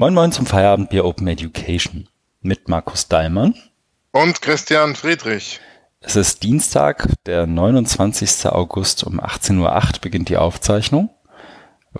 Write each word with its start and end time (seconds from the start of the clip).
Moin 0.00 0.14
Moin 0.14 0.30
zum 0.30 0.46
Feierabendbier 0.46 1.04
Open 1.04 1.26
Education 1.26 2.08
mit 2.40 2.68
Markus 2.68 3.08
Dallmann. 3.08 3.56
Und 4.12 4.40
Christian 4.40 4.94
Friedrich. 4.94 5.58
Es 6.00 6.14
ist 6.14 6.44
Dienstag, 6.44 7.08
der 7.26 7.48
29. 7.48 8.46
August 8.46 9.02
um 9.02 9.18
18.08 9.18 9.56
Uhr 9.58 10.00
beginnt 10.00 10.28
die 10.28 10.36
Aufzeichnung. 10.36 11.10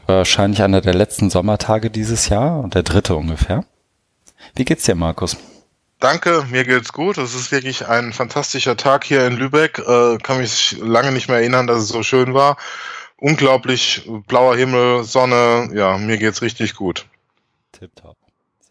Wahrscheinlich 0.06 0.62
einer 0.62 0.80
der 0.80 0.94
letzten 0.94 1.28
Sommertage 1.28 1.90
dieses 1.90 2.28
Jahr 2.28 2.60
und 2.60 2.76
der 2.76 2.84
dritte 2.84 3.16
ungefähr. 3.16 3.64
Wie 4.54 4.64
geht's 4.64 4.84
dir, 4.84 4.94
Markus? 4.94 5.36
Danke, 5.98 6.46
mir 6.52 6.62
geht's 6.62 6.92
gut. 6.92 7.18
Es 7.18 7.34
ist 7.34 7.50
wirklich 7.50 7.88
ein 7.88 8.12
fantastischer 8.12 8.76
Tag 8.76 9.02
hier 9.02 9.26
in 9.26 9.36
Lübeck. 9.36 9.80
Äh, 9.80 10.18
kann 10.18 10.38
mich 10.38 10.76
lange 10.80 11.10
nicht 11.10 11.26
mehr 11.26 11.38
erinnern, 11.38 11.66
dass 11.66 11.82
es 11.82 11.88
so 11.88 12.04
schön 12.04 12.32
war. 12.32 12.58
Unglaublich 13.16 14.08
blauer 14.28 14.54
Himmel, 14.54 15.02
Sonne. 15.02 15.70
Ja, 15.74 15.98
mir 15.98 16.18
geht's 16.18 16.42
richtig 16.42 16.76
gut. 16.76 17.04
Tipptopp. 17.78 18.16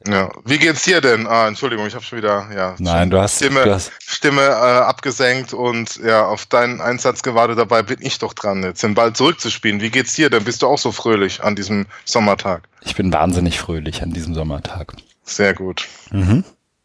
Ja, 0.05 0.29
wie 0.45 0.59
geht's 0.59 0.83
dir 0.83 1.01
denn? 1.01 1.25
Ah, 1.25 1.47
Entschuldigung, 1.47 1.87
ich 1.87 1.95
habe 1.95 2.03
schon 2.03 2.19
wieder 2.19 2.49
ja 2.53 2.75
Nein, 2.77 3.09
du 3.09 3.19
hast 3.19 3.37
Stimme, 3.37 3.63
du 3.63 3.73
hast 3.73 3.91
Stimme 3.99 4.41
äh, 4.41 4.45
abgesenkt 4.45 5.53
und 5.53 5.95
ja 5.97 6.25
auf 6.25 6.45
deinen 6.45 6.81
Einsatz 6.81 7.23
gewartet. 7.23 7.57
Dabei 7.57 7.81
bin 7.81 7.97
ich 8.01 8.19
doch 8.19 8.33
dran, 8.33 8.61
jetzt 8.61 8.83
den 8.83 8.93
Ball 8.93 9.13
zurückzuspielen. 9.13 9.81
Wie 9.81 9.89
geht's 9.89 10.13
dir 10.13 10.29
denn? 10.29 10.43
Bist 10.43 10.61
du 10.61 10.67
auch 10.67 10.77
so 10.77 10.91
fröhlich 10.91 11.43
an 11.43 11.55
diesem 11.55 11.87
Sommertag? 12.05 12.69
Ich 12.81 12.95
bin 12.95 13.11
wahnsinnig 13.11 13.59
fröhlich 13.59 14.03
an 14.03 14.11
diesem 14.11 14.35
Sommertag. 14.35 14.93
Sehr 15.23 15.55
gut. 15.55 15.87
Mhm. 16.11 16.43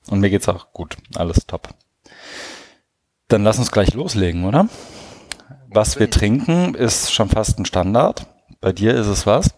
Und 0.09 0.21
mir 0.21 0.31
geht's 0.31 0.49
auch 0.49 0.73
gut. 0.73 0.97
Alles 1.15 1.47
top. 1.47 1.69
Dann 3.29 3.45
lass 3.45 3.59
uns 3.59 3.71
gleich 3.71 3.95
loslegen, 3.95 4.45
oder? 4.45 4.69
Was 5.69 5.99
wir 5.99 6.11
trinken, 6.11 6.75
ist 6.75 7.13
schon 7.13 7.29
fast 7.29 7.59
ein 7.59 7.67
Standard. 7.67 8.27
Bei 8.61 8.73
dir 8.73 8.95
ist 8.95 9.07
es 9.07 9.27
was? 9.27 9.51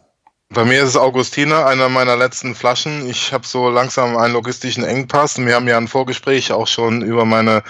Bei 0.51 0.65
mir 0.65 0.83
ist 0.83 0.91
es 0.91 0.97
Augustiner, 0.97 1.67
einer 1.67 1.89
meiner 1.89 2.17
letzten 2.17 2.55
Flaschen. 2.55 3.09
Ich 3.09 3.33
habe 3.33 3.47
so 3.47 3.71
langsam 3.71 4.17
einen 4.17 4.35
logistischen 4.35 4.85
Engpass. 4.85 5.39
Wir 5.39 5.55
haben 5.55 5.67
ja 5.67 5.77
ein 5.77 5.89
Vorgespräch 5.89 6.53
auch 6.53 6.67
schon 6.69 7.03
über 7.03 7.25
meine 7.25 7.63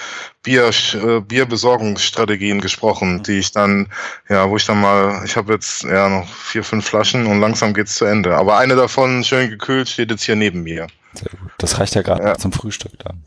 Bier, 0.42 0.70
äh, 0.94 1.20
Bierbesorgungsstrategien 1.20 2.60
gesprochen, 2.60 3.22
die 3.22 3.38
ich 3.38 3.52
dann, 3.52 3.88
ja, 4.28 4.50
wo 4.50 4.56
ich 4.56 4.66
dann 4.66 4.80
mal, 4.80 5.22
ich 5.24 5.36
habe 5.36 5.54
jetzt 5.54 5.84
ja 5.84 6.08
noch 6.08 6.28
vier, 6.28 6.62
fünf 6.62 6.84
Flaschen 6.86 7.26
und 7.26 7.40
langsam 7.40 7.72
geht's 7.72 7.94
zu 7.94 8.04
Ende. 8.04 8.36
Aber 8.36 8.58
eine 8.58 8.77
davon, 8.77 9.24
schön 9.24 9.48
gekühlt, 9.48 9.88
steht 9.88 10.10
jetzt 10.10 10.24
hier 10.24 10.36
neben 10.36 10.62
mir. 10.62 10.88
Sehr 11.14 11.30
gut. 11.40 11.52
Das 11.58 11.78
reicht 11.78 11.94
ja 11.94 12.02
gerade 12.02 12.24
ja. 12.24 12.36
zum 12.36 12.52
Frühstück 12.52 12.92
dann. 12.98 13.24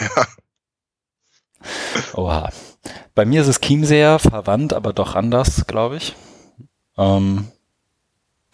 ja. 0.00 0.26
Oha. 2.14 2.50
Bei 3.14 3.24
mir 3.24 3.42
ist 3.42 3.48
es 3.48 3.60
Chiemseer, 3.60 4.18
verwandt, 4.18 4.72
aber 4.72 4.92
doch 4.92 5.14
anders, 5.14 5.66
glaube 5.66 5.96
ich. 5.96 6.16
Ähm, 6.98 7.48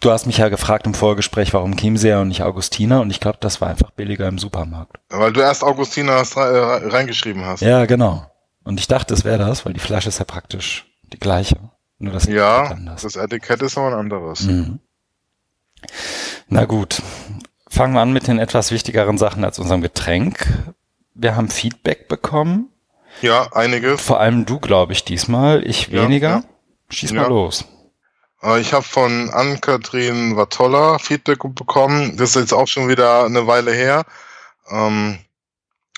Du 0.01 0.11
hast 0.11 0.25
mich 0.25 0.37
ja 0.37 0.47
gefragt 0.47 0.85
im 0.85 0.93
Vorgespräch, 0.93 1.53
warum 1.53 1.75
Chiemseer 1.75 2.21
und 2.21 2.29
nicht 2.29 2.43
Augustiner 2.43 3.01
und 3.01 3.09
ich 3.09 3.19
glaube, 3.19 3.37
das 3.41 3.59
war 3.59 3.67
einfach 3.67 3.91
billiger 3.91 4.27
im 4.29 4.37
Supermarkt. 4.37 4.97
Weil 5.09 5.33
du 5.33 5.41
erst 5.41 5.63
Augustiner 5.63 6.23
reingeschrieben 6.35 7.43
hast. 7.45 7.61
Ja, 7.61 7.85
genau. 7.85 8.25
Und 8.63 8.79
ich 8.79 8.87
dachte, 8.87 9.13
es 9.13 9.25
wäre 9.25 9.39
das, 9.39 9.65
weil 9.65 9.73
die 9.73 9.79
Flasche 9.79 10.07
ist 10.09 10.19
ja 10.19 10.25
praktisch 10.25 10.85
die 11.11 11.19
gleiche. 11.19 11.57
Nur 11.97 12.13
das 12.13 12.27
ja, 12.27 12.75
das 12.75 13.15
Etikett 13.17 13.61
ist 13.61 13.77
aber 13.77 13.87
ein 13.87 13.93
anderes. 13.93 14.43
Mhm. 14.43 14.79
Na 16.47 16.63
gut, 16.63 17.01
fangen 17.67 17.93
wir 17.93 18.01
an 18.01 18.13
mit 18.13 18.27
den 18.27 18.39
etwas 18.39 18.71
wichtigeren 18.71 19.17
Sachen 19.17 19.43
als 19.43 19.59
unserem 19.59 19.81
Getränk. 19.81 20.47
Wir 21.13 21.35
haben 21.35 21.49
Feedback 21.49 22.07
bekommen. 22.07 22.69
Ja, 23.21 23.51
einiges. 23.51 24.01
Vor 24.01 24.21
allem 24.21 24.45
du, 24.45 24.59
glaube 24.59 24.93
ich, 24.93 25.03
diesmal. 25.03 25.65
Ich 25.67 25.91
weniger. 25.91 26.29
Ja, 26.29 26.35
ja. 26.37 26.43
Schieß 26.89 27.11
mal 27.11 27.23
ja. 27.23 27.27
los. 27.27 27.65
Äh, 28.43 28.59
ich 28.59 28.73
habe 28.73 28.83
von 28.83 29.29
Ann-Kathrin 29.29 30.35
Watolla 30.35 30.97
Feedback 30.99 31.39
bekommen. 31.55 32.17
Das 32.17 32.31
ist 32.31 32.35
jetzt 32.35 32.53
auch 32.53 32.67
schon 32.67 32.87
wieder 32.87 33.25
eine 33.25 33.47
Weile 33.47 33.71
her. 33.71 34.03
Ähm, 34.69 35.19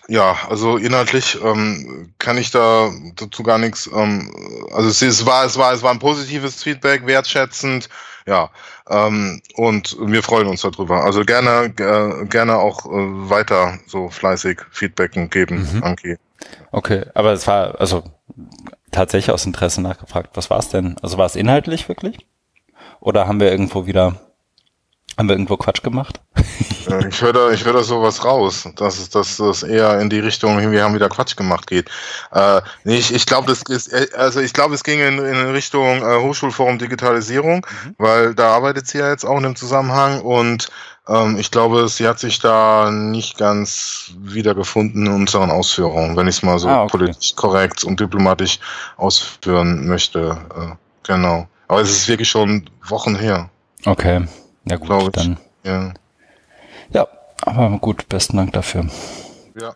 ja, 0.08 0.36
also 0.50 0.78
inhaltlich 0.78 1.40
ähm, 1.44 2.14
kann 2.18 2.38
ich 2.38 2.52
da 2.52 2.92
dazu 3.16 3.44
gar 3.44 3.58
nichts. 3.58 3.90
Ähm, 3.94 4.34
also 4.74 4.90
es, 4.90 5.02
es, 5.02 5.26
war, 5.26 5.46
es 5.46 5.58
war, 5.58 5.74
es 5.74 5.84
war 5.84 5.92
ein 5.92 6.00
positives 6.00 6.62
Feedback, 6.62 7.06
wertschätzend, 7.06 7.88
ja. 8.26 8.50
Ähm, 8.90 9.42
und 9.56 9.96
wir 10.02 10.24
freuen 10.24 10.48
uns 10.48 10.62
darüber. 10.62 11.04
Also 11.04 11.24
gerne, 11.24 11.74
äh, 11.78 12.26
gerne 12.26 12.58
auch 12.58 12.86
äh, 12.86 12.90
weiter 13.30 13.80
so 13.88 14.10
fleißig 14.10 14.60
Feedbacken 14.72 15.30
geben, 15.30 15.68
mhm. 15.76 15.84
Anki. 15.84 16.18
Okay, 16.72 17.06
aber 17.14 17.34
es 17.34 17.46
war 17.48 17.80
also 17.80 18.04
tatsächlich 18.92 19.32
aus 19.32 19.46
Interesse 19.46 19.82
nachgefragt. 19.82 20.32
Was 20.36 20.50
war 20.50 20.60
es 20.60 20.70
denn? 20.70 20.96
Also 21.02 21.18
war 21.18 21.26
es 21.26 21.36
inhaltlich 21.36 21.88
wirklich? 21.90 22.26
Oder 23.00 23.28
haben 23.28 23.40
wir 23.40 23.52
irgendwo 23.52 23.86
wieder, 23.86 24.16
haben 25.18 25.28
wir 25.28 25.36
irgendwo 25.36 25.58
Quatsch 25.58 25.82
gemacht? 25.82 26.22
ich 27.10 27.22
höre 27.22 27.34
da, 27.34 27.52
ich 27.52 27.66
höre 27.66 27.74
da 27.74 27.84
sowas 27.84 28.24
raus, 28.24 28.68
dass 28.76 29.00
es, 29.00 29.10
dass 29.10 29.40
es 29.40 29.64
eher 29.64 30.00
in 30.00 30.10
die 30.10 30.20
Richtung, 30.20 30.72
wir 30.72 30.84
haben 30.84 30.94
wieder 30.94 31.10
Quatsch 31.10 31.36
gemacht 31.36 31.68
geht. 31.68 31.90
Äh, 32.32 32.62
ich 32.86 33.14
ich 33.14 33.26
glaube, 33.26 33.48
das 33.48 33.64
ist, 33.64 33.92
äh, 33.92 34.08
also 34.16 34.40
ich 34.40 34.54
glaube, 34.54 34.76
es 34.76 34.84
ging 34.84 35.00
in, 35.00 35.18
in 35.18 35.52
Richtung 35.52 36.02
äh, 36.02 36.22
Hochschulforum 36.22 36.78
Digitalisierung, 36.78 37.66
mhm. 37.86 37.96
weil 37.98 38.36
da 38.36 38.56
arbeitet 38.56 38.88
sie 38.88 39.00
ja 39.00 39.10
jetzt 39.10 39.26
auch 39.26 39.38
in 39.38 39.44
dem 39.44 39.56
Zusammenhang 39.56 40.22
und 40.22 40.70
ähm, 41.12 41.38
ich 41.38 41.52
glaube, 41.52 41.88
sie 41.90 42.08
hat 42.08 42.20
sich 42.20 42.40
da 42.40 42.90
nicht 42.92 43.38
ganz 43.38 44.14
wiedergefunden 44.20 45.06
in 45.06 45.12
unseren 45.12 45.52
Ausführungen, 45.52 46.16
wenn 46.16 46.28
ich 46.28 46.38
es 46.38 46.44
mal 46.44 46.58
so 46.60 46.70
ah, 46.70 46.84
okay. 46.84 46.98
politisch 46.98 47.36
korrekt 47.36 47.84
und 47.84 48.00
diplomatisch 48.00 48.60
ausführen 48.98 49.88
möchte. 49.88 50.38
Äh, 50.56 50.76
genau. 51.04 51.48
Aber 51.68 51.82
es 51.82 51.92
ist 51.92 52.08
wirklich 52.08 52.30
schon 52.30 52.70
Wochen 52.88 53.16
her. 53.16 53.50
Okay, 53.86 54.26
ja 54.66 54.76
gut, 54.78 55.18
dann. 55.18 55.38
Ja. 55.64 55.94
ja, 56.92 57.08
aber 57.42 57.78
gut, 57.80 58.08
besten 58.10 58.38
Dank 58.38 58.54
dafür. 58.54 58.88
Ja. 59.60 59.74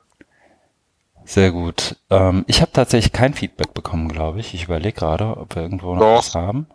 Sehr 1.25 1.51
gut. 1.51 1.95
Ähm, 2.09 2.45
ich 2.47 2.61
habe 2.61 2.71
tatsächlich 2.71 3.11
kein 3.11 3.33
Feedback 3.33 3.73
bekommen, 3.73 4.09
glaube 4.09 4.39
ich. 4.39 4.53
Ich 4.53 4.65
überlege 4.65 4.99
gerade, 4.99 5.37
ob 5.37 5.55
wir 5.55 5.63
irgendwo 5.63 5.95
noch 5.95 6.01
Doch. 6.01 6.17
was 6.19 6.35
haben. 6.35 6.67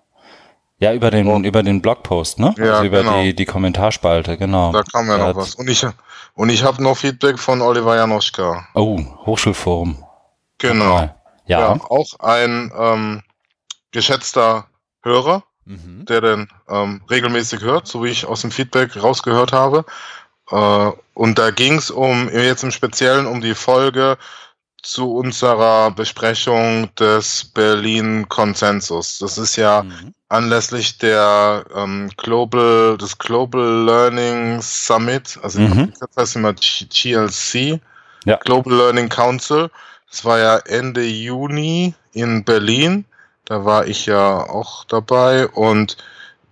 Ja, 0.81 0.95
über 0.95 1.11
den, 1.11 1.27
Doch. 1.27 1.39
über 1.41 1.63
den 1.63 1.83
Blogpost, 1.83 2.39
ne? 2.39 2.55
Ja, 2.57 2.73
also 2.73 2.85
über 2.85 3.01
genau. 3.03 3.23
die, 3.23 3.35
die 3.35 3.45
Kommentarspalte, 3.45 4.39
genau. 4.39 4.73
Da 4.73 4.83
kam 4.83 5.09
ja 5.09 5.19
noch 5.19 5.37
was. 5.37 5.55
Und 5.55 5.69
ich, 5.69 5.87
und 6.35 6.49
ich 6.49 6.65
habe 6.65 6.83
noch 6.83 6.97
Feedback 6.97 7.39
von 7.39 7.61
Oliver 7.61 7.97
Janoschka. 7.97 8.67
Oh, 8.75 8.99
Hochschulforum. 9.27 10.03
Genau. 10.57 11.11
Ja. 11.45 11.61
ja. 11.61 11.81
auch 11.89 12.19
ein 12.21 12.73
ähm, 12.75 13.23
geschätzter 13.91 14.69
Hörer, 15.03 15.45
mhm. 15.67 16.07
der 16.07 16.23
den 16.23 16.49
ähm, 16.69 17.03
regelmäßig 17.11 17.61
hört, 17.61 17.87
so 17.87 18.03
wie 18.03 18.09
ich 18.09 18.25
aus 18.25 18.41
dem 18.41 18.51
Feedback 18.51 19.03
rausgehört 19.03 19.53
habe. 19.53 19.85
Äh, 20.51 20.91
und 21.13 21.39
da 21.39 21.51
ging 21.51 21.77
es 21.77 21.91
um 21.91 22.31
jetzt 22.31 22.63
im 22.63 22.71
Speziellen 22.71 23.27
um 23.27 23.43
die 23.43 23.55
Folge 23.55 24.17
zu 24.83 25.15
unserer 25.15 25.91
Besprechung 25.91 26.95
des 26.97 27.45
Berlin 27.45 28.29
Konsensus. 28.29 29.19
Das 29.19 29.39
ist 29.39 29.57
ja 29.57 29.83
mhm. 29.83 30.15
anlässlich 30.29 30.99
der 30.99 31.65
ähm, 31.75 32.11
Global, 32.17 32.97
des 32.99 33.19
Global 33.19 33.85
Learning 33.85 34.61
Summit, 34.63 35.39
also 35.43 35.61
mhm. 35.61 35.93
das 36.01 36.11
heißt 36.17 36.37
immer 36.37 36.55
GLC, 36.55 37.81
ja. 38.25 38.37
Global 38.37 38.75
Learning 38.75 39.09
Council. 39.09 39.71
Das 40.11 40.25
war 40.25 40.39
ja 40.39 40.57
Ende 40.59 41.05
Juni 41.05 41.95
in 42.13 42.45
Berlin. 42.45 43.05
Da 43.45 43.65
war 43.65 43.87
ich 43.87 44.07
ja 44.07 44.41
auch 44.49 44.85
dabei 44.85 45.49
und 45.49 45.97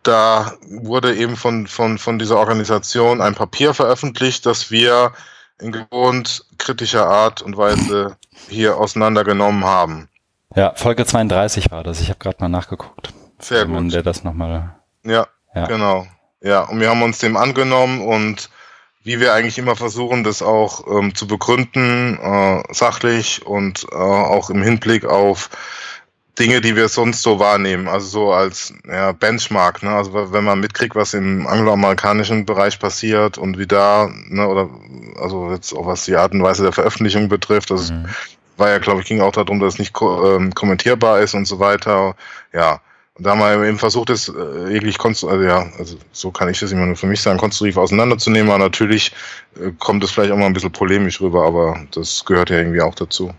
da 0.02 0.54
wurde 0.68 1.14
eben 1.16 1.36
von, 1.36 1.66
von, 1.66 1.98
von 1.98 2.18
dieser 2.18 2.38
Organisation 2.38 3.20
ein 3.20 3.34
Papier 3.34 3.74
veröffentlicht, 3.74 4.46
das 4.46 4.70
wir 4.70 5.12
in 5.60 5.72
gewohnt 5.72 6.44
kritischer 6.58 7.06
Art 7.06 7.42
und 7.42 7.56
Weise 7.56 8.16
hier 8.48 8.76
auseinandergenommen 8.76 9.64
haben. 9.64 10.08
Ja, 10.54 10.72
Folge 10.74 11.04
32 11.04 11.70
war 11.70 11.84
das. 11.84 12.00
Ich 12.00 12.08
habe 12.08 12.18
gerade 12.18 12.38
mal 12.40 12.48
nachgeguckt. 12.48 13.12
Sehr 13.38 13.66
gut. 13.66 13.92
Der 13.92 14.02
das 14.02 14.24
nochmal. 14.24 14.74
Ja, 15.04 15.26
ja, 15.54 15.66
genau. 15.66 16.06
Ja, 16.40 16.62
und 16.62 16.80
wir 16.80 16.88
haben 16.88 17.02
uns 17.02 17.18
dem 17.18 17.36
angenommen 17.36 18.00
und 18.00 18.50
wie 19.02 19.20
wir 19.20 19.32
eigentlich 19.32 19.58
immer 19.58 19.76
versuchen, 19.76 20.24
das 20.24 20.42
auch 20.42 20.86
ähm, 20.86 21.14
zu 21.14 21.26
begründen, 21.26 22.18
äh, 22.20 22.62
sachlich 22.72 23.46
und 23.46 23.86
äh, 23.90 23.96
auch 23.96 24.50
im 24.50 24.62
Hinblick 24.62 25.04
auf 25.04 25.50
Dinge, 26.38 26.60
die 26.60 26.76
wir 26.76 26.88
sonst 26.88 27.22
so 27.22 27.38
wahrnehmen, 27.38 27.88
also 27.88 28.06
so 28.06 28.32
als 28.32 28.72
ja, 28.86 29.12
Benchmark, 29.12 29.82
ne? 29.82 29.90
Also 29.90 30.32
wenn 30.32 30.44
man 30.44 30.60
mitkriegt, 30.60 30.94
was 30.94 31.14
im 31.14 31.46
angloamerikanischen 31.46 32.46
Bereich 32.46 32.78
passiert 32.78 33.38
und 33.38 33.58
wie 33.58 33.66
da, 33.66 34.08
ne, 34.28 34.46
oder 34.46 34.70
also 35.20 35.50
jetzt 35.52 35.72
auch 35.72 35.86
was 35.86 36.04
die 36.04 36.16
Art 36.16 36.32
und 36.32 36.42
Weise 36.42 36.62
der 36.62 36.72
Veröffentlichung 36.72 37.28
betrifft, 37.28 37.70
das 37.70 37.90
mhm. 37.90 38.06
war 38.56 38.70
ja, 38.70 38.78
glaube 38.78 39.00
ich, 39.00 39.06
ging 39.06 39.20
auch 39.20 39.32
darum, 39.32 39.58
dass 39.58 39.74
es 39.74 39.78
nicht 39.80 39.94
ähm, 40.00 40.54
kommentierbar 40.54 41.20
ist 41.20 41.34
und 41.34 41.46
so 41.46 41.58
weiter. 41.58 42.14
Ja. 42.52 42.80
Und 43.14 43.26
da 43.26 43.30
haben 43.30 43.40
wir 43.40 43.66
eben 43.66 43.78
versucht, 43.78 44.10
es 44.10 44.28
äh, 44.28 44.32
wirklich 44.34 44.96
konstruktiv, 44.96 45.40
also 45.40 45.48
ja, 45.48 45.66
also 45.76 45.96
so 46.12 46.30
kann 46.30 46.48
ich 46.48 46.60
das 46.60 46.70
immer 46.70 46.86
nur 46.86 46.94
für 46.94 47.06
mich 47.06 47.20
sagen, 47.20 47.38
konstruktiv 47.38 47.76
auseinanderzunehmen, 47.76 48.48
aber 48.48 48.62
natürlich 48.62 49.12
äh, 49.60 49.72
kommt 49.80 50.04
es 50.04 50.12
vielleicht 50.12 50.30
auch 50.30 50.36
mal 50.36 50.46
ein 50.46 50.52
bisschen 50.52 50.70
polemisch 50.70 51.20
rüber, 51.20 51.44
aber 51.44 51.80
das 51.90 52.24
gehört 52.24 52.50
ja 52.50 52.58
irgendwie 52.58 52.80
auch 52.80 52.94
dazu. 52.94 53.32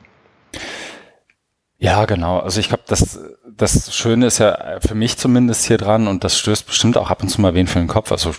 Ja, 1.80 2.06
genau. 2.06 2.40
Also 2.40 2.60
ich 2.60 2.68
glaube, 2.68 2.84
das, 2.88 3.20
das 3.48 3.96
Schöne 3.96 4.28
ist 4.28 4.38
ja 4.38 4.80
für 4.86 4.96
mich 4.96 5.18
zumindest 5.18 5.66
hier 5.66 5.78
dran 5.78 6.08
und 6.08 6.26
das 6.26 6.38
stößt 6.38 6.68
bestimmt 6.68 6.98
auch 6.98 7.10
ab 7.10 7.24
und 7.24 7.30
zu 7.30 7.40
mal 7.40 7.54
wen 7.54 7.68
für 7.68 7.80
den 7.80 7.88
Kopf. 7.88 8.12
Also 8.12 8.36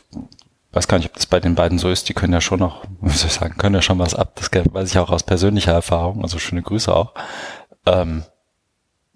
weiß 0.72 0.86
gar 0.86 0.98
nicht, 0.98 1.08
ob 1.08 1.14
das 1.14 1.26
bei 1.26 1.40
den 1.40 1.54
beiden 1.54 1.78
so 1.78 1.90
ist, 1.90 2.08
die 2.08 2.14
können 2.14 2.34
ja 2.34 2.42
schon 2.42 2.60
noch, 2.60 2.84
wie 3.00 3.08
soll 3.10 3.28
ich 3.28 3.34
sagen, 3.34 3.56
können 3.56 3.74
ja 3.74 3.82
schon 3.82 3.98
was 3.98 4.14
ab. 4.14 4.32
Das 4.36 4.50
weiß 4.52 4.90
ich 4.90 4.98
auch 4.98 5.10
aus 5.10 5.22
persönlicher 5.22 5.72
Erfahrung, 5.72 6.22
also 6.22 6.38
schöne 6.38 6.62
Grüße 6.62 6.94
auch. 6.94 7.14
Ähm, 7.86 8.24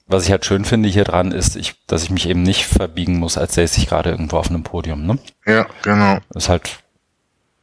was 0.06 0.24
ich 0.24 0.30
halt 0.30 0.44
schön 0.44 0.64
finde 0.64 0.88
hier 0.88 1.04
dran 1.04 1.32
ist, 1.32 1.56
ich, 1.56 1.86
dass 1.86 2.02
ich 2.02 2.10
mich 2.10 2.28
eben 2.28 2.42
nicht 2.42 2.66
verbiegen 2.66 3.18
muss, 3.18 3.38
als 3.38 3.54
säße 3.54 3.78
ich 3.78 3.88
gerade 3.88 4.10
irgendwo 4.10 4.36
auf 4.36 4.48
einem 4.48 4.62
Podium. 4.62 5.06
Ne? 5.06 5.18
Ja, 5.46 5.66
genau. 5.82 6.18
Ist 6.34 6.48
halt, 6.48 6.78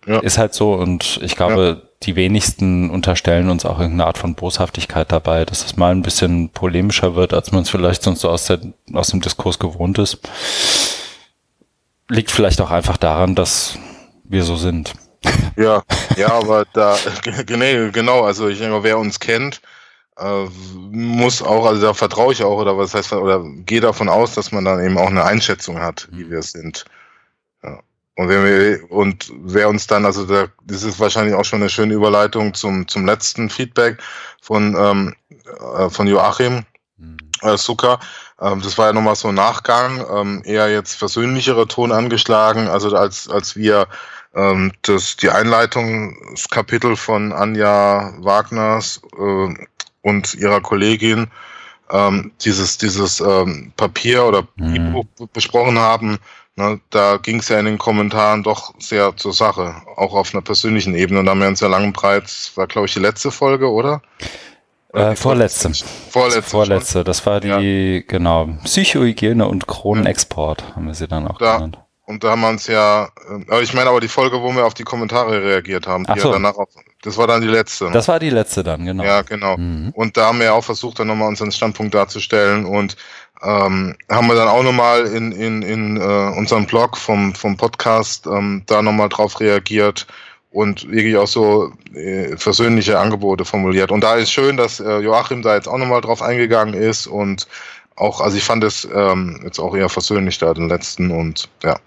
ja. 0.06 0.20
ist 0.20 0.38
halt 0.38 0.54
so 0.54 0.74
und 0.74 1.20
ich 1.22 1.36
glaube, 1.36 1.82
ja. 1.84 1.90
Die 2.04 2.16
wenigsten 2.16 2.90
unterstellen 2.90 3.50
uns 3.50 3.66
auch 3.66 3.80
irgendeine 3.80 4.08
Art 4.08 4.18
von 4.18 4.36
Boshaftigkeit 4.36 5.12
dabei, 5.12 5.46
dass 5.46 5.66
es 5.66 5.78
mal 5.78 5.92
ein 5.92 6.02
bisschen 6.02 6.50
polemischer 6.50 7.16
wird, 7.16 7.34
als 7.34 7.52
man 7.52 7.62
es 7.62 7.70
vielleicht 7.70 8.02
sonst 8.04 8.22
so 8.22 8.30
aus, 8.30 8.46
der, 8.46 8.60
aus 8.94 9.10
dem 9.10 9.22
Diskurs 9.22 9.60
gewohnt 9.60 10.00
ist. 10.00 10.20
Liegt 12.10 12.32
vielleicht 12.32 12.60
auch 12.62 12.72
einfach 12.72 12.98
daran, 12.98 13.36
dass 13.36 13.78
wir 14.24 14.44
so 14.44 14.56
sind. 14.56 14.94
Ja, 15.56 15.84
ja, 16.18 16.32
aber 16.32 16.66
da, 16.74 16.98
genau, 17.46 18.24
also 18.24 18.48
ich 18.48 18.58
denke, 18.58 18.84
wer 18.84 18.98
uns 18.98 19.20
kennt, 19.20 19.62
äh, 20.18 20.46
muss 20.92 21.42
auch, 21.42 21.66
also 21.66 21.82
da 21.82 21.94
vertraue 21.94 22.34
ich 22.34 22.44
auch, 22.44 22.58
oder 22.58 22.78
was 22.78 22.94
heißt, 22.94 23.14
oder 23.14 23.44
gehe 23.66 23.82
davon 23.82 24.10
aus, 24.10 24.34
dass 24.34 24.52
man 24.52 24.66
dann 24.66 24.84
eben 24.84 24.98
auch 24.98 25.10
eine 25.10 25.24
Einschätzung 25.24 25.80
hat, 25.80 26.08
wie 26.12 26.30
wir 26.30 26.42
sind. 26.42 26.86
Ja. 27.64 27.80
Und, 28.18 28.28
wenn 28.28 28.44
wir, 28.46 28.92
und 28.92 29.32
wer 29.44 29.70
uns 29.70 29.88
dann, 29.88 30.06
also 30.06 30.26
da, 30.26 30.48
das 30.66 30.84
ist 30.84 31.00
wahrscheinlich 31.00 31.34
auch 31.34 31.46
schon 31.46 31.62
eine 31.62 31.70
schöne 31.70 31.94
Überleitung 31.94 32.54
zum, 32.54 32.88
zum 32.88 33.06
letzten 33.06 33.50
Feedback 33.50 34.02
von, 34.42 34.76
ähm, 34.78 35.16
äh, 35.78 35.90
von 35.90 36.08
Joachim 36.08 36.66
mhm. 36.98 37.18
äh, 37.42 37.58
Zucker. 37.58 38.00
Ähm, 38.42 38.62
das 38.62 38.78
war 38.78 38.88
ja 38.88 38.94
nochmal 38.94 39.16
so 39.16 39.30
ein 39.30 39.36
Nachgang, 39.36 40.06
ähm, 40.14 40.42
eher 40.44 40.70
jetzt 40.70 40.96
versöhnlichere 40.96 41.68
Ton 41.68 41.92
angeschlagen, 41.92 42.68
also 42.68 42.96
als, 42.96 43.30
als 43.30 43.56
wir 43.56 43.88
ähm, 44.36 44.72
das, 44.82 45.16
die 45.16 45.30
Einleitungskapitel 45.30 46.96
von 46.96 47.32
Anja 47.32 48.14
Wagners 48.20 49.02
äh, 49.18 49.54
und 50.02 50.34
ihrer 50.34 50.62
Kollegin 50.62 51.28
ähm, 51.92 52.32
dieses, 52.42 52.78
dieses 52.78 53.20
ähm, 53.20 53.74
Papier 53.78 54.26
oder 54.26 54.48
mhm. 54.56 54.76
E-Book 54.76 55.34
besprochen 55.34 55.78
haben, 55.78 56.20
da 56.90 57.18
ging 57.18 57.40
es 57.40 57.50
ja 57.50 57.60
in 57.60 57.66
den 57.66 57.78
Kommentaren 57.78 58.44
doch 58.44 58.74
sehr 58.80 59.16
zur 59.18 59.34
Sache, 59.34 59.76
auch 59.96 60.14
auf 60.14 60.34
einer 60.34 60.42
persönlichen 60.42 60.96
Ebene. 60.96 61.20
Und 61.20 61.26
da 61.26 61.32
haben 61.32 61.42
wir 61.42 61.48
uns 61.48 61.60
ja 61.60 61.68
lang 61.68 61.86
und 61.86 61.94
breit, 61.94 62.52
war 62.56 62.68
glaube 62.68 62.88
ich 62.88 62.94
die 62.94 63.00
letzte 63.00 63.32
Folge, 63.32 63.70
oder? 63.72 64.02
Äh, 64.94 65.16
vorletzte. 65.16 65.72
Vorletzte. 66.10 66.42
Vorletzte. 66.42 67.04
Das 67.04 67.26
war 67.26 67.40
die, 67.40 67.48
ja. 67.48 68.04
genau, 68.08 68.50
Psychohygiene 68.64 69.48
und 69.48 69.68
Kronenexport, 69.68 70.76
haben 70.76 70.88
wir 70.88 70.94
sie 70.94 71.08
dann 71.08 71.28
auch 71.28 71.38
da, 71.38 71.56
genannt. 71.56 71.80
Und 72.12 72.24
da 72.24 72.32
haben 72.32 72.42
wir 72.42 72.50
uns 72.50 72.68
ja, 72.68 73.10
äh, 73.50 73.64
ich 73.64 73.74
meine 73.74 73.90
aber 73.90 74.02
die 74.02 74.08
Folge, 74.08 74.42
wo 74.42 74.52
wir 74.54 74.66
auf 74.66 74.74
die 74.74 74.84
Kommentare 74.84 75.42
reagiert 75.42 75.88
haben, 75.88 76.06
die 76.06 76.20
so. 76.20 76.28
ja 76.28 76.34
danach 76.34 76.58
auch, 76.58 76.68
das 77.02 77.18
war 77.18 77.26
dann 77.26 77.42
die 77.42 77.48
letzte. 77.48 77.86
Ne? 77.86 77.92
Das 77.92 78.08
war 78.08 78.20
die 78.20 78.30
letzte 78.30 78.64
dann, 78.64 78.86
genau. 78.86 79.04
Ja, 79.04 79.22
genau. 79.22 79.58
Mhm. 79.58 79.92
Und 79.96 80.18
da 80.18 80.28
haben 80.28 80.40
wir 80.40 80.54
auch 80.54 80.64
versucht, 80.64 81.00
dann 81.00 81.08
nochmal 81.08 81.30
unseren 81.30 81.52
Standpunkt 81.52 81.96
darzustellen 81.96 82.66
und 82.66 82.98
ähm, 83.42 83.96
haben 84.10 84.28
wir 84.28 84.36
dann 84.36 84.50
auch 84.50 84.62
nochmal 84.62 85.06
in, 85.08 85.32
in, 85.32 85.62
in 85.62 85.98
äh, 85.98 86.38
unserem 86.38 86.68
Blog 86.68 86.98
vom, 86.98 87.34
vom 87.34 87.58
Podcast 87.58 88.28
ähm, 88.28 88.64
da 88.68 88.82
nochmal 88.82 89.10
drauf 89.10 89.40
reagiert 89.40 90.06
und 90.52 90.92
wirklich 90.92 91.16
auch 91.16 91.28
so 91.28 91.72
äh, 91.96 92.36
versöhnliche 92.38 93.00
Angebote 93.00 93.46
formuliert. 93.46 93.92
Und 93.92 94.04
da 94.04 94.16
ist 94.16 94.32
schön, 94.32 94.58
dass 94.58 94.80
äh, 94.80 95.00
Joachim 95.00 95.42
da 95.42 95.56
jetzt 95.56 95.68
auch 95.68 95.78
nochmal 95.78 96.02
drauf 96.02 96.22
eingegangen 96.22 96.74
ist 96.74 97.08
und 97.08 97.48
auch, 97.96 98.22
also 98.22 98.38
ich 98.38 98.44
fand 98.44 98.64
es 98.64 98.88
ähm, 98.94 99.40
jetzt 99.44 99.60
auch 99.60 99.76
eher 99.76 99.90
versöhnlich 99.90 100.38
da, 100.38 100.54
den 100.54 100.70
letzten 100.70 101.12
und 101.12 101.50
ja. 101.64 101.78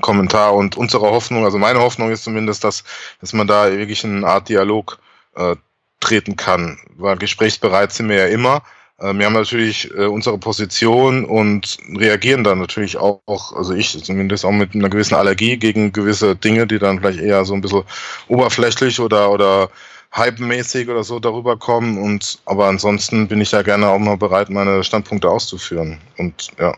Kommentar 0.00 0.54
und 0.54 0.76
unsere 0.76 1.10
Hoffnung, 1.10 1.44
also 1.44 1.58
meine 1.58 1.80
Hoffnung 1.80 2.10
ist 2.10 2.24
zumindest, 2.24 2.64
dass, 2.64 2.84
dass 3.20 3.32
man 3.32 3.46
da 3.46 3.70
wirklich 3.70 4.04
in 4.04 4.18
eine 4.18 4.26
Art 4.26 4.48
Dialog 4.48 4.98
äh, 5.36 5.56
treten 6.00 6.36
kann. 6.36 6.78
Weil 6.96 7.16
gesprächsbereit 7.16 7.92
sind 7.92 8.08
wir 8.08 8.16
ja 8.16 8.26
immer. 8.26 8.62
Äh, 8.98 9.14
wir 9.14 9.26
haben 9.26 9.32
natürlich 9.32 9.90
äh, 9.94 10.06
unsere 10.06 10.38
Position 10.38 11.24
und 11.24 11.78
reagieren 11.96 12.44
dann 12.44 12.58
natürlich 12.58 12.96
auch, 12.96 13.20
also 13.54 13.74
ich 13.74 14.02
zumindest 14.04 14.44
auch 14.44 14.52
mit 14.52 14.74
einer 14.74 14.88
gewissen 14.88 15.14
Allergie 15.14 15.56
gegen 15.56 15.92
gewisse 15.92 16.36
Dinge, 16.36 16.66
die 16.66 16.78
dann 16.78 16.98
vielleicht 16.98 17.20
eher 17.20 17.44
so 17.44 17.54
ein 17.54 17.60
bisschen 17.60 17.82
oberflächlich 18.28 19.00
oder, 19.00 19.30
oder 19.30 19.70
hypemäßig 20.12 20.88
oder 20.88 21.04
so 21.04 21.20
darüber 21.20 21.56
kommen. 21.56 21.98
Und 21.98 22.38
aber 22.46 22.66
ansonsten 22.66 23.28
bin 23.28 23.40
ich 23.40 23.52
ja 23.52 23.62
gerne 23.62 23.88
auch 23.88 23.98
mal 23.98 24.16
bereit, 24.16 24.50
meine 24.50 24.82
Standpunkte 24.82 25.30
auszuführen. 25.30 25.98
Und 26.16 26.48
ja. 26.58 26.74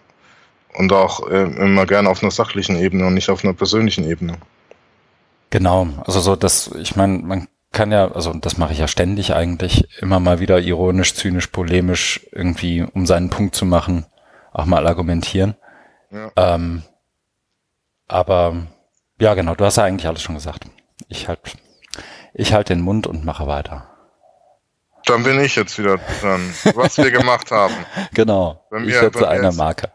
Und 0.79 0.93
auch 0.93 1.29
äh, 1.29 1.43
immer 1.43 1.87
gerne 1.87 2.09
auf 2.09 2.23
einer 2.23 2.31
sachlichen 2.31 2.77
Ebene 2.77 3.05
und 3.05 3.15
nicht 3.15 3.31
auf 3.31 3.45
einer 3.45 3.53
persönlichen 3.53 4.09
Ebene. 4.09 4.39
Genau, 5.51 5.89
also 6.07 6.21
so 6.21 6.37
das, 6.37 6.71
ich 6.79 6.95
meine, 6.95 7.19
man 7.19 7.49
kann 7.73 7.91
ja, 7.91 8.13
also 8.13 8.33
das 8.33 8.59
mache 8.59 8.73
ich 8.73 8.79
ja 8.79 8.87
ständig 8.87 9.35
eigentlich, 9.35 9.89
immer 10.01 10.21
mal 10.21 10.41
wieder 10.41 10.61
ironisch, 10.61 11.15
zynisch, 11.15 11.49
polemisch 11.49 12.27
irgendwie, 12.31 12.83
um 12.83 13.07
seinen 13.07 13.31
Punkt 13.31 13.57
zu 13.57 13.67
machen, 13.67 14.07
auch 14.53 14.67
mal 14.67 14.87
argumentieren. 14.87 15.57
Ja. 16.11 16.31
Ähm, 16.37 16.83
aber 18.07 18.69
ja, 19.21 19.35
genau, 19.35 19.55
du 19.55 19.65
hast 19.65 19.77
ja 19.77 19.85
eigentlich 19.85 20.07
alles 20.07 20.23
schon 20.23 20.37
gesagt. 20.37 20.65
Ich 21.09 21.29
halt, 21.29 21.41
ich 22.35 22.53
halte 22.53 22.75
den 22.75 22.83
Mund 22.83 23.07
und 23.07 23.25
mache 23.25 23.47
weiter. 23.47 23.89
Dann 25.07 25.25
bin 25.25 25.41
ich 25.41 25.57
jetzt 25.57 25.79
wieder 25.79 25.99
dran, 26.21 26.55
was 26.75 26.99
wir 26.99 27.11
gemacht 27.11 27.51
haben. 27.51 27.75
Genau. 28.15 28.63
ich 28.85 28.95
setze 28.95 29.29
eine 29.29 29.53
Marke. 29.53 29.91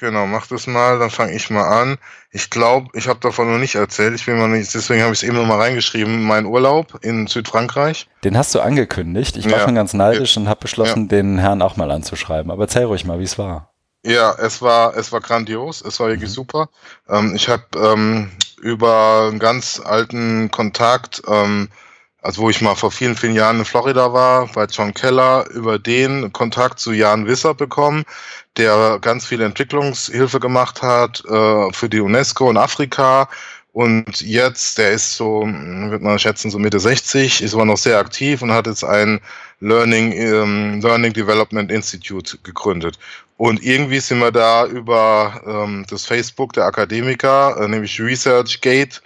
Genau, 0.00 0.26
mach 0.26 0.46
das 0.46 0.66
mal, 0.66 0.98
dann 0.98 1.10
fange 1.10 1.34
ich 1.34 1.50
mal 1.50 1.68
an. 1.68 1.98
Ich 2.30 2.48
glaube, 2.48 2.88
ich 2.94 3.06
habe 3.06 3.20
davon 3.20 3.52
noch 3.52 3.58
nicht 3.58 3.74
erzählt. 3.74 4.14
Ich 4.14 4.24
bin 4.24 4.38
mal 4.38 4.48
nicht, 4.48 4.72
deswegen 4.72 5.02
habe 5.02 5.12
ich 5.12 5.18
es 5.18 5.28
eben 5.28 5.36
noch 5.36 5.44
mal 5.44 5.60
reingeschrieben. 5.60 6.22
Mein 6.22 6.46
Urlaub 6.46 6.98
in 7.02 7.26
Südfrankreich. 7.26 8.08
Den 8.24 8.34
hast 8.38 8.54
du 8.54 8.60
angekündigt. 8.60 9.36
Ich 9.36 9.44
war 9.44 9.58
ja. 9.58 9.64
schon 9.64 9.74
ganz 9.74 9.92
neidisch 9.92 10.38
und 10.38 10.48
habe 10.48 10.60
beschlossen, 10.60 11.02
ja. 11.02 11.08
den 11.08 11.36
Herrn 11.36 11.60
auch 11.60 11.76
mal 11.76 11.90
anzuschreiben. 11.90 12.50
Aber 12.50 12.62
erzähl 12.62 12.84
ruhig 12.84 13.04
mal, 13.04 13.18
wie 13.18 13.24
es 13.24 13.36
war. 13.36 13.74
Ja, 14.02 14.34
es 14.38 14.62
war, 14.62 14.96
es 14.96 15.12
war 15.12 15.20
grandios. 15.20 15.82
Es 15.82 16.00
war 16.00 16.08
wirklich 16.08 16.30
mhm. 16.30 16.34
super. 16.34 16.70
Ähm, 17.06 17.34
ich 17.34 17.50
habe 17.50 17.64
ähm, 17.76 18.30
über 18.62 19.28
einen 19.28 19.38
ganz 19.38 19.82
alten 19.84 20.50
Kontakt 20.50 21.20
ähm, 21.28 21.68
also 22.22 22.42
wo 22.42 22.50
ich 22.50 22.60
mal 22.60 22.74
vor 22.74 22.90
vielen, 22.90 23.16
vielen 23.16 23.34
Jahren 23.34 23.60
in 23.60 23.64
Florida 23.64 24.12
war, 24.12 24.46
bei 24.48 24.66
John 24.66 24.92
Keller, 24.92 25.48
über 25.50 25.78
den 25.78 26.32
Kontakt 26.32 26.78
zu 26.78 26.92
Jan 26.92 27.26
Wisser 27.26 27.54
bekommen, 27.54 28.04
der 28.56 28.98
ganz 29.00 29.26
viel 29.26 29.40
Entwicklungshilfe 29.40 30.40
gemacht 30.40 30.82
hat 30.82 31.22
äh, 31.26 31.72
für 31.72 31.88
die 31.88 32.00
UNESCO 32.00 32.50
in 32.50 32.56
Afrika. 32.56 33.28
Und 33.72 34.20
jetzt, 34.20 34.78
der 34.78 34.90
ist 34.90 35.14
so, 35.14 35.42
wird 35.44 36.02
man 36.02 36.18
schätzen, 36.18 36.50
so 36.50 36.58
Mitte 36.58 36.80
60, 36.80 37.40
ist 37.40 37.54
aber 37.54 37.64
noch 37.64 37.78
sehr 37.78 37.98
aktiv 37.98 38.42
und 38.42 38.50
hat 38.50 38.66
jetzt 38.66 38.82
ein 38.82 39.20
Learning, 39.60 40.12
ähm, 40.12 40.80
Learning 40.80 41.12
Development 41.12 41.70
Institute 41.70 42.36
gegründet. 42.42 42.98
Und 43.36 43.62
irgendwie 43.62 44.00
sind 44.00 44.18
wir 44.18 44.32
da 44.32 44.66
über 44.66 45.40
ähm, 45.46 45.86
das 45.88 46.04
Facebook 46.04 46.52
der 46.54 46.64
Akademiker, 46.64 47.56
äh, 47.60 47.68
nämlich 47.68 48.00
ResearchGate, 48.00 49.00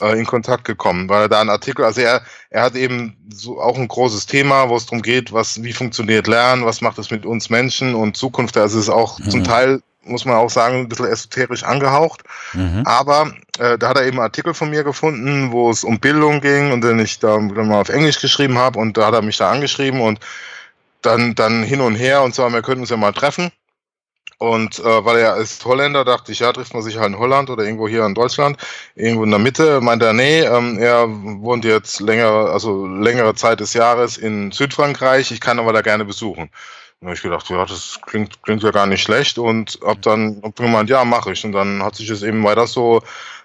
äh, 0.00 0.18
in 0.18 0.26
Kontakt 0.26 0.64
gekommen, 0.64 1.08
weil 1.08 1.22
er 1.22 1.28
da 1.28 1.40
einen 1.40 1.50
Artikel, 1.50 1.84
also 1.84 2.00
er, 2.00 2.22
er 2.50 2.62
hat 2.62 2.74
eben 2.74 3.16
so 3.32 3.60
auch 3.60 3.76
ein 3.76 3.88
großes 3.88 4.26
Thema, 4.26 4.68
wo 4.68 4.76
es 4.76 4.86
darum 4.86 5.02
geht, 5.02 5.32
was, 5.32 5.62
wie 5.62 5.72
funktioniert 5.72 6.26
Lernen, 6.26 6.64
was 6.64 6.80
macht 6.80 6.98
es 6.98 7.10
mit 7.10 7.26
uns 7.26 7.50
Menschen 7.50 7.94
und 7.94 8.16
Zukunft, 8.16 8.56
also 8.56 8.78
es 8.78 8.84
ist 8.84 8.90
auch 8.90 9.18
mhm. 9.18 9.30
zum 9.30 9.44
Teil 9.44 9.82
muss 10.02 10.24
man 10.24 10.36
auch 10.36 10.50
sagen, 10.50 10.80
ein 10.80 10.88
bisschen 10.88 11.06
esoterisch 11.06 11.62
angehaucht. 11.62 12.22
Mhm. 12.54 12.82
Aber 12.84 13.32
äh, 13.58 13.76
da 13.76 13.90
hat 13.90 13.96
er 13.96 14.06
eben 14.06 14.16
einen 14.16 14.24
Artikel 14.24 14.54
von 14.54 14.70
mir 14.70 14.82
gefunden, 14.82 15.52
wo 15.52 15.70
es 15.70 15.84
um 15.84 16.00
Bildung 16.00 16.40
ging 16.40 16.72
und 16.72 16.82
den 16.82 16.98
ich 16.98 17.18
da 17.18 17.36
dann 17.36 17.68
mal 17.68 17.80
auf 17.80 17.90
Englisch 17.90 18.20
geschrieben 18.20 18.58
habe 18.58 18.78
und 18.78 18.96
da 18.96 19.06
hat 19.06 19.14
er 19.14 19.22
mich 19.22 19.36
da 19.36 19.50
angeschrieben 19.50 20.00
und 20.00 20.20
dann, 21.02 21.34
dann 21.34 21.62
hin 21.62 21.80
und 21.80 21.94
her 21.94 22.22
und 22.22 22.34
so, 22.34 22.48
wir 22.50 22.62
könnten 22.62 22.82
uns 22.82 22.90
ja 22.90 22.96
mal 22.96 23.12
treffen. 23.12 23.50
Und 24.40 24.78
äh, 24.78 25.04
weil 25.04 25.18
er 25.18 25.36
ist 25.36 25.62
Holländer, 25.66 26.02
dachte 26.02 26.32
ich, 26.32 26.38
ja, 26.38 26.50
trifft 26.50 26.72
man 26.72 26.82
sich 26.82 26.96
halt 26.96 27.08
in 27.08 27.18
Holland 27.18 27.50
oder 27.50 27.62
irgendwo 27.62 27.86
hier 27.86 28.06
in 28.06 28.14
Deutschland, 28.14 28.56
irgendwo 28.94 29.24
in 29.24 29.30
der 29.30 29.38
Mitte. 29.38 29.82
Meint 29.82 30.02
er, 30.02 30.14
nee, 30.14 30.40
ähm, 30.40 30.78
er 30.78 31.06
wohnt 31.10 31.62
jetzt 31.66 32.00
länger, 32.00 32.30
also 32.30 32.86
längere 32.86 33.34
Zeit 33.34 33.60
des 33.60 33.74
Jahres 33.74 34.16
in 34.16 34.50
Südfrankreich, 34.50 35.30
ich 35.30 35.42
kann 35.42 35.58
aber 35.58 35.74
da 35.74 35.82
gerne 35.82 36.06
besuchen. 36.06 36.48
Und 37.00 37.08
habe 37.08 37.14
ich 37.16 37.22
gedacht, 37.22 37.50
ja, 37.50 37.66
das 37.66 37.98
klingt, 38.06 38.42
klingt 38.42 38.62
ja 38.62 38.70
gar 38.70 38.86
nicht 38.86 39.02
schlecht 39.02 39.36
und 39.36 39.78
hab 39.84 40.00
dann 40.00 40.40
hab 40.42 40.56
gemeint, 40.56 40.88
ja, 40.88 41.04
mache 41.04 41.32
ich. 41.32 41.44
Und 41.44 41.52
dann 41.52 41.82
hat 41.82 41.96
sich 41.96 42.08
es 42.08 42.22
eben 42.22 42.42
weiter 42.42 42.66
so 42.66 43.02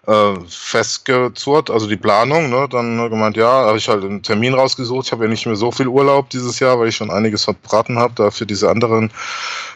äh, 0.07 0.33
festgezurrt, 0.47 1.69
also 1.69 1.87
die 1.87 1.97
Planung. 1.97 2.49
Ne? 2.49 2.67
Dann 2.69 3.09
gemeint, 3.09 3.37
ja, 3.37 3.47
habe 3.47 3.77
ich 3.77 3.87
halt 3.87 4.03
einen 4.03 4.21
Termin 4.21 4.53
rausgesucht. 4.53 5.07
Ich 5.07 5.11
habe 5.11 5.25
ja 5.25 5.29
nicht 5.29 5.45
mehr 5.45 5.55
so 5.55 5.71
viel 5.71 5.87
Urlaub 5.87 6.29
dieses 6.29 6.59
Jahr, 6.59 6.79
weil 6.79 6.89
ich 6.89 6.95
schon 6.95 7.11
einiges 7.11 7.43
verbraten 7.43 7.97
habe, 7.97 8.13
da 8.15 8.31
für 8.31 8.45
diese 8.45 8.69
anderen 8.69 9.11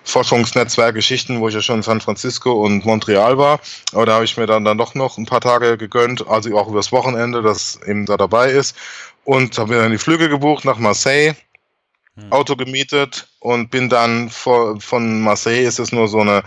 Forschungsnetzwerkgeschichten, 0.03 1.39
wo 1.39 1.47
ich 1.47 1.55
ja 1.55 1.61
schon 1.61 1.77
in 1.77 1.83
San 1.83 2.01
Francisco 2.01 2.51
und 2.63 2.85
Montreal 2.85 3.37
war. 3.37 3.59
Aber 3.93 4.05
da 4.05 4.13
habe 4.13 4.25
ich 4.25 4.37
mir 4.37 4.45
dann, 4.45 4.65
dann 4.65 4.77
doch 4.77 4.95
noch 4.95 5.17
ein 5.17 5.25
paar 5.25 5.41
Tage 5.41 5.77
gegönnt, 5.77 6.27
also 6.27 6.57
auch 6.57 6.67
übers 6.67 6.91
Wochenende, 6.91 7.41
das 7.41 7.79
eben 7.85 8.05
da 8.05 8.17
dabei 8.17 8.51
ist. 8.51 8.75
Und 9.25 9.57
habe 9.57 9.73
mir 9.73 9.81
dann 9.81 9.91
die 9.91 9.97
Flüge 9.97 10.29
gebucht 10.29 10.65
nach 10.65 10.79
Marseille. 10.79 11.33
Auto 12.29 12.55
gemietet 12.55 13.27
und 13.39 13.71
bin 13.71 13.89
dann 13.89 14.29
vor, 14.29 14.79
von 14.81 15.21
Marseille 15.21 15.65
ist 15.65 15.79
es 15.79 15.91
nur 15.91 16.07
so 16.07 16.19
eine 16.19 16.43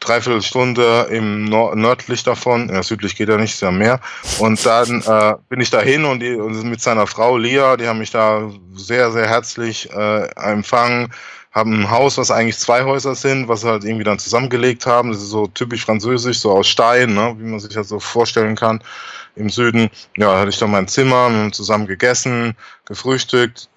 Dreiviertelstunde 0.00 1.08
im 1.10 1.44
Nord 1.44 1.76
nördlich 1.76 2.24
davon, 2.24 2.68
ja, 2.68 2.82
südlich 2.82 3.16
geht 3.16 3.28
nicht, 3.28 3.54
ist 3.54 3.62
ja 3.62 3.70
mehr. 3.70 4.00
Und 4.38 4.64
dann 4.66 5.02
äh, 5.02 5.34
bin 5.48 5.60
ich 5.60 5.70
dahin 5.70 6.04
und, 6.04 6.20
die, 6.20 6.34
und 6.34 6.62
mit 6.64 6.80
seiner 6.80 7.06
Frau 7.06 7.36
Lia, 7.36 7.76
die 7.76 7.86
haben 7.86 7.98
mich 7.98 8.10
da 8.10 8.50
sehr, 8.74 9.12
sehr 9.12 9.28
herzlich 9.28 9.90
äh, 9.90 10.26
empfangen 10.36 11.12
haben 11.52 11.82
ein 11.82 11.90
Haus, 11.90 12.16
was 12.16 12.30
eigentlich 12.30 12.56
zwei 12.56 12.82
Häuser 12.82 13.14
sind, 13.14 13.46
was 13.46 13.60
sie 13.60 13.68
halt 13.68 13.84
irgendwie 13.84 14.04
dann 14.04 14.18
zusammengelegt 14.18 14.86
haben. 14.86 15.12
Das 15.12 15.18
ist 15.18 15.28
so 15.28 15.46
typisch 15.46 15.84
französisch, 15.84 16.40
so 16.40 16.50
aus 16.50 16.66
Stein, 16.66 17.12
ne, 17.12 17.36
wie 17.38 17.44
man 17.44 17.60
sich 17.60 17.74
das 17.74 17.88
so 17.88 18.00
vorstellen 18.00 18.56
kann 18.56 18.82
im 19.36 19.50
Süden. 19.50 19.90
Ja, 20.16 20.38
hatte 20.38 20.50
ich 20.50 20.58
dann 20.58 20.70
mein 20.70 20.88
Zimmer, 20.88 21.30
wir 21.30 21.38
haben 21.38 21.52
zusammen 21.52 21.86
gegessen, 21.86 22.54
gefrühstückt. 22.84 23.68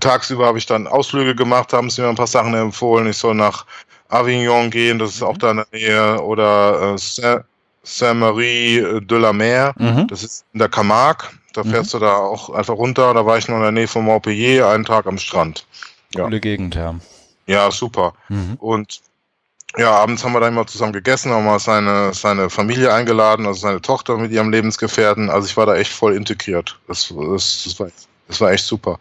Tagsüber 0.00 0.46
habe 0.46 0.58
ich 0.58 0.66
dann 0.66 0.86
Ausflüge 0.86 1.34
gemacht, 1.34 1.72
haben 1.72 1.90
sie 1.90 2.02
mir 2.02 2.08
ein 2.08 2.16
paar 2.16 2.26
Sachen 2.26 2.54
empfohlen. 2.54 3.06
Ich 3.06 3.18
soll 3.18 3.34
nach 3.34 3.66
Avignon 4.08 4.70
gehen, 4.70 4.98
das 4.98 5.14
ist 5.14 5.22
auch 5.22 5.38
da 5.38 5.50
in 5.50 5.56
der 5.58 5.66
Nähe, 5.72 6.22
oder 6.22 6.94
äh, 6.94 7.40
Saint-Marie 7.82 9.00
de 9.02 9.18
la 9.18 9.32
Mer, 9.32 9.74
mhm. 9.76 10.06
das 10.08 10.22
ist 10.22 10.44
in 10.52 10.58
der 10.58 10.68
Camargue. 10.68 11.28
Da 11.52 11.62
mhm. 11.62 11.70
fährst 11.70 11.94
mhm. 11.94 11.98
du 11.98 12.04
da 12.04 12.16
auch 12.16 12.50
einfach 12.50 12.74
runter. 12.74 13.14
Da 13.14 13.24
war 13.24 13.38
ich 13.38 13.48
noch 13.48 13.56
in 13.56 13.62
der 13.62 13.72
Nähe 13.72 13.88
von 13.88 14.04
Montpellier, 14.04 14.68
einen 14.68 14.84
Tag 14.84 15.06
am 15.06 15.18
Strand. 15.18 15.66
Ja. 16.14 16.24
Coole 16.24 16.40
Gegend, 16.40 16.74
ja. 16.74 16.94
Ja, 17.46 17.70
super. 17.70 18.14
Mhm. 18.28 18.56
Und 18.58 19.00
ja, 19.76 19.90
abends 19.90 20.24
haben 20.24 20.32
wir 20.32 20.40
dann 20.40 20.52
immer 20.52 20.66
zusammen 20.66 20.92
gegessen, 20.92 21.32
haben 21.32 21.44
wir 21.44 21.58
seine, 21.58 22.14
seine 22.14 22.48
Familie 22.48 22.92
eingeladen, 22.92 23.46
also 23.46 23.60
seine 23.60 23.80
Tochter 23.80 24.16
mit 24.16 24.30
ihrem 24.30 24.50
Lebensgefährten. 24.50 25.30
Also 25.30 25.48
ich 25.48 25.56
war 25.56 25.66
da 25.66 25.74
echt 25.74 25.92
voll 25.92 26.14
integriert. 26.14 26.78
Das, 26.86 27.08
das, 27.08 27.64
das, 27.64 27.80
war, 27.80 27.88
das 28.28 28.40
war 28.40 28.52
echt 28.52 28.64
super. 28.64 28.98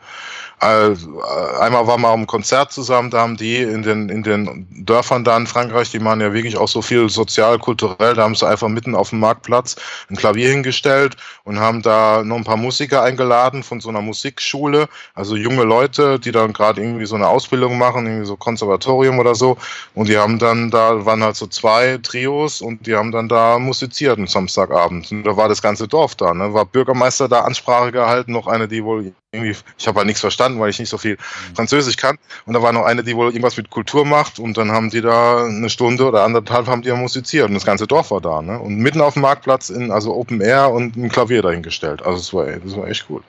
Einmal 0.63 1.87
waren 1.87 2.01
wir 2.01 2.11
einem 2.11 2.27
Konzert 2.27 2.71
zusammen, 2.71 3.09
da 3.09 3.19
haben 3.19 3.37
die 3.37 3.57
in 3.57 3.83
den, 3.83 4.09
in 4.09 4.23
den 4.23 4.67
Dörfern 4.85 5.23
da 5.23 5.35
in 5.35 5.47
Frankreich, 5.47 5.91
die 5.91 5.99
machen 5.99 6.21
ja 6.21 6.33
wirklich 6.33 6.57
auch 6.57 6.67
so 6.67 6.81
viel 6.81 7.09
sozial, 7.09 7.59
kulturell, 7.59 8.13
da 8.13 8.23
haben 8.23 8.35
sie 8.35 8.47
einfach 8.47 8.69
mitten 8.69 8.95
auf 8.95 9.09
dem 9.09 9.19
Marktplatz 9.19 9.75
ein 10.09 10.15
Klavier 10.15 10.49
hingestellt 10.49 11.17
und 11.43 11.59
haben 11.59 11.81
da 11.81 12.23
noch 12.23 12.37
ein 12.37 12.43
paar 12.43 12.57
Musiker 12.57 13.03
eingeladen 13.03 13.63
von 13.63 13.81
so 13.81 13.89
einer 13.89 14.01
Musikschule, 14.01 14.87
also 15.13 15.35
junge 15.35 15.63
Leute, 15.63 16.19
die 16.19 16.31
dann 16.31 16.53
gerade 16.53 16.81
irgendwie 16.81 17.05
so 17.05 17.15
eine 17.15 17.27
Ausbildung 17.27 17.77
machen, 17.77 18.05
irgendwie 18.05 18.25
so 18.25 18.37
Konservatorium 18.37 19.19
oder 19.19 19.35
so. 19.35 19.57
Und 19.95 20.07
die 20.07 20.17
haben 20.17 20.39
dann 20.39 20.71
da, 20.71 21.05
waren 21.05 21.23
halt 21.23 21.35
so 21.35 21.47
zwei 21.47 21.99
Trios 22.01 22.61
und 22.61 22.87
die 22.87 22.95
haben 22.95 23.11
dann 23.11 23.27
da 23.27 23.59
musiziert 23.59 24.17
am 24.17 24.27
Samstagabend. 24.27 25.11
Und 25.11 25.23
da 25.23 25.35
war 25.35 25.49
das 25.49 25.61
ganze 25.61 25.87
Dorf 25.87 26.15
da, 26.15 26.33
ne? 26.33 26.53
war 26.53 26.65
Bürgermeister 26.65 27.27
da 27.27 27.41
Ansprache 27.41 27.91
gehalten, 27.91 28.31
noch 28.31 28.47
eine, 28.47 28.67
die 28.67 28.83
wohl 28.83 29.13
irgendwie, 29.33 29.55
ich 29.77 29.87
habe 29.87 29.97
halt 29.97 30.07
nichts 30.07 30.21
verstanden, 30.21 30.59
weil 30.59 30.69
ich 30.69 30.79
nicht 30.79 30.89
so 30.89 30.97
viel 30.97 31.13
mhm. 31.13 31.55
Französisch 31.55 31.97
kann. 31.97 32.17
Und 32.45 32.53
da 32.53 32.61
war 32.61 32.71
noch 32.71 32.85
eine, 32.85 33.03
die 33.03 33.15
wohl 33.15 33.27
irgendwas 33.27 33.57
mit 33.57 33.69
Kultur 33.69 34.05
macht 34.05 34.39
und 34.39 34.57
dann 34.57 34.71
haben 34.71 34.89
die 34.89 35.01
da 35.01 35.45
eine 35.45 35.69
Stunde 35.69 36.05
oder 36.05 36.23
anderthalb 36.23 36.67
haben 36.67 36.83
die 36.83 36.89
ja 36.89 36.95
musiziert 36.95 37.47
und 37.47 37.55
das 37.55 37.65
ganze 37.65 37.87
Dorf 37.87 38.11
war 38.11 38.21
da, 38.21 38.41
ne? 38.41 38.59
Und 38.59 38.77
mitten 38.77 39.01
auf 39.01 39.13
dem 39.13 39.23
Marktplatz 39.23 39.69
in, 39.69 39.91
also 39.91 40.15
Open 40.15 40.39
Air 40.39 40.71
und 40.71 40.95
ein 40.95 41.09
Klavier 41.09 41.41
dahingestellt. 41.41 42.03
Also 42.03 42.19
es 42.19 42.33
war, 42.33 42.45
das 42.45 42.77
war 42.77 42.87
echt 42.87 43.05
cool. 43.09 43.21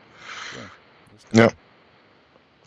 Ja. 1.32 1.48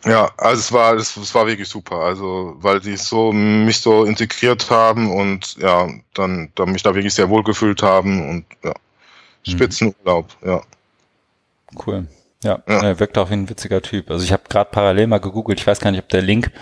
Ja, 0.04 0.30
also 0.36 0.60
es 0.60 0.72
war, 0.72 0.94
es, 0.94 1.16
es 1.16 1.34
war 1.34 1.46
wirklich 1.46 1.68
super. 1.68 1.96
Also, 1.96 2.56
weil 2.60 2.80
die 2.80 2.96
so 2.96 3.32
mich 3.32 3.80
so 3.80 4.04
integriert 4.04 4.70
haben 4.70 5.10
und 5.10 5.56
ja, 5.56 5.88
dann, 6.14 6.50
dann 6.54 6.70
mich 6.70 6.82
da 6.82 6.94
wirklich 6.94 7.14
sehr 7.14 7.28
wohl 7.28 7.42
gefühlt 7.42 7.82
haben 7.82 8.28
und 8.28 8.44
ja. 8.62 8.70
Mhm. 8.70 9.50
Spitzenurlaub, 9.50 10.28
ja. 10.44 10.62
Cool. 11.84 12.06
Ja, 12.44 12.62
ja. 12.68 12.82
er 12.82 13.00
wirkt 13.00 13.18
auch 13.18 13.30
wie 13.30 13.34
ein 13.34 13.48
witziger 13.48 13.82
Typ. 13.82 14.10
Also 14.10 14.24
ich 14.24 14.32
habe 14.32 14.44
gerade 14.48 14.70
parallel 14.70 15.08
mal 15.08 15.18
gegoogelt, 15.18 15.58
ich 15.58 15.66
weiß 15.66 15.80
gar 15.80 15.90
nicht, 15.90 16.02
ob 16.02 16.08
der 16.08 16.22
Link 16.22 16.52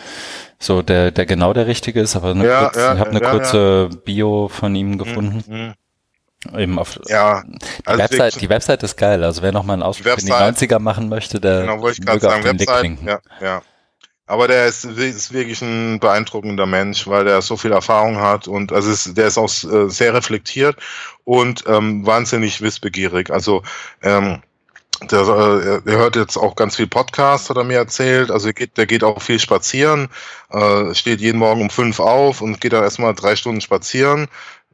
so 0.58 0.80
der, 0.80 1.10
der 1.10 1.26
genau 1.26 1.52
der 1.52 1.66
richtige 1.66 2.00
ist, 2.00 2.16
aber 2.16 2.30
eine 2.30 2.46
ja, 2.46 2.60
kurz, 2.64 2.76
ja, 2.76 2.94
ich 2.94 3.00
habe 3.00 3.10
eine 3.10 3.20
kurze 3.20 3.90
Bio 4.04 4.48
von 4.48 4.74
ihm 4.74 4.92
mhm, 4.92 4.98
gefunden. 4.98 5.44
Mhm. 5.46 5.74
Eben 6.56 6.78
auf 6.78 6.98
ja, 7.08 7.42
die, 7.42 7.58
also 7.86 8.02
Website, 8.02 8.40
die 8.40 8.48
Website 8.48 8.82
ist 8.84 8.96
geil. 8.96 9.24
Also 9.24 9.42
wer 9.42 9.52
noch 9.52 9.64
mal 9.64 9.72
einen 9.72 9.82
Ausflug 9.82 10.18
in 10.18 10.26
die 10.26 10.32
90er 10.32 10.78
machen 10.78 11.08
möchte, 11.08 11.40
der 11.40 11.62
genau, 11.62 11.80
wollte 11.80 12.00
ich 12.00 12.06
gerade 12.06 12.20
sagen, 12.20 12.44
Website, 12.44 12.98
ja, 13.04 13.18
ja. 13.40 13.62
Aber 14.28 14.48
der 14.48 14.66
ist, 14.66 14.84
ist, 14.84 15.32
wirklich 15.32 15.62
ein 15.62 16.00
beeindruckender 16.00 16.66
Mensch, 16.66 17.06
weil 17.06 17.24
der 17.24 17.42
so 17.42 17.56
viel 17.56 17.72
Erfahrung 17.72 18.18
hat 18.18 18.48
und 18.48 18.72
also 18.72 18.90
ist, 18.90 19.16
der 19.16 19.28
ist 19.28 19.38
auch 19.38 19.50
äh, 19.70 19.88
sehr 19.88 20.14
reflektiert 20.14 20.76
und 21.24 21.64
ähm, 21.68 22.04
wahnsinnig 22.04 22.60
wissbegierig. 22.60 23.30
Also 23.30 23.62
ähm, 24.02 24.42
der, 25.10 25.20
äh, 25.20 25.90
er 25.90 25.98
hört 25.98 26.16
jetzt 26.16 26.36
auch 26.36 26.56
ganz 26.56 26.76
viel 26.76 26.86
Podcast, 26.86 27.50
hat 27.50 27.56
er 27.56 27.64
mir 27.64 27.78
erzählt. 27.78 28.30
Also 28.30 28.48
er 28.48 28.54
geht, 28.54 28.76
der 28.76 28.86
geht 28.86 29.04
auch 29.04 29.22
viel 29.22 29.38
spazieren, 29.38 30.08
äh, 30.50 30.94
steht 30.94 31.20
jeden 31.20 31.38
Morgen 31.38 31.62
um 31.62 31.70
fünf 31.70 32.00
auf 32.00 32.40
und 32.40 32.60
geht 32.60 32.72
dann 32.72 32.84
erstmal 32.84 33.14
drei 33.14 33.36
Stunden 33.36 33.60
spazieren 33.60 34.28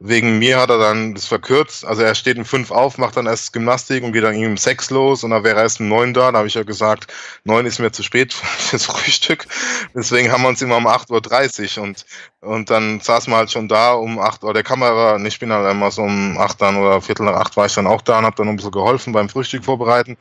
wegen 0.04 0.38
mir 0.38 0.58
hat 0.58 0.70
er 0.70 0.78
dann 0.78 1.14
das 1.14 1.26
verkürzt. 1.26 1.84
Also 1.84 2.02
er 2.02 2.14
steht 2.14 2.36
um 2.36 2.44
fünf 2.44 2.70
auf, 2.72 2.98
macht 2.98 3.16
dann 3.16 3.26
erst 3.26 3.52
Gymnastik 3.52 4.02
und 4.02 4.12
geht 4.12 4.24
dann 4.24 4.36
um 4.36 4.56
sechs 4.56 4.90
los 4.90 5.22
und 5.22 5.30
dann 5.30 5.44
wäre 5.44 5.56
er 5.56 5.62
erst 5.62 5.80
um 5.80 5.88
neun 5.88 6.12
da. 6.12 6.32
Da 6.32 6.38
habe 6.38 6.48
ich 6.48 6.54
ja 6.54 6.64
gesagt, 6.64 7.12
neun 7.44 7.66
ist 7.66 7.78
mir 7.78 7.92
zu 7.92 8.02
spät 8.02 8.32
fürs 8.34 8.86
Frühstück. 8.86 9.46
Deswegen 9.94 10.32
haben 10.32 10.42
wir 10.42 10.48
uns 10.48 10.60
immer 10.60 10.76
um 10.76 10.86
acht 10.88 11.10
Uhr 11.10 11.20
dreißig 11.20 11.78
und, 11.78 12.04
und 12.42 12.70
dann 12.70 12.98
saßen 13.00 13.32
wir 13.32 13.36
halt 13.36 13.52
schon 13.52 13.68
da 13.68 13.92
um 13.92 14.18
acht 14.18 14.42
Uhr. 14.42 14.52
Der 14.52 14.64
Kamera, 14.64 15.16
ich 15.24 15.38
bin 15.38 15.52
halt 15.52 15.70
immer 15.70 15.92
so 15.92 16.02
um 16.02 16.36
acht 16.38 16.60
dann 16.60 16.76
oder 16.76 17.00
viertel 17.00 17.26
nach 17.26 17.36
acht 17.36 17.56
war 17.56 17.66
ich 17.66 17.74
dann 17.74 17.86
auch 17.86 18.00
da 18.02 18.18
und 18.18 18.24
habe 18.24 18.34
dann 18.34 18.48
ein 18.48 18.56
bisschen 18.56 18.72
geholfen 18.72 19.12
beim 19.12 19.28
Frühstück 19.28 19.64
vorbereiten. 19.64 20.16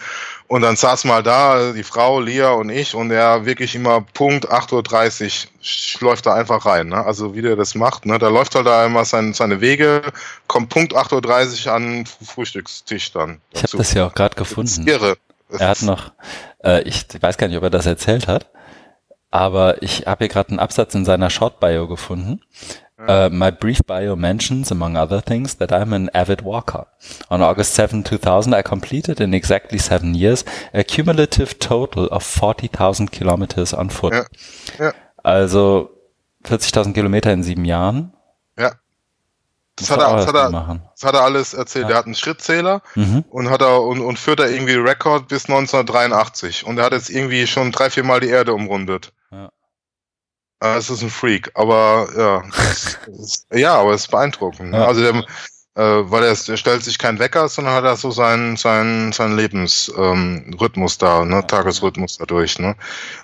Und 0.48 0.62
dann 0.62 0.76
saß 0.76 1.06
mal 1.06 1.24
da, 1.24 1.74
die 1.74 1.82
Frau, 1.82 2.20
Lia 2.20 2.52
und 2.52 2.70
ich 2.70 2.94
und 2.94 3.10
er 3.10 3.46
wirklich 3.46 3.74
immer 3.74 4.02
Punkt 4.02 4.52
acht 4.52 4.72
Uhr 4.72 4.84
dreißig 4.84 5.50
läuft 6.00 6.28
da 6.28 6.36
einfach 6.36 6.64
rein. 6.68 6.90
Ne? 6.90 7.04
Also 7.04 7.34
wie 7.34 7.42
der 7.42 7.56
das 7.56 7.74
macht, 7.74 8.06
ne? 8.06 8.20
da 8.20 8.30
läuft 8.30 8.54
halt 8.54 8.68
da 8.68 8.86
immer 8.86 9.04
sein, 9.04 9.34
seine 9.34 9.60
Wege, 9.60 10.04
kommt 10.46 10.70
Punkt 10.70 10.96
8.30 10.96 11.66
Uhr 11.66 11.74
an 11.74 12.06
Frühstückstisch 12.06 13.14
dann. 13.14 13.42
Dazu. 13.54 13.66
Ich 13.66 13.74
habe 13.74 13.78
das 13.78 13.94
ja 13.94 14.08
auch 14.08 14.14
gerade 14.14 14.36
gefunden. 14.36 14.88
irre. 14.88 15.18
Er 15.50 15.70
hat 15.70 15.82
noch, 15.82 16.12
äh, 16.64 16.82
ich 16.84 17.06
weiß 17.20 17.38
gar 17.38 17.48
nicht, 17.48 17.58
ob 17.58 17.64
er 17.64 17.70
das 17.70 17.86
erzählt 17.86 18.28
hat, 18.28 18.48
aber 19.32 19.82
ich 19.82 20.06
habe 20.06 20.26
hier 20.26 20.28
gerade 20.28 20.50
einen 20.50 20.60
Absatz 20.60 20.94
in 20.94 21.06
seiner 21.06 21.30
Short 21.30 21.60
Bio 21.60 21.88
gefunden. 21.88 22.42
Uh, 23.08 23.30
my 23.32 23.52
brief 23.52 23.80
bio 23.88 24.16
mentions, 24.16 24.72
among 24.72 24.96
other 24.96 25.24
things, 25.24 25.58
that 25.58 25.72
I'm 25.72 25.92
an 25.92 26.10
avid 26.14 26.44
walker. 26.44 26.86
On 27.30 27.42
August 27.42 27.74
7, 27.74 28.04
2000, 28.04 28.54
I 28.54 28.62
completed 28.62 29.20
in 29.20 29.34
exactly 29.34 29.80
seven 29.80 30.14
years 30.14 30.46
a 30.72 30.84
cumulative 30.84 31.58
total 31.58 32.06
of 32.10 32.24
40,000 32.24 33.12
kilometers 33.12 33.74
on 33.74 33.90
foot. 33.90 34.14
Ja. 34.14 34.26
Ja. 34.78 34.94
Also 35.24 35.90
40.000 36.46 36.94
Kilometer 36.94 37.34
in 37.34 37.42
sieben 37.42 37.66
Jahren. 37.66 38.14
Ja. 38.56 38.74
Das 39.78 39.90
hat, 39.90 40.00
er, 40.00 40.18
das, 40.18 40.28
hat 40.28 40.36
er, 40.36 40.80
das 40.92 41.04
hat 41.04 41.16
er 41.16 41.22
alles 41.22 41.56
erzählt. 41.56 41.86
Ja. 41.86 41.92
Er 41.92 41.98
hat 41.98 42.06
einen 42.06 42.14
Schrittzähler 42.14 42.84
mhm. 42.94 43.26
und 43.32 43.50
hat 43.50 43.62
er 43.62 43.82
und, 43.82 44.02
und 44.02 44.20
führt 44.20 44.42
er 44.42 44.52
irgendwie 44.52 44.76
Rekord 44.76 45.28
bis 45.28 45.46
1983. 45.46 46.68
Und 46.68 46.78
er 46.78 46.86
hat 46.86 46.94
jetzt 46.94 47.10
irgendwie 47.10 47.48
schon 47.48 47.72
drei, 47.72 47.90
vier 47.90 48.04
Mal 48.04 48.20
die 48.20 48.30
Erde 48.30 48.54
umrundet. 48.54 49.12
Ja. 49.32 49.52
Es 50.60 50.90
ist 50.90 51.02
ein 51.02 51.10
Freak, 51.10 51.50
aber 51.56 52.08
ja, 52.16 52.44
das, 52.52 53.00
das, 53.08 53.48
ja, 53.54 53.76
aber 53.76 53.94
es 53.94 54.02
ist 54.02 54.12
beeindruckend. 54.12 54.72
Ne? 54.72 54.78
Ja. 54.78 54.86
Also 54.86 55.02
der, 55.02 55.26
äh, 55.76 56.12
weil 56.12 56.24
er, 56.24 56.30
er 56.32 56.58
stellt 56.58 56.84
sich 56.84 56.98
keinen 56.98 57.18
Wecker, 57.18 57.48
sondern 57.48 57.74
hat 57.74 57.86
er 57.86 57.96
so 57.96 58.12
seinen 58.12 58.58
seinen 58.58 59.14
seinen 59.14 59.38
Lebensrhythmus 59.38 60.94
ähm, 60.94 61.00
da, 61.00 61.26
ne, 61.26 61.48
Tagesrhythmus 61.48 62.18
dadurch, 62.18 62.60
ne. 62.60 62.76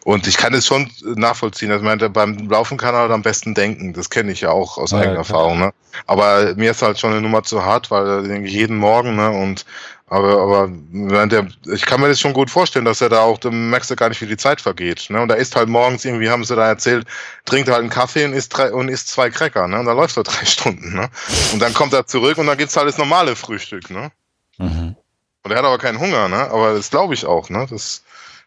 Und 0.05 0.27
ich 0.27 0.37
kann 0.37 0.53
es 0.53 0.65
schon 0.65 0.89
nachvollziehen. 1.03 1.71
Also 1.71 1.83
meinte, 1.83 2.09
beim 2.09 2.49
Laufen 2.49 2.77
kann 2.77 2.95
er 2.95 3.01
halt 3.01 3.11
am 3.11 3.21
besten 3.21 3.53
denken. 3.53 3.91
Das 3.91 4.09
kenne 4.09 4.31
ich 4.31 4.41
ja 4.41 4.51
auch 4.51 4.77
aus 4.77 4.91
ja, 4.91 4.99
eigener 4.99 5.17
Erfahrung, 5.17 5.59
ne. 5.59 5.73
Aber 6.05 6.55
mir 6.55 6.71
ist 6.71 6.81
halt 6.81 6.97
schon 6.97 7.11
eine 7.11 7.21
Nummer 7.21 7.43
zu 7.43 7.65
hart, 7.65 7.91
weil 7.91 8.23
denke 8.23 8.49
jeden 8.49 8.77
Morgen, 8.77 9.17
ne, 9.17 9.29
und 9.29 9.65
aber, 10.09 10.41
aber 10.41 11.27
der, 11.27 11.47
ich 11.65 11.85
kann 11.85 11.99
mir 11.99 12.07
das 12.07 12.19
schon 12.19 12.31
gut 12.31 12.49
vorstellen, 12.49 12.85
dass 12.85 13.01
er 13.01 13.09
da 13.09 13.21
auch, 13.21 13.37
du 13.37 13.51
merkst 13.51 13.89
ja 13.89 13.97
gar 13.97 14.07
nicht, 14.07 14.21
wie 14.21 14.25
die 14.25 14.37
Zeit 14.37 14.61
vergeht. 14.61 15.09
Ne? 15.09 15.19
Und 15.21 15.27
da 15.27 15.35
ist 15.35 15.57
halt 15.57 15.67
morgens 15.67 16.05
irgendwie, 16.05 16.29
haben 16.29 16.45
sie 16.45 16.55
da 16.55 16.65
erzählt, 16.65 17.05
trinkt 17.43 17.69
halt 17.69 17.81
einen 17.81 17.89
Kaffee 17.89 18.23
und 18.23 18.31
isst, 18.31 18.55
drei, 18.55 18.71
und 18.71 18.87
isst 18.87 19.09
zwei 19.09 19.29
Cracker. 19.29 19.67
Ne? 19.67 19.79
Und 19.79 19.85
da 19.85 19.91
läuft 19.91 20.15
er 20.15 20.23
drei 20.23 20.45
Stunden. 20.45 20.95
Ne? 20.95 21.09
Und 21.51 21.59
dann 21.61 21.73
kommt 21.73 21.91
er 21.91 22.07
zurück 22.07 22.37
und 22.37 22.47
dann 22.47 22.57
gibt's 22.57 22.77
halt 22.77 22.87
das 22.87 22.97
normale 22.97 23.35
Frühstück. 23.35 23.89
Ne? 23.89 24.11
Mhm. 24.57 24.95
Und 25.43 25.51
er 25.51 25.57
hat 25.57 25.65
aber 25.65 25.77
keinen 25.77 25.99
Hunger, 25.99 26.29
ne? 26.29 26.49
aber 26.51 26.73
das 26.73 26.89
glaube 26.89 27.13
ich 27.13 27.25
auch. 27.25 27.49
Ne? 27.49 27.67
Das, 27.69 28.03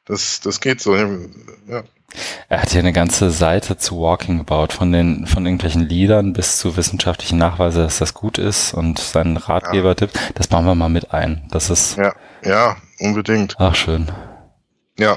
das, 0.07 0.41
das 0.41 0.61
geht 0.61 0.81
so. 0.81 0.97
Ja. 0.97 1.85
Er 2.49 2.63
hat 2.63 2.71
hier 2.71 2.81
eine 2.81 2.93
ganze 2.93 3.31
Seite 3.31 3.77
zu 3.77 4.01
Walking 4.01 4.39
gebaut, 4.39 4.73
von 4.73 4.93
den, 4.93 5.27
von 5.27 5.47
irgendwelchen 5.47 5.83
Liedern 5.83 6.33
bis 6.33 6.59
zu 6.59 6.77
wissenschaftlichen 6.77 7.39
Nachweisen, 7.39 7.83
dass 7.83 7.99
das 7.99 8.15
gut 8.15 8.39
ist 8.39 8.75
und 8.75 8.99
seinen 8.99 9.37
Ratgeber-Tipp. 9.37 10.11
Das 10.35 10.49
bauen 10.49 10.65
wir 10.65 10.75
mal 10.75 10.89
mit 10.89 11.13
ein. 11.13 11.47
Das 11.51 11.71
ist. 11.71 11.97
Ja, 11.97 12.13
ja, 12.43 12.77
unbedingt. 12.99 13.57
Ach, 13.59 13.75
schön. 13.75 14.11
Ja. 14.99 15.17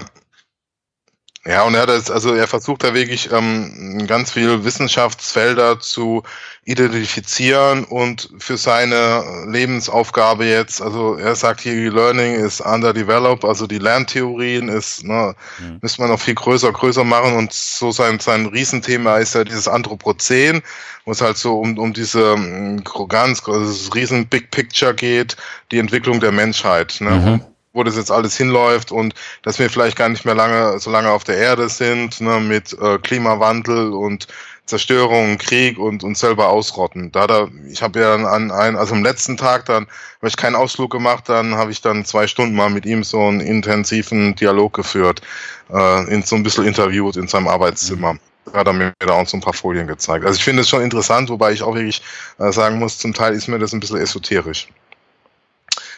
Ja, 1.45 1.63
und 1.63 1.75
er 1.75 1.81
hat 1.81 1.89
jetzt, 1.89 2.09
also 2.09 2.33
er 2.33 2.47
versucht 2.47 2.83
da 2.83 2.93
wirklich 2.93 3.29
ähm, 3.31 4.05
ganz 4.07 4.31
viel 4.31 4.63
Wissenschaftsfelder 4.63 5.79
zu 5.79 6.23
identifizieren 6.65 7.83
und 7.83 8.29
für 8.37 8.55
seine 8.55 9.45
Lebensaufgabe 9.47 10.45
jetzt, 10.45 10.81
also 10.81 11.15
er 11.15 11.35
sagt 11.35 11.59
hier, 11.59 11.91
Learning 11.91 12.35
ist 12.35 12.61
underdeveloped, 12.61 13.43
also 13.43 13.67
die 13.67 13.79
Lerntheorien 13.79 14.69
ist, 14.69 15.03
ne, 15.03 15.35
mhm. 15.59 15.79
müssen 15.81 16.01
wir 16.01 16.07
noch 16.07 16.21
viel 16.21 16.35
größer, 16.35 16.71
größer 16.71 17.03
machen 17.03 17.33
und 17.35 17.51
so 17.51 17.91
sein, 17.91 18.19
sein 18.19 18.45
Riesenthema 18.45 19.17
ist 19.17 19.35
ja 19.35 19.43
dieses 19.43 19.67
Anthropozän, 19.67 20.61
wo 21.03 21.11
es 21.11 21.19
halt 21.19 21.35
so 21.35 21.59
um, 21.59 21.77
um 21.77 21.91
diese 21.91 22.33
ähm, 22.33 22.81
ganz, 23.09 23.45
also 23.45 23.91
riesen 23.91 24.25
Big 24.27 24.49
Picture 24.51 24.93
geht, 24.93 25.35
die 25.71 25.79
Entwicklung 25.79 26.21
der 26.21 26.31
Menschheit, 26.31 26.95
ne, 27.01 27.09
mhm 27.11 27.41
wo 27.73 27.83
das 27.83 27.95
jetzt 27.95 28.11
alles 28.11 28.37
hinläuft 28.37 28.91
und 28.91 29.15
dass 29.41 29.57
wir 29.57 29.67
vielleicht 29.69 29.97
gar 29.97 30.07
nicht 30.07 30.25
mehr 30.25 30.35
lange, 30.35 30.77
so 30.79 30.91
lange 30.91 31.09
auf 31.09 31.23
der 31.23 31.37
Erde 31.37 31.69
sind, 31.69 32.21
ne, 32.21 32.39
mit 32.39 32.71
äh, 32.79 32.99
Klimawandel 32.99 33.93
und 33.93 34.27
Zerstörung, 34.65 35.37
Krieg 35.37 35.77
und 35.77 36.03
uns 36.03 36.19
selber 36.19 36.49
ausrotten. 36.49 37.11
Da, 37.11 37.27
da 37.27 37.49
ich 37.69 37.81
habe 37.81 37.99
ja 37.99 38.15
dann 38.15 38.25
an 38.25 38.51
ein, 38.51 38.77
also 38.77 38.95
am 38.95 39.03
letzten 39.03 39.35
Tag 39.35 39.65
dann 39.65 39.87
habe 40.17 40.27
ich 40.27 40.37
keinen 40.37 40.55
Ausflug 40.55 40.91
gemacht, 40.91 41.27
dann 41.27 41.55
habe 41.55 41.71
ich 41.71 41.81
dann 41.81 42.05
zwei 42.05 42.27
Stunden 42.27 42.55
mal 42.55 42.69
mit 42.69 42.85
ihm 42.85 43.03
so 43.03 43.21
einen 43.21 43.41
intensiven 43.41 44.35
Dialog 44.35 44.73
geführt, 44.73 45.21
äh, 45.69 46.13
in 46.13 46.23
so 46.23 46.35
ein 46.35 46.43
bisschen 46.43 46.65
interviewt 46.65 47.17
in 47.17 47.27
seinem 47.27 47.47
Arbeitszimmer. 47.47 48.15
Da 48.45 48.59
hat 48.59 48.67
er 48.67 48.73
mir 48.73 48.93
da 48.99 49.13
auch 49.13 49.27
so 49.27 49.37
ein 49.37 49.41
paar 49.41 49.53
Folien 49.53 49.87
gezeigt. 49.87 50.25
Also 50.25 50.37
ich 50.37 50.43
finde 50.43 50.61
es 50.61 50.69
schon 50.69 50.81
interessant, 50.81 51.29
wobei 51.29 51.51
ich 51.51 51.61
auch 51.61 51.75
wirklich 51.75 52.01
äh, 52.39 52.51
sagen 52.51 52.79
muss, 52.79 52.97
zum 52.97 53.13
Teil 53.13 53.33
ist 53.33 53.47
mir 53.47 53.59
das 53.59 53.73
ein 53.73 53.81
bisschen 53.81 53.97
esoterisch 53.97 54.69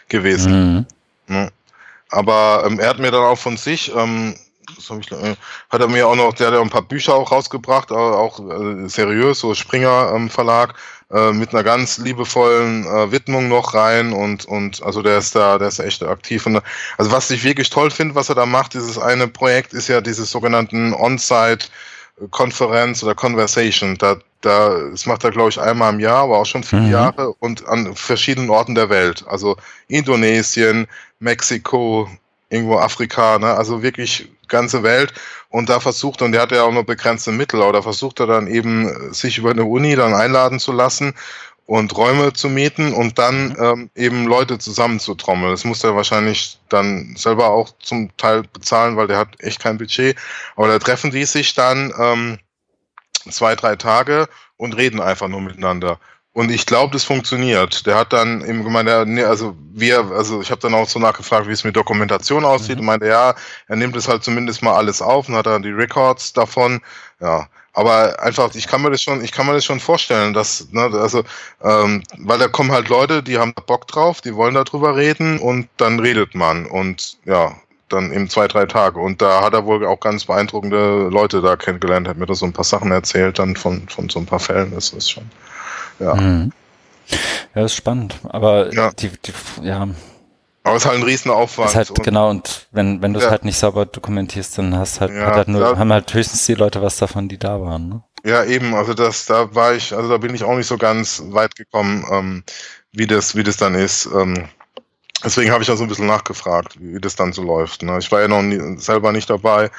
gewesen. 0.10 0.86
Mhm. 1.28 1.36
Ja. 1.36 1.50
Aber 2.10 2.64
ähm, 2.66 2.80
er 2.80 2.90
hat 2.90 3.00
mir 3.00 3.12
dann 3.12 3.24
auch 3.24 3.38
von 3.38 3.58
sich, 3.58 3.92
ähm, 3.96 4.36
ich, 4.78 5.12
äh, 5.12 5.36
hat 5.70 5.82
er 5.82 5.88
mir 5.88 6.08
auch 6.08 6.16
noch, 6.16 6.34
der 6.34 6.48
hat 6.48 6.54
ja 6.54 6.62
ein 6.62 6.70
paar 6.70 6.82
Bücher 6.82 7.16
auch 7.16 7.32
rausgebracht, 7.32 7.92
auch 7.92 8.40
äh, 8.40 8.88
seriös, 8.88 9.40
so 9.40 9.54
Springer 9.54 10.12
ähm, 10.16 10.30
Verlag, 10.30 10.76
äh, 11.12 11.32
mit 11.32 11.54
einer 11.54 11.64
ganz 11.64 11.98
liebevollen 11.98 12.86
äh, 12.86 13.12
Widmung 13.12 13.48
noch 13.48 13.74
rein 13.74 14.14
und, 14.14 14.46
und 14.46 14.82
also 14.84 15.02
der 15.02 15.20
ist 15.20 15.36
da, 15.36 15.58
der 15.58 15.68
ist 15.68 15.80
echt 15.80 16.04
aktiv. 16.04 16.46
Und, 16.46 16.62
also 16.98 17.12
was 17.12 17.30
ich 17.32 17.44
wirklich 17.44 17.70
toll 17.70 17.92
finde, 17.92 18.16
was 18.16 18.30
er 18.30 18.36
da 18.36 18.46
macht, 18.46 18.74
dieses 18.74 18.98
eine 18.98 19.28
Projekt 19.28 19.74
ist 19.74 19.88
ja 19.88 20.02
dieses 20.02 20.32
sogenannten 20.32 20.94
On-Site 20.94 21.68
Konferenz 22.32 23.04
oder 23.04 23.14
Conversation. 23.14 23.98
Da, 23.98 24.18
da, 24.42 24.90
das 24.92 25.06
macht 25.06 25.24
er, 25.24 25.32
glaube 25.32 25.50
ich, 25.50 25.60
einmal 25.60 25.94
im 25.94 26.00
Jahr, 26.00 26.24
aber 26.24 26.38
auch 26.38 26.46
schon 26.46 26.64
viele 26.64 26.84
mhm. 26.84 26.92
Jahre 26.92 27.34
und 27.40 27.68
an 27.68 27.96
verschiedenen 27.96 28.50
Orten 28.50 28.76
der 28.76 28.90
Welt. 28.90 29.26
Also 29.28 29.58
Indonesien, 29.88 30.88
Mexiko, 31.20 32.10
irgendwo 32.50 32.78
Afrika, 32.78 33.40
ne? 33.40 33.54
also 33.54 33.82
wirklich 33.82 34.30
ganze 34.48 34.84
Welt. 34.84 35.14
Und 35.50 35.70
da 35.70 35.80
versucht, 35.80 36.22
und 36.22 36.32
der 36.32 36.42
hat 36.42 36.52
ja 36.52 36.64
auch 36.64 36.72
nur 36.72 36.84
begrenzte 36.84 37.32
Mittel, 37.32 37.62
aber 37.62 37.74
da 37.74 37.82
versucht 37.82 38.20
er 38.20 38.28
dann 38.28 38.48
eben, 38.48 39.14
sich 39.14 39.38
über 39.38 39.52
eine 39.52 39.66
Uni 39.66 39.96
dann 39.96 40.14
einladen 40.14 40.60
zu 40.60 40.72
lassen 40.72 41.14
und 41.66 41.96
Räume 41.98 42.34
zu 42.34 42.50
mieten 42.50 42.94
und 42.94 43.18
dann 43.18 43.50
mhm. 43.50 43.56
ähm, 43.60 43.90
eben 43.96 44.26
Leute 44.26 44.60
zusammenzutrommeln. 44.60 45.52
Das 45.52 45.66
muss 45.66 45.84
er 45.84 45.96
wahrscheinlich 45.96 46.60
dann 46.70 47.16
selber 47.18 47.50
auch 47.50 47.72
zum 47.80 48.16
Teil 48.18 48.44
bezahlen, 48.44 48.98
weil 48.98 49.08
der 49.08 49.18
hat 49.18 49.30
echt 49.40 49.60
kein 49.60 49.78
Budget. 49.78 50.16
Aber 50.56 50.68
da 50.68 50.78
treffen 50.80 51.12
die 51.12 51.26
sich 51.26 51.56
dann 51.56 51.94
ähm, 52.00 52.40
zwei, 53.30 53.56
drei 53.56 53.76
Tage 53.76 54.28
und 54.58 54.78
reden 54.78 55.02
einfach 55.02 55.28
nur 55.28 55.42
miteinander. 55.42 56.00
Und 56.36 56.52
ich 56.52 56.66
glaube, 56.66 56.92
das 56.92 57.06
funktioniert. 57.06 57.86
Der 57.88 57.96
hat 57.96 58.12
dann 58.12 58.46
eben 58.46 58.66
gemeint, 58.66 58.90
also 58.90 59.56
wir, 59.72 60.00
also 60.12 60.42
ich 60.42 60.52
habe 60.52 60.60
dann 60.60 60.74
auch 60.74 60.86
so 60.86 61.00
nachgefragt, 61.00 61.48
wie 61.48 61.54
es 61.54 61.64
mit 61.64 61.78
Dokumentation 61.78 62.44
aussieht. 62.44 62.76
Mhm. 62.76 62.80
Und 62.82 62.86
meinte, 62.88 63.08
ja, 63.08 63.36
er 63.70 63.76
nimmt 63.78 63.96
es 63.96 64.10
halt 64.10 64.22
zumindest 64.26 64.62
mal 64.62 64.76
alles 64.76 65.02
auf 65.02 65.30
und 65.30 65.36
hat 65.36 65.46
dann 65.46 65.64
die 65.64 65.70
Records 65.70 66.34
davon. 66.34 66.82
Ja, 67.22 67.48
aber 67.72 68.22
einfach, 68.22 68.54
ich 68.54 68.68
kann 68.68 68.82
mir 68.82 68.92
das 68.92 69.02
schon, 69.02 69.24
ich 69.24 69.32
kann 69.32 69.46
mir 69.46 69.54
das 69.54 69.64
schon 69.64 69.80
vorstellen, 69.80 70.34
dass, 70.34 70.68
ne, 70.72 70.90
also, 70.94 71.24
ähm, 71.64 72.04
weil 72.18 72.38
da 72.38 72.50
kommen 72.50 72.74
halt 72.74 72.90
Leute, 72.90 73.24
die 73.24 73.38
haben 73.38 73.54
Bock 73.66 73.88
drauf, 73.88 74.20
die 74.20 74.36
wollen 74.36 74.56
darüber 74.56 74.98
reden 74.98 75.40
und 75.40 75.70
dann 75.78 76.02
redet 76.02 76.36
man 76.36 76.66
und 76.66 77.18
ja, 77.24 77.56
dann 77.88 78.12
eben 78.12 78.30
zwei, 78.30 78.50
drei 78.50 78.66
Tage. 78.66 79.00
Und 79.00 79.22
da 79.22 79.42
hat 79.42 79.54
er 79.54 79.66
wohl 79.66 79.86
auch 79.86 80.02
ganz 80.02 80.26
beeindruckende 80.26 81.08
Leute 81.08 81.42
da 81.42 81.56
kennengelernt, 81.56 82.10
hat 82.10 82.18
mir 82.18 82.26
da 82.26 82.36
so 82.36 82.46
ein 82.46 82.52
paar 82.52 82.66
Sachen 82.66 82.92
erzählt, 82.92 83.40
dann 83.40 83.56
von, 83.56 83.88
von 83.88 84.10
so 84.10 84.20
ein 84.20 84.26
paar 84.26 84.42
Fällen. 84.42 84.72
Das 84.76 84.92
ist 84.92 85.10
schon. 85.10 85.32
Ja. 86.00 86.16
Mhm. 86.16 86.52
Ja, 87.54 87.66
ist 87.66 87.76
spannend. 87.76 88.16
Aber 88.24 88.74
ja. 88.74 88.92
die, 88.92 89.10
die 89.10 89.34
ja. 89.64 89.88
Aber 90.64 90.76
es 90.76 90.84
ist 90.84 90.90
halt 90.90 91.00
ein 91.00 91.04
Riesenaufwand. 91.04 91.70
Ist 91.70 91.76
halt, 91.76 91.90
und 91.92 92.04
genau, 92.04 92.30
und 92.30 92.68
wenn, 92.72 93.02
wenn 93.02 93.14
du 93.14 93.20
es 93.20 93.26
ja. 93.26 93.32
halt 93.32 93.46
nicht 93.46 93.58
sauber 93.58 93.86
dokumentierst, 93.86 94.58
dann 94.58 94.76
hast 94.76 95.00
halt, 95.00 95.14
ja, 95.14 95.28
hat 95.28 95.36
halt 95.36 95.48
nur, 95.48 95.62
da, 95.62 95.78
haben 95.78 95.94
halt 95.94 96.12
höchstens 96.12 96.46
die 96.48 96.56
Leute 96.56 96.82
was 96.82 96.98
davon, 96.98 97.30
die 97.30 97.38
da 97.38 97.62
waren, 97.62 97.88
ne? 97.88 98.04
Ja, 98.26 98.44
eben, 98.44 98.74
also 98.74 98.96
das, 98.96 99.28
da 99.28 99.54
war 99.54 99.76
ich, 99.76 99.94
also 99.94 100.10
da 100.10 100.18
bin 100.18 100.34
ich 100.34 100.44
auch 100.44 100.56
nicht 100.56 100.66
so 100.66 100.80
ganz 100.80 101.22
weit 101.28 101.56
gekommen, 101.56 102.04
ähm, 102.12 102.44
wie 102.92 103.06
das, 103.06 103.36
wie 103.36 103.44
das 103.44 103.58
dann 103.58 103.76
ist. 103.76 104.08
Ähm, 104.08 104.50
deswegen 105.24 105.52
habe 105.52 105.62
ich 105.62 105.70
ja 105.70 105.76
so 105.76 105.84
ein 105.84 105.90
bisschen 105.90 106.08
nachgefragt, 106.08 106.82
wie, 106.82 106.96
wie 106.96 107.02
das 107.02 107.16
dann 107.16 107.34
so 107.34 107.44
läuft. 107.44 107.84
Ne? 107.84 108.00
Ich 108.00 108.12
war 108.12 108.22
ja 108.22 108.28
noch 108.28 108.42
nie, 108.42 108.80
selber 108.80 109.12
nicht 109.12 109.30
dabei. 109.30 109.70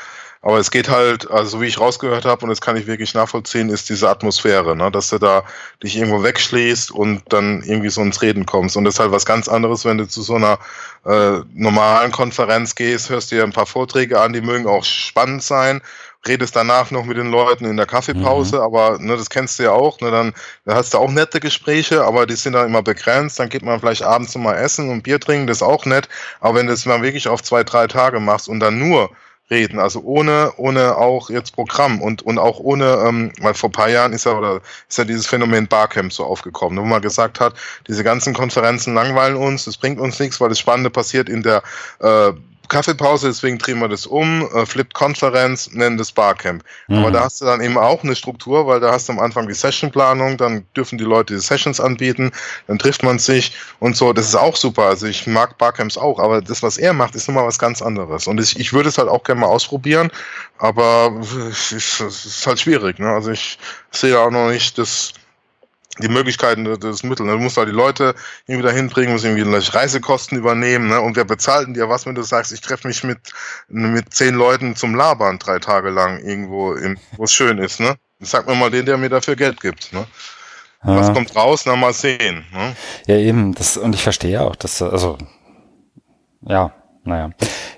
Aber 0.46 0.61
es 0.61 0.70
geht 0.70 0.88
halt, 0.88 1.28
also 1.28 1.61
wie 1.61 1.66
ich 1.66 1.80
rausgehört 1.80 2.24
habe, 2.24 2.44
und 2.44 2.50
das 2.50 2.61
kann 2.61 2.76
ich 2.76 2.87
wirklich 2.87 3.14
nachvollziehen, 3.14 3.68
ist 3.68 3.88
diese 3.88 4.09
Atmosphäre, 4.09 4.76
ne? 4.76 4.92
dass 4.92 5.11
du 5.11 5.18
da 5.18 5.42
dich 5.82 5.96
irgendwo 5.96 6.22
wegschließt 6.22 6.92
und 6.92 7.22
dann 7.30 7.64
irgendwie 7.64 7.88
so 7.88 8.00
ins 8.00 8.22
Reden 8.22 8.46
kommst. 8.46 8.76
Und 8.76 8.85
das 8.85 8.94
ist 8.94 9.00
halt 9.00 9.11
was 9.11 9.26
ganz 9.26 9.48
anderes, 9.48 9.85
wenn 9.85 9.98
du 9.98 10.06
zu 10.06 10.22
so 10.22 10.37
einer 10.37 10.61
äh, 11.04 11.40
normalen 11.52 12.12
Konferenz 12.12 12.76
gehst, 12.76 13.11
hörst 13.11 13.32
dir 13.32 13.42
ein 13.42 13.52
paar 13.52 13.66
Vorträge 13.66 14.20
an, 14.20 14.35
die 14.35 14.40
mögen 14.40 14.68
auch 14.68 14.85
spannend 14.85 15.42
sein, 15.42 15.82
redest 16.28 16.54
danach 16.54 16.92
noch 16.92 17.06
mit 17.06 17.16
den 17.16 17.32
Leuten 17.32 17.64
in 17.64 17.76
der 17.76 17.87
Kaffeepause, 17.87 18.59
mhm. 18.59 18.62
aber 18.62 18.98
ne, 19.00 19.16
das 19.16 19.30
kennst 19.30 19.59
du 19.59 19.64
ja 19.64 19.72
auch, 19.72 20.00
ne, 20.00 20.12
dann 20.12 20.32
da 20.64 20.76
hast 20.76 20.94
du 20.94 20.98
auch 20.98 21.11
nette 21.11 21.40
Gespräche, 21.40 22.04
aber 22.04 22.24
die 22.24 22.37
sind 22.37 22.52
dann 22.52 22.68
immer 22.68 22.82
begrenzt, 22.82 23.40
dann 23.40 23.48
geht 23.48 23.62
man 23.62 23.80
vielleicht 23.80 24.04
abends 24.04 24.37
mal 24.37 24.54
essen 24.54 24.90
und 24.90 25.02
Bier 25.02 25.18
trinken, 25.18 25.48
das 25.48 25.56
ist 25.56 25.62
auch 25.64 25.87
nett, 25.87 26.09
aber 26.38 26.61
wenn 26.61 26.68
du 26.68 26.72
es 26.72 26.87
mal 26.87 27.02
wirklich 27.02 27.26
auf 27.26 27.42
zwei, 27.42 27.64
drei 27.64 27.88
Tage 27.88 28.20
machst 28.20 28.48
und 28.48 28.61
dann 28.61 28.78
nur 28.78 29.11
reden. 29.50 29.78
Also 29.78 30.00
ohne, 30.00 30.52
ohne 30.56 30.96
auch 30.96 31.30
jetzt 31.30 31.54
Programm 31.54 32.00
und, 32.02 32.22
und 32.22 32.38
auch 32.38 32.59
ohne, 32.59 33.04
ähm, 33.06 33.32
weil 33.40 33.54
vor 33.54 33.70
paar 33.70 33.88
Jahren 33.88 34.12
ist 34.12 34.24
ja, 34.24 34.32
oder 34.32 34.61
ist 34.88 34.98
ja 34.98 35.04
dieses 35.04 35.26
Phänomen 35.26 35.68
Barcamp 35.68 36.12
so 36.12 36.24
aufgekommen, 36.24 36.78
wo 36.78 36.85
man 36.85 37.02
gesagt 37.02 37.40
hat, 37.40 37.54
diese 37.87 38.04
ganzen 38.04 38.35
Konferenzen 38.35 38.94
langweilen 38.94 39.37
uns, 39.37 39.64
das 39.64 39.76
bringt 39.76 40.00
uns 40.00 40.18
nichts, 40.18 40.40
weil 40.40 40.48
das 40.48 40.59
Spannende 40.59 40.90
passiert 40.90 41.28
in 41.28 41.42
der 41.42 41.62
äh, 42.00 42.32
Kaffeepause, 42.68 43.29
deswegen 43.29 43.59
drehen 43.59 43.79
wir 43.79 43.88
das 43.88 44.07
um, 44.07 44.48
äh, 44.55 44.66
Flipped 44.66 44.94
Konferenz, 44.94 45.70
nennen 45.72 45.96
das 45.96 46.12
Barcamp. 46.12 46.64
Mhm. 46.88 46.98
Aber 46.98 47.11
da 47.11 47.20
hast 47.24 47.40
du 47.40 47.44
dann 47.44 47.61
eben 47.61 47.79
auch 47.79 48.02
eine 48.02 48.16
Struktur, 48.16 48.66
weil 48.66 48.81
da 48.81 48.92
hast 48.92 49.09
du 49.09 49.12
am 49.12 49.18
Anfang 49.18 49.48
die 49.48 49.55
Sessionplanung, 49.55 50.37
dann 50.37 50.64
dürfen 50.76 50.98
die 50.98 51.05
Leute 51.05 51.35
die 51.35 51.40
Sessions 51.40 51.81
anbieten, 51.81 52.31
dann 52.66 52.79
trifft 52.79 53.02
man 53.02 53.18
sich 53.18 53.52
und 53.79 53.96
so. 53.96 54.12
Das 54.12 54.26
ist 54.26 54.37
auch 54.37 54.57
super. 54.57 54.85
Also 54.85 55.07
ich 55.07 55.26
mag 55.26 55.59
Barcamps 55.59 55.96
auch, 55.96 56.18
aber 56.18 56.42
das, 56.42 56.62
was 56.62 56.79
er 56.79 56.92
macht, 56.92 57.14
ist 57.14 57.29
nochmal 57.29 57.46
was 57.46 57.59
ganz 57.59 57.83
anderes. 57.83 58.26
Und 58.26 58.40
ich, 58.40 58.59
ich 58.59 58.72
würde 58.72 58.88
es 58.88 58.98
halt 58.98 59.09
auch 59.09 59.24
gerne 59.24 59.42
mal 59.42 59.48
ausprobieren, 59.48 60.11
aber 60.59 61.20
es 61.50 61.72
ist, 61.72 62.00
ist 62.00 62.46
halt 62.46 62.61
schwierig. 62.61 62.98
Ne? 62.98 63.09
Also 63.09 63.31
ich 63.31 63.59
sehe 63.90 64.18
auch 64.18 64.31
noch 64.31 64.50
nicht 64.50 64.79
das 64.79 65.12
die 65.98 66.09
Möglichkeiten 66.09 66.64
des 66.64 67.02
Mittels. 67.02 67.28
Du 67.28 67.38
musst 67.38 67.56
halt 67.56 67.68
die 67.68 67.72
Leute 67.72 68.14
irgendwie 68.46 68.66
dahin 68.66 68.88
bringen, 68.88 69.12
musst 69.12 69.24
irgendwie 69.24 69.42
Reisekosten 69.42 70.38
übernehmen. 70.38 70.88
Ne? 70.88 71.00
Und 71.00 71.16
wer 71.16 71.24
bezahlt 71.24 71.66
denn 71.66 71.74
dir 71.74 71.88
was, 71.88 72.06
wenn 72.06 72.14
du 72.14 72.22
sagst, 72.22 72.52
ich 72.52 72.61
treffe 72.61 72.87
mich 72.87 73.04
mit, 73.04 73.18
mit 73.68 74.12
zehn 74.12 74.35
Leuten 74.35 74.76
zum 74.76 74.94
Labern 74.94 75.38
drei 75.38 75.59
Tage 75.59 75.90
lang 75.90 76.18
irgendwo, 76.20 76.74
wo 77.16 77.24
es 77.24 77.32
schön 77.32 77.59
ist. 77.59 77.80
Ne? 77.80 77.96
Sag 78.20 78.46
mir 78.46 78.54
mal 78.54 78.70
den, 78.70 78.87
der 78.87 78.96
mir 78.96 79.09
dafür 79.09 79.37
Geld 79.37 79.61
gibt. 79.61 79.92
Ne? 79.92 80.06
Ja. 80.85 80.96
Was 80.96 81.12
kommt 81.12 81.35
raus? 81.35 81.64
Na, 81.66 81.76
mal 81.76 81.92
sehen. 81.92 82.44
Ne? 82.52 82.76
Ja, 83.06 83.16
eben. 83.16 83.54
Das, 83.54 83.76
und 83.76 83.94
ich 83.94 84.02
verstehe 84.02 84.40
auch, 84.40 84.56
dass, 84.56 84.82
also, 84.82 85.18
ja, 86.42 86.72
naja. 87.04 87.30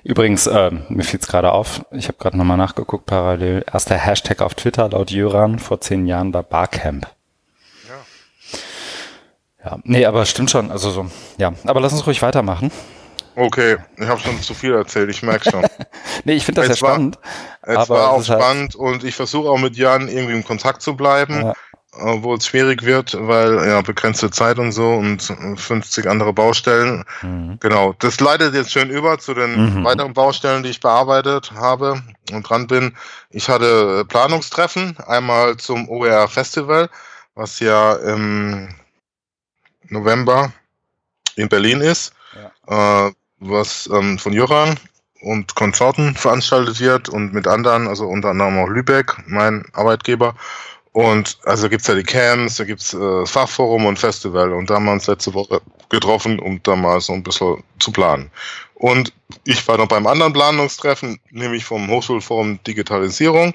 Übrigens, 0.04 0.46
äh, 0.46 0.70
mir 0.88 1.04
fiel 1.04 1.20
es 1.20 1.26
gerade 1.26 1.52
auf, 1.52 1.85
ich 1.90 2.09
habe 2.09 2.18
gerade 2.18 2.37
nochmal 2.37 2.57
nachgeguckt, 2.57 3.07
parallel. 3.07 3.64
Erster 3.70 3.96
Hashtag 3.96 4.40
auf 4.40 4.54
Twitter 4.54 4.88
laut 4.88 5.11
Jöran 5.11 5.59
vor 5.59 5.81
zehn 5.81 6.07
Jahren 6.07 6.33
war 6.35 6.42
Barcamp. 6.42 7.07
Ja, 9.64 9.79
nee, 9.85 10.07
aber 10.07 10.25
stimmt 10.25 10.51
schon. 10.51 10.71
Also 10.71 10.90
so, 10.90 11.07
ja. 11.37 11.53
Aber 11.64 11.81
lass 11.81 11.92
uns 11.92 12.07
ruhig 12.07 12.23
weitermachen. 12.23 12.71
Okay, 13.38 13.77
ich 13.97 14.09
habe 14.09 14.21
schon 14.21 14.40
zu 14.42 14.53
viel 14.53 14.75
erzählt, 14.75 15.11
ich 15.11 15.23
merke 15.23 15.49
schon. 15.49 15.64
nee, 16.25 16.35
ich 16.35 16.44
finde 16.44 16.62
das 16.62 16.71
es 16.71 16.81
ja 16.81 16.87
war, 16.87 16.94
spannend. 16.94 17.18
Es 17.62 17.88
war 17.88 18.11
auch 18.11 18.16
halt 18.16 18.27
spannend 18.27 18.75
halt 18.75 18.75
und 18.75 19.05
ich 19.05 19.14
versuche 19.14 19.49
auch 19.49 19.59
mit 19.59 19.77
Jan 19.77 20.09
irgendwie 20.09 20.35
in 20.35 20.44
Kontakt 20.44 20.83
zu 20.83 20.97
bleiben, 20.97 21.42
ja. 21.42 21.55
obwohl 21.92 22.38
es 22.38 22.47
schwierig 22.47 22.83
wird, 22.83 23.16
weil 23.16 23.64
ja 23.64 23.81
begrenzte 23.81 24.33
Zeit 24.33 24.59
und 24.59 24.73
so 24.73 24.90
und 24.90 25.23
50 25.57 26.09
andere 26.09 26.33
Baustellen. 26.33 27.05
Mhm. 27.23 27.59
Genau, 27.61 27.94
das 28.01 28.18
leitet 28.18 28.55
jetzt 28.55 28.73
schön 28.73 28.90
über 28.90 29.18
zu 29.18 29.35
den 29.35 29.83
mhm. 29.83 29.85
weiteren 29.85 30.14
Baustellen, 30.14 30.64
die 30.64 30.71
ich 30.71 30.81
bearbeitet 30.81 31.53
habe 31.53 32.03
und 32.33 32.42
dran 32.42 32.66
bin. 32.66 32.97
Ich 33.31 33.49
hatte 33.49 34.05
Planungstreffen, 34.09 34.97
einmal 35.07 35.57
zum 35.59 35.88
OER 35.88 36.27
Festival, 36.27 36.90
was 37.37 37.61
ja 37.61 37.92
im 37.92 38.68
November 39.88 40.53
in 41.37 41.48
Berlin 41.48 41.81
ist, 41.81 42.12
ja. 42.66 43.09
äh, 43.09 43.12
was 43.38 43.88
ähm, 43.92 44.18
von 44.18 44.33
Joran 44.33 44.79
und 45.20 45.55
Konsorten 45.55 46.14
veranstaltet 46.14 46.81
wird 46.81 47.09
und 47.09 47.33
mit 47.33 47.46
anderen, 47.46 47.88
also 47.88 48.07
unter 48.07 48.31
anderem 48.31 48.59
auch 48.59 48.68
Lübeck, 48.68 49.16
mein 49.27 49.64
Arbeitgeber. 49.72 50.35
Und 50.98 51.38
also 51.44 51.68
gibt's 51.68 51.87
ja 51.87 51.94
die 51.94 52.02
Camps, 52.02 52.56
da 52.56 52.64
gibt's 52.64 52.92
äh, 52.92 53.24
Fachforum 53.24 53.87
und 53.87 54.00
Festival 54.00 54.52
und 54.52 54.68
da 54.68 54.74
haben 54.74 54.87
wir 54.87 54.90
uns 54.90 55.06
letzte 55.06 55.32
Woche 55.32 55.61
getroffen, 55.90 56.40
um 56.40 56.61
da 56.64 56.74
mal 56.74 57.00
so 57.00 57.12
ein 57.12 57.22
bisschen 57.22 57.62
zu 57.78 57.92
planen. 57.92 58.32
Und 58.74 59.12
ich 59.44 59.68
war 59.68 59.78
noch 59.78 59.87
beim 59.87 60.08
anderen 60.08 60.32
Planungstreffen, 60.32 61.20
nämlich 61.30 61.64
vom 61.64 61.88
Hochschulforum 61.88 62.58
Digitalisierung. 62.64 63.54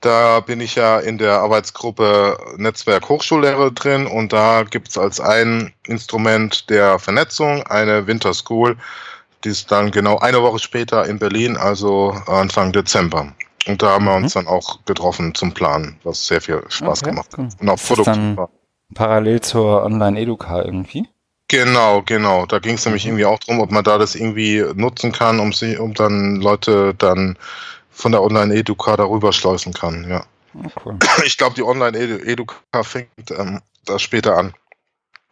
Da 0.00 0.40
bin 0.40 0.60
ich 0.60 0.74
ja 0.74 0.98
in 0.98 1.18
der 1.18 1.34
Arbeitsgruppe 1.34 2.36
Netzwerk 2.56 3.08
Hochschullehre 3.08 3.70
drin 3.70 4.08
und 4.08 4.32
da 4.32 4.64
gibt's 4.64 4.98
als 4.98 5.20
ein 5.20 5.72
Instrument 5.86 6.68
der 6.68 6.98
Vernetzung 6.98 7.62
eine 7.62 8.08
Winter 8.08 8.34
School, 8.34 8.76
die 9.44 9.50
ist 9.50 9.70
dann 9.70 9.92
genau 9.92 10.18
eine 10.18 10.42
Woche 10.42 10.58
später 10.58 11.06
in 11.06 11.20
Berlin, 11.20 11.56
also 11.56 12.10
Anfang 12.26 12.72
Dezember. 12.72 13.32
Und 13.66 13.82
da 13.82 13.90
haben 13.90 14.04
wir 14.06 14.14
uns 14.14 14.34
mhm. 14.34 14.40
dann 14.40 14.48
auch 14.48 14.84
getroffen 14.84 15.34
zum 15.34 15.52
Planen, 15.52 15.96
was 16.04 16.26
sehr 16.26 16.40
viel 16.40 16.62
Spaß 16.68 17.02
okay, 17.02 17.10
gemacht 17.10 17.36
hat. 17.36 17.60
Und 17.60 17.68
auch 17.68 17.80
produktiv 17.80 18.36
war. 18.36 18.50
Parallel 18.94 19.40
zur 19.40 19.84
Online-Educa 19.84 20.62
irgendwie? 20.62 21.08
Genau, 21.48 22.02
genau. 22.02 22.46
Da 22.46 22.58
ging 22.58 22.74
es 22.74 22.84
nämlich 22.84 23.04
mhm. 23.04 23.10
irgendwie 23.10 23.26
auch 23.26 23.38
darum, 23.38 23.60
ob 23.60 23.70
man 23.70 23.84
da 23.84 23.98
das 23.98 24.14
irgendwie 24.14 24.64
nutzen 24.74 25.12
kann, 25.12 25.40
um 25.40 25.52
sie, 25.52 25.76
um 25.76 25.94
dann 25.94 26.36
Leute 26.36 26.94
dann 26.94 27.36
von 27.90 28.12
der 28.12 28.22
Online-Educa 28.22 28.96
darüber 28.96 29.32
schleusen 29.32 29.72
kann, 29.72 30.08
ja. 30.08 30.24
Oh, 30.54 30.68
cool. 30.84 30.98
Ich 31.26 31.36
glaube, 31.36 31.54
die 31.54 31.62
Online-Educa 31.62 32.82
fängt 32.82 33.30
ähm, 33.30 33.60
da 33.84 33.98
später 33.98 34.36
an. 34.36 34.54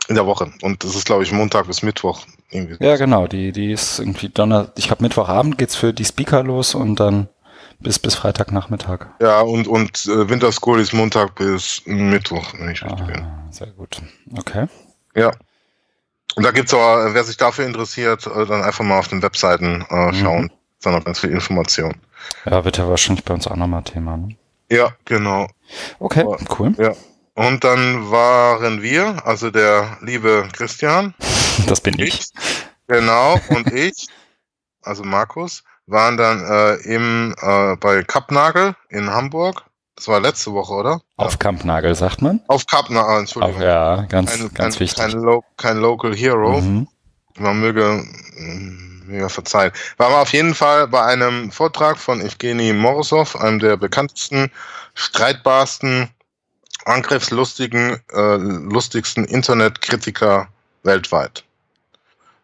In 0.08 0.16
der 0.16 0.26
Woche. 0.26 0.52
Und 0.62 0.82
das 0.82 0.96
ist, 0.96 1.06
glaube 1.06 1.22
ich, 1.22 1.30
Montag 1.30 1.68
bis 1.68 1.82
Mittwoch. 1.82 2.22
Irgendwie. 2.50 2.84
Ja, 2.84 2.96
genau. 2.96 3.28
Die, 3.28 3.52
die 3.52 3.70
ist 3.70 4.00
irgendwie 4.00 4.28
Donner. 4.28 4.72
Ich 4.76 4.88
glaube, 4.88 5.04
Mittwochabend 5.04 5.56
geht's 5.56 5.76
für 5.76 5.92
die 5.92 6.04
Speaker 6.04 6.42
los 6.42 6.74
und 6.74 6.98
dann 6.98 7.28
bis, 7.80 7.98
bis 7.98 8.14
Freitagnachmittag. 8.14 9.06
Ja, 9.20 9.40
und, 9.40 9.66
und 9.66 10.06
äh, 10.06 10.28
Winter 10.28 10.52
School 10.52 10.80
ist 10.80 10.92
Montag 10.92 11.34
bis 11.34 11.82
Mittwoch, 11.86 12.52
wenn 12.58 12.70
ich 12.70 12.82
richtig 12.84 13.00
ah, 13.00 13.04
bin. 13.04 13.26
Sehr 13.50 13.68
gut. 13.68 14.00
Okay. 14.36 14.66
Ja. 15.14 15.32
Und 16.36 16.44
da 16.44 16.52
gibt's 16.52 16.72
aber, 16.72 17.12
wer 17.14 17.24
sich 17.24 17.36
dafür 17.36 17.66
interessiert, 17.66 18.26
äh, 18.26 18.46
dann 18.46 18.62
einfach 18.62 18.84
mal 18.84 18.98
auf 18.98 19.08
den 19.08 19.22
Webseiten 19.22 19.84
äh, 19.90 20.06
mhm. 20.06 20.14
schauen. 20.14 20.42
Mhm. 20.42 20.50
Da 20.82 20.90
noch 20.92 21.04
ganz 21.04 21.20
viel 21.20 21.30
Information. 21.30 21.94
Ja, 22.46 22.64
wird 22.64 22.78
ja 22.78 22.88
wahrscheinlich 22.88 23.24
bei 23.24 23.34
uns 23.34 23.46
auch 23.46 23.56
nochmal 23.56 23.82
Thema. 23.82 24.16
Ne? 24.16 24.36
Ja, 24.70 24.94
genau. 25.04 25.48
Okay, 25.98 26.24
cool. 26.58 26.74
Ja. 26.78 26.94
Und 27.34 27.64
dann 27.64 28.10
waren 28.10 28.82
wir, 28.82 29.26
also 29.26 29.50
der 29.50 29.98
liebe 30.02 30.48
Christian. 30.52 31.14
Das 31.66 31.82
bin 31.82 31.98
ich. 31.98 32.20
ich 32.20 32.30
genau, 32.86 33.38
und 33.50 33.70
ich, 33.72 34.06
also 34.82 35.04
Markus, 35.04 35.62
waren 35.90 36.16
dann 36.16 36.44
äh, 36.44 36.74
im, 36.94 37.34
äh, 37.40 37.76
bei 37.76 38.02
Kappnagel 38.02 38.74
in 38.88 39.10
Hamburg. 39.10 39.64
Das 39.96 40.08
war 40.08 40.20
letzte 40.20 40.52
Woche, 40.52 40.72
oder? 40.72 41.00
Auf 41.16 41.32
ja. 41.32 41.38
Kampnagel, 41.38 41.94
sagt 41.94 42.22
man? 42.22 42.40
Auf 42.48 42.66
Kappnagel, 42.66 43.16
ah, 43.16 43.18
Entschuldigung. 43.18 43.56
Auf, 43.56 43.62
ja, 43.62 44.02
ganz, 44.02 44.30
kein, 44.30 44.54
ganz 44.54 44.74
kein, 44.76 44.80
wichtig. 44.80 44.98
Kein, 44.98 45.10
Lo 45.12 45.44
kein 45.56 45.76
Local 45.78 46.14
Hero. 46.14 46.60
Mhm. 46.60 46.88
Man 47.38 47.60
möge 47.60 48.04
mir 49.06 49.28
verzeihen. 49.28 49.72
War 49.98 50.22
auf 50.22 50.32
jeden 50.32 50.54
Fall 50.54 50.88
bei 50.88 51.02
einem 51.04 51.50
Vortrag 51.50 51.98
von 51.98 52.20
Evgeny 52.20 52.72
Morozov, 52.72 53.36
einem 53.36 53.58
der 53.58 53.76
bekanntesten, 53.76 54.50
streitbarsten, 54.94 56.08
angriffslustigen, 56.84 58.00
äh, 58.12 58.36
lustigsten 58.36 59.24
Internetkritiker 59.24 60.48
weltweit. 60.82 61.44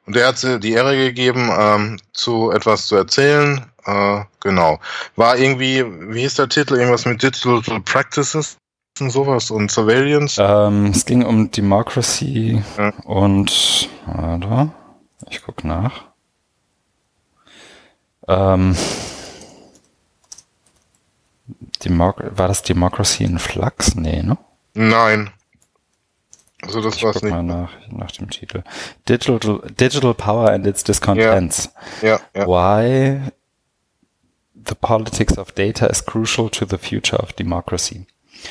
Und 0.07 0.15
der 0.15 0.29
hat 0.29 0.39
sie 0.39 0.61
die 0.61 0.73
Ehre 0.73 0.97
gegeben, 0.97 1.51
ähm, 1.57 1.99
zu 2.13 2.51
etwas 2.53 2.87
zu 2.87 2.97
erzählen. 2.97 3.67
Äh, 3.85 4.21
genau. 4.41 4.79
War 5.17 5.37
irgendwie, 5.37 5.85
wie 5.85 6.21
hieß 6.21 6.35
der 6.35 6.49
Titel? 6.49 6.77
Irgendwas 6.77 7.07
mit 7.07 7.23
Digital 7.23 7.81
Practices 7.81 8.57
und 9.01 9.11
sowas 9.11 9.51
und 9.51 9.71
Surveillance? 9.71 10.41
Ähm, 10.41 10.87
es 10.87 11.05
ging 11.05 11.25
um 11.25 11.51
Democracy 11.51 12.63
ja. 12.79 12.93
und, 13.05 13.89
warte, 14.07 14.71
ich 15.29 15.43
guck 15.43 15.65
nach. 15.65 16.05
Ähm, 18.29 18.77
Democ 21.85 22.23
war 22.37 22.49
das 22.49 22.63
Democracy 22.63 23.25
in 23.25 23.39
Flux? 23.39 23.95
Nee, 23.95 24.23
ne? 24.23 24.37
Nein. 24.75 25.31
Also 26.67 26.81
das 26.81 27.03
war 27.03 27.15
es 27.15 27.23
nicht. 27.23 27.33
Mal 27.33 27.43
nach, 27.43 27.71
nach 27.91 28.11
dem 28.13 28.31
Titel. 28.31 28.63
Digital, 29.09 29.61
Digital 29.79 30.15
Power 30.15 30.51
and 30.51 30.67
its 30.67 30.85
Discontents. 30.85 31.71
Ja, 32.03 32.09
ja, 32.09 32.21
ja. 32.35 32.47
Why 32.47 33.21
the 34.67 34.75
politics 34.75 35.39
of 35.39 35.53
data 35.53 35.87
is 35.87 36.05
crucial 36.05 36.49
to 36.51 36.67
the 36.67 36.79
future 36.79 37.19
of 37.19 37.33
democracy. 37.33 38.07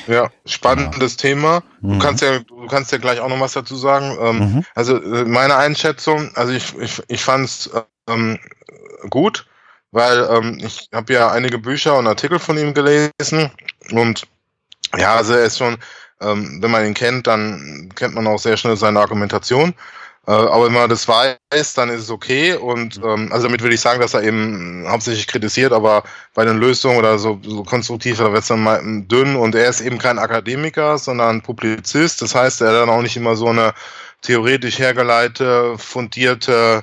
Ja, 0.06 0.30
spannendes 0.44 1.16
genau. 1.16 1.34
Thema. 1.34 1.62
Du 1.80 1.94
mhm. 1.94 1.98
kannst 1.98 2.22
ja, 2.22 2.38
du 2.40 2.66
kannst 2.66 2.92
ja 2.92 2.98
gleich 2.98 3.20
auch 3.20 3.28
noch 3.28 3.40
was 3.40 3.52
dazu 3.52 3.76
sagen. 3.76 4.16
Ähm, 4.20 4.38
mhm. 4.38 4.64
Also 4.74 4.96
äh, 4.96 5.24
meine 5.24 5.56
Einschätzung, 5.56 6.30
also 6.34 6.52
ich, 6.52 6.76
ich, 6.78 7.02
ich 7.08 7.22
fand 7.22 7.46
es 7.46 7.70
ähm, 8.08 8.38
gut, 9.08 9.46
weil 9.92 10.28
ähm, 10.30 10.58
ich 10.60 10.88
habe 10.92 11.12
ja 11.12 11.30
einige 11.30 11.58
Bücher 11.58 11.96
und 11.96 12.06
Artikel 12.06 12.38
von 12.38 12.58
ihm 12.58 12.74
gelesen 12.74 13.50
und 13.92 14.26
ja, 14.96 15.14
also 15.14 15.34
er 15.34 15.44
ist 15.44 15.58
schon 15.58 15.78
ähm, 16.20 16.58
wenn 16.60 16.70
man 16.70 16.86
ihn 16.86 16.94
kennt, 16.94 17.26
dann 17.26 17.90
kennt 17.94 18.14
man 18.14 18.26
auch 18.26 18.38
sehr 18.38 18.56
schnell 18.56 18.76
seine 18.76 19.00
Argumentation. 19.00 19.74
Äh, 20.26 20.32
aber 20.32 20.66
wenn 20.66 20.72
man 20.72 20.90
das 20.90 21.06
weiß, 21.06 21.74
dann 21.74 21.88
ist 21.88 22.02
es 22.02 22.10
okay. 22.10 22.54
Und 22.54 22.98
ähm, 23.04 23.30
also 23.32 23.46
damit 23.46 23.62
will 23.62 23.72
ich 23.72 23.80
sagen, 23.80 24.00
dass 24.00 24.14
er 24.14 24.22
eben 24.22 24.84
hauptsächlich 24.88 25.26
kritisiert, 25.28 25.72
aber 25.72 26.02
bei 26.34 26.44
den 26.44 26.58
Lösungen 26.58 26.98
oder 26.98 27.18
so, 27.18 27.38
so 27.44 27.62
konstruktiv, 27.62 28.18
da 28.18 28.32
wird 28.32 28.42
es 28.42 28.48
dann 28.48 28.62
mal 28.62 28.80
dünn. 28.84 29.36
Und 29.36 29.54
er 29.54 29.68
ist 29.68 29.80
eben 29.80 29.98
kein 29.98 30.18
Akademiker, 30.18 30.98
sondern 30.98 31.42
Publizist. 31.42 32.22
Das 32.22 32.34
heißt, 32.34 32.60
er 32.60 32.68
hat 32.68 32.74
dann 32.74 32.90
auch 32.90 33.02
nicht 33.02 33.16
immer 33.16 33.36
so 33.36 33.48
eine 33.48 33.72
theoretisch 34.22 34.78
hergeleitete, 34.78 35.78
fundierte 35.78 36.82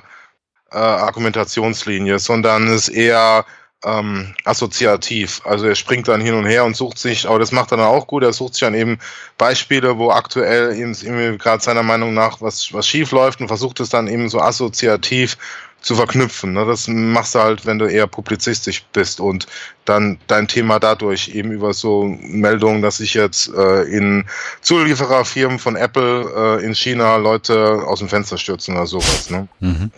äh, 0.72 0.76
Argumentationslinie, 0.78 2.18
sondern 2.18 2.68
ist 2.68 2.88
eher 2.88 3.44
ähm, 3.84 4.34
assoziativ. 4.44 5.40
Also 5.44 5.66
er 5.66 5.74
springt 5.74 6.08
dann 6.08 6.20
hin 6.20 6.34
und 6.34 6.46
her 6.46 6.64
und 6.64 6.76
sucht 6.76 6.98
sich, 6.98 7.28
aber 7.28 7.38
das 7.38 7.52
macht 7.52 7.72
er 7.72 7.78
dann 7.78 7.86
auch 7.86 8.06
gut, 8.06 8.22
er 8.22 8.32
sucht 8.32 8.54
sich 8.54 8.60
dann 8.60 8.74
eben 8.74 8.98
Beispiele, 9.38 9.98
wo 9.98 10.10
aktuell 10.10 10.74
eben, 10.76 11.38
gerade 11.38 11.62
seiner 11.62 11.82
Meinung 11.82 12.14
nach 12.14 12.40
was, 12.40 12.72
was 12.72 12.86
schief 12.86 13.12
läuft 13.12 13.40
und 13.40 13.48
versucht 13.48 13.80
es 13.80 13.88
dann 13.88 14.08
eben 14.08 14.28
so 14.28 14.40
assoziativ 14.40 15.36
zu 15.84 15.94
verknüpfen. 15.96 16.54
Ne? 16.54 16.64
Das 16.64 16.88
machst 16.88 17.34
du 17.34 17.40
halt, 17.40 17.66
wenn 17.66 17.78
du 17.78 17.84
eher 17.84 18.06
publizistisch 18.06 18.82
bist 18.94 19.20
und 19.20 19.46
dann 19.84 20.18
dein 20.28 20.48
Thema 20.48 20.78
dadurch 20.80 21.28
eben 21.28 21.52
über 21.52 21.74
so 21.74 22.04
Meldungen, 22.22 22.80
dass 22.80 22.96
sich 22.96 23.12
jetzt 23.12 23.52
äh, 23.54 23.82
in 23.82 24.24
Zuliefererfirmen 24.62 25.58
von 25.58 25.76
Apple 25.76 26.58
äh, 26.60 26.64
in 26.64 26.74
China 26.74 27.16
Leute 27.16 27.82
aus 27.86 27.98
dem 27.98 28.08
Fenster 28.08 28.38
stürzen 28.38 28.74
oder 28.74 28.86
sowas. 28.86 29.28
Ne? 29.28 29.46
Mhm. 29.60 29.90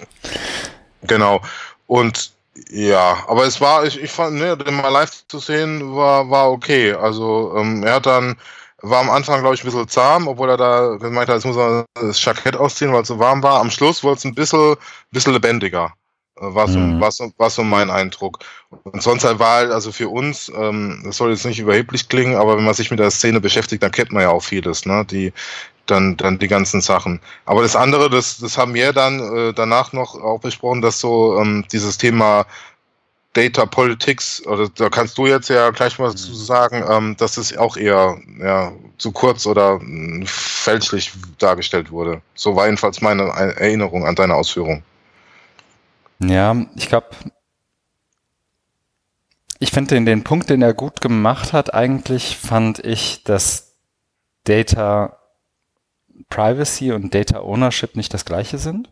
Genau. 1.02 1.40
Und 1.86 2.35
ja, 2.70 3.24
aber 3.28 3.44
es 3.44 3.60
war, 3.60 3.84
ich, 3.84 4.00
ich 4.02 4.10
fand, 4.10 4.36
ne, 4.36 4.56
den 4.56 4.76
mal 4.76 4.88
live 4.88 5.26
zu 5.28 5.38
sehen, 5.38 5.94
war, 5.94 6.30
war 6.30 6.50
okay. 6.50 6.92
Also 6.92 7.54
ähm, 7.56 7.82
er 7.82 7.94
hat 7.94 8.06
dann, 8.06 8.36
war 8.82 9.00
am 9.00 9.10
Anfang, 9.10 9.40
glaube 9.40 9.54
ich, 9.54 9.62
ein 9.62 9.66
bisschen 9.66 9.88
zahm, 9.88 10.28
obwohl 10.28 10.50
er 10.50 10.56
da 10.56 10.96
gemeint 10.96 11.28
hat, 11.28 11.36
jetzt 11.36 11.46
muss 11.46 11.56
er 11.56 11.84
das 11.94 12.22
Jackett 12.24 12.56
ausziehen, 12.56 12.92
weil 12.92 13.02
es 13.02 13.08
so 13.08 13.18
warm 13.18 13.42
war. 13.42 13.60
Am 13.60 13.70
Schluss 13.70 14.02
wurde 14.02 14.18
es 14.18 14.24
ein 14.24 14.34
bisschen, 14.34 14.76
bisschen 15.10 15.32
lebendiger. 15.32 15.92
Äh, 16.40 16.54
war 16.54 16.68
so, 16.68 16.78
mhm. 16.78 17.00
war, 17.00 17.10
so, 17.10 17.30
war 17.36 17.50
so 17.50 17.62
mein 17.62 17.90
Eindruck. 17.90 18.38
Und 18.84 19.02
sonst 19.02 19.24
halt 19.24 19.38
war 19.38 19.56
halt, 19.56 19.70
also 19.70 19.92
für 19.92 20.08
uns, 20.08 20.50
ähm, 20.56 21.02
das 21.04 21.16
soll 21.16 21.30
jetzt 21.30 21.46
nicht 21.46 21.58
überheblich 21.58 22.08
klingen, 22.08 22.36
aber 22.36 22.56
wenn 22.56 22.64
man 22.64 22.74
sich 22.74 22.90
mit 22.90 23.00
der 23.00 23.10
Szene 23.10 23.40
beschäftigt, 23.40 23.82
dann 23.82 23.92
kennt 23.92 24.12
man 24.12 24.22
ja 24.22 24.30
auch 24.30 24.42
vieles, 24.42 24.86
ne? 24.86 25.04
Die, 25.04 25.32
dann, 25.86 26.16
dann 26.16 26.38
die 26.38 26.48
ganzen 26.48 26.80
Sachen. 26.80 27.20
Aber 27.44 27.62
das 27.62 27.76
andere, 27.76 28.10
das, 28.10 28.38
das 28.38 28.58
haben 28.58 28.74
wir 28.74 28.92
dann 28.92 29.20
äh, 29.20 29.52
danach 29.52 29.92
noch 29.92 30.14
auch 30.14 30.40
besprochen, 30.40 30.82
dass 30.82 31.00
so 31.00 31.38
ähm, 31.40 31.64
dieses 31.72 31.98
Thema 31.98 32.46
Data 33.36 33.66
Politics, 33.66 34.44
oder 34.46 34.68
da 34.70 34.88
kannst 34.88 35.18
du 35.18 35.26
jetzt 35.26 35.50
ja 35.50 35.68
gleich 35.70 35.98
mal 35.98 36.14
zu 36.14 36.30
mhm. 36.30 36.34
sagen, 36.34 36.84
ähm, 36.88 37.16
dass 37.18 37.36
es 37.36 37.56
auch 37.56 37.76
eher 37.76 38.18
ja, 38.40 38.72
zu 38.96 39.12
kurz 39.12 39.46
oder 39.46 39.78
fälschlich 40.24 41.12
dargestellt 41.38 41.90
wurde. 41.90 42.22
So 42.34 42.56
war 42.56 42.64
jedenfalls 42.64 43.02
meine 43.02 43.24
Erinnerung 43.24 44.06
an 44.06 44.14
deine 44.14 44.34
Ausführung. 44.34 44.82
Ja, 46.18 46.56
ich 46.76 46.88
glaube, 46.88 47.08
ich 49.58 49.70
finde 49.70 49.94
den, 49.94 50.06
den 50.06 50.24
Punkt, 50.24 50.48
den 50.48 50.62
er 50.62 50.72
gut 50.72 51.02
gemacht 51.02 51.52
hat, 51.52 51.74
eigentlich 51.74 52.38
fand 52.38 52.78
ich, 52.78 53.22
dass 53.24 53.74
Data 54.44 55.15
Privacy 56.28 56.92
und 56.92 57.14
Data 57.14 57.40
Ownership 57.40 57.96
nicht 57.96 58.12
das 58.14 58.24
gleiche 58.24 58.58
sind. 58.58 58.90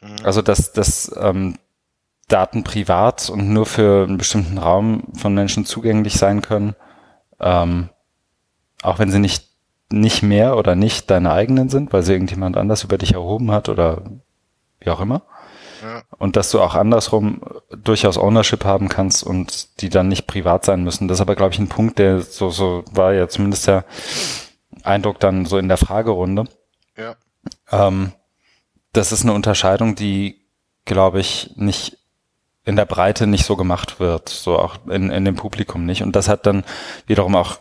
Mhm. 0.00 0.16
Also 0.22 0.42
dass, 0.42 0.72
dass 0.72 1.14
ähm, 1.18 1.58
Daten 2.28 2.64
privat 2.64 3.28
und 3.28 3.52
nur 3.52 3.66
für 3.66 4.04
einen 4.04 4.18
bestimmten 4.18 4.58
Raum 4.58 5.04
von 5.14 5.34
Menschen 5.34 5.66
zugänglich 5.66 6.14
sein 6.14 6.42
können, 6.42 6.74
ähm, 7.40 7.90
auch 8.82 8.98
wenn 8.98 9.10
sie 9.10 9.18
nicht, 9.18 9.48
nicht 9.90 10.22
mehr 10.22 10.56
oder 10.56 10.74
nicht 10.74 11.10
deine 11.10 11.32
eigenen 11.32 11.68
sind, 11.68 11.92
weil 11.92 12.02
sie 12.02 12.12
irgendjemand 12.12 12.56
anders 12.56 12.84
über 12.84 12.98
dich 12.98 13.14
erhoben 13.14 13.50
hat 13.50 13.68
oder 13.68 14.02
wie 14.80 14.90
auch 14.90 15.00
immer. 15.00 15.22
Ja. 15.82 16.02
Und 16.18 16.36
dass 16.36 16.50
du 16.50 16.60
auch 16.60 16.74
andersrum 16.74 17.42
durchaus 17.70 18.16
Ownership 18.16 18.64
haben 18.64 18.88
kannst 18.88 19.22
und 19.22 19.80
die 19.82 19.90
dann 19.90 20.08
nicht 20.08 20.26
privat 20.26 20.64
sein 20.64 20.82
müssen. 20.82 21.08
Das 21.08 21.18
ist 21.18 21.22
aber, 21.22 21.36
glaube 21.36 21.52
ich, 21.52 21.58
ein 21.58 21.68
Punkt, 21.68 21.98
der 21.98 22.20
so, 22.20 22.48
so 22.48 22.84
war 22.90 23.12
ja 23.12 23.28
zumindest 23.28 23.66
der 23.66 23.84
Eindruck 24.84 25.18
dann 25.20 25.46
so 25.46 25.58
in 25.58 25.68
der 25.68 25.76
Fragerunde. 25.76 26.44
Ja. 26.96 27.16
Ähm, 27.70 28.12
das 28.92 29.12
ist 29.12 29.22
eine 29.22 29.32
Unterscheidung, 29.32 29.96
die, 29.96 30.46
glaube 30.84 31.20
ich, 31.20 31.52
nicht 31.56 31.98
in 32.64 32.76
der 32.76 32.86
Breite 32.86 33.26
nicht 33.26 33.44
so 33.44 33.56
gemacht 33.56 34.00
wird, 34.00 34.28
so 34.28 34.58
auch 34.58 34.76
in, 34.88 35.10
in 35.10 35.24
dem 35.24 35.36
Publikum 35.36 35.84
nicht. 35.84 36.02
Und 36.02 36.16
das 36.16 36.28
hat 36.28 36.46
dann 36.46 36.64
wiederum 37.06 37.34
auch 37.34 37.58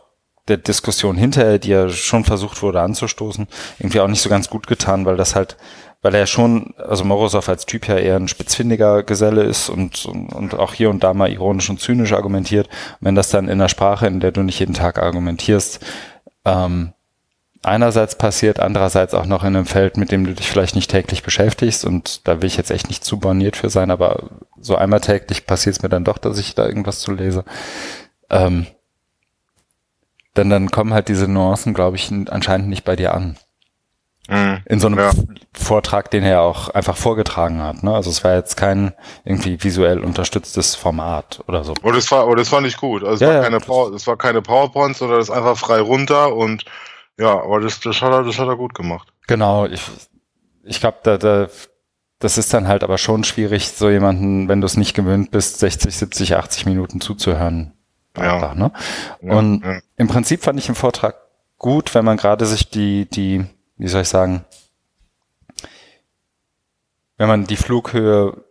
der 0.47 0.57
Diskussion 0.57 1.17
hinterher, 1.17 1.59
die 1.59 1.69
ja 1.69 1.89
schon 1.89 2.25
versucht 2.25 2.61
wurde 2.61 2.81
anzustoßen, 2.81 3.47
irgendwie 3.79 3.99
auch 3.99 4.07
nicht 4.07 4.21
so 4.21 4.29
ganz 4.29 4.49
gut 4.49 4.67
getan, 4.67 5.05
weil 5.05 5.15
das 5.15 5.35
halt, 5.35 5.57
weil 6.01 6.15
er 6.15 6.27
schon, 6.27 6.73
also 6.77 7.05
Morozov 7.05 7.47
als 7.47 7.65
Typ 7.65 7.87
ja 7.87 7.97
eher 7.97 8.17
ein 8.17 8.27
spitzfindiger 8.27 9.03
Geselle 9.03 9.43
ist 9.43 9.69
und, 9.69 10.05
und, 10.05 10.33
und 10.33 10.53
auch 10.55 10.73
hier 10.73 10.89
und 10.89 11.03
da 11.03 11.13
mal 11.13 11.31
ironisch 11.31 11.69
und 11.69 11.79
zynisch 11.79 12.11
argumentiert. 12.11 12.67
Und 12.67 13.07
wenn 13.07 13.15
das 13.15 13.29
dann 13.29 13.45
in 13.45 13.53
einer 13.53 13.69
Sprache, 13.69 14.07
in 14.07 14.19
der 14.19 14.31
du 14.31 14.43
nicht 14.43 14.59
jeden 14.59 14.73
Tag 14.73 15.01
argumentierst, 15.01 15.79
ähm, 16.45 16.93
einerseits 17.63 18.17
passiert, 18.17 18.59
andererseits 18.59 19.13
auch 19.13 19.25
noch 19.25 19.43
in 19.43 19.55
einem 19.55 19.65
Feld, 19.65 19.97
mit 19.97 20.11
dem 20.11 20.25
du 20.25 20.33
dich 20.33 20.49
vielleicht 20.49 20.75
nicht 20.75 20.91
täglich 20.91 21.23
beschäftigst 21.23 21.85
und 21.85 22.27
da 22.27 22.41
will 22.41 22.47
ich 22.47 22.57
jetzt 22.57 22.71
echt 22.71 22.89
nicht 22.89 23.03
zu 23.03 23.19
borniert 23.19 23.55
für 23.55 23.69
sein, 23.69 23.91
aber 23.91 24.29
so 24.59 24.75
einmal 24.75 25.01
täglich 25.01 25.45
passiert 25.45 25.77
es 25.77 25.83
mir 25.83 25.89
dann 25.89 26.03
doch, 26.03 26.17
dass 26.17 26.37
ich 26.37 26.55
da 26.55 26.65
irgendwas 26.65 26.99
zu 26.99 27.11
lese. 27.11 27.45
Ähm, 28.29 28.67
dann, 30.33 30.49
dann 30.49 30.71
kommen 30.71 30.93
halt 30.93 31.07
diese 31.07 31.27
Nuancen, 31.27 31.73
glaube 31.73 31.95
ich, 31.95 32.11
anscheinend 32.29 32.67
nicht 32.67 32.83
bei 32.83 32.95
dir 32.95 33.13
an. 33.13 33.37
Mhm, 34.29 34.61
in 34.65 34.79
so 34.79 34.87
einem 34.87 34.99
ja. 34.99 35.11
Vortrag, 35.51 36.09
den 36.09 36.23
er 36.23 36.41
auch 36.41 36.69
einfach 36.69 36.95
vorgetragen 36.95 37.61
hat. 37.61 37.83
Ne? 37.83 37.93
Also 37.93 38.09
es 38.09 38.23
war 38.23 38.35
jetzt 38.35 38.55
kein 38.55 38.93
irgendwie 39.25 39.61
visuell 39.61 39.99
unterstütztes 39.99 40.75
Format 40.75 41.41
oder 41.47 41.65
so. 41.65 41.73
Und 41.81 41.95
das 41.95 42.09
war, 42.09 42.25
und 42.27 42.39
das 42.39 42.47
fand 42.47 42.65
ich 42.65 42.77
gut. 42.77 43.03
Also 43.03 43.15
es 43.15 43.21
ja, 43.21 43.35
war 43.35 43.43
keine 43.43 43.59
Power, 43.59 43.93
es 43.93 44.07
war 44.07 44.17
keine 44.17 44.41
PowerPoint, 44.41 44.95
sondern 44.95 45.19
das 45.19 45.29
einfach 45.29 45.57
frei 45.57 45.81
runter 45.81 46.33
und 46.35 46.63
ja, 47.19 47.41
aber 47.41 47.59
das, 47.59 47.79
das 47.79 48.01
hat 48.01 48.11
er, 48.11 48.23
das 48.23 48.39
hat 48.39 48.47
er 48.47 48.55
gut 48.55 48.73
gemacht. 48.73 49.13
Genau, 49.27 49.65
ich, 49.65 49.81
ich 50.63 50.79
glaube, 50.79 50.97
da, 51.03 51.17
da, 51.17 51.47
das 52.19 52.37
ist 52.37 52.53
dann 52.53 52.67
halt 52.67 52.83
aber 52.83 52.97
schon 52.97 53.23
schwierig, 53.23 53.69
so 53.69 53.89
jemanden, 53.89 54.47
wenn 54.47 54.61
du 54.61 54.65
es 54.65 54.77
nicht 54.77 54.93
gewöhnt 54.93 55.31
bist, 55.31 55.59
60, 55.59 55.95
70, 55.95 56.35
80 56.35 56.65
Minuten 56.65 57.01
zuzuhören. 57.01 57.73
Ja. 58.17 58.39
Da, 58.39 58.55
ne? 58.55 58.71
Ja, 59.21 59.35
Und 59.35 59.63
ja. 59.63 59.79
im 59.97 60.07
Prinzip 60.07 60.43
fand 60.43 60.59
ich 60.59 60.67
den 60.67 60.75
Vortrag 60.75 61.15
gut, 61.57 61.95
wenn 61.95 62.05
man 62.05 62.17
gerade 62.17 62.45
sich 62.45 62.69
die, 62.69 63.05
die, 63.09 63.45
wie 63.77 63.87
soll 63.87 64.01
ich 64.03 64.09
sagen, 64.09 64.45
wenn 67.17 67.27
man 67.27 67.45
die 67.45 67.57
Flughöhe 67.57 68.43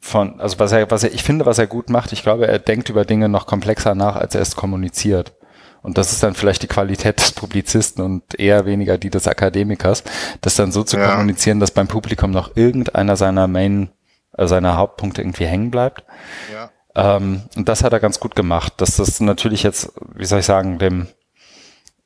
von, 0.00 0.40
also 0.40 0.58
was 0.58 0.72
er, 0.72 0.90
was 0.90 1.02
er, 1.02 1.12
ich 1.12 1.22
finde, 1.22 1.46
was 1.46 1.58
er 1.58 1.66
gut 1.66 1.90
macht, 1.90 2.12
ich 2.12 2.22
glaube, 2.22 2.46
er 2.46 2.58
denkt 2.58 2.88
über 2.88 3.04
Dinge 3.04 3.28
noch 3.28 3.46
komplexer 3.46 3.94
nach, 3.94 4.16
als 4.16 4.34
er 4.34 4.42
es 4.42 4.56
kommuniziert. 4.56 5.34
Und 5.82 5.98
das 5.98 6.12
ist 6.12 6.22
dann 6.22 6.34
vielleicht 6.34 6.62
die 6.62 6.68
Qualität 6.68 7.18
des 7.18 7.32
Publizisten 7.32 8.04
und 8.04 8.38
eher 8.38 8.66
weniger 8.66 8.98
die 8.98 9.10
des 9.10 9.28
Akademikers, 9.28 10.04
das 10.40 10.56
dann 10.56 10.72
so 10.72 10.82
zu 10.82 10.98
ja. 10.98 11.10
kommunizieren, 11.10 11.60
dass 11.60 11.70
beim 11.70 11.88
Publikum 11.88 12.30
noch 12.30 12.56
irgendeiner 12.56 13.16
seiner 13.16 13.46
Main, 13.48 13.90
äh, 14.36 14.46
seiner 14.46 14.76
Hauptpunkte 14.76 15.22
irgendwie 15.22 15.46
hängen 15.46 15.70
bleibt. 15.70 16.04
Ja. 16.52 16.70
Ähm, 17.16 17.42
und 17.56 17.68
das 17.68 17.84
hat 17.84 17.92
er 17.92 18.00
ganz 18.00 18.20
gut 18.20 18.34
gemacht. 18.34 18.74
Dass 18.78 18.96
das 18.96 19.20
natürlich 19.20 19.62
jetzt, 19.62 19.92
wie 20.14 20.24
soll 20.24 20.40
ich 20.40 20.46
sagen, 20.46 20.78
dem 20.78 21.06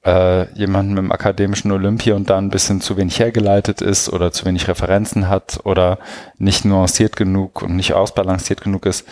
äh, 0.04 0.52
jemanden 0.54 0.94
mit 0.94 1.04
dem 1.04 1.12
akademischen 1.12 1.70
Olympia 1.70 2.14
und 2.14 2.28
da 2.28 2.38
ein 2.38 2.50
bisschen 2.50 2.80
zu 2.80 2.96
wenig 2.96 3.18
hergeleitet 3.18 3.80
ist 3.80 4.12
oder 4.12 4.32
zu 4.32 4.44
wenig 4.44 4.68
Referenzen 4.68 5.28
hat 5.28 5.60
oder 5.64 5.98
nicht 6.38 6.64
nuanciert 6.64 7.16
genug 7.16 7.62
und 7.62 7.76
nicht 7.76 7.94
ausbalanciert 7.94 8.62
genug 8.62 8.86
ist, 8.86 9.06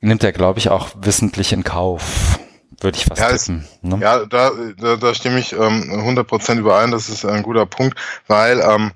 nimmt 0.00 0.24
er, 0.24 0.32
glaube 0.32 0.58
ich, 0.58 0.70
auch 0.70 0.90
wissentlich 1.00 1.52
in 1.52 1.64
Kauf. 1.64 2.38
Würde 2.84 2.98
ich 2.98 3.06
fast 3.06 3.20
ja, 3.20 3.34
tippen. 3.34 3.66
Ne? 3.80 3.98
Ja, 4.02 4.26
da, 4.26 4.52
da, 4.78 4.96
da 4.96 5.14
stimme 5.14 5.38
ich 5.38 5.54
ähm, 5.54 5.90
100% 5.90 6.58
überein. 6.58 6.90
Das 6.90 7.08
ist 7.08 7.24
ein 7.24 7.42
guter 7.42 7.64
Punkt, 7.64 7.98
weil 8.26 8.60
ähm, 8.60 8.92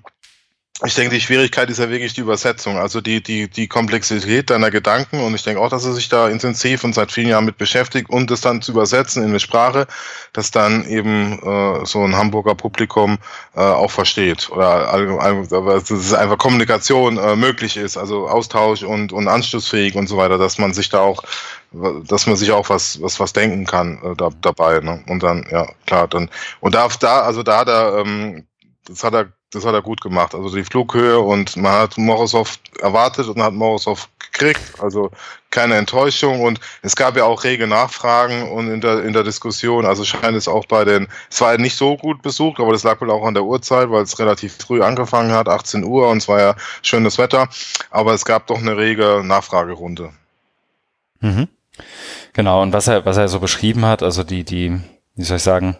ich 0.86 0.94
denke, 0.94 1.16
die 1.16 1.20
Schwierigkeit 1.20 1.68
ist 1.70 1.78
ja 1.78 1.90
wirklich 1.90 2.14
die 2.14 2.20
Übersetzung, 2.20 2.78
also 2.78 3.00
die, 3.00 3.20
die, 3.20 3.48
die 3.50 3.66
Komplexität 3.66 4.48
deiner 4.48 4.70
Gedanken. 4.70 5.20
Und 5.20 5.34
ich 5.34 5.42
denke 5.42 5.60
auch, 5.60 5.70
dass 5.70 5.84
er 5.84 5.92
sich 5.92 6.08
da 6.08 6.28
intensiv 6.28 6.84
und 6.84 6.94
seit 6.94 7.10
vielen 7.10 7.26
Jahren 7.26 7.46
mit 7.46 7.58
beschäftigt 7.58 8.08
und 8.08 8.30
das 8.30 8.42
dann 8.42 8.62
zu 8.62 8.70
übersetzen 8.70 9.24
in 9.24 9.30
eine 9.30 9.40
Sprache, 9.40 9.88
dass 10.32 10.52
dann 10.52 10.86
eben 10.86 11.40
äh, 11.42 11.84
so 11.84 12.04
ein 12.04 12.14
Hamburger 12.14 12.54
Publikum 12.54 13.18
äh, 13.56 13.60
auch 13.60 13.90
versteht. 13.90 14.50
Oder 14.50 15.04
dass 15.48 15.90
es 15.90 16.14
einfach 16.14 16.38
Kommunikation 16.38 17.18
äh, 17.18 17.34
möglich 17.34 17.76
ist, 17.76 17.96
also 17.96 18.28
Austausch 18.28 18.84
und, 18.84 19.12
und 19.12 19.26
anschlussfähig 19.26 19.96
und 19.96 20.06
so 20.06 20.16
weiter, 20.16 20.38
dass 20.38 20.58
man 20.58 20.74
sich 20.74 20.90
da 20.90 21.00
auch, 21.00 21.24
dass 22.06 22.28
man 22.28 22.36
sich 22.36 22.52
auch 22.52 22.68
was, 22.68 23.02
was, 23.02 23.18
was 23.18 23.32
denken 23.32 23.66
kann 23.66 24.00
äh, 24.04 24.14
da, 24.14 24.30
dabei. 24.42 24.78
Ne? 24.78 25.02
Und 25.08 25.24
dann, 25.24 25.44
ja, 25.50 25.66
klar, 25.86 26.06
dann, 26.06 26.30
und 26.60 26.76
da, 26.76 26.86
also 26.86 27.42
da 27.42 27.58
hat 27.58 27.68
er, 27.68 27.98
ähm, 27.98 28.46
das 28.86 29.02
hat 29.02 29.14
er 29.14 29.32
das 29.50 29.64
hat 29.64 29.74
er 29.74 29.82
gut 29.82 30.00
gemacht. 30.00 30.34
Also 30.34 30.54
die 30.54 30.64
Flughöhe 30.64 31.18
und 31.18 31.56
man 31.56 31.72
hat 31.72 31.96
Morozov 31.96 32.58
erwartet 32.80 33.28
und 33.28 33.42
hat 33.42 33.54
Morozov 33.54 34.08
gekriegt. 34.18 34.60
Also 34.78 35.10
keine 35.50 35.76
Enttäuschung 35.76 36.42
und 36.42 36.60
es 36.82 36.94
gab 36.94 37.16
ja 37.16 37.24
auch 37.24 37.44
rege 37.44 37.66
Nachfragen 37.66 38.50
und 38.50 38.70
in 38.70 38.82
der, 38.82 39.04
in 39.04 39.14
der 39.14 39.24
Diskussion. 39.24 39.86
Also 39.86 40.04
scheint 40.04 40.36
es 40.36 40.48
auch 40.48 40.66
bei 40.66 40.84
den, 40.84 41.08
es 41.30 41.40
war 41.40 41.56
nicht 41.56 41.76
so 41.76 41.96
gut 41.96 42.20
besucht, 42.20 42.60
aber 42.60 42.72
das 42.72 42.84
lag 42.84 43.00
wohl 43.00 43.10
auch 43.10 43.24
an 43.24 43.34
der 43.34 43.44
Uhrzeit, 43.44 43.90
weil 43.90 44.02
es 44.02 44.18
relativ 44.18 44.56
früh 44.56 44.82
angefangen 44.82 45.32
hat, 45.32 45.48
18 45.48 45.82
Uhr 45.82 46.08
und 46.08 46.18
es 46.18 46.28
war 46.28 46.40
ja 46.40 46.54
schönes 46.82 47.16
Wetter. 47.16 47.48
Aber 47.90 48.12
es 48.12 48.26
gab 48.26 48.46
doch 48.48 48.58
eine 48.58 48.76
rege 48.76 49.22
Nachfragerunde. 49.24 50.12
Mhm. 51.20 51.48
Genau. 52.34 52.62
Und 52.62 52.74
was 52.74 52.86
er, 52.86 53.06
was 53.06 53.16
er 53.16 53.28
so 53.28 53.40
beschrieben 53.40 53.86
hat, 53.86 54.02
also 54.02 54.24
die, 54.24 54.44
die, 54.44 54.78
wie 55.14 55.24
soll 55.24 55.38
ich 55.38 55.42
sagen, 55.42 55.78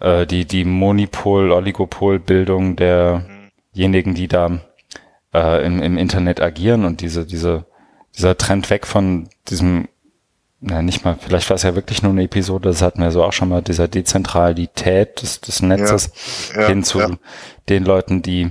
äh, 0.00 0.26
die, 0.26 0.44
die 0.44 0.64
Monopol, 0.64 1.52
Oligopolbildung 1.52 2.76
derjenigen, 2.76 4.14
die 4.14 4.28
da 4.28 4.60
äh, 5.34 5.64
im, 5.64 5.82
im 5.82 5.98
Internet 5.98 6.40
agieren 6.40 6.84
und 6.84 7.00
diese, 7.00 7.26
diese, 7.26 7.66
dieser 8.14 8.36
Trend 8.36 8.70
weg 8.70 8.86
von 8.86 9.28
diesem, 9.48 9.88
na, 10.60 10.82
nicht 10.82 11.04
mal, 11.04 11.16
vielleicht 11.20 11.50
war 11.50 11.56
es 11.56 11.62
ja 11.62 11.74
wirklich 11.74 12.02
nur 12.02 12.12
eine 12.12 12.24
Episode, 12.24 12.68
das 12.68 12.82
hatten 12.82 13.02
wir 13.02 13.10
so 13.10 13.22
auch 13.22 13.32
schon 13.32 13.48
mal, 13.48 13.62
dieser 13.62 13.88
Dezentralität 13.88 15.22
des, 15.22 15.40
des 15.40 15.62
Netzes 15.62 16.10
ja, 16.54 16.62
ja, 16.62 16.68
hin 16.68 16.82
zu 16.82 17.00
ja. 17.00 17.10
den 17.68 17.84
Leuten, 17.84 18.22
die 18.22 18.50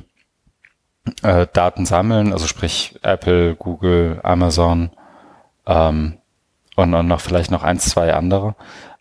äh, 1.22 1.48
Daten 1.52 1.86
sammeln, 1.86 2.34
also 2.34 2.48
sprich 2.48 3.00
Apple, 3.02 3.56
Google, 3.56 4.20
Amazon 4.24 4.92
ähm, 5.68 6.18
und, 6.76 6.94
und 6.94 7.08
noch 7.08 7.22
vielleicht 7.22 7.52
noch 7.52 7.64
eins, 7.64 7.86
zwei 7.86 8.14
andere. 8.14 8.56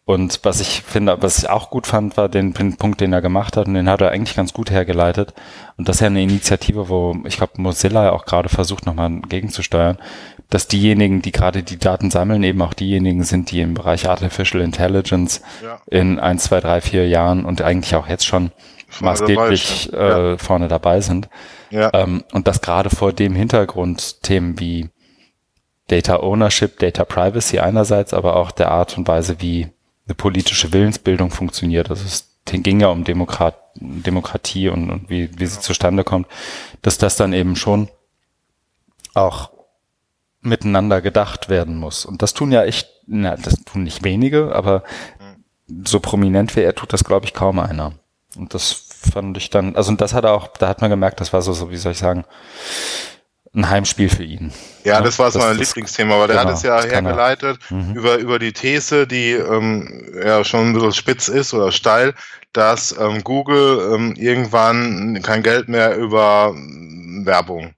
Und 0.07 0.41
was 0.43 0.61
ich 0.61 0.83
finde, 0.83 1.17
was 1.23 1.39
ich 1.39 1.49
auch 1.49 1.71
gut 1.71 1.87
fand, 1.87 2.19
war 2.19 2.29
den, 2.29 2.53
den 2.53 2.77
Punkt, 2.77 3.01
den 3.01 3.15
er 3.15 3.23
gemacht 3.23 3.57
hat, 3.57 3.67
und 3.69 3.75
den 3.75 3.89
hat 3.89 4.03
er 4.03 4.11
eigentlich 4.11 4.37
ganz 4.37 4.53
gut 4.53 4.71
hergeleitet. 4.71 5.33
Und 5.79 5.89
das 5.89 5.97
ist 5.97 6.01
ja 6.01 6.09
eine 6.09 6.23
Initiative, 6.23 6.91
wo 6.91 7.17
ich 7.25 7.39
glaube, 7.39 7.55
Mozilla 7.57 8.11
auch 8.11 8.27
gerade 8.27 8.51
versucht, 8.51 8.85
nochmal 8.85 9.21
gegenzusteuern, 9.29 9.97
dass 10.51 10.69
diejenigen, 10.69 11.23
die 11.23 11.33
gerade 11.33 11.63
die 11.63 11.79
Daten 11.79 12.11
sammeln, 12.11 12.43
eben 12.43 12.61
auch 12.61 12.75
diejenigen 12.75 13.25
sind, 13.25 13.51
die 13.51 13.63
im 13.63 13.73
Bereich 13.73 14.07
Artificial 14.07 14.63
Intelligence 14.63 15.41
ja. 15.63 15.81
in 15.87 16.21
ein, 16.21 16.39
zwei, 16.39 16.61
drei, 16.61 16.83
vier 16.83 17.09
Jahren 17.09 17.47
und 17.47 17.63
eigentlich 17.63 17.97
auch 17.97 18.07
jetzt 18.07 18.27
schon 18.27 18.53
vorne 18.89 19.11
maßgeblich 19.11 19.89
dabei 19.91 20.05
äh, 20.05 20.31
ja. 20.33 20.37
vorne 20.37 20.69
dabei 20.69 21.01
sind. 21.01 21.31
Ja. 21.71 21.91
Ähm, 21.95 22.25
und 22.33 22.47
das 22.47 22.61
gerade 22.61 22.91
vor 22.91 23.15
dem 23.15 23.35
Hintergrund 23.35 24.23
Themen 24.23 24.61
wie 24.61 24.91
Data 25.89 26.17
Ownership, 26.17 26.79
Data 26.79 27.05
Privacy 27.07 27.59
einerseits, 27.59 28.13
aber 28.13 28.37
auch 28.37 28.51
der 28.51 28.71
Art 28.71 28.97
und 28.99 29.09
Weise, 29.09 29.37
wie 29.41 29.74
eine 30.07 30.15
politische 30.15 30.73
Willensbildung 30.73 31.31
funktioniert. 31.31 31.91
Also 31.91 32.05
es 32.05 32.35
ging 32.45 32.81
ja 32.81 32.89
um 32.89 33.05
Demokrat, 33.05 33.57
Demokratie 33.77 34.69
und, 34.69 34.91
und 34.91 35.11
wie, 35.11 35.31
wie 35.39 35.47
sie 35.47 35.61
zustande 35.61 36.05
kommt, 36.05 36.27
dass 36.83 36.99
das 36.99 37.17
dann 37.17 37.33
eben 37.33 37.57
schon 37.57 37.89
auch 39.15 39.51
miteinander 40.41 41.01
gedacht 41.01 41.49
werden 41.49 41.77
muss. 41.77 42.05
Und 42.05 42.21
das 42.21 42.35
tun 42.35 42.53
ja 42.53 42.65
echt, 42.65 42.89
na, 43.07 43.37
das 43.37 43.65
tun 43.65 43.83
nicht 43.83 44.05
wenige, 44.05 44.55
aber 44.55 44.85
so 45.85 46.01
prominent 46.01 46.55
wie 46.57 46.61
er 46.61 46.75
tut 46.75 46.93
das, 46.93 47.05
glaube 47.05 47.25
ich, 47.25 47.33
kaum 47.33 47.59
einer. 47.59 47.93
Und 48.37 48.53
das 48.53 48.73
fand 49.13 49.37
ich 49.39 49.49
dann, 49.49 49.77
also 49.77 49.93
das 49.93 50.13
hat 50.13 50.25
er 50.25 50.35
auch, 50.35 50.49
da 50.49 50.69
hat 50.69 50.81
man 50.81 50.91
gemerkt, 50.91 51.21
das 51.21 51.33
war 51.33 51.41
so, 51.41 51.53
so 51.53 51.71
wie 51.71 51.77
soll 51.77 51.93
ich 51.93 51.99
sagen, 51.99 52.25
ein 53.55 53.69
Heimspiel 53.69 54.09
für 54.09 54.25
ihn. 54.25 54.53
Ja, 54.83 55.01
das 55.01 55.19
war 55.19 55.27
das, 55.27 55.37
mein 55.37 55.57
Lieblingsthema, 55.57 56.19
weil 56.19 56.29
genau, 56.29 56.41
der 56.41 56.51
hat 56.51 56.57
es 56.57 56.63
ja 56.63 56.83
hergeleitet 56.83 57.59
mhm. 57.71 57.95
über, 57.95 58.17
über 58.17 58.39
die 58.39 58.53
These, 58.53 59.07
die 59.07 59.31
ähm, 59.31 60.13
ja 60.25 60.45
schon 60.45 60.71
ein 60.71 60.73
bisschen 60.73 60.93
spitz 60.93 61.29
ist 61.29 61.55
oder 61.55 61.71
steil, 61.71 62.15
dass 62.53 62.97
ähm, 62.99 63.23
Google 63.23 63.95
ähm, 63.95 64.15
irgendwann 64.17 65.21
kein 65.23 65.43
Geld 65.43 65.69
mehr 65.69 65.97
über 65.97 66.55
Werbung, 67.25 67.75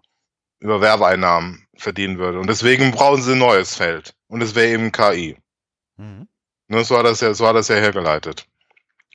über 0.61 0.81
Werbeeinnahmen 0.81 1.67
verdienen 1.77 2.19
würde. 2.19 2.41
Und 2.41 2.49
deswegen 2.49 2.91
brauchen 2.91 3.23
sie 3.23 3.33
ein 3.33 3.39
neues 3.39 3.77
Feld. 3.77 4.15
Und 4.29 4.43
es 4.43 4.55
wäre 4.55 4.69
eben 4.69 4.93
KI. 4.93 5.37
Mhm. 5.97 6.27
Ne, 6.69 6.85
so, 6.85 6.95
war 6.95 7.03
das 7.03 7.21
ja, 7.21 7.33
so 7.35 7.45
war 7.45 7.53
das 7.53 7.69
ja 7.69 7.77
hergeleitet. 7.77 8.47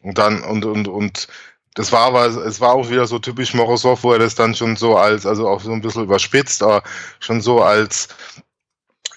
Und 0.04 0.18
dann, 0.18 0.42
und, 0.42 0.66
und, 0.66 0.88
und 0.88 1.28
das 1.76 1.92
war 1.92 2.02
aber, 2.02 2.26
es 2.26 2.60
war 2.60 2.74
auch 2.74 2.90
wieder 2.90 3.08
so 3.08 3.20
typisch 3.20 3.54
Morozov, 3.54 4.04
wo 4.04 4.12
er 4.14 4.20
das 4.20 4.36
dann 4.36 4.56
schon 4.56 4.76
so 4.76 4.98
als, 4.98 5.26
also 5.26 5.48
auch 5.48 5.62
so 5.62 5.72
ein 5.72 5.82
bisschen 5.82 6.04
überspitzt, 6.04 6.64
aber 6.64 6.84
schon 7.20 7.42
so 7.42 7.62
als 7.62 8.10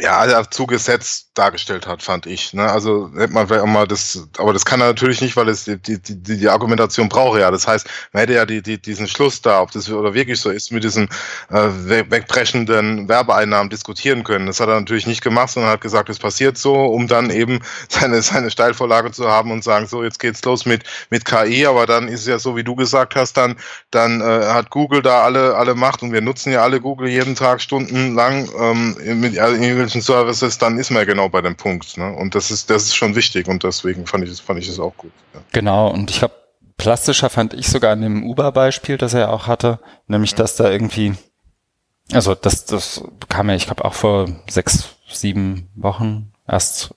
ja, 0.00 0.26
dazu 0.26 0.66
gesetzt 0.66 1.24
dargestellt 1.34 1.86
hat, 1.86 2.02
fand 2.02 2.26
ich. 2.26 2.52
Ne? 2.52 2.62
Also 2.62 3.10
hätte 3.16 3.32
man 3.32 3.46
vielleicht 3.46 3.62
auch 3.62 3.68
mal 3.68 3.86
das, 3.86 4.26
aber 4.38 4.52
das 4.52 4.64
kann 4.64 4.80
er 4.80 4.88
natürlich 4.88 5.20
nicht, 5.20 5.36
weil 5.36 5.48
es 5.48 5.64
die, 5.64 5.76
die, 5.76 6.00
die, 6.00 6.38
die 6.38 6.48
Argumentation 6.48 7.08
braucht 7.08 7.40
ja. 7.40 7.50
Das 7.50 7.66
heißt, 7.66 7.86
man 8.12 8.20
hätte 8.20 8.34
ja 8.34 8.46
die, 8.46 8.62
die, 8.62 8.80
diesen 8.80 9.06
Schluss 9.08 9.42
da, 9.42 9.60
ob 9.60 9.70
das 9.72 9.90
oder 9.90 10.14
wirklich 10.14 10.40
so 10.40 10.50
ist, 10.50 10.72
mit 10.72 10.84
diesen 10.84 11.08
äh, 11.50 11.68
wegbrechenden 12.08 13.08
Werbeeinnahmen 13.08 13.70
diskutieren 13.70 14.24
können. 14.24 14.46
Das 14.46 14.60
hat 14.60 14.68
er 14.68 14.78
natürlich 14.78 15.06
nicht 15.06 15.22
gemacht, 15.22 15.50
sondern 15.50 15.72
hat 15.72 15.80
gesagt, 15.80 16.08
es 16.08 16.18
passiert 16.18 16.56
so, 16.56 16.74
um 16.74 17.06
dann 17.08 17.30
eben 17.30 17.60
seine, 17.88 18.22
seine 18.22 18.50
Steilvorlage 18.50 19.12
zu 19.12 19.28
haben 19.28 19.50
und 19.52 19.62
sagen, 19.62 19.86
so, 19.86 20.02
jetzt 20.04 20.18
geht's 20.18 20.44
los 20.44 20.66
mit, 20.66 20.84
mit 21.10 21.24
KI, 21.24 21.66
aber 21.66 21.86
dann 21.86 22.08
ist 22.08 22.20
es 22.20 22.26
ja 22.26 22.38
so, 22.38 22.56
wie 22.56 22.64
du 22.64 22.74
gesagt 22.74 23.16
hast, 23.16 23.36
dann, 23.36 23.56
dann 23.90 24.20
äh, 24.20 24.24
hat 24.24 24.70
Google 24.70 25.02
da 25.02 25.22
alle, 25.22 25.56
alle 25.56 25.74
Macht 25.74 26.02
und 26.02 26.12
wir 26.12 26.20
nutzen 26.20 26.52
ja 26.52 26.62
alle 26.62 26.80
Google 26.80 27.08
jeden 27.08 27.34
Tag 27.34 27.60
stundenlang 27.60 28.48
ähm, 28.58 29.20
mit 29.20 29.38
also 29.38 29.56
irgendwelchen 29.74 30.00
Services, 30.00 30.58
dann 30.58 30.78
ist 30.78 30.90
man 30.90 31.00
ja 31.00 31.04
genau 31.04 31.28
bei 31.28 31.40
dem 31.40 31.56
Punkt. 31.56 31.96
Ne? 31.96 32.14
Und 32.14 32.34
das 32.34 32.50
ist, 32.50 32.70
das 32.70 32.84
ist 32.84 32.96
schon 32.96 33.14
wichtig 33.14 33.48
und 33.48 33.62
deswegen 33.64 34.06
fand 34.06 34.24
ich 34.24 34.30
es 34.30 34.40
fand 34.40 34.60
ich 34.60 34.68
es 34.68 34.78
auch 34.78 34.96
gut. 34.96 35.12
Ja. 35.32 35.40
Genau, 35.52 35.88
und 35.88 36.10
ich 36.10 36.18
glaube, 36.18 36.34
plastischer 36.76 37.30
fand 37.30 37.54
ich 37.54 37.68
sogar 37.68 37.92
in 37.92 38.02
dem 38.02 38.24
Uber-Beispiel, 38.24 38.98
das 38.98 39.14
er 39.14 39.32
auch 39.32 39.46
hatte, 39.46 39.80
nämlich 40.06 40.32
ja. 40.32 40.38
dass 40.38 40.56
da 40.56 40.70
irgendwie, 40.70 41.14
also 42.12 42.34
das, 42.34 42.64
das 42.64 43.04
kam 43.28 43.48
ja, 43.48 43.54
ich 43.54 43.66
glaube, 43.66 43.84
auch 43.84 43.94
vor 43.94 44.28
sechs, 44.48 44.88
sieben 45.08 45.68
Wochen 45.74 46.32
erst 46.46 46.94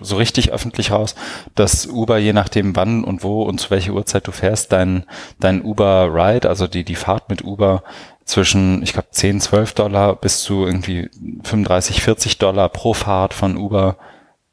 so 0.00 0.16
richtig 0.16 0.52
öffentlich 0.52 0.90
raus, 0.90 1.14
dass 1.54 1.86
Uber, 1.86 2.18
je 2.18 2.32
nachdem 2.32 2.74
wann 2.74 3.04
und 3.04 3.22
wo 3.22 3.44
und 3.44 3.58
zu 3.58 3.70
welcher 3.70 3.92
Uhrzeit 3.92 4.26
du 4.26 4.32
fährst, 4.32 4.72
dein, 4.72 5.04
dein 5.38 5.62
Uber-Ride, 5.62 6.48
also 6.48 6.66
die, 6.66 6.84
die 6.84 6.96
Fahrt 6.96 7.30
mit 7.30 7.44
Uber 7.44 7.84
zwischen, 8.24 8.82
ich 8.82 8.92
glaube, 8.92 9.08
10, 9.10 9.40
12 9.40 9.72
Dollar 9.74 10.16
bis 10.16 10.42
zu 10.42 10.66
irgendwie 10.66 11.10
35, 11.44 12.02
40 12.02 12.38
Dollar 12.38 12.68
pro 12.68 12.94
Fahrt 12.94 13.34
von 13.34 13.56
Uber 13.56 13.96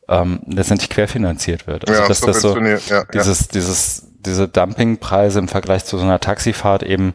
ähm, 0.10 0.42
letztendlich 0.46 0.90
querfinanziert 0.90 1.68
wird. 1.68 1.88
Also 1.88 2.02
ja, 2.02 2.08
dass 2.08 2.22
das 2.22 2.42
so 2.42 2.58
ja, 2.58 2.78
dieses, 3.14 3.40
ja. 3.40 3.48
dieses, 3.54 4.08
diese 4.20 4.48
Dumpingpreise 4.48 5.40
im 5.40 5.48
Vergleich 5.48 5.86
zu 5.86 5.98
so 5.98 6.04
einer 6.04 6.20
Taxifahrt 6.20 6.84
eben 6.84 7.14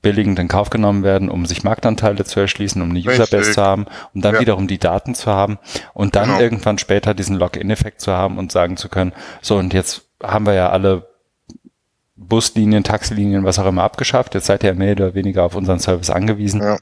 billigend 0.00 0.38
in 0.38 0.46
Kauf 0.46 0.70
genommen 0.70 1.02
werden, 1.02 1.28
um 1.28 1.46
sich 1.46 1.64
Marktanteile 1.64 2.24
zu 2.24 2.38
erschließen, 2.38 2.80
um 2.80 2.90
eine 2.90 3.00
Userbase 3.00 3.52
zu 3.52 3.62
haben, 3.62 3.86
um 4.14 4.22
dann 4.22 4.36
ja. 4.36 4.40
wiederum 4.40 4.68
die 4.68 4.78
Daten 4.78 5.16
zu 5.16 5.30
haben 5.30 5.58
und 5.94 6.14
dann 6.14 6.28
genau. 6.28 6.40
irgendwann 6.40 6.78
später 6.78 7.14
diesen 7.14 7.36
Login-Effekt 7.36 8.00
zu 8.00 8.12
haben 8.12 8.38
und 8.38 8.52
sagen 8.52 8.76
zu 8.76 8.88
können, 8.88 9.12
so 9.42 9.56
und 9.56 9.74
jetzt 9.74 10.02
haben 10.22 10.46
wir 10.46 10.54
ja 10.54 10.70
alle 10.70 11.08
Buslinien, 12.18 12.84
Taxilinien, 12.84 13.44
was 13.44 13.58
auch 13.58 13.66
immer 13.66 13.84
abgeschafft. 13.84 14.34
Jetzt 14.34 14.46
seid 14.46 14.64
ihr 14.64 14.74
mehr 14.74 14.92
oder 14.92 15.14
weniger 15.14 15.44
auf 15.44 15.54
unseren 15.54 15.78
Service 15.78 16.10
angewiesen. 16.10 16.60
Ja. 16.60 16.78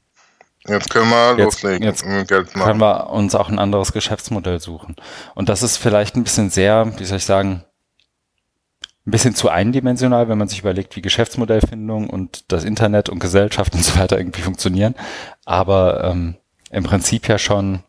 Jetzt 0.66 0.90
können 0.90 1.11
wir 1.11 1.37
jetzt, 1.38 1.62
loslegen 1.62 1.87
jetzt. 1.87 2.05
Können 2.05 2.81
wir 2.81 3.11
uns 3.11 3.35
auch 3.37 3.49
ein 3.49 3.59
anderes 3.61 3.92
Geschäftsmodell 3.92 4.59
suchen. 4.59 4.96
Und 5.35 5.49
das 5.49 5.62
ist 5.62 5.77
vielleicht 5.77 6.16
ein 6.16 6.25
bisschen 6.25 6.51
sehr, 6.51 6.92
wie 6.99 7.05
soll 7.05 7.18
ich 7.18 7.25
sagen, 7.25 7.62
ein 9.07 9.11
bisschen 9.12 9.37
zu 9.37 9.49
eindimensional, 9.49 10.29
wenn 10.29 10.38
man 10.38 10.49
sich 10.49 10.59
überlegt, 10.59 10.96
wie 10.96 11.03
Geschäftsmodellfindung 11.03 12.11
und 12.11 12.51
das 12.51 12.64
Internet 12.64 13.09
und 13.09 13.20
Gesellschaft 13.20 13.75
und 13.75 13.85
so 13.85 13.96
weiter 13.99 14.18
irgendwie 14.18 14.42
funktionieren. 14.42 14.96
Aber 15.44 16.03
ähm, 16.03 16.37
im 16.70 16.83
Prinzip 16.83 17.29
ja 17.29 17.38
schon 17.38 17.85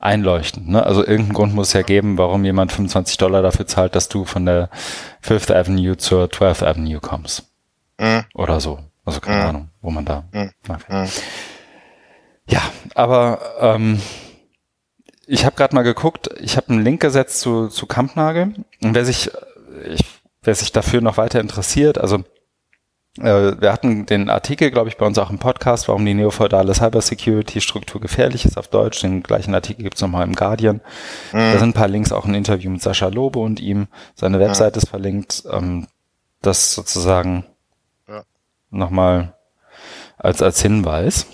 einleuchtend. 0.00 0.68
Ne? 0.68 0.84
Also 0.84 1.00
irgendeinen 1.02 1.34
Grund 1.34 1.54
muss 1.54 1.68
es 1.68 1.72
ja 1.74 1.82
geben, 1.82 2.18
warum 2.18 2.44
jemand 2.44 2.72
25 2.72 3.18
Dollar 3.18 3.42
dafür 3.42 3.66
zahlt, 3.66 3.94
dass 3.94 4.08
du 4.08 4.24
von 4.24 4.46
der 4.46 4.70
Fifth 5.20 5.50
Avenue 5.50 5.96
zur 5.96 6.24
12th 6.24 6.64
Avenue 6.64 7.00
kommst. 7.00 7.44
Mhm. 7.98 8.24
Oder 8.34 8.60
so. 8.60 8.80
Also 9.04 9.20
keine 9.20 9.42
mhm. 9.42 9.48
Ahnung, 9.48 9.68
wo 9.82 9.90
man 9.90 10.04
da. 10.04 10.24
Mhm. 10.32 10.50
Mhm. 10.88 11.08
Ja, 12.48 12.62
aber 12.94 13.40
ähm, 13.60 14.00
ich 15.26 15.44
habe 15.44 15.54
gerade 15.54 15.74
mal 15.74 15.82
geguckt, 15.82 16.30
ich 16.40 16.56
habe 16.56 16.70
einen 16.70 16.82
Link 16.82 17.00
gesetzt 17.00 17.40
zu, 17.40 17.68
zu 17.68 17.86
Kampnagel. 17.86 18.54
Und 18.82 18.94
wer 18.94 19.04
sich, 19.04 19.30
ich, 19.86 20.04
wer 20.42 20.54
sich 20.54 20.72
dafür 20.72 21.02
noch 21.02 21.18
weiter 21.18 21.40
interessiert, 21.40 21.98
also 21.98 22.16
äh, 22.16 22.22
wir 23.16 23.72
hatten 23.72 24.06
den 24.06 24.30
Artikel, 24.30 24.70
glaube 24.70 24.88
ich, 24.88 24.96
bei 24.96 25.04
uns 25.04 25.18
auch 25.18 25.30
im 25.30 25.38
Podcast, 25.38 25.88
warum 25.88 26.04
die 26.04 26.14
neofeudale 26.14 26.74
Cybersecurity-Struktur 26.74 28.00
gefährlich 28.00 28.44
ist 28.44 28.56
auf 28.56 28.68
Deutsch. 28.68 29.00
Den 29.00 29.22
gleichen 29.22 29.54
Artikel 29.54 29.82
gibt 29.82 29.96
es 29.96 30.02
nochmal 30.02 30.26
im 30.26 30.34
Guardian. 30.34 30.80
Mhm. 31.32 31.38
Da 31.52 31.58
sind 31.58 31.70
ein 31.70 31.74
paar 31.74 31.88
Links, 31.88 32.12
auch 32.12 32.24
ein 32.24 32.34
Interview 32.34 32.70
mit 32.70 32.82
Sascha 32.82 33.08
Lobe 33.08 33.40
und 33.40 33.58
ihm. 33.58 33.88
Seine 34.14 34.38
Webseite 34.38 34.78
mhm. 34.78 34.82
ist 34.82 34.88
verlinkt. 34.88 35.42
Ähm, 35.50 35.88
das 36.40 36.74
sozusagen 36.74 37.44
ja. 38.08 38.22
nochmal 38.70 39.34
als, 40.16 40.40
als 40.40 40.62
Hinweis. 40.62 41.26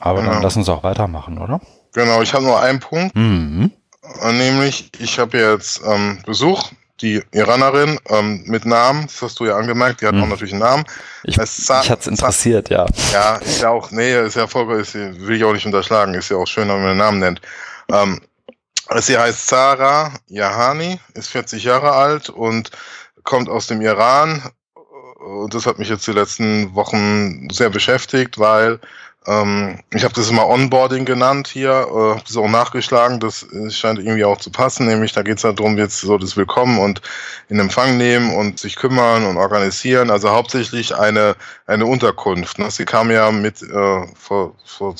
Aber 0.00 0.20
genau. 0.20 0.32
dann 0.32 0.42
lass 0.42 0.56
uns 0.56 0.68
auch 0.68 0.82
weitermachen, 0.82 1.38
oder? 1.38 1.60
Genau, 1.92 2.22
ich 2.22 2.34
habe 2.34 2.44
nur 2.44 2.60
einen 2.60 2.80
Punkt. 2.80 3.14
Mhm. 3.14 3.70
Nämlich, 4.32 4.90
ich 4.98 5.18
habe 5.18 5.38
jetzt 5.38 5.82
ähm, 5.86 6.20
Besuch 6.26 6.70
die 7.02 7.22
Iranerin 7.32 7.98
ähm, 8.08 8.42
mit 8.46 8.64
Namen, 8.64 9.06
das 9.06 9.22
hast 9.22 9.40
du 9.40 9.46
ja 9.46 9.56
angemerkt, 9.56 10.00
die 10.00 10.06
hat 10.06 10.14
hm. 10.14 10.22
auch 10.22 10.28
natürlich 10.28 10.52
einen 10.52 10.62
Namen. 10.62 10.84
Ich, 11.24 11.36
Sa 11.36 11.80
mich 11.80 11.90
hat's 11.90 12.06
interessiert, 12.06 12.68
ja. 12.70 12.86
Ja, 13.12 13.36
ist 13.36 13.62
ja 13.62 13.70
auch, 13.70 13.90
nee, 13.90 14.18
ist 14.20 14.36
ja 14.36 14.46
voll, 14.46 14.80
ist, 14.80 14.94
will 14.94 15.36
ich 15.36 15.44
auch 15.44 15.52
nicht 15.52 15.66
unterschlagen, 15.66 16.14
ist 16.14 16.30
ja 16.30 16.36
auch 16.36 16.46
schön, 16.46 16.68
wenn 16.68 16.78
man 16.78 16.92
den 16.92 16.98
Namen 16.98 17.18
nennt. 17.18 17.40
Ähm, 17.92 18.20
sie 18.98 19.18
heißt 19.18 19.48
Sarah 19.48 20.12
Yahani, 20.28 20.98
ist 21.14 21.28
40 21.28 21.64
Jahre 21.64 21.92
alt 21.92 22.28
und 22.28 22.70
kommt 23.24 23.48
aus 23.48 23.66
dem 23.66 23.80
Iran. 23.80 24.42
Und 25.18 25.54
das 25.54 25.66
hat 25.66 25.78
mich 25.78 25.88
jetzt 25.88 26.06
die 26.06 26.12
letzten 26.12 26.74
Wochen 26.74 27.48
sehr 27.50 27.70
beschäftigt, 27.70 28.38
weil 28.38 28.80
ähm, 29.26 29.78
ich 29.92 30.02
habe 30.02 30.14
das 30.14 30.30
immer 30.30 30.48
Onboarding 30.48 31.04
genannt 31.04 31.46
hier, 31.46 31.70
äh, 31.70 32.10
habe 32.14 32.22
das 32.26 32.36
auch 32.38 32.48
nachgeschlagen, 32.48 33.20
das 33.20 33.46
scheint 33.68 33.98
irgendwie 33.98 34.24
auch 34.24 34.38
zu 34.38 34.50
passen, 34.50 34.86
nämlich 34.86 35.12
da 35.12 35.22
geht 35.22 35.36
es 35.36 35.44
halt 35.44 35.58
darum, 35.58 35.76
jetzt 35.76 36.00
so 36.00 36.16
das 36.16 36.38
Willkommen 36.38 36.78
und 36.78 37.02
in 37.50 37.58
Empfang 37.58 37.98
nehmen 37.98 38.34
und 38.34 38.58
sich 38.58 38.76
kümmern 38.76 39.26
und 39.26 39.36
organisieren, 39.36 40.10
also 40.10 40.30
hauptsächlich 40.30 40.96
eine, 40.96 41.36
eine 41.66 41.84
Unterkunft. 41.84 42.58
Ne? 42.58 42.70
Sie 42.70 42.86
kam 42.86 43.10
ja 43.10 43.30
mit, 43.30 43.62
äh, 43.62 44.06
vor, 44.18 44.54
vor 44.64 44.94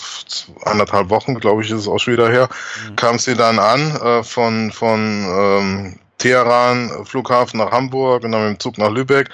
anderthalb 0.65 1.09
Wochen, 1.09 1.35
glaube 1.37 1.63
ich, 1.63 1.71
ist 1.71 1.81
es 1.81 1.89
auch 1.89 1.99
schon 1.99 2.13
wieder 2.13 2.31
her, 2.31 2.51
mhm. 2.89 2.97
kam 2.97 3.19
sie 3.19 3.35
dann 3.35 3.59
an 3.59 3.97
äh, 3.97 4.23
von, 4.23 4.71
von 4.71 4.99
ähm, 5.01 5.99
Teheran, 6.19 7.07
Flughafen 7.07 7.59
nach 7.59 7.73
Hamburg 7.73 8.25
und 8.25 8.33
dann 8.33 8.51
mit 8.51 8.59
dem 8.59 8.61
Zug 8.61 8.77
nach 8.77 8.91
Lübeck 8.91 9.31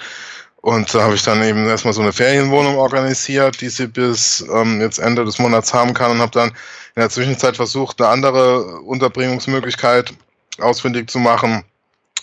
und 0.67 0.93
da 0.93 1.03
habe 1.03 1.15
ich 1.15 1.23
dann 1.23 1.41
eben 1.43 1.65
erstmal 1.65 1.93
so 1.93 2.01
eine 2.01 2.11
Ferienwohnung 2.11 2.75
organisiert, 2.75 3.61
die 3.61 3.69
sie 3.69 3.87
bis 3.87 4.45
ähm, 4.53 4.81
jetzt 4.81 4.99
Ende 4.99 5.23
des 5.23 5.39
Monats 5.39 5.73
haben 5.73 5.93
kann 5.93 6.11
und 6.11 6.19
habe 6.19 6.33
dann 6.33 6.49
in 6.49 7.03
der 7.03 7.09
Zwischenzeit 7.09 7.55
versucht, 7.55 8.01
eine 8.01 8.09
andere 8.09 8.81
Unterbringungsmöglichkeit 8.81 10.13
ausfindig 10.59 11.09
zu 11.09 11.19
machen. 11.19 11.63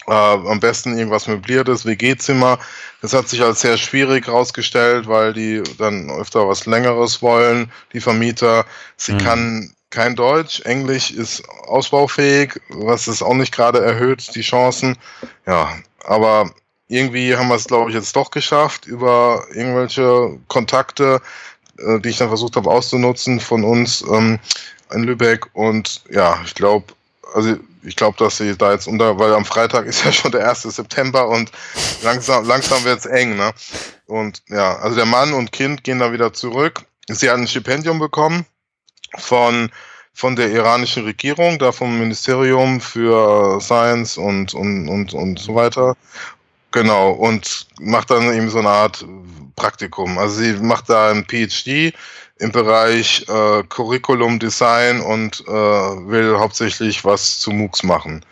Äh, 0.06 0.12
am 0.12 0.60
besten 0.60 0.98
irgendwas 0.98 1.26
möbliertes, 1.26 1.86
WG-Zimmer. 1.86 2.58
Das 3.00 3.14
hat 3.14 3.30
sich 3.30 3.40
als 3.40 3.62
sehr 3.62 3.78
schwierig 3.78 4.26
herausgestellt, 4.26 5.08
weil 5.08 5.32
die 5.32 5.62
dann 5.78 6.10
öfter 6.10 6.46
was 6.46 6.66
Längeres 6.66 7.22
wollen, 7.22 7.72
die 7.94 8.00
Vermieter. 8.00 8.66
Sie 8.98 9.14
mhm. 9.14 9.18
kann 9.20 9.74
kein 9.88 10.16
Deutsch, 10.16 10.60
Englisch 10.66 11.10
ist 11.12 11.48
ausbaufähig, 11.66 12.60
was 12.68 13.06
es 13.06 13.22
auch 13.22 13.32
nicht 13.32 13.54
gerade 13.54 13.82
erhöht, 13.82 14.34
die 14.34 14.42
Chancen. 14.42 14.98
Ja, 15.46 15.78
aber 16.04 16.50
irgendwie 16.88 17.36
haben 17.36 17.48
wir 17.48 17.54
es, 17.54 17.66
glaube 17.66 17.90
ich, 17.90 17.96
jetzt 17.96 18.14
doch 18.14 18.30
geschafft, 18.30 18.86
über 18.86 19.44
irgendwelche 19.52 20.38
Kontakte, 20.48 21.20
äh, 21.78 22.00
die 22.00 22.10
ich 22.10 22.18
dann 22.18 22.28
versucht 22.28 22.56
habe 22.56 22.70
auszunutzen 22.70 23.40
von 23.40 23.64
uns 23.64 24.02
ähm, 24.02 24.38
in 24.92 25.04
Lübeck. 25.04 25.46
Und 25.54 26.02
ja, 26.10 26.40
ich 26.44 26.54
glaube, 26.54 26.92
also 27.34 27.56
ich 27.82 27.96
glaube, 27.96 28.16
dass 28.18 28.38
sie 28.38 28.56
da 28.56 28.72
jetzt 28.72 28.86
unter, 28.86 29.18
weil 29.18 29.34
am 29.34 29.44
Freitag 29.44 29.86
ist 29.86 30.04
ja 30.04 30.12
schon 30.12 30.32
der 30.32 30.48
1. 30.48 30.62
September 30.62 31.28
und 31.28 31.50
langsam, 32.02 32.46
langsam 32.46 32.84
wird 32.84 33.00
es 33.00 33.06
eng, 33.06 33.36
ne? 33.36 33.52
Und 34.06 34.42
ja, 34.48 34.76
also 34.76 34.96
der 34.96 35.06
Mann 35.06 35.32
und 35.32 35.52
Kind 35.52 35.84
gehen 35.84 35.98
da 35.98 36.12
wieder 36.12 36.32
zurück. 36.32 36.82
Sie 37.08 37.28
hat 37.30 37.38
ein 37.38 37.48
Stipendium 37.48 37.98
bekommen 37.98 38.46
von 39.16 39.70
von 40.16 40.36
der 40.36 40.48
iranischen 40.50 41.04
Regierung, 41.04 41.58
da 41.58 41.72
vom 41.72 41.98
Ministerium 41.98 42.80
für 42.80 43.60
Science 43.60 44.16
und, 44.16 44.54
und, 44.54 44.88
und, 44.88 45.12
und 45.12 45.40
so 45.40 45.56
weiter. 45.56 45.96
Genau, 46.74 47.12
und 47.12 47.68
macht 47.78 48.10
dann 48.10 48.34
eben 48.34 48.50
so 48.50 48.58
eine 48.58 48.68
Art 48.68 49.06
Praktikum. 49.54 50.18
Also 50.18 50.42
sie 50.42 50.54
macht 50.54 50.90
da 50.90 51.12
ein 51.12 51.24
PhD 51.24 51.94
im 52.40 52.50
Bereich 52.50 53.24
äh, 53.28 53.62
Curriculum 53.68 54.40
Design 54.40 55.00
und 55.00 55.44
äh, 55.46 55.52
will 55.52 56.36
hauptsächlich 56.36 57.04
was 57.04 57.38
zu 57.38 57.52
MOOCs 57.52 57.84
machen. 57.84 58.26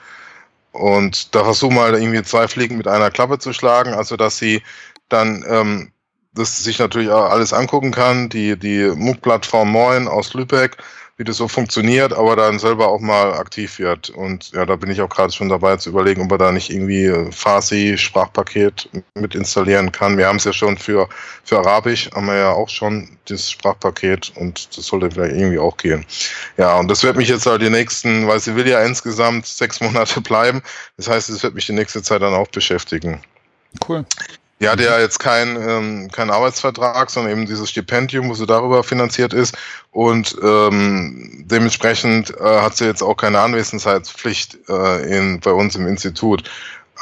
Und 0.73 1.33
da 1.37 1.45
versuchen 1.45 1.77
wir 1.77 1.83
halt 1.83 1.95
irgendwie 1.95 2.25
zwei 2.25 2.49
Fliegen 2.49 2.79
mit 2.79 2.89
einer 2.89 3.13
Klappe 3.13 3.39
zu 3.39 3.53
schlagen, 3.53 3.95
also 3.95 4.17
dass 4.17 4.39
sie 4.39 4.61
dann 5.09 5.45
ähm, 5.47 5.93
das 6.35 6.65
sich 6.65 6.81
natürlich 6.81 7.13
alles 7.13 7.53
angucken 7.53 7.93
kann, 7.93 8.29
die, 8.29 8.59
die 8.59 8.91
MOOC-Plattform 8.97 9.71
Moin 9.71 10.09
aus 10.09 10.35
Lübeck, 10.35 10.79
wie 11.23 11.25
das 11.25 11.37
so 11.37 11.47
funktioniert, 11.47 12.13
aber 12.13 12.35
dann 12.35 12.59
selber 12.59 12.89
auch 12.89 12.99
mal 12.99 13.35
aktiv 13.35 13.79
wird. 13.79 14.11
Und 14.11 14.51
ja, 14.51 14.67
da 14.67 14.75
bin 14.75 14.91
ich 14.91 15.01
auch 15.01 15.09
gerade 15.09 15.33
schon 15.33 15.49
dabei 15.49 15.77
zu 15.77 15.91
überlegen, 15.91 16.23
ob 16.23 16.31
man 16.31 16.41
da 16.41 16.51
nicht 16.51 16.69
irgendwie 16.69 17.05
äh, 17.05 17.31
Farsi 17.31 17.97
Sprachpaket 17.97 18.89
mit 19.15 19.37
installieren 19.37 19.93
kann. 19.93 20.19
Wir 20.19 20.27
haben 20.27 20.39
es 20.39 20.45
ja 20.45 20.53
schon 20.53 20.77
für, 20.77 21.09
für 21.45 21.59
Arabisch, 21.59 22.11
haben 22.13 22.27
wir 22.27 22.35
ja 22.35 22.51
auch 22.51 22.69
schon 22.69 23.09
das 23.27 23.49
Sprachpaket 23.49 24.33
und 24.35 24.77
das 24.77 24.87
sollte 24.87 25.13
vielleicht 25.13 25.37
irgendwie 25.37 25.61
auch 25.61 25.77
gehen. 25.77 26.05
Ja, 26.57 26.77
und 26.81 26.89
das 26.89 27.05
wird 27.05 27.17
mich 27.17 27.29
jetzt 27.29 27.47
halt 27.47 27.63
die 27.63 27.71
nächsten, 27.71 28.27
weil 28.27 28.41
sie 28.41 28.57
will 28.57 28.67
ja 28.67 28.83
insgesamt 28.83 29.47
sechs 29.47 29.81
Monate 29.81 30.21
bleiben. 30.23 30.61
Das 30.97 31.09
heißt, 31.09 31.31
es 31.31 31.45
wird 31.45 31.55
mich 31.55 31.67
die 31.67 31.73
nächste 31.73 32.03
Zeit 32.03 32.23
dann 32.23 32.35
auch 32.35 32.49
beschäftigen. 32.49 33.21
Cool. 33.89 34.05
Ja 34.63 34.77
jetzt 35.01 35.19
keinen 35.19 35.57
ähm, 35.57 36.11
kein 36.13 36.31
Arbeitsvertrag, 36.31 37.11
sondern 37.11 37.33
eben 37.33 37.47
dieses 37.47 37.69
Stipendium, 37.69 38.29
wo 38.29 38.35
sie 38.35 38.47
darüber 38.47 38.85
finanziert 38.85 39.33
ist. 39.35 39.59
Und 39.91 40.37
ähm, 40.41 41.45
dementsprechend 41.51 42.31
äh, 42.39 42.61
hat 42.61 42.77
sie 42.77 42.85
jetzt 42.85 43.03
auch 43.03 43.17
keine 43.17 43.41
Anwesenheitspflicht 43.41 44.59
äh, 44.69 45.19
in, 45.19 45.41
bei 45.41 45.51
uns 45.51 45.75
im 45.75 45.89
Institut. 45.89 46.45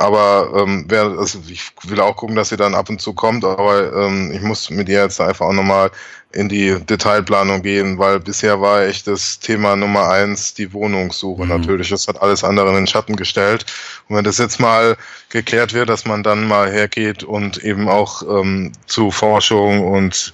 Aber 0.00 0.50
ähm, 0.56 0.86
wer, 0.88 1.02
also 1.02 1.40
ich 1.46 1.72
will 1.82 2.00
auch 2.00 2.16
gucken, 2.16 2.34
dass 2.34 2.48
sie 2.48 2.56
dann 2.56 2.74
ab 2.74 2.88
und 2.88 3.02
zu 3.02 3.12
kommt, 3.12 3.44
aber 3.44 3.92
ähm, 3.92 4.32
ich 4.32 4.40
muss 4.40 4.70
mit 4.70 4.88
ihr 4.88 5.02
jetzt 5.02 5.20
einfach 5.20 5.44
auch 5.44 5.52
nochmal 5.52 5.90
in 6.32 6.48
die 6.48 6.74
Detailplanung 6.82 7.60
gehen, 7.60 7.98
weil 7.98 8.18
bisher 8.18 8.62
war 8.62 8.80
echt 8.82 9.06
das 9.06 9.40
Thema 9.40 9.76
Nummer 9.76 10.08
eins 10.08 10.54
die 10.54 10.72
Wohnungssuche 10.72 11.42
mhm. 11.42 11.48
natürlich. 11.50 11.90
Das 11.90 12.08
hat 12.08 12.22
alles 12.22 12.42
andere 12.44 12.70
in 12.70 12.76
den 12.76 12.86
Schatten 12.86 13.14
gestellt. 13.14 13.66
Und 14.08 14.16
wenn 14.16 14.24
das 14.24 14.38
jetzt 14.38 14.58
mal 14.58 14.96
geklärt 15.28 15.74
wird, 15.74 15.90
dass 15.90 16.06
man 16.06 16.22
dann 16.22 16.48
mal 16.48 16.72
hergeht 16.72 17.22
und 17.22 17.58
eben 17.58 17.86
auch 17.86 18.22
ähm, 18.22 18.72
zu 18.86 19.10
Forschung 19.10 19.86
und 19.86 20.32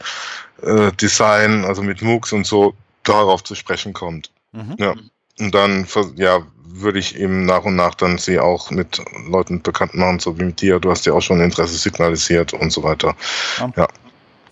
äh, 0.62 0.92
Design, 0.92 1.64
also 1.64 1.82
mit 1.82 2.02
MOOCs 2.02 2.32
und 2.32 2.46
so, 2.46 2.74
darauf 3.02 3.42
zu 3.42 3.56
sprechen 3.56 3.92
kommt. 3.92 4.30
Mhm. 4.52 4.76
Ja. 4.78 4.94
Und 5.40 5.52
dann, 5.52 5.88
ja, 6.14 6.46
würde 6.80 6.98
ich 6.98 7.16
eben 7.16 7.44
nach 7.44 7.64
und 7.64 7.76
nach 7.76 7.94
dann 7.94 8.18
sie 8.18 8.38
auch 8.38 8.70
mit 8.70 9.02
Leuten 9.28 9.62
bekannt 9.62 9.94
machen, 9.94 10.18
so 10.18 10.38
wie 10.38 10.44
mit 10.44 10.60
dir. 10.60 10.80
Du 10.80 10.90
hast 10.90 11.06
ja 11.06 11.12
auch 11.12 11.20
schon 11.20 11.40
Interesse 11.40 11.76
signalisiert 11.76 12.52
und 12.52 12.70
so 12.70 12.82
weiter. 12.82 13.14
Ja. 13.58 13.72
Ja, 13.76 13.88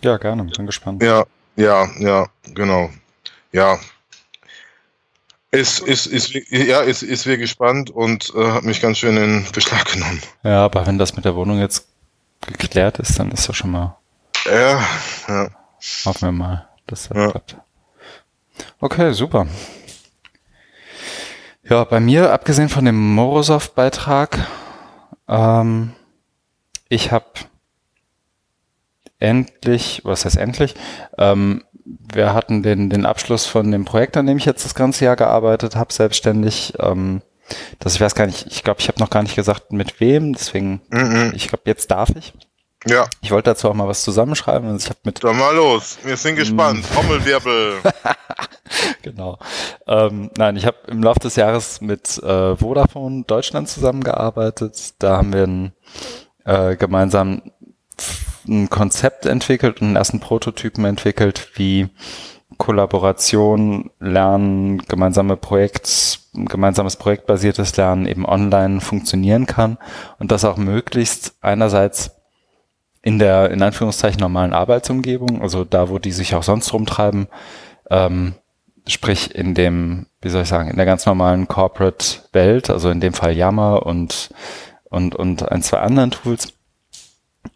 ja 0.02 0.16
gerne. 0.16 0.44
Bin 0.44 0.66
gespannt. 0.66 1.02
Ja, 1.02 1.24
ja, 1.56 1.88
ja, 1.98 2.26
genau. 2.52 2.90
Ja. 3.52 3.78
Ist, 5.50 5.80
ist, 5.80 6.06
ist, 6.06 6.34
ja, 6.50 6.80
ist, 6.80 7.02
ist 7.02 7.26
wir 7.26 7.38
gespannt 7.38 7.88
und 7.88 8.32
äh, 8.34 8.50
hat 8.50 8.64
mich 8.64 8.80
ganz 8.80 8.98
schön 8.98 9.16
in 9.16 9.46
Beschlag 9.52 9.92
genommen. 9.92 10.20
Ja, 10.42 10.64
aber 10.64 10.84
wenn 10.86 10.98
das 10.98 11.14
mit 11.14 11.24
der 11.24 11.36
Wohnung 11.36 11.60
jetzt 11.60 11.86
geklärt 12.58 12.98
ist, 12.98 13.18
dann 13.18 13.30
ist 13.30 13.48
das 13.48 13.56
schon 13.56 13.70
mal. 13.70 13.96
Ja, 14.46 14.84
ja. 15.28 15.48
Hoffen 16.04 16.28
wir 16.28 16.32
mal, 16.32 16.68
dass 16.88 17.08
das 17.08 17.16
ja. 17.16 17.30
klappt. 17.30 17.56
Okay, 18.80 19.12
super. 19.12 19.46
Ja, 21.66 21.84
bei 21.84 21.98
mir, 21.98 22.30
abgesehen 22.30 22.68
von 22.68 22.84
dem 22.84 23.14
Morozov-Beitrag, 23.14 24.46
ähm, 25.28 25.92
ich 26.90 27.10
habe 27.10 27.24
endlich, 29.18 30.02
was 30.04 30.26
heißt 30.26 30.36
endlich, 30.36 30.74
ähm, 31.16 31.64
wir 31.86 32.34
hatten 32.34 32.62
den, 32.62 32.90
den 32.90 33.06
Abschluss 33.06 33.46
von 33.46 33.70
dem 33.70 33.86
Projekt, 33.86 34.18
an 34.18 34.26
dem 34.26 34.36
ich 34.36 34.44
jetzt 34.44 34.66
das 34.66 34.74
ganze 34.74 35.06
Jahr 35.06 35.16
gearbeitet 35.16 35.74
habe, 35.74 35.90
selbstständig. 35.90 36.74
Ähm, 36.78 37.22
das, 37.78 37.94
ich 37.94 38.00
weiß 38.00 38.14
gar 38.14 38.26
nicht, 38.26 38.46
ich 38.46 38.62
glaube, 38.62 38.80
ich 38.80 38.88
habe 38.88 39.00
noch 39.00 39.10
gar 39.10 39.22
nicht 39.22 39.34
gesagt, 39.34 39.72
mit 39.72 40.00
wem, 40.00 40.34
deswegen, 40.34 40.82
mm 40.90 40.96
-mm. 40.96 41.34
ich 41.34 41.48
glaube, 41.48 41.64
jetzt 41.64 41.90
darf 41.90 42.10
ich. 42.14 42.34
Ja. 42.86 43.06
Ich 43.22 43.30
wollte 43.30 43.50
dazu 43.50 43.68
auch 43.68 43.74
mal 43.74 43.88
was 43.88 44.02
zusammenschreiben. 44.02 44.68
Also 44.68 44.84
ich 44.84 44.90
habe 44.90 45.00
mit. 45.04 45.24
Dann 45.24 45.38
mal 45.38 45.54
los. 45.54 45.98
Wir 46.02 46.16
sind 46.16 46.36
gespannt. 46.36 46.80
Mm. 46.80 46.94
Trommelwirbel. 46.94 47.76
genau. 49.02 49.38
Ähm, 49.86 50.30
nein, 50.36 50.56
ich 50.56 50.66
habe 50.66 50.76
im 50.88 51.02
Laufe 51.02 51.20
des 51.20 51.36
Jahres 51.36 51.80
mit 51.80 52.18
äh, 52.22 52.56
Vodafone 52.56 53.24
Deutschland 53.26 53.68
zusammengearbeitet. 53.68 54.94
Da 54.98 55.16
haben 55.16 55.32
wir 55.32 55.44
ein, 55.44 55.72
äh, 56.44 56.76
gemeinsam 56.76 57.42
ein 58.46 58.68
Konzept 58.68 59.24
entwickelt 59.24 59.80
und 59.80 59.88
einen 59.88 59.96
ersten 59.96 60.20
Prototypen 60.20 60.84
entwickelt, 60.84 61.50
wie 61.54 61.88
Kollaboration, 62.58 63.90
Lernen, 64.00 64.78
gemeinsame 64.78 65.36
Projekt, 65.36 66.20
gemeinsames 66.34 66.96
projektbasiertes 66.96 67.76
Lernen 67.76 68.06
eben 68.06 68.26
online 68.26 68.80
funktionieren 68.80 69.46
kann 69.46 69.78
und 70.18 70.30
das 70.30 70.44
auch 70.44 70.56
möglichst 70.56 71.34
einerseits 71.40 72.12
in 73.04 73.18
der, 73.18 73.50
in 73.50 73.62
Anführungszeichen, 73.62 74.18
normalen 74.18 74.54
Arbeitsumgebung, 74.54 75.42
also 75.42 75.64
da, 75.64 75.90
wo 75.90 75.98
die 75.98 76.10
sich 76.10 76.34
auch 76.34 76.42
sonst 76.42 76.72
rumtreiben, 76.72 77.28
ähm, 77.90 78.34
sprich 78.88 79.34
in 79.34 79.54
dem, 79.54 80.06
wie 80.22 80.30
soll 80.30 80.42
ich 80.42 80.48
sagen, 80.48 80.70
in 80.70 80.76
der 80.76 80.86
ganz 80.86 81.04
normalen 81.04 81.46
Corporate-Welt, 81.46 82.70
also 82.70 82.88
in 82.88 83.00
dem 83.00 83.12
Fall 83.12 83.32
Yammer 83.36 83.84
und, 83.84 84.30
und, 84.84 85.14
und 85.14 85.46
ein, 85.52 85.62
zwei 85.62 85.80
anderen 85.80 86.12
Tools. 86.12 86.54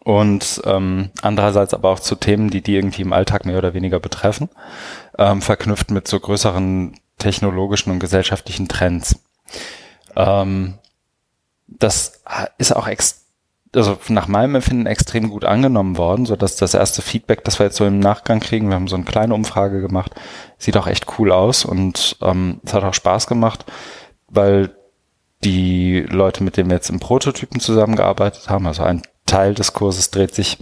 Und 0.03 0.61
ähm, 0.65 1.09
andererseits 1.23 1.73
aber 1.73 1.89
auch 1.89 1.99
zu 1.99 2.15
Themen, 2.15 2.51
die 2.51 2.61
die 2.61 2.75
irgendwie 2.75 3.01
im 3.01 3.11
Alltag 3.11 3.47
mehr 3.47 3.57
oder 3.57 3.73
weniger 3.73 3.99
betreffen, 3.99 4.49
ähm, 5.17 5.41
verknüpft 5.41 5.89
mit 5.89 6.07
so 6.07 6.19
größeren 6.19 6.93
technologischen 7.17 7.91
und 7.91 7.99
gesellschaftlichen 7.99 8.67
Trends. 8.67 9.19
Ähm, 10.15 10.75
das 11.65 12.21
ist 12.59 12.75
auch 12.75 12.87
extrem 12.87 13.28
also 13.75 13.97
nach 14.09 14.27
meinem 14.27 14.55
Empfinden 14.55 14.85
extrem 14.85 15.29
gut 15.29 15.45
angenommen 15.45 15.97
worden, 15.97 16.25
so 16.25 16.35
dass 16.35 16.55
das 16.55 16.73
erste 16.73 17.01
Feedback, 17.01 17.43
das 17.43 17.59
wir 17.59 17.67
jetzt 17.67 17.77
so 17.77 17.85
im 17.85 17.99
Nachgang 17.99 18.39
kriegen, 18.39 18.69
wir 18.69 18.75
haben 18.75 18.87
so 18.87 18.95
eine 18.95 19.05
kleine 19.05 19.33
Umfrage 19.33 19.81
gemacht, 19.81 20.13
sieht 20.57 20.77
auch 20.77 20.87
echt 20.87 21.05
cool 21.19 21.31
aus 21.31 21.65
und 21.65 22.17
ähm, 22.21 22.59
es 22.63 22.73
hat 22.73 22.83
auch 22.83 22.93
Spaß 22.93 23.27
gemacht, 23.27 23.65
weil 24.27 24.75
die 25.43 26.01
Leute, 26.01 26.43
mit 26.43 26.57
denen 26.57 26.69
wir 26.69 26.75
jetzt 26.75 26.89
im 26.89 26.99
Prototypen 26.99 27.59
zusammengearbeitet 27.59 28.49
haben, 28.49 28.67
also 28.67 28.83
ein 28.83 29.03
Teil 29.25 29.53
des 29.53 29.73
Kurses 29.73 30.11
dreht 30.11 30.33
sich 30.33 30.57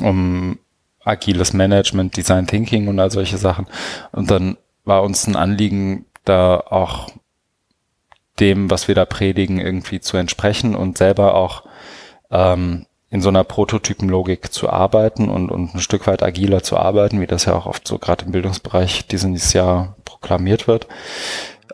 um 0.00 0.58
agiles 1.04 1.52
Management, 1.52 2.16
Design 2.16 2.46
Thinking 2.46 2.88
und 2.88 2.98
all 2.98 3.10
solche 3.10 3.38
Sachen. 3.38 3.66
Und 4.12 4.30
dann 4.30 4.56
war 4.84 5.02
uns 5.02 5.26
ein 5.26 5.36
Anliegen, 5.36 6.04
da 6.24 6.58
auch 6.58 7.08
dem, 8.38 8.70
was 8.70 8.88
wir 8.88 8.94
da 8.94 9.04
predigen, 9.04 9.60
irgendwie 9.60 10.00
zu 10.00 10.16
entsprechen 10.16 10.74
und 10.74 10.98
selber 10.98 11.34
auch 11.34 11.64
ähm, 12.30 12.86
in 13.10 13.20
so 13.20 13.28
einer 13.28 13.44
Prototypenlogik 13.44 14.52
zu 14.52 14.70
arbeiten 14.70 15.28
und, 15.28 15.50
und 15.50 15.74
ein 15.74 15.80
Stück 15.80 16.06
weit 16.06 16.22
agiler 16.22 16.62
zu 16.62 16.76
arbeiten, 16.76 17.20
wie 17.20 17.26
das 17.26 17.44
ja 17.44 17.54
auch 17.54 17.66
oft 17.66 17.86
so 17.86 17.98
gerade 17.98 18.24
im 18.24 18.32
Bildungsbereich 18.32 19.06
dieses 19.08 19.52
Jahr 19.52 19.96
proklamiert 20.04 20.68
wird. 20.68 20.86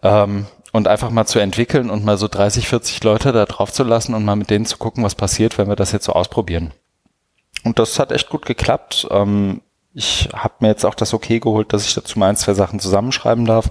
Ähm, 0.02 0.46
und 0.72 0.88
einfach 0.88 1.11
mal 1.11 1.26
zu 1.26 1.38
entwickeln 1.38 1.90
und 1.90 2.04
mal 2.04 2.18
so 2.18 2.28
30, 2.28 2.68
40 2.68 3.02
Leute 3.04 3.32
da 3.32 3.46
drauf 3.46 3.72
zu 3.72 3.82
lassen 3.82 4.14
und 4.14 4.24
mal 4.24 4.36
mit 4.36 4.50
denen 4.50 4.66
zu 4.66 4.76
gucken, 4.76 5.04
was 5.04 5.14
passiert, 5.14 5.57
wenn 5.57 5.68
wir 5.68 5.76
das 5.76 5.92
jetzt 5.92 6.04
so 6.04 6.12
ausprobieren. 6.12 6.72
Und 7.64 7.78
das 7.78 7.98
hat 7.98 8.12
echt 8.12 8.28
gut 8.28 8.46
geklappt. 8.46 9.07
Ähm, 9.11 9.62
ich 9.94 10.28
habe 10.34 10.54
mir 10.61 10.68
jetzt 10.68 10.84
auch 10.84 10.94
das 10.94 11.14
Okay 11.14 11.40
geholt, 11.40 11.72
dass 11.72 11.86
ich 11.86 11.94
dazu 11.94 12.18
mal 12.18 12.28
ein, 12.28 12.36
zwei 12.36 12.52
Sachen 12.52 12.80
zusammenschreiben 12.80 13.46
darf. 13.46 13.70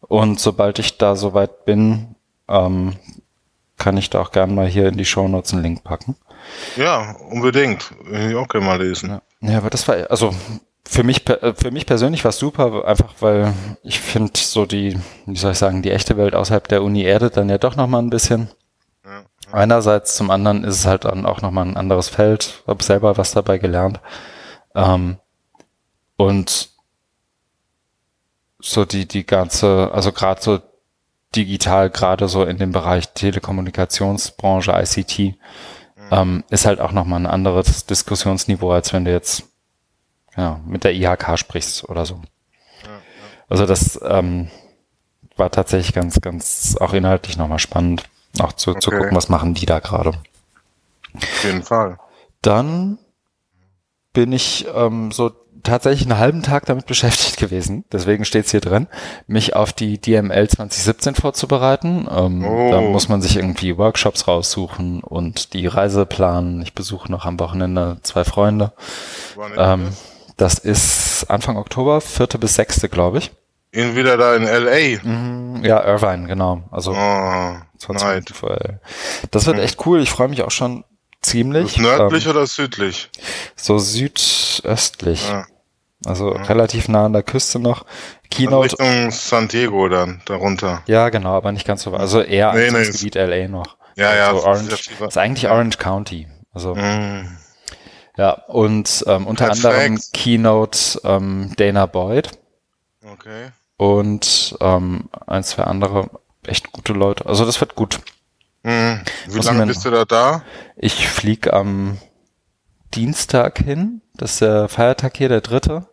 Und 0.00 0.38
sobald 0.38 0.78
ich 0.78 0.98
da 0.98 1.16
soweit 1.16 1.64
bin, 1.64 2.14
ähm, 2.48 2.94
kann 3.80 3.96
ich 3.96 4.10
da 4.10 4.20
auch 4.20 4.30
gerne 4.30 4.52
mal 4.52 4.68
hier 4.68 4.86
in 4.86 4.96
die 4.96 5.04
Show 5.04 5.26
Notes 5.26 5.52
einen 5.52 5.62
Link 5.62 5.82
packen. 5.82 6.14
Ja, 6.76 7.16
unbedingt. 7.30 7.92
Will 8.04 8.30
ich 8.30 8.36
auch 8.36 8.46
gerne 8.46 8.66
mal 8.66 8.80
lesen. 8.80 9.10
Ja. 9.10 9.22
ja, 9.40 9.58
aber 9.58 9.70
das 9.70 9.88
war, 9.88 9.96
also 10.10 10.32
für 10.86 11.02
mich, 11.02 11.28
äh, 11.28 11.54
für 11.54 11.70
mich 11.70 11.86
persönlich 11.86 12.22
war 12.24 12.28
es 12.28 12.38
super, 12.38 12.84
einfach 12.84 13.14
weil 13.20 13.54
ich 13.82 13.98
finde 13.98 14.32
so 14.36 14.66
die, 14.66 14.98
wie 15.26 15.36
soll 15.36 15.52
ich 15.52 15.58
sagen, 15.58 15.82
die 15.82 15.90
echte 15.90 16.16
Welt 16.16 16.34
außerhalb 16.34 16.68
der 16.68 16.82
Uni 16.82 17.02
erdet 17.02 17.36
dann 17.36 17.48
ja 17.48 17.58
doch 17.58 17.74
nochmal 17.74 18.02
ein 18.02 18.10
bisschen. 18.10 18.50
Ja. 19.04 19.24
Einerseits, 19.50 20.14
zum 20.14 20.30
anderen 20.30 20.62
ist 20.62 20.76
es 20.76 20.86
halt 20.86 21.06
dann 21.06 21.26
auch 21.26 21.40
nochmal 21.40 21.66
ein 21.66 21.76
anderes 21.76 22.08
Feld, 22.08 22.62
habe 22.66 22.84
selber 22.84 23.16
was 23.16 23.32
dabei 23.32 23.58
gelernt. 23.58 24.00
Ähm, 24.74 25.16
und 26.16 26.70
so 28.60 28.84
die, 28.84 29.08
die 29.08 29.24
ganze, 29.24 29.90
also 29.92 30.12
gerade 30.12 30.42
so 30.42 30.60
digital, 31.34 31.90
gerade 31.90 32.28
so 32.28 32.44
in 32.44 32.58
dem 32.58 32.72
Bereich 32.72 33.12
Telekommunikationsbranche, 33.12 34.72
ICT, 34.72 35.18
mhm. 35.18 35.36
ähm, 36.10 36.44
ist 36.50 36.66
halt 36.66 36.80
auch 36.80 36.92
nochmal 36.92 37.20
ein 37.20 37.26
anderes 37.26 37.86
Diskussionsniveau, 37.86 38.70
als 38.72 38.92
wenn 38.92 39.04
du 39.04 39.12
jetzt 39.12 39.44
ja, 40.36 40.60
mit 40.64 40.84
der 40.84 40.94
IHK 40.94 41.38
sprichst 41.38 41.88
oder 41.88 42.06
so. 42.06 42.14
Ja, 42.84 42.90
ja. 42.90 43.00
Also 43.48 43.66
das 43.66 44.00
ähm, 44.02 44.50
war 45.36 45.50
tatsächlich 45.50 45.94
ganz, 45.94 46.20
ganz 46.20 46.76
auch 46.80 46.92
inhaltlich 46.92 47.36
nochmal 47.36 47.58
spannend, 47.58 48.04
auch 48.38 48.52
zu, 48.52 48.70
okay. 48.70 48.80
zu 48.80 48.90
gucken, 48.90 49.16
was 49.16 49.28
machen 49.28 49.54
die 49.54 49.66
da 49.66 49.80
gerade. 49.80 50.12
Auf 51.14 51.44
jeden 51.44 51.62
Fall. 51.62 51.98
Dann 52.42 52.98
bin 54.12 54.32
ich 54.32 54.66
ähm, 54.74 55.10
so 55.12 55.32
tatsächlich 55.62 56.10
einen 56.10 56.18
halben 56.18 56.42
Tag 56.42 56.66
damit 56.66 56.86
beschäftigt 56.90 57.36
gewesen, 57.36 57.84
deswegen 57.92 58.24
steht's 58.24 58.50
hier 58.50 58.60
drin, 58.60 58.86
mich 59.26 59.56
auf 59.56 59.72
die 59.72 60.00
DML 60.00 60.48
2017 60.48 61.14
vorzubereiten. 61.14 62.08
Ähm, 62.10 62.44
oh. 62.44 62.70
Da 62.70 62.80
muss 62.80 63.08
man 63.08 63.22
sich 63.22 63.36
irgendwie 63.36 63.78
Workshops 63.78 64.28
raussuchen 64.28 65.00
und 65.02 65.52
die 65.54 65.66
Reise 65.66 66.06
planen. 66.06 66.62
Ich 66.62 66.74
besuche 66.74 67.10
noch 67.10 67.24
am 67.24 67.38
Wochenende 67.40 67.98
zwei 68.02 68.24
Freunde. 68.24 68.72
Ähm, 69.56 69.88
das 70.36 70.58
ist 70.58 71.26
Anfang 71.28 71.56
Oktober, 71.56 72.00
vierte 72.00 72.38
bis 72.38 72.54
sechste, 72.54 72.88
glaube 72.88 73.18
ich. 73.18 73.30
ihn 73.72 73.94
wieder 73.94 74.16
da 74.16 74.34
in 74.34 74.46
L.A. 74.46 75.06
Mhm, 75.06 75.64
ja, 75.64 75.84
Irvine, 75.84 76.26
genau. 76.26 76.62
Also 76.70 76.92
oh, 76.92 77.54
20 77.78 78.24
Das 79.30 79.46
wird 79.46 79.56
hm. 79.56 79.62
echt 79.62 79.86
cool. 79.86 80.00
Ich 80.00 80.10
freue 80.10 80.28
mich 80.28 80.42
auch 80.42 80.50
schon 80.50 80.84
ziemlich. 81.22 81.76
nördlich 81.76 82.24
ähm, 82.24 82.30
oder 82.30 82.46
südlich? 82.46 83.10
So 83.56 83.78
südöstlich. 83.78 85.28
Ja. 85.28 85.46
Also 86.06 86.34
ja. 86.34 86.42
relativ 86.44 86.88
nah 86.88 87.06
an 87.06 87.12
der 87.12 87.22
Küste 87.22 87.58
noch. 87.58 87.84
Keynote. 88.30 88.76
Also 88.78 88.92
Richtung 88.92 89.10
San 89.10 89.48
Diego 89.48 89.88
dann, 89.88 90.22
darunter. 90.24 90.82
Ja, 90.86 91.08
genau, 91.10 91.34
aber 91.34 91.52
nicht 91.52 91.66
ganz 91.66 91.82
so 91.82 91.92
weit. 91.92 92.00
Also 92.00 92.22
eher 92.22 92.52
nee, 92.54 92.70
nee, 92.70 92.84
Gebiet 92.84 93.16
LA 93.16 93.48
noch. 93.48 93.76
Ja, 93.96 94.14
ja. 94.14 94.28
Also 94.28 94.46
Orange, 94.46 94.72
ist, 94.72 94.90
ist 95.00 95.18
eigentlich 95.18 95.50
Orange 95.50 95.78
County. 95.78 96.28
Also. 96.52 96.74
Mm. 96.74 97.36
Ja, 98.16 98.32
und 98.48 99.04
ähm, 99.06 99.26
unter 99.26 99.46
Perfect. 99.46 99.64
anderem 99.64 100.00
Keynote 100.12 101.00
ähm, 101.04 101.52
Dana 101.56 101.86
Boyd. 101.86 102.30
Okay. 103.04 103.50
Und 103.76 104.56
ähm, 104.60 105.08
ein, 105.26 105.42
zwei 105.42 105.64
andere 105.64 106.10
echt 106.46 106.72
gute 106.72 106.92
Leute. 106.92 107.26
Also 107.26 107.44
das 107.44 107.60
wird 107.60 107.76
gut. 107.76 108.00
Mhm. 108.62 109.00
Wie 109.26 109.36
Muss 109.36 109.46
lange 109.46 109.66
bist 109.66 109.84
du 109.84 109.90
da 109.90 110.04
da? 110.04 110.42
Ich 110.76 111.08
fliege 111.08 111.52
am 111.52 111.98
Dienstag 112.94 113.58
hin. 113.58 114.02
Das 114.14 114.32
ist 114.32 114.40
der 114.42 114.68
Feiertag 114.68 115.16
hier, 115.16 115.28
der 115.28 115.40
dritte. 115.40 115.86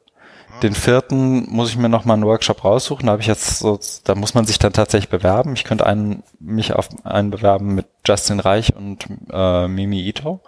Den 0.64 0.74
vierten 0.74 1.48
muss 1.52 1.70
ich 1.70 1.78
mir 1.78 1.90
noch 1.90 2.06
mal 2.06 2.16
einen 2.16 2.26
Workshop 2.26 2.64
raussuchen. 2.64 3.06
Da 3.06 3.12
habe 3.12 3.22
ich 3.22 3.28
jetzt 3.28 3.60
so, 3.60 3.80
da 4.06 4.16
muss 4.16 4.34
man 4.34 4.46
sich 4.46 4.58
dann 4.58 4.74
tatsächlich 4.74 5.10
bewerben. 5.10 5.54
Ich 5.54 5.66
könnte 5.66 5.86
einen, 5.86 6.24
mich 6.40 6.74
auf 6.74 6.90
einen 7.04 7.30
bewerben 7.30 7.76
mit 7.76 7.86
Justin 8.06 8.40
Reich 8.40 8.76
und 8.76 9.06
äh, 9.32 9.68
Mimi 9.68 10.02
Ito. 10.08 10.42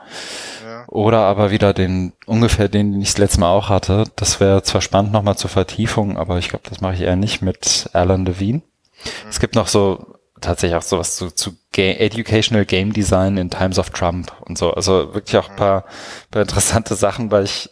Ja. 0.65 0.85
Oder 0.87 1.19
aber 1.19 1.51
wieder 1.51 1.73
den, 1.73 2.13
ungefähr 2.25 2.69
den, 2.69 2.93
den 2.93 3.01
ich 3.01 3.09
das 3.09 3.19
letzte 3.19 3.41
Mal 3.41 3.51
auch 3.51 3.69
hatte. 3.69 4.05
Das 4.15 4.39
wäre 4.39 4.63
zwar 4.63 4.81
spannend 4.81 5.11
nochmal 5.11 5.37
zur 5.37 5.51
Vertiefung, 5.51 6.17
aber 6.17 6.39
ich 6.39 6.49
glaube, 6.49 6.67
das 6.67 6.81
mache 6.81 6.95
ich 6.95 7.01
eher 7.01 7.15
nicht 7.15 7.43
mit 7.43 7.89
Alan 7.93 8.25
Levine. 8.25 8.59
Mhm. 8.59 9.29
Es 9.29 9.39
gibt 9.39 9.53
noch 9.53 9.67
so 9.67 10.18
tatsächlich 10.41 10.77
auch 10.77 10.83
sowas 10.83 11.15
zu, 11.15 11.31
zu 11.31 11.55
Ga 11.73 11.93
Educational 11.93 12.65
Game 12.65 12.93
Design 12.93 13.37
in 13.37 13.49
Times 13.49 13.79
of 13.79 13.89
Trump 13.91 14.31
und 14.41 14.57
so. 14.57 14.73
Also 14.73 15.13
wirklich 15.13 15.37
auch 15.37 15.49
ein 15.49 15.55
paar, 15.55 15.85
paar 16.31 16.41
interessante 16.41 16.95
Sachen, 16.95 17.31
weil 17.31 17.45
ich, 17.45 17.69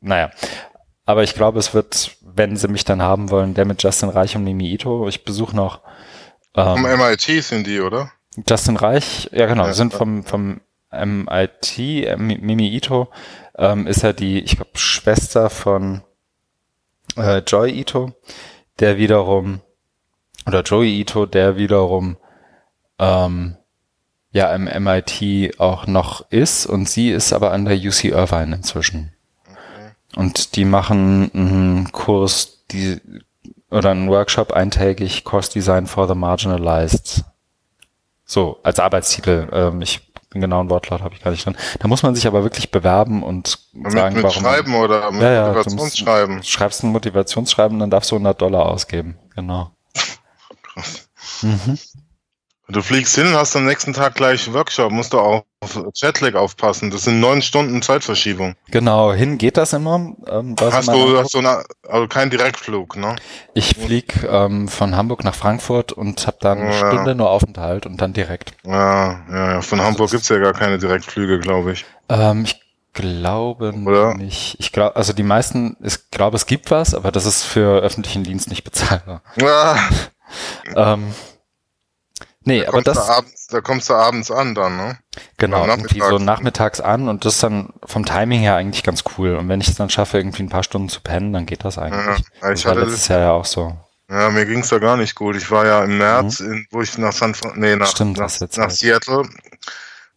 naja, 0.00 0.30
aber 1.04 1.22
ich 1.22 1.34
glaube, 1.34 1.58
es 1.58 1.74
wird, 1.74 2.16
wenn 2.22 2.56
sie 2.56 2.68
mich 2.68 2.84
dann 2.84 3.02
haben 3.02 3.30
wollen, 3.30 3.54
der 3.54 3.64
mit 3.64 3.82
Justin 3.82 4.10
Reich 4.10 4.36
und 4.36 4.44
Mimi 4.44 4.72
Ito. 4.72 5.08
Ich 5.08 5.24
besuche 5.24 5.56
noch. 5.56 5.80
Ähm, 6.54 6.78
vom 6.78 6.82
MIT 6.82 7.42
sind 7.42 7.66
die, 7.66 7.80
oder? 7.80 8.12
Justin 8.48 8.76
Reich, 8.76 9.28
ja 9.32 9.46
genau, 9.46 9.66
ja, 9.66 9.72
sind 9.72 9.92
vom, 9.92 10.24
vom 10.24 10.60
MIT, 10.92 11.78
äh, 11.78 12.16
Mimi 12.16 12.68
Ito 12.68 13.08
ähm, 13.56 13.86
ist 13.86 14.02
ja 14.02 14.12
die, 14.12 14.40
ich 14.40 14.56
glaube, 14.56 14.70
Schwester 14.74 15.50
von 15.50 16.02
äh, 17.16 17.38
Joy 17.38 17.70
Ito, 17.70 18.12
der 18.78 18.96
wiederum, 18.96 19.60
oder 20.50 20.62
Joey 20.62 21.00
Ito, 21.00 21.26
der 21.26 21.56
wiederum 21.56 22.16
ähm, 22.98 23.56
ja 24.32 24.52
im 24.54 24.64
MIT 24.64 25.60
auch 25.60 25.86
noch 25.86 26.28
ist 26.30 26.66
und 26.66 26.88
sie 26.88 27.10
ist 27.10 27.32
aber 27.32 27.52
an 27.52 27.64
der 27.64 27.76
UC 27.76 28.04
Irvine 28.06 28.56
inzwischen. 28.56 29.12
Und 30.16 30.56
die 30.56 30.64
machen 30.64 31.30
einen 31.32 31.92
Kurs, 31.92 32.64
die, 32.72 33.00
oder 33.70 33.90
einen 33.90 34.10
Workshop 34.10 34.52
eintägig, 34.52 35.24
Course 35.24 35.52
Design 35.52 35.86
for 35.86 36.08
the 36.08 36.16
Marginalized. 36.16 37.24
So, 38.24 38.58
als 38.64 38.80
Arbeitstitel. 38.80 39.48
Ähm, 39.52 39.82
ich 39.82 40.10
den 40.32 40.40
genauen 40.40 40.70
Wortlaut 40.70 41.02
habe 41.02 41.14
ich 41.14 41.22
gar 41.22 41.32
nicht 41.32 41.44
drin. 41.44 41.56
Da 41.80 41.88
muss 41.88 42.02
man 42.02 42.14
sich 42.14 42.26
aber 42.26 42.44
wirklich 42.44 42.70
bewerben 42.70 43.22
und 43.22 43.58
mit, 43.72 43.90
sagen, 43.92 44.14
mit 44.14 44.22
warum. 44.22 44.42
Schreiben 44.42 44.74
oder 44.76 45.10
mit 45.10 45.22
ja, 45.22 45.32
ja, 45.32 45.46
Motivationsschreiben. 45.48 46.36
Du 46.36 46.44
schreibst 46.44 46.84
ein 46.84 46.92
Motivationsschreiben, 46.92 47.78
dann 47.80 47.90
darfst 47.90 48.12
du 48.12 48.16
100 48.16 48.40
Dollar 48.40 48.66
ausgeben. 48.66 49.18
Genau. 49.34 49.72
Mhm. 51.42 51.78
Du 52.68 52.82
fliegst 52.82 53.16
hin, 53.16 53.34
hast 53.34 53.56
am 53.56 53.64
nächsten 53.64 53.92
Tag 53.92 54.14
gleich 54.14 54.52
Workshop, 54.52 54.92
musst 54.92 55.12
du 55.12 55.18
auch 55.18 55.44
auf 55.60 55.78
Jetlag 55.94 56.34
aufpassen. 56.34 56.90
Das 56.90 57.02
sind 57.02 57.18
neun 57.18 57.42
Stunden 57.42 57.82
Zeitverschiebung. 57.82 58.54
Genau, 58.70 59.12
hin 59.12 59.38
geht 59.38 59.56
das 59.56 59.72
immer. 59.72 60.14
Ähm, 60.28 60.54
hast 60.60 60.88
du, 60.88 61.18
hast 61.18 61.34
du 61.34 61.38
eine, 61.38 61.64
also 61.88 62.06
keinen 62.06 62.30
Direktflug, 62.30 62.96
ne? 62.96 63.16
Ich 63.54 63.74
flieg 63.76 64.22
ähm, 64.22 64.68
von 64.68 64.96
Hamburg 64.96 65.24
nach 65.24 65.34
Frankfurt 65.34 65.92
und 65.92 66.26
habe 66.28 66.36
dann 66.40 66.58
eine 66.58 66.70
ja. 66.70 66.76
Stunde 66.76 67.14
nur 67.16 67.30
Aufenthalt 67.30 67.86
und 67.86 68.00
dann 68.00 68.12
direkt. 68.12 68.54
Ja, 68.64 69.20
ja, 69.28 69.52
ja. 69.54 69.62
Von 69.62 69.80
Hamburg 69.80 70.12
gibt's 70.12 70.28
ja 70.28 70.38
gar 70.38 70.52
keine 70.52 70.78
Direktflüge, 70.78 71.40
glaube 71.40 71.72
ich. 71.72 71.84
Ähm, 72.08 72.44
ich 72.44 72.60
glaube 72.92 73.72
Oder? 73.72 74.14
nicht. 74.14 74.56
Ich 74.60 74.70
glaube, 74.70 74.94
also 74.94 75.12
die 75.12 75.22
meisten, 75.24 75.76
ich 75.82 76.10
glaube, 76.10 76.36
es 76.36 76.46
gibt 76.46 76.70
was, 76.70 76.94
aber 76.94 77.10
das 77.10 77.26
ist 77.26 77.42
für 77.42 77.80
öffentlichen 77.80 78.22
Dienst 78.22 78.48
nicht 78.48 78.62
bezahlbar. 78.62 79.22
Ja. 79.36 79.76
Ähm, 80.76 81.12
Nee, 82.42 82.62
da 82.62 82.68
aber 82.68 82.82
das. 82.82 83.06
Da, 83.06 83.14
abends, 83.14 83.46
da 83.48 83.60
kommst 83.60 83.90
du 83.90 83.94
abends 83.94 84.30
an 84.30 84.54
dann, 84.54 84.76
ne? 84.76 84.98
Genau, 85.36 85.66
irgendwie 85.66 86.00
so 86.00 86.18
nachmittags 86.18 86.80
an 86.80 87.08
und 87.08 87.24
das 87.24 87.34
ist 87.34 87.42
dann 87.42 87.74
vom 87.84 88.06
Timing 88.06 88.40
her 88.40 88.56
eigentlich 88.56 88.82
ganz 88.82 89.04
cool. 89.18 89.36
Und 89.36 89.48
wenn 89.48 89.60
ich 89.60 89.68
es 89.68 89.76
dann 89.76 89.90
schaffe, 89.90 90.16
irgendwie 90.16 90.42
ein 90.42 90.48
paar 90.48 90.62
Stunden 90.62 90.88
zu 90.88 91.00
pennen, 91.02 91.32
dann 91.32 91.46
geht 91.46 91.64
das 91.64 91.76
eigentlich. 91.76 92.24
Ja, 92.40 92.50
ich 92.52 92.62
das 92.62 92.64
war 92.64 92.74
letztes 92.76 93.08
Jahr 93.08 93.20
ja 93.20 93.30
auch 93.32 93.44
so. 93.44 93.76
Ja, 94.08 94.30
mir 94.30 94.46
ging's 94.46 94.70
da 94.70 94.78
gar 94.78 94.96
nicht 94.96 95.14
gut. 95.14 95.36
Ich 95.36 95.50
war 95.50 95.66
ja 95.66 95.84
im 95.84 95.98
März, 95.98 96.40
mhm. 96.40 96.52
in, 96.52 96.66
wo 96.70 96.80
ich 96.80 96.96
nach 96.98 97.12
San 97.12 97.36
nee, 97.54 97.76
nach, 97.76 97.86
Stimmt, 97.86 98.18
nach, 98.18 98.32
nach 98.56 98.70
Seattle 98.70 99.28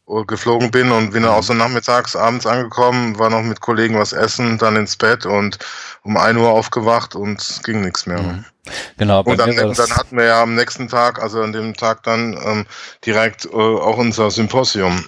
geflogen 0.05 0.69
bin 0.69 0.91
und 0.91 1.11
bin 1.11 1.23
dann 1.23 1.31
mhm. 1.31 1.37
auch 1.37 1.43
so 1.43 1.53
nachmittags, 1.53 2.15
abends 2.15 2.45
angekommen, 2.45 3.17
war 3.17 3.29
noch 3.29 3.41
mit 3.41 3.61
Kollegen 3.61 3.97
was 3.97 4.13
essen, 4.13 4.57
dann 4.57 4.75
ins 4.75 4.97
Bett 4.97 5.25
und 5.25 5.57
um 6.03 6.17
ein 6.17 6.37
Uhr 6.37 6.49
aufgewacht 6.49 7.15
und 7.15 7.39
es 7.39 7.63
ging 7.63 7.81
nichts 7.81 8.05
mehr. 8.05 8.21
Mhm. 8.21 8.45
Genau. 8.97 9.23
Und 9.23 9.37
dann, 9.37 9.55
dann, 9.55 9.95
hatten 9.95 10.17
wir 10.17 10.25
ja 10.25 10.41
am 10.41 10.55
nächsten 10.55 10.87
Tag, 10.87 11.21
also 11.21 11.41
an 11.41 11.51
dem 11.51 11.73
Tag 11.73 12.03
dann 12.03 12.37
ähm, 12.45 12.65
direkt 13.05 13.45
äh, 13.45 13.49
auch 13.49 13.97
unser 13.97 14.31
Symposium. 14.31 15.05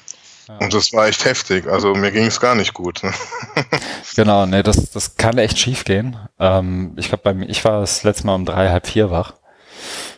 Ja. 0.47 0.57
Und 0.57 0.73
das 0.73 0.93
war 0.93 1.07
echt 1.07 1.25
heftig. 1.25 1.67
Also 1.67 1.93
mir 1.95 2.11
ging 2.11 2.25
es 2.25 2.39
gar 2.39 2.55
nicht 2.55 2.73
gut. 2.73 3.03
Ne? 3.03 3.13
genau, 4.15 4.45
ne, 4.45 4.61
das, 4.61 4.91
das 4.91 5.15
kann 5.15 5.37
echt 5.37 5.57
schief 5.57 5.85
gehen. 5.85 6.17
Ähm, 6.39 6.93
ich 6.97 7.07
glaube, 7.07 7.23
bei 7.23 7.33
mir, 7.33 7.49
ich 7.49 7.63
war 7.65 7.81
das 7.81 8.03
letzte 8.03 8.27
Mal 8.27 8.35
um 8.35 8.45
drei, 8.45 8.69
halb 8.69 8.87
vier 8.87 9.09
wach. 9.09 9.33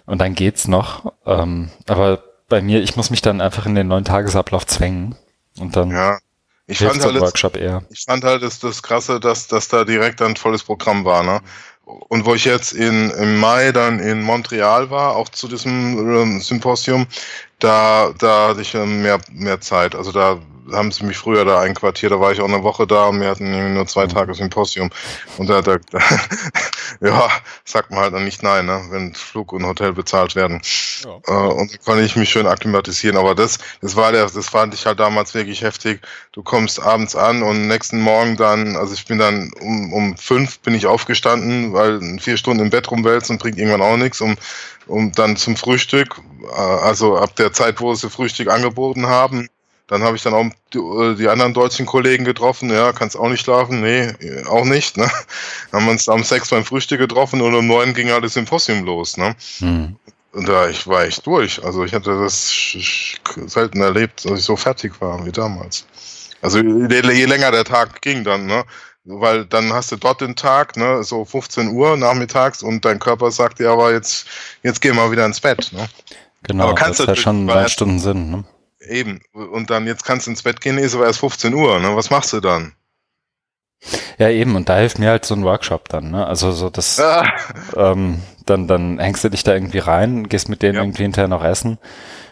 Und 0.05 0.19
dann 0.19 0.35
geht's 0.35 0.67
noch. 0.67 1.13
Ähm, 1.25 1.69
aber 1.87 2.23
bei 2.47 2.61
mir, 2.61 2.81
ich 2.81 2.95
muss 2.95 3.09
mich 3.09 3.21
dann 3.21 3.41
einfach 3.41 3.65
in 3.65 3.75
den 3.75 3.87
neuen 3.87 4.05
Tagesablauf 4.05 4.65
zwängen 4.65 5.15
und 5.59 5.75
dann 5.75 5.91
ja. 5.91 6.17
Ich 6.69 6.79
fand, 6.79 7.01
halt 7.01 7.21
Workshop 7.21 7.55
eher. 7.55 7.81
ich 7.89 8.03
fand 8.03 8.25
halt 8.25 8.43
das, 8.43 8.59
das 8.59 8.83
Krasse, 8.83 9.21
dass, 9.21 9.47
dass 9.47 9.69
da 9.69 9.85
direkt 9.85 10.21
ein 10.21 10.35
volles 10.35 10.63
Programm 10.63 11.05
war. 11.05 11.23
Ne? 11.23 11.39
Und 11.85 12.25
wo 12.25 12.35
ich 12.35 12.43
jetzt 12.43 12.73
in, 12.73 13.09
im 13.11 13.39
Mai 13.39 13.71
dann 13.71 13.99
in 13.99 14.21
Montreal 14.21 14.89
war, 14.89 15.15
auch 15.15 15.29
zu 15.29 15.47
diesem 15.47 15.97
ähm, 15.97 16.41
Symposium, 16.41 17.07
da, 17.59 18.11
da 18.19 18.49
hatte 18.49 18.61
ich 18.61 18.75
ähm, 18.75 19.01
mehr, 19.01 19.19
mehr 19.31 19.61
Zeit. 19.61 19.95
Also 19.95 20.11
da 20.11 20.39
haben 20.71 20.91
sie 20.91 21.05
mich 21.05 21.17
früher 21.17 21.45
da 21.45 21.61
einquartiert, 21.61 22.11
da 22.11 22.19
war 22.19 22.31
ich 22.31 22.41
auch 22.41 22.47
eine 22.47 22.63
Woche 22.63 22.87
da 22.87 23.05
und 23.05 23.21
wir 23.21 23.29
hatten 23.29 23.73
nur 23.73 23.87
zwei 23.87 24.05
mhm. 24.05 24.09
Tage 24.09 24.33
Symposium. 24.33 24.89
Und 25.37 25.49
da, 25.49 25.61
da, 25.61 25.77
da 25.91 25.99
ja, 27.01 27.29
sagt 27.65 27.91
man 27.91 27.99
halt 27.99 28.13
dann 28.13 28.25
nicht 28.25 28.43
nein, 28.43 28.65
ne, 28.65 28.81
wenn 28.89 29.13
Flug 29.13 29.53
und 29.53 29.65
Hotel 29.65 29.93
bezahlt 29.93 30.35
werden. 30.35 30.61
Ja. 31.03 31.19
Äh, 31.27 31.53
und 31.53 31.73
da 31.73 31.77
konnte 31.77 32.03
ich 32.03 32.15
mich 32.15 32.29
schön 32.29 32.47
akklimatisieren. 32.47 33.17
Aber 33.17 33.35
das, 33.35 33.59
das 33.81 33.95
war 33.95 34.11
der, 34.11 34.25
das 34.25 34.49
fand 34.49 34.73
ich 34.73 34.85
halt 34.85 34.99
damals 34.99 35.33
wirklich 35.33 35.61
heftig. 35.61 36.01
Du 36.31 36.43
kommst 36.43 36.81
abends 36.81 37.15
an 37.15 37.43
und 37.43 37.67
nächsten 37.67 37.99
Morgen 37.99 38.37
dann, 38.37 38.75
also 38.75 38.93
ich 38.93 39.05
bin 39.05 39.17
dann 39.17 39.51
um, 39.59 39.93
um 39.93 40.17
fünf 40.17 40.59
bin 40.59 40.75
ich 40.75 40.87
aufgestanden, 40.87 41.73
weil 41.73 42.19
vier 42.19 42.37
Stunden 42.37 42.63
im 42.63 42.69
Bett 42.69 42.89
rumwälzen 42.89 43.37
bringt 43.37 43.57
irgendwann 43.57 43.81
auch 43.81 43.97
nichts, 43.97 44.21
um, 44.21 44.35
um 44.87 45.11
dann 45.11 45.37
zum 45.37 45.55
Frühstück, 45.55 46.19
äh, 46.43 46.59
also 46.59 47.17
ab 47.17 47.35
der 47.35 47.53
Zeit, 47.53 47.79
wo 47.79 47.93
sie 47.93 48.09
Frühstück 48.09 48.49
angeboten 48.49 49.07
haben, 49.07 49.49
dann 49.87 50.03
habe 50.03 50.17
ich 50.17 50.23
dann 50.23 50.33
auch 50.33 50.45
die, 50.73 50.77
äh, 50.77 51.15
die, 51.15 51.29
anderen 51.29 51.53
deutschen 51.53 51.85
Kollegen 51.85 52.25
getroffen. 52.25 52.69
Ja, 52.69 52.91
kannst 52.91 53.17
auch 53.17 53.29
nicht 53.29 53.41
schlafen? 53.41 53.81
Nee, 53.81 54.13
auch 54.45 54.65
nicht. 54.65 54.97
Ne? 54.97 55.09
Dann 55.71 55.81
haben 55.81 55.85
wir 55.85 55.91
uns 55.91 56.09
am 56.09 56.23
sechs 56.23 56.49
beim 56.49 56.65
Frühstück 56.65 56.99
getroffen 56.99 57.41
und 57.41 57.55
um 57.55 57.67
neun 57.67 57.93
ging 57.93 58.11
alles 58.11 58.33
Symposium 58.33 58.83
los. 58.83 59.17
Ne? 59.17 59.35
Hm. 59.59 59.95
Und 60.33 60.47
da 60.47 60.67
ich 60.67 60.85
war 60.87 61.05
echt 61.05 61.25
durch. 61.25 61.63
Also 61.63 61.85
ich 61.85 61.93
hatte 61.93 62.19
das 62.19 62.53
selten 63.45 63.81
erlebt, 63.81 64.25
dass 64.25 64.39
ich 64.39 64.45
so 64.45 64.55
fertig 64.55 64.99
war 64.99 65.25
wie 65.25 65.31
damals. 65.31 65.85
Also 66.41 66.59
je, 66.59 67.01
je 67.13 67.25
länger 67.25 67.51
der 67.51 67.63
Tag 67.63 68.01
ging 68.01 68.23
dann, 68.23 68.45
ne? 68.45 68.63
Weil 69.05 69.45
dann 69.45 69.71
hast 69.71 69.91
du 69.93 69.95
dort 69.95 70.19
den 70.19 70.35
Tag, 70.35 70.75
ne, 70.75 71.01
so 71.01 71.23
15 71.23 71.69
Uhr 71.69 71.95
nachmittags 71.95 72.61
und 72.61 72.83
dein 72.83 72.99
Körper 72.99 73.31
sagt 73.31 73.59
dir 73.59 73.71
aber 73.71 73.93
jetzt, 73.93 74.27
jetzt 74.63 74.81
geh 74.81 74.91
mal 74.91 75.09
wieder 75.11 75.25
ins 75.25 75.39
Bett, 75.39 75.71
ne? 75.71 75.87
Genau, 76.43 76.65
aber 76.65 76.75
kannst 76.75 76.99
das 76.99 77.07
hat 77.07 77.17
schon 77.17 77.47
drei 77.47 77.69
Stunden 77.69 77.99
Sinn, 77.99 78.29
ne? 78.29 78.43
Eben. 78.89 79.21
Und 79.33 79.69
dann 79.69 79.87
jetzt 79.87 80.03
kannst 80.03 80.27
du 80.27 80.31
ins 80.31 80.43
Bett 80.43 80.61
gehen, 80.61 80.77
ist 80.77 80.95
aber 80.95 81.05
erst 81.05 81.19
15 81.19 81.53
Uhr. 81.53 81.79
Ne? 81.79 81.95
Was 81.95 82.09
machst 82.09 82.33
du 82.33 82.39
dann? 82.39 82.73
Ja, 84.17 84.29
eben, 84.29 84.55
und 84.55 84.69
da 84.69 84.77
hilft 84.77 84.97
mir 84.97 85.09
halt 85.09 85.25
so 85.25 85.35
ein 85.35 85.43
Workshop 85.43 85.89
dann, 85.89 86.09
ne? 86.09 86.25
Also 86.25 86.51
so 86.51 86.71
das 86.71 86.99
ah. 86.99 87.23
ähm, 87.75 88.23
dann, 88.45 88.67
dann 88.67 88.97
hängst 88.97 89.23
du 89.23 89.29
dich 89.29 89.43
da 89.43 89.53
irgendwie 89.53 89.77
rein, 89.77 90.27
gehst 90.27 90.49
mit 90.49 90.63
denen 90.63 90.75
ja. 90.75 90.81
irgendwie 90.81 91.03
hinterher 91.03 91.27
noch 91.27 91.43
essen. 91.43 91.77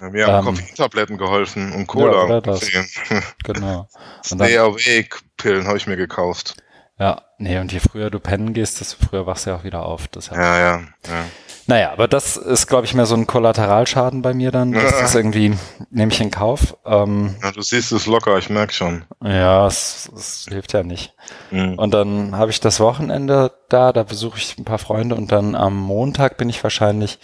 Ja, 0.02 0.10
mir 0.10 0.28
haben 0.28 0.48
ähm, 0.48 0.56
Koffeintabletten 0.56 1.18
geholfen 1.18 1.72
und 1.74 1.86
Cola. 1.86 2.28
Ja, 2.28 2.42
das. 2.42 2.68
genau. 3.44 3.88
Stay 4.24 4.58
Awake 4.58 5.20
Pillen 5.38 5.68
habe 5.68 5.78
ich 5.78 5.86
mir 5.86 5.98
gekauft. 5.98 6.56
Ja, 6.98 7.22
nee, 7.38 7.60
und 7.60 7.72
je 7.72 7.80
früher 7.80 8.10
du 8.10 8.20
pennen 8.20 8.54
gehst, 8.54 8.80
desto 8.80 9.06
früher 9.06 9.28
wachst 9.28 9.46
du 9.46 9.52
ja 9.52 9.58
auch 9.58 9.64
wieder 9.64 9.86
auf. 9.86 10.08
Das 10.08 10.30
ja, 10.30 10.60
ja, 10.60 10.84
ja. 11.06 11.26
Naja, 11.68 11.92
aber 11.92 12.08
das 12.08 12.38
ist, 12.38 12.68
glaube 12.68 12.86
ich, 12.86 12.94
mehr 12.94 13.08
so 13.08 13.16
ein 13.16 13.26
Kollateralschaden 13.26 14.22
bei 14.22 14.34
mir 14.34 14.52
dann. 14.52 14.72
Das 14.72 15.02
ist 15.02 15.16
irgendwie, 15.16 15.58
nehme 15.90 16.12
ich 16.12 16.22
in 16.22 16.30
Kauf. 16.30 16.78
Ähm, 16.86 17.36
ja, 17.42 17.52
du 17.52 17.62
siehst 17.62 17.92
es 17.92 18.06
locker, 18.06 18.38
ich 18.38 18.50
merke 18.50 18.74
schon. 18.74 19.06
Ja, 19.24 19.66
es, 19.66 20.10
es 20.16 20.46
hilft 20.48 20.74
ja 20.74 20.84
nicht. 20.84 21.14
Mhm. 21.52 21.80
Und 21.80 21.94
dann 21.94 22.38
habe 22.38 22.52
ich 22.52 22.60
das 22.60 22.80
Wochenende 22.80 23.52
da, 23.70 23.92
da 23.94 24.04
besuche 24.04 24.38
ich 24.38 24.58
ein 24.58 24.66
paar 24.66 24.78
Freunde 24.78 25.16
und 25.16 25.32
dann 25.32 25.56
am 25.56 25.76
Montag 25.76 26.38
bin 26.38 26.50
ich 26.50 26.64
wahrscheinlich 26.64 27.20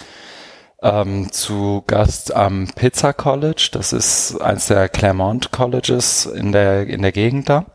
ähm, 0.82 1.32
zu 1.32 1.84
Gast 1.86 2.34
am 2.34 2.68
Pizza 2.76 3.14
College. 3.14 3.70
Das 3.72 3.94
ist 3.94 4.42
eins 4.42 4.68
der 4.68 4.90
Claremont 4.90 5.52
Colleges 5.52 6.26
in 6.26 6.52
der, 6.52 6.88
in 6.88 7.04
der 7.04 7.12
Gegend 7.12 7.50
da. 7.50 7.66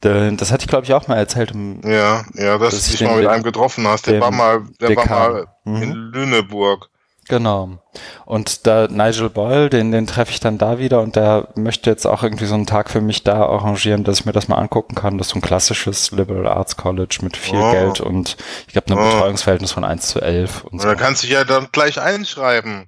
Das 0.00 0.52
hatte 0.52 0.64
ich, 0.64 0.68
glaube 0.68 0.84
ich, 0.84 0.94
auch 0.94 1.08
mal 1.08 1.16
erzählt. 1.16 1.52
Ja, 1.84 2.24
ja, 2.34 2.58
dass, 2.58 2.74
dass 2.74 2.86
du 2.86 2.92
dich 2.92 3.00
mal 3.02 3.16
mit 3.16 3.26
einem 3.26 3.42
getroffen 3.42 3.86
hast. 3.88 4.06
Der 4.06 4.20
war 4.20 4.30
mal, 4.30 4.62
der 4.80 4.88
Dekan. 4.88 5.08
war 5.08 5.30
mal 5.30 5.46
mhm. 5.64 5.82
in 5.82 5.92
Lüneburg. 5.92 6.90
Genau. 7.28 7.78
Und 8.24 8.66
da 8.66 8.86
Nigel 8.88 9.30
Boyle, 9.30 9.68
den, 9.68 9.90
den 9.90 10.06
treffe 10.06 10.30
ich 10.30 10.38
dann 10.38 10.58
da 10.58 10.78
wieder 10.78 11.00
und 11.00 11.16
der 11.16 11.48
möchte 11.56 11.90
jetzt 11.90 12.06
auch 12.06 12.22
irgendwie 12.22 12.46
so 12.46 12.54
einen 12.54 12.66
Tag 12.66 12.88
für 12.88 13.00
mich 13.00 13.24
da 13.24 13.44
arrangieren, 13.46 14.04
dass 14.04 14.20
ich 14.20 14.26
mir 14.26 14.32
das 14.32 14.46
mal 14.46 14.58
angucken 14.58 14.94
kann. 14.94 15.18
Das 15.18 15.28
ist 15.28 15.32
so 15.32 15.38
ein 15.38 15.42
klassisches 15.42 16.12
Liberal 16.12 16.46
Arts 16.46 16.76
College 16.76 17.18
mit 17.22 17.36
viel 17.36 17.58
oh. 17.58 17.72
Geld 17.72 18.00
und 18.00 18.36
ich 18.68 18.74
glaube 18.74 18.92
ein 18.92 18.98
oh. 18.98 19.10
Betreuungsverhältnis 19.10 19.72
von 19.72 19.84
1 19.84 20.06
zu 20.06 20.20
11. 20.20 20.64
Und 20.64 20.80
so. 20.80 20.88
Da 20.88 20.94
kannst 20.94 21.22
du 21.22 21.26
dich 21.26 21.34
ja 21.34 21.44
dann 21.44 21.68
gleich 21.72 22.00
einschreiben. 22.00 22.86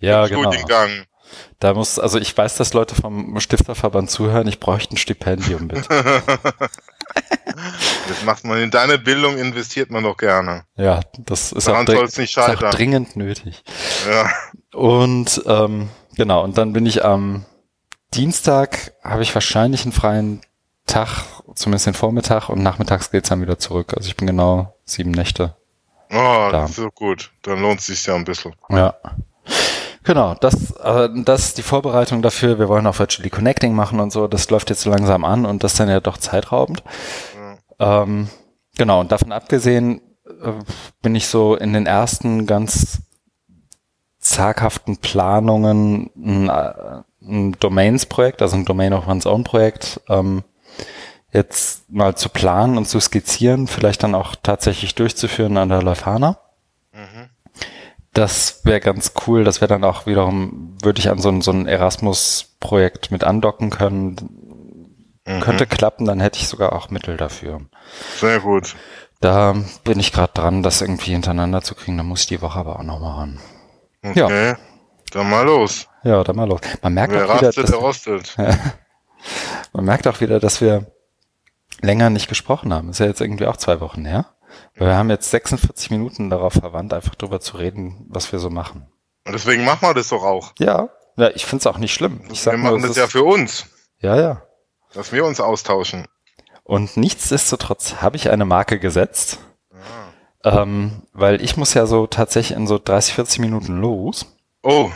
Ja, 0.00 0.26
genau. 0.26 0.52
Studiengang. 0.52 1.04
Da 1.60 1.74
muss, 1.74 1.98
also 1.98 2.18
ich 2.18 2.36
weiß, 2.36 2.56
dass 2.56 2.72
Leute 2.72 2.94
vom 2.94 3.38
Stifterverband 3.40 4.10
zuhören, 4.10 4.46
ich 4.46 4.60
bräuchte 4.60 4.94
ein 4.94 4.96
Stipendium, 4.96 5.66
bitte. 5.66 5.88
das 8.08 8.22
macht 8.24 8.44
man 8.44 8.58
in 8.58 8.70
deine 8.70 8.96
Bildung, 8.98 9.36
investiert 9.38 9.90
man 9.90 10.04
doch 10.04 10.16
gerne. 10.16 10.64
Ja, 10.76 11.00
das 11.18 11.50
ist, 11.50 11.68
auch, 11.68 11.84
nicht 11.84 12.18
ist 12.18 12.38
auch, 12.38 12.70
dringend 12.70 13.16
nötig. 13.16 13.64
Ja. 14.08 14.30
Und 14.72 15.42
ähm, 15.46 15.88
genau, 16.14 16.44
und 16.44 16.56
dann 16.58 16.72
bin 16.72 16.86
ich 16.86 17.04
am 17.04 17.44
Dienstag, 18.14 18.92
habe 19.02 19.22
ich 19.22 19.34
wahrscheinlich 19.34 19.82
einen 19.82 19.92
freien 19.92 20.42
Tag, 20.86 21.24
zumindest 21.54 21.86
den 21.86 21.94
Vormittag 21.94 22.48
und 22.50 22.62
nachmittags 22.62 23.10
geht's 23.10 23.30
dann 23.30 23.42
wieder 23.42 23.58
zurück. 23.58 23.94
Also 23.96 24.08
ich 24.08 24.16
bin 24.16 24.28
genau 24.28 24.76
sieben 24.84 25.10
Nächte. 25.10 25.56
Oh, 26.10 26.48
da. 26.52 26.68
so 26.68 26.88
gut. 26.90 27.32
Dann 27.42 27.60
lohnt 27.60 27.80
es 27.80 27.86
sich 27.86 28.06
ja 28.06 28.14
ein 28.14 28.24
bisschen. 28.24 28.54
Ja. 28.70 28.94
Genau, 30.08 30.34
das, 30.40 30.70
äh, 30.76 31.10
das 31.22 31.48
ist 31.48 31.58
die 31.58 31.62
Vorbereitung 31.62 32.22
dafür. 32.22 32.58
Wir 32.58 32.70
wollen 32.70 32.86
auch 32.86 32.98
Virtually 32.98 33.28
Connecting 33.28 33.74
machen 33.74 34.00
und 34.00 34.10
so. 34.10 34.26
Das 34.26 34.48
läuft 34.48 34.70
jetzt 34.70 34.80
so 34.80 34.88
langsam 34.88 35.22
an 35.22 35.44
und 35.44 35.62
das 35.62 35.72
ist 35.72 35.80
dann 35.80 35.90
ja 35.90 36.00
doch 36.00 36.16
zeitraubend. 36.16 36.82
Ja. 37.78 38.04
Ähm, 38.04 38.30
genau, 38.78 39.00
und 39.00 39.12
davon 39.12 39.32
abgesehen 39.32 40.00
äh, 40.24 40.52
bin 41.02 41.14
ich 41.14 41.26
so 41.26 41.56
in 41.56 41.74
den 41.74 41.84
ersten 41.84 42.46
ganz 42.46 43.02
zaghaften 44.18 44.96
Planungen 44.96 46.10
ein, 46.16 46.48
äh, 46.48 47.02
ein 47.20 47.52
Domains-Projekt, 47.60 48.40
also 48.40 48.56
ein 48.56 48.64
Domain 48.64 48.94
of 48.94 49.06
One's 49.06 49.26
Own 49.26 49.44
Projekt, 49.44 50.00
ähm, 50.08 50.42
jetzt 51.34 51.90
mal 51.90 52.16
zu 52.16 52.30
planen 52.30 52.78
und 52.78 52.88
zu 52.88 52.98
skizzieren, 52.98 53.66
vielleicht 53.66 54.02
dann 54.02 54.14
auch 54.14 54.36
tatsächlich 54.42 54.94
durchzuführen 54.94 55.58
an 55.58 55.68
der 55.68 55.82
Leuphana. 55.82 56.38
Das 58.18 58.64
wäre 58.64 58.80
ganz 58.80 59.12
cool. 59.26 59.44
Das 59.44 59.60
wäre 59.60 59.68
dann 59.68 59.84
auch 59.84 60.06
wiederum, 60.06 60.76
würde 60.82 60.98
ich 60.98 61.08
an 61.08 61.20
so 61.20 61.28
ein, 61.28 61.40
so 61.40 61.52
ein 61.52 61.68
Erasmus-Projekt 61.68 63.12
mit 63.12 63.22
andocken 63.22 63.70
können. 63.70 64.16
Mhm. 65.24 65.38
Könnte 65.38 65.66
klappen, 65.66 66.04
dann 66.04 66.18
hätte 66.18 66.40
ich 66.40 66.48
sogar 66.48 66.72
auch 66.72 66.90
Mittel 66.90 67.16
dafür. 67.16 67.60
Sehr 68.16 68.40
gut. 68.40 68.74
Da 69.20 69.54
bin 69.84 70.00
ich 70.00 70.10
gerade 70.10 70.32
dran, 70.32 70.64
das 70.64 70.80
irgendwie 70.80 71.12
hintereinander 71.12 71.62
zu 71.62 71.76
kriegen. 71.76 71.96
Da 71.96 72.02
muss 72.02 72.22
ich 72.22 72.26
die 72.26 72.42
Woche 72.42 72.58
aber 72.58 72.80
auch 72.80 72.82
nochmal 72.82 73.18
ran. 73.18 73.40
Okay. 74.02 74.48
Ja. 74.48 74.56
Dann 75.12 75.30
mal 75.30 75.46
los. 75.46 75.86
Ja, 76.02 76.24
dann 76.24 76.34
mal 76.34 76.48
los. 76.48 76.60
Man 76.82 76.94
merkt 76.94 77.12
Wer 77.12 77.24
auch 77.24 77.36
wieder, 77.36 77.48
rastet, 77.48 77.68
dass, 77.68 77.80
rostet. 77.80 78.36
man 79.72 79.84
merkt 79.84 80.08
auch 80.08 80.20
wieder, 80.20 80.40
dass 80.40 80.60
wir 80.60 80.90
länger 81.82 82.10
nicht 82.10 82.28
gesprochen 82.28 82.74
haben. 82.74 82.90
Ist 82.90 82.98
ja 82.98 83.06
jetzt 83.06 83.20
irgendwie 83.20 83.46
auch 83.46 83.58
zwei 83.58 83.80
Wochen 83.80 84.04
her. 84.04 84.26
Wir 84.74 84.96
haben 84.96 85.10
jetzt 85.10 85.30
46 85.30 85.90
Minuten 85.90 86.30
darauf 86.30 86.52
verwandt, 86.52 86.92
einfach 86.92 87.14
drüber 87.14 87.40
zu 87.40 87.56
reden, 87.56 88.06
was 88.08 88.30
wir 88.32 88.38
so 88.38 88.50
machen. 88.50 88.86
Und 89.26 89.32
deswegen 89.32 89.64
machen 89.64 89.82
wir 89.82 89.94
das 89.94 90.08
doch 90.08 90.22
auch. 90.22 90.52
Ja, 90.58 90.88
ja 91.16 91.30
ich 91.34 91.44
finde 91.44 91.62
es 91.62 91.66
auch 91.66 91.78
nicht 91.78 91.92
schlimm. 91.92 92.20
Ich 92.30 92.40
sag 92.40 92.52
wir 92.52 92.58
machen 92.58 92.80
nur, 92.80 92.88
das 92.88 92.96
ja 92.96 93.06
für 93.06 93.24
uns. 93.24 93.66
Ja, 94.00 94.16
ja. 94.16 94.42
Dass 94.94 95.12
wir 95.12 95.24
uns 95.24 95.40
austauschen. 95.40 96.06
Und 96.64 96.96
nichtsdestotrotz 96.96 97.96
habe 97.96 98.16
ich 98.16 98.30
eine 98.30 98.44
Marke 98.44 98.78
gesetzt, 98.78 99.38
ah. 100.42 100.62
ähm, 100.62 101.02
weil 101.12 101.42
ich 101.42 101.56
muss 101.56 101.74
ja 101.74 101.86
so 101.86 102.06
tatsächlich 102.06 102.56
in 102.56 102.66
so 102.66 102.78
30, 102.78 103.14
40 103.14 103.38
Minuten 103.40 103.80
los. 103.80 104.26
Oh. 104.62 104.90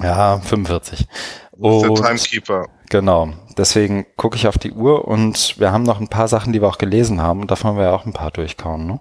Ja, 0.00 0.38
45. 0.40 1.06
Und, 1.52 1.82
der 1.82 2.08
Timekeeper. 2.08 2.66
Genau. 2.92 3.32
Deswegen 3.56 4.04
gucke 4.16 4.36
ich 4.36 4.46
auf 4.46 4.58
die 4.58 4.70
Uhr 4.70 5.08
und 5.08 5.58
wir 5.58 5.72
haben 5.72 5.82
noch 5.82 5.98
ein 5.98 6.08
paar 6.08 6.28
Sachen, 6.28 6.52
die 6.52 6.60
wir 6.60 6.68
auch 6.68 6.76
gelesen 6.76 7.22
haben 7.22 7.40
und 7.40 7.50
davon 7.50 7.70
haben 7.70 7.78
wir 7.78 7.84
ja 7.84 7.92
auch 7.94 8.04
ein 8.04 8.12
paar 8.12 8.30
durchkauen, 8.30 8.86
ne? 8.86 9.00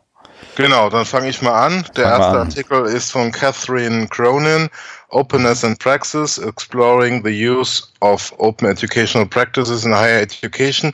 Genau, 0.56 0.90
dann 0.90 1.06
fange 1.06 1.28
ich 1.28 1.42
mal 1.42 1.66
an. 1.66 1.86
Der 1.98 2.06
Fang 2.06 2.22
erste 2.22 2.40
an. 2.40 2.48
Artikel 2.48 2.86
ist 2.86 3.12
von 3.12 3.34
Catherine 3.34 4.08
Cronin, 4.08 4.70
Openness 5.10 5.66
and 5.66 5.78
Praxis, 5.78 6.38
Exploring 6.38 7.22
the 7.26 7.50
Use 7.50 7.84
of 8.00 8.34
Open 8.38 8.70
Educational 8.70 9.28
Practices 9.28 9.84
in 9.84 9.94
Higher 9.94 10.22
Education, 10.22 10.94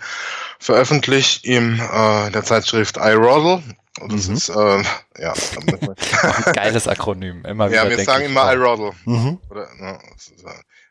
veröffentlicht 0.57 1.45
in 1.45 1.79
äh, 1.79 2.31
der 2.31 2.43
Zeitschrift 2.43 2.97
iRoddle. 2.97 3.61
Das 4.09 4.27
mhm. 4.27 4.33
ist, 4.33 4.49
äh, 4.49 4.83
ja. 5.19 5.33
Ein 6.45 6.53
geiles 6.53 6.87
Akronym, 6.87 7.45
immer 7.45 7.69
wieder. 7.69 7.83
Ja, 7.83 7.89
wir 7.95 8.03
sagen 8.03 8.25
immer 8.25 8.51
iRoddle. 8.53 8.91
Mhm. 9.05 9.37
Oder, 9.51 9.67
no, 9.77 9.99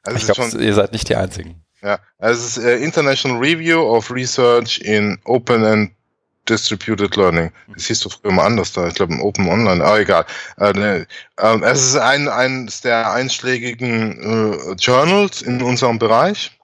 also 0.04 0.18
ich 0.18 0.32
glaube, 0.32 0.64
ihr 0.64 0.74
seid 0.74 0.92
nicht 0.92 1.08
die 1.08 1.16
Einzigen. 1.16 1.65
Ja, 1.86 2.00
also 2.18 2.44
es 2.44 2.56
ist 2.56 2.64
äh, 2.64 2.78
International 2.78 3.38
Review 3.38 3.80
of 3.80 4.10
Research 4.10 4.80
in 4.80 5.20
Open 5.24 5.64
and 5.64 5.92
Distributed 6.48 7.14
Learning. 7.14 7.52
Das 7.76 7.86
hieß 7.86 8.00
doch 8.00 8.12
früher 8.12 8.32
mal 8.32 8.44
anders 8.44 8.72
da. 8.72 8.88
Ich 8.88 8.94
glaube, 8.94 9.12
im 9.12 9.20
Open 9.20 9.48
Online. 9.48 9.84
Ah, 9.84 9.96
egal. 9.96 10.26
Äh, 10.58 10.72
ne, 10.72 11.06
äh, 11.36 11.60
es 11.60 11.84
ist 11.84 11.96
ein, 11.96 12.26
eines 12.26 12.80
der 12.80 13.12
einschlägigen 13.12 14.20
äh, 14.20 14.72
Journals 14.80 15.42
in 15.42 15.62
unserem 15.62 16.00
Bereich. 16.00 16.58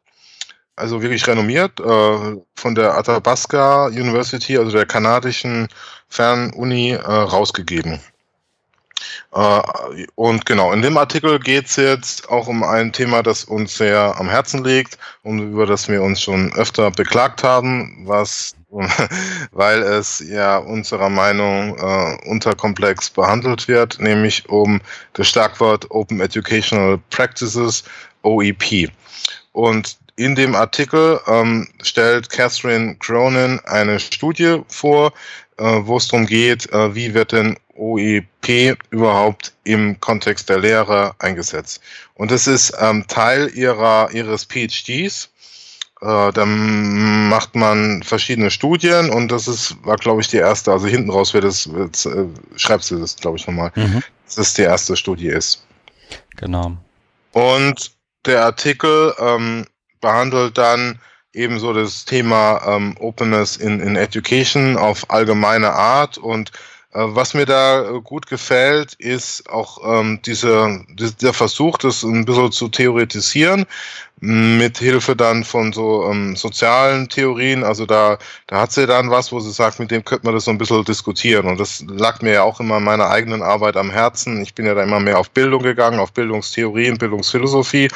Also 0.74 1.00
wirklich 1.00 1.24
renommiert. 1.28 1.78
Äh, 1.78 2.36
von 2.56 2.74
der 2.74 2.96
Athabasca 2.96 3.86
University, 3.86 4.58
also 4.58 4.72
der 4.72 4.86
kanadischen 4.86 5.68
Fernuni, 6.08 6.94
äh, 6.94 6.98
rausgegeben. 6.98 8.00
Äh, 9.34 9.62
und 10.14 10.44
genau, 10.46 10.72
in 10.72 10.82
dem 10.82 10.96
Artikel 10.96 11.38
geht 11.38 11.66
es 11.66 11.76
jetzt 11.76 12.28
auch 12.28 12.48
um 12.48 12.62
ein 12.62 12.92
Thema, 12.92 13.22
das 13.22 13.44
uns 13.44 13.76
sehr 13.76 14.14
am 14.18 14.28
Herzen 14.28 14.62
liegt 14.62 14.98
und 15.22 15.38
über 15.38 15.66
das 15.66 15.88
wir 15.88 16.02
uns 16.02 16.20
schon 16.20 16.52
öfter 16.54 16.90
beklagt 16.90 17.42
haben, 17.42 18.04
was 18.06 18.54
weil 19.52 19.82
es 19.82 20.24
ja 20.26 20.56
unserer 20.56 21.10
Meinung 21.10 21.76
äh, 21.76 22.28
unterkomplex 22.28 23.10
behandelt 23.10 23.68
wird, 23.68 24.00
nämlich 24.00 24.48
um 24.48 24.80
das 25.12 25.28
Schlagwort 25.28 25.90
Open 25.90 26.20
Educational 26.20 26.98
Practices, 27.10 27.84
OEP. 28.22 28.90
Und 29.52 29.98
in 30.16 30.34
dem 30.34 30.54
Artikel 30.54 31.20
ähm, 31.26 31.68
stellt 31.82 32.30
Catherine 32.30 32.96
Cronin 32.96 33.60
eine 33.64 34.00
Studie 34.00 34.62
vor, 34.68 35.12
wo 35.62 35.96
es 35.96 36.08
darum 36.08 36.26
geht, 36.26 36.70
äh, 36.72 36.94
wie 36.94 37.14
wird 37.14 37.32
denn 37.32 37.56
OEP 37.74 38.78
überhaupt 38.90 39.52
im 39.64 39.98
Kontext 40.00 40.48
der 40.48 40.58
Lehre 40.58 41.14
eingesetzt. 41.18 41.80
Und 42.14 42.30
das 42.30 42.46
ist 42.46 42.72
ähm, 42.78 43.06
Teil 43.08 43.50
ihrer, 43.54 44.10
ihres 44.12 44.44
PhDs. 44.44 45.30
Äh, 46.00 46.32
dann 46.32 47.28
macht 47.28 47.54
man 47.54 48.02
verschiedene 48.02 48.50
Studien 48.50 49.10
und 49.10 49.30
das 49.30 49.46
ist, 49.48 49.76
war 49.84 49.96
glaube 49.96 50.20
ich 50.20 50.28
die 50.28 50.38
erste, 50.38 50.72
also 50.72 50.86
hinten 50.86 51.10
raus 51.10 51.32
wird 51.32 51.44
es, 51.44 51.72
wird, 51.72 52.04
äh, 52.06 52.26
schreibst 52.56 52.90
du 52.90 52.98
das 52.98 53.16
glaube 53.16 53.38
ich 53.38 53.46
nochmal, 53.46 53.70
mhm. 53.76 54.02
dass 54.26 54.34
das 54.34 54.54
die 54.54 54.62
erste 54.62 54.96
Studie 54.96 55.28
ist. 55.28 55.64
Genau. 56.36 56.76
Und 57.32 57.92
der 58.26 58.44
Artikel 58.44 59.14
ähm, 59.18 59.66
behandelt 60.00 60.58
dann 60.58 60.98
ebenso 61.32 61.72
das 61.72 62.04
Thema 62.04 62.62
ähm, 62.66 62.96
Openness 62.98 63.56
in, 63.56 63.80
in 63.80 63.96
Education 63.96 64.76
auf 64.76 65.10
allgemeine 65.10 65.72
Art 65.72 66.18
und 66.18 66.52
was 66.92 67.32
mir 67.32 67.46
da 67.46 67.84
äh, 67.84 68.00
gut 68.02 68.26
gefällt, 68.26 68.94
ist 68.94 69.48
auch 69.48 69.78
ähm, 69.84 70.20
diese, 70.24 70.84
der 71.22 71.32
Versuch, 71.32 71.78
das 71.78 72.02
ein 72.02 72.26
bisschen 72.26 72.52
zu 72.52 72.68
theoretisieren, 72.68 73.66
mit 74.24 74.78
Hilfe 74.78 75.16
dann 75.16 75.42
von 75.42 75.72
so 75.72 76.08
ähm, 76.08 76.36
sozialen 76.36 77.08
Theorien. 77.08 77.64
Also 77.64 77.86
da, 77.86 78.18
da 78.46 78.60
hat 78.60 78.72
sie 78.72 78.86
dann 78.86 79.10
was, 79.10 79.32
wo 79.32 79.40
sie 79.40 79.50
sagt, 79.50 79.80
mit 79.80 79.90
dem 79.90 80.04
könnte 80.04 80.26
man 80.26 80.34
das 80.34 80.44
so 80.44 80.52
ein 80.52 80.58
bisschen 80.58 80.84
diskutieren. 80.84 81.46
Und 81.46 81.58
das 81.58 81.84
lag 81.88 82.20
mir 82.22 82.34
ja 82.34 82.42
auch 82.42 82.60
immer 82.60 82.76
in 82.76 82.84
meiner 82.84 83.08
eigenen 83.08 83.42
Arbeit 83.42 83.76
am 83.76 83.90
Herzen. 83.90 84.40
Ich 84.42 84.54
bin 84.54 84.66
ja 84.66 84.74
da 84.74 84.82
immer 84.84 85.00
mehr 85.00 85.18
auf 85.18 85.30
Bildung 85.30 85.62
gegangen, 85.62 85.98
auf 85.98 86.12
Bildungstheorie 86.12 86.90
und 86.90 86.98
Bildungsphilosophie, 86.98 87.88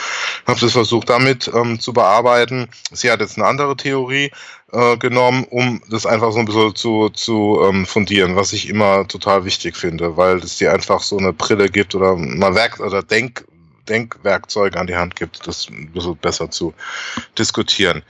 habe 0.47 0.59
das 0.59 0.73
versucht 0.73 1.11
damit 1.11 1.49
ähm, 1.55 1.79
zu 1.79 1.93
bearbeiten. 1.93 2.69
Sie 2.91 3.11
hat 3.11 3.21
jetzt 3.21 3.39
eine 3.39 3.47
andere 3.47 3.77
Theorie, 3.77 4.33
äh, 4.73 4.97
genommen, 4.97 5.45
um 5.51 5.81
das 5.89 6.07
einfach 6.07 6.33
so 6.33 6.39
ein 6.39 6.45
bisschen 6.45 6.75
zu, 6.75 7.09
zu 7.11 7.61
ähm, 7.69 7.87
fundieren, 7.87 8.37
was 8.37 8.53
ich 8.53 8.69
immer 8.69 9.07
total 9.07 9.45
wichtig 9.45 9.77
finde, 9.77 10.17
weil 10.17 10.39
es 10.39 10.59
dir 10.59 10.73
einfach 10.73 11.03
so 11.03 11.19
eine 11.19 11.33
Brille 11.33 11.69
gibt 11.69 11.95
oder 11.95 12.17
mal 12.17 12.55
Werk 12.55 12.81
oder 12.81 13.03
Denk, 13.03 13.45
Denkwerkzeuge 13.89 14.79
an 14.79 14.87
die 14.87 14.97
Hand 14.97 15.17
gibt, 15.17 15.47
das 15.47 15.69
ein 15.69 15.91
bisschen 15.93 16.17
besser 16.17 16.51
zu 16.51 16.75
diskutieren. 17.39 18.03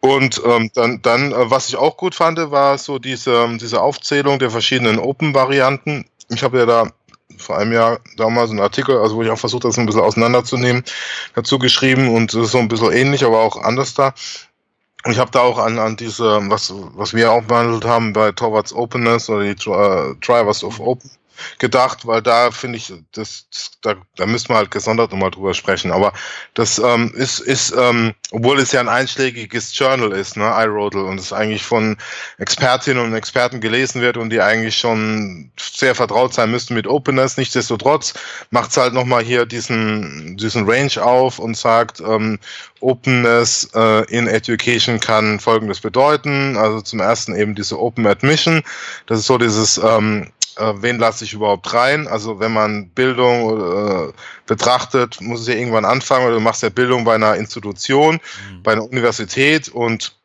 Und 0.00 0.40
ähm, 0.46 0.70
dann, 0.74 1.02
dann 1.02 1.32
äh, 1.32 1.50
was 1.50 1.68
ich 1.68 1.76
auch 1.76 1.96
gut 1.96 2.14
fand, 2.14 2.38
war 2.50 2.78
so 2.78 2.98
diese, 2.98 3.48
diese 3.58 3.80
Aufzählung 3.80 4.38
der 4.38 4.50
verschiedenen 4.50 4.98
Open-Varianten. 4.98 6.06
Ich 6.30 6.42
habe 6.42 6.58
ja 6.58 6.66
da 6.66 6.90
vor 7.36 7.58
einem 7.58 7.72
Jahr 7.72 8.00
damals 8.16 8.50
einen 8.50 8.60
Artikel, 8.60 8.98
also 8.98 9.16
wo 9.16 9.22
ich 9.22 9.30
auch 9.30 9.38
versucht 9.38 9.64
habe, 9.64 9.72
das 9.72 9.78
ein 9.78 9.86
bisschen 9.86 10.02
auseinanderzunehmen, 10.02 10.84
dazu 11.34 11.58
geschrieben 11.58 12.08
und 12.14 12.34
das 12.34 12.46
ist 12.46 12.52
so 12.52 12.58
ein 12.58 12.68
bisschen 12.68 12.92
ähnlich, 12.92 13.24
aber 13.24 13.40
auch 13.40 13.62
anders 13.62 13.94
da. 13.94 14.14
Ich 15.06 15.18
habe 15.18 15.30
da 15.30 15.40
auch 15.40 15.58
an, 15.58 15.78
an 15.78 15.96
diese, 15.96 16.24
was, 16.50 16.72
was 16.94 17.14
wir 17.14 17.32
auch 17.32 17.42
behandelt 17.44 17.86
haben 17.86 18.12
bei 18.12 18.32
Towards 18.32 18.74
Openness 18.74 19.30
oder 19.30 19.44
die 19.44 19.68
uh, 19.68 20.14
Drivers 20.20 20.62
of 20.62 20.78
Open, 20.78 21.10
gedacht, 21.58 22.06
weil 22.06 22.22
da 22.22 22.50
finde 22.50 22.78
ich, 22.78 22.92
das, 23.12 23.46
da, 23.82 23.94
da 24.16 24.26
müssen 24.26 24.48
wir 24.48 24.56
halt 24.56 24.70
gesondert 24.70 25.10
nochmal 25.12 25.30
drüber 25.30 25.54
sprechen. 25.54 25.92
Aber 25.92 26.12
das 26.54 26.78
ähm, 26.78 27.12
ist, 27.14 27.40
ist 27.40 27.74
ähm, 27.76 28.14
obwohl 28.32 28.58
es 28.58 28.72
ja 28.72 28.80
ein 28.80 28.88
einschlägiges 28.88 29.76
Journal 29.76 30.12
ist, 30.12 30.36
ne, 30.36 30.44
iRodel, 30.44 31.04
und 31.04 31.18
es 31.18 31.32
eigentlich 31.32 31.64
von 31.64 31.96
Expertinnen 32.38 33.04
und 33.04 33.14
Experten 33.14 33.60
gelesen 33.60 34.00
wird 34.00 34.16
und 34.16 34.30
die 34.30 34.40
eigentlich 34.40 34.78
schon 34.78 35.50
sehr 35.58 35.94
vertraut 35.94 36.32
sein 36.34 36.50
müssten 36.50 36.74
mit 36.74 36.86
Openness. 36.86 37.36
Nichtsdestotrotz 37.36 38.14
macht 38.50 38.70
es 38.70 38.76
halt 38.76 38.94
nochmal 38.94 39.22
hier 39.22 39.46
diesen, 39.46 40.36
diesen 40.36 40.68
Range 40.68 41.02
auf 41.02 41.38
und 41.38 41.56
sagt, 41.56 42.00
ähm, 42.00 42.38
Openness 42.80 43.68
äh, 43.74 44.04
in 44.10 44.26
Education 44.26 45.00
kann 45.00 45.40
Folgendes 45.40 45.80
bedeuten. 45.80 46.56
Also 46.56 46.80
zum 46.80 47.00
ersten 47.00 47.34
eben 47.34 47.54
diese 47.54 47.78
Open 47.78 48.06
Admission. 48.06 48.62
Das 49.06 49.20
ist 49.20 49.26
so 49.26 49.38
dieses 49.38 49.78
ähm, 49.78 50.30
äh, 50.56 50.72
wen 50.76 50.98
lasse 50.98 51.24
ich 51.24 51.32
überhaupt 51.32 51.72
rein? 51.72 52.06
Also 52.08 52.40
wenn 52.40 52.52
man 52.52 52.90
Bildung 52.90 54.08
äh, 54.08 54.12
betrachtet, 54.46 55.20
muss 55.20 55.42
es 55.42 55.48
ja 55.48 55.54
irgendwann 55.54 55.84
anfangen, 55.84 56.26
oder 56.26 56.34
du 56.34 56.40
machst 56.40 56.62
ja 56.62 56.68
Bildung 56.68 57.04
bei 57.04 57.14
einer 57.14 57.36
Institution, 57.36 58.14
mhm. 58.14 58.62
bei 58.62 58.72
einer 58.72 58.84
Universität 58.84 59.68
und 59.68 60.16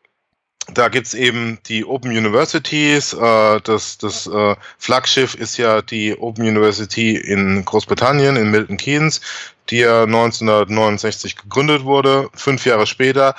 da 0.73 0.89
gibt's 0.89 1.13
eben 1.13 1.59
die 1.67 1.85
Open 1.85 2.11
Universities. 2.11 3.13
Äh, 3.13 3.61
das 3.61 3.97
das 3.97 4.27
äh, 4.27 4.55
Flaggschiff 4.79 5.35
ist 5.35 5.57
ja 5.57 5.81
die 5.81 6.17
Open 6.17 6.45
University 6.45 7.15
in 7.15 7.63
Großbritannien, 7.63 8.35
in 8.35 8.51
Milton 8.51 8.77
Keynes, 8.77 9.21
die 9.69 9.79
ja 9.79 10.03
1969 10.03 11.35
gegründet 11.35 11.83
wurde. 11.83 12.29
Fünf 12.33 12.65
Jahre 12.65 12.87
später 12.87 13.35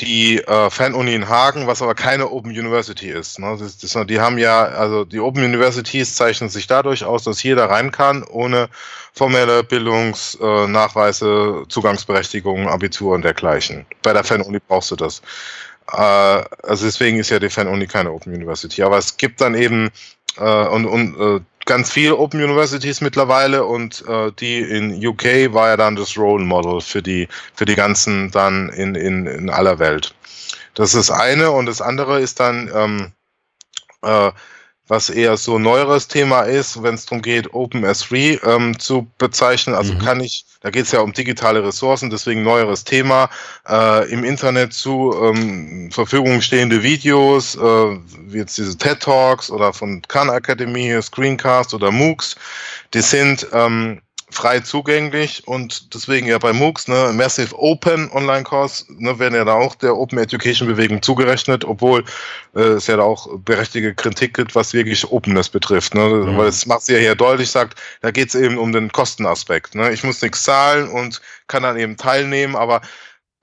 die 0.00 0.38
äh, 0.38 0.70
Fan-Uni 0.70 1.14
in 1.14 1.28
Hagen, 1.28 1.66
was 1.66 1.82
aber 1.82 1.94
keine 1.94 2.30
Open 2.30 2.50
University 2.50 3.10
ist. 3.10 3.38
Ne? 3.38 3.56
Das, 3.58 3.78
das, 3.78 4.06
die 4.06 4.20
haben 4.20 4.38
ja, 4.38 4.64
also 4.64 5.04
die 5.04 5.20
Open 5.20 5.44
Universities 5.44 6.16
zeichnen 6.16 6.50
sich 6.50 6.66
dadurch 6.66 7.04
aus, 7.04 7.24
dass 7.24 7.42
jeder 7.42 7.66
rein 7.66 7.92
kann, 7.92 8.24
ohne 8.24 8.68
formelle 9.12 9.62
Bildungsnachweise, 9.62 11.64
äh, 11.64 11.68
Zugangsberechtigung, 11.68 12.68
Abitur 12.68 13.14
und 13.14 13.22
dergleichen. 13.22 13.86
Bei 14.02 14.12
der 14.12 14.24
Fan-Uni 14.24 14.58
brauchst 14.66 14.90
du 14.90 14.96
das. 14.96 15.22
Äh, 15.92 15.96
also 15.96 16.86
deswegen 16.86 17.18
ist 17.18 17.30
ja 17.30 17.38
die 17.38 17.50
Fan-Uni 17.50 17.86
keine 17.86 18.12
Open 18.12 18.34
University. 18.34 18.82
Aber 18.82 18.98
es 18.98 19.16
gibt 19.16 19.40
dann 19.40 19.54
eben 19.54 19.90
äh, 20.38 20.66
und, 20.68 20.86
und 20.86 21.20
äh, 21.20 21.40
ganz 21.64 21.90
viele 21.90 22.16
Open 22.16 22.42
Universities 22.42 23.00
mittlerweile 23.00 23.64
und 23.64 24.04
äh, 24.08 24.32
die 24.32 24.60
in 24.60 25.04
UK 25.04 25.52
war 25.52 25.68
ja 25.68 25.76
dann 25.76 25.96
das 25.96 26.16
Role 26.16 26.44
Model 26.44 26.80
für 26.80 27.02
die, 27.02 27.28
für 27.54 27.64
die 27.64 27.74
ganzen 27.74 28.30
dann 28.30 28.68
in, 28.70 28.94
in, 28.94 29.26
in 29.26 29.50
aller 29.50 29.78
Welt. 29.78 30.14
Das 30.74 30.94
ist 30.94 31.08
das 31.08 31.16
eine 31.16 31.50
und 31.50 31.66
das 31.66 31.80
andere 31.80 32.20
ist 32.20 32.40
dann 32.40 32.70
ähm, 32.74 33.12
äh, 34.02 34.32
was 34.88 35.10
eher 35.10 35.36
so 35.36 35.58
neueres 35.58 36.08
Thema 36.08 36.42
ist, 36.42 36.82
wenn 36.82 36.94
es 36.94 37.06
darum 37.06 37.22
geht, 37.22 37.50
OpenS3 37.50 38.46
ähm, 38.46 38.78
zu 38.78 39.06
bezeichnen. 39.18 39.74
Also 39.74 39.94
mhm. 39.94 39.98
kann 39.98 40.20
ich, 40.20 40.44
da 40.60 40.70
geht 40.70 40.86
es 40.86 40.92
ja 40.92 41.00
um 41.00 41.12
digitale 41.12 41.64
Ressourcen, 41.64 42.10
deswegen 42.10 42.42
neueres 42.42 42.84
Thema, 42.84 43.30
äh, 43.68 44.10
im 44.10 44.24
Internet 44.24 44.72
zu 44.72 45.14
ähm, 45.22 45.90
Verfügung 45.92 46.40
stehende 46.40 46.82
Videos, 46.82 47.54
äh, 47.54 47.60
wie 47.60 48.38
jetzt 48.38 48.58
diese 48.58 48.76
TED 48.76 49.00
Talks 49.00 49.50
oder 49.50 49.72
von 49.72 50.02
Khan 50.08 50.28
Academy, 50.28 51.00
Screencast 51.00 51.74
oder 51.74 51.90
MOOCs, 51.90 52.36
die 52.92 53.02
sind 53.02 53.46
ähm, 53.52 54.02
frei 54.32 54.60
zugänglich 54.60 55.46
und 55.46 55.94
deswegen 55.94 56.26
ja 56.26 56.38
bei 56.38 56.52
MOOCs, 56.52 56.88
ne, 56.88 57.12
Massive 57.14 57.58
Open 57.58 58.10
Online-Kurs, 58.10 58.86
ne, 58.88 59.18
werden 59.18 59.34
ja 59.34 59.44
da 59.44 59.54
auch 59.54 59.74
der 59.74 59.96
Open 59.96 60.18
Education 60.18 60.68
Bewegung 60.68 61.02
zugerechnet, 61.02 61.64
obwohl 61.64 62.04
äh, 62.54 62.60
es 62.60 62.86
ja 62.86 62.96
da 62.96 63.02
auch 63.02 63.28
berechtigte 63.38 63.94
Kritik 63.94 64.34
gibt, 64.34 64.54
was 64.54 64.72
wirklich 64.72 65.10
Openness 65.10 65.48
betrifft, 65.48 65.94
ne, 65.94 66.08
mhm. 66.08 66.36
weil 66.36 66.48
es 66.48 66.66
macht 66.66 66.82
sie 66.82 66.94
ja 66.94 66.98
hier 66.98 67.14
deutlich, 67.14 67.50
sagt, 67.50 67.80
da 68.00 68.10
geht 68.10 68.28
es 68.28 68.34
eben 68.34 68.58
um 68.58 68.72
den 68.72 68.90
Kostenaspekt, 68.90 69.74
ne, 69.74 69.92
ich 69.92 70.04
muss 70.04 70.22
nichts 70.22 70.42
zahlen 70.42 70.88
und 70.88 71.20
kann 71.46 71.62
dann 71.62 71.78
eben 71.78 71.96
teilnehmen, 71.96 72.56
aber 72.56 72.80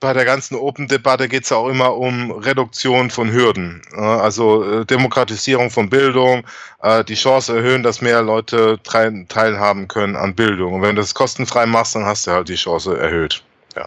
bei 0.00 0.14
der 0.14 0.24
ganzen 0.24 0.56
Open-Debatte 0.56 1.28
geht 1.28 1.44
es 1.44 1.50
ja 1.50 1.58
auch 1.58 1.68
immer 1.68 1.94
um 1.94 2.30
Reduktion 2.30 3.10
von 3.10 3.30
Hürden. 3.30 3.82
Also 3.92 4.80
äh, 4.80 4.86
Demokratisierung 4.86 5.70
von 5.70 5.90
Bildung, 5.90 6.46
äh, 6.82 7.04
die 7.04 7.14
Chance 7.14 7.54
erhöhen, 7.54 7.82
dass 7.82 8.00
mehr 8.00 8.22
Leute 8.22 8.80
teilhaben 8.82 9.88
können 9.88 10.16
an 10.16 10.34
Bildung. 10.34 10.74
Und 10.74 10.82
wenn 10.82 10.96
du 10.96 11.02
das 11.02 11.14
kostenfrei 11.14 11.66
machst, 11.66 11.94
dann 11.94 12.06
hast 12.06 12.26
du 12.26 12.30
halt 12.30 12.48
die 12.48 12.56
Chance 12.56 12.98
erhöht. 12.98 13.42
Ja. 13.76 13.86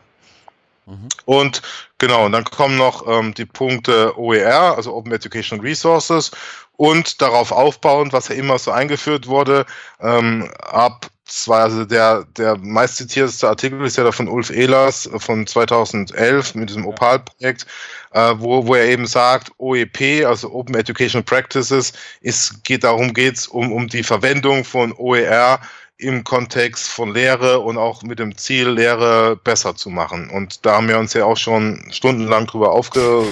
Mhm. 0.86 1.09
Und 1.26 1.64
genau, 1.97 2.28
und 2.28 2.32
dann 2.32 2.43
kommen 2.43 2.78
noch 2.78 3.07
ähm, 3.07 3.34
die 3.34 3.45
Punkte 3.45 4.18
OER, 4.18 4.78
also 4.78 4.93
Open 4.93 5.11
Educational 5.11 5.66
Resources, 5.66 6.30
und 6.78 7.22
darauf 7.22 7.51
aufbauend, 7.51 8.14
was 8.14 8.28
ja 8.28 8.36
immer 8.36 8.59
so 8.59 8.72
eingeführt 8.72 9.28
wurde, 9.28 9.66
ähm, 9.99 10.49
ab 10.59 11.07
zwei, 11.41 11.59
also 11.59 11.86
der, 11.86 12.25
der 12.38 12.57
meistzitierteste 12.57 13.47
Artikel 13.47 13.84
ist 13.86 13.97
ja 13.97 14.03
der 14.03 14.13
von 14.13 14.27
Ulf 14.27 14.49
Ehlers 14.49 15.09
von 15.17 15.47
2011 15.47 16.55
mit 16.55 16.69
diesem 16.69 16.86
Opal-Projekt, 16.86 17.65
äh, 18.11 18.34
wo, 18.38 18.67
wo 18.67 18.75
er 18.75 18.86
eben 18.86 19.07
sagt, 19.07 19.51
OEP, 19.57 20.25
also 20.25 20.51
Open 20.53 20.75
Educational 20.75 21.23
Practices, 21.23 21.93
ist, 22.21 22.63
geht 22.63 22.84
darum 22.84 23.13
geht's 23.13 23.47
um, 23.47 23.71
um 23.71 23.88
die 23.88 24.03
Verwendung 24.03 24.63
von 24.63 24.93
OER 24.93 25.59
im 25.97 26.23
Kontext 26.23 26.89
von 26.89 27.13
Lehre 27.13 27.59
und 27.59 27.77
auch 27.77 28.03
mit 28.03 28.19
dem 28.19 28.38
Ziel, 28.38 28.69
Lehre 28.69 29.36
besser 29.38 29.75
zu 29.75 29.89
machen. 29.89 30.29
Und 30.29 30.65
da 30.65 30.75
haben 30.75 30.88
wir 30.88 30.99
uns 30.99 31.13
ja 31.13 31.25
auch 31.25 31.38
schon 31.38 31.86
stundenlang 31.91 32.45
drüber 32.47 32.71
aufge 32.71 33.25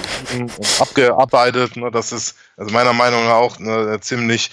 abgearbeitet. 0.80 1.76
Ne, 1.76 1.92
das 1.92 2.12
ist 2.12 2.36
also 2.58 2.72
meiner 2.72 2.94
Meinung 2.94 3.26
nach 3.26 3.36
auch 3.36 3.60
eine 3.60 4.00
ziemlich 4.00 4.52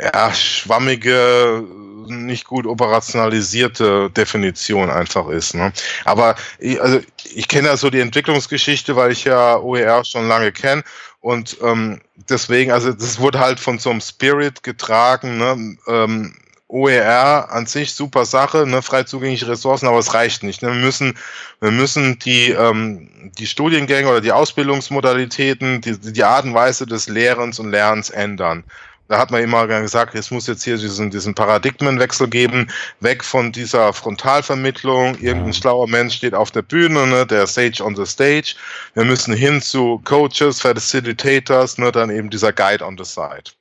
ja, 0.00 0.32
schwammige, 0.32 1.64
nicht 2.06 2.44
gut 2.46 2.66
operationalisierte 2.66 4.10
Definition 4.10 4.90
einfach 4.90 5.28
ist. 5.28 5.54
Ne? 5.54 5.72
Aber 6.04 6.34
ich, 6.58 6.80
also 6.80 7.00
ich 7.34 7.48
kenne 7.48 7.68
ja 7.68 7.76
so 7.76 7.90
die 7.90 8.00
Entwicklungsgeschichte, 8.00 8.96
weil 8.96 9.12
ich 9.12 9.24
ja 9.24 9.58
OER 9.58 10.04
schon 10.04 10.28
lange 10.28 10.52
kenne 10.52 10.84
und 11.24 11.56
ähm, 11.62 12.02
deswegen, 12.28 12.70
also 12.70 12.92
das 12.92 13.18
wurde 13.18 13.40
halt 13.40 13.58
von 13.58 13.78
so 13.78 13.88
einem 13.88 14.02
Spirit 14.02 14.62
getragen, 14.62 15.38
ne? 15.38 15.76
ähm, 15.88 16.34
OER 16.68 17.50
an 17.50 17.64
sich 17.64 17.94
super 17.94 18.24
Sache, 18.24 18.66
ne, 18.66 18.82
frei 18.82 19.04
zugängliche 19.04 19.48
Ressourcen, 19.48 19.86
aber 19.86 19.98
es 20.00 20.12
reicht 20.12 20.42
nicht. 20.42 20.60
Ne? 20.60 20.68
Wir 20.72 20.80
müssen, 20.80 21.16
wir 21.60 21.70
müssen 21.70 22.18
die, 22.18 22.50
ähm, 22.50 23.30
die 23.38 23.46
Studiengänge 23.46 24.08
oder 24.08 24.20
die 24.20 24.32
Ausbildungsmodalitäten, 24.32 25.80
die, 25.80 25.98
die 25.98 26.24
Art 26.24 26.44
und 26.44 26.52
Weise 26.52 26.84
des 26.84 27.08
Lehrens 27.08 27.58
und 27.58 27.70
Lernens 27.70 28.10
ändern. 28.10 28.64
Da 29.08 29.18
hat 29.18 29.30
man 29.30 29.42
immer 29.42 29.66
gesagt, 29.66 30.14
es 30.14 30.30
muss 30.30 30.46
jetzt 30.46 30.64
hier 30.64 30.78
diesen, 30.78 31.10
diesen 31.10 31.34
Paradigmenwechsel 31.34 32.26
geben, 32.28 32.70
weg 33.00 33.22
von 33.22 33.52
dieser 33.52 33.92
Frontalvermittlung. 33.92 35.16
Irgendein 35.16 35.52
ja. 35.52 35.52
schlauer 35.52 35.88
Mensch 35.88 36.14
steht 36.14 36.34
auf 36.34 36.50
der 36.50 36.62
Bühne, 36.62 37.06
ne, 37.06 37.26
der 37.26 37.46
Sage 37.46 37.84
on 37.84 37.94
the 37.96 38.06
Stage. 38.06 38.54
Wir 38.94 39.04
müssen 39.04 39.34
hin 39.34 39.60
zu 39.60 40.00
Coaches, 40.04 40.60
Facilitators, 40.60 41.76
ne, 41.76 41.92
dann 41.92 42.08
eben 42.10 42.30
dieser 42.30 42.52
Guide 42.52 42.84
on 42.84 42.96
the 42.96 43.04
Side. 43.04 43.52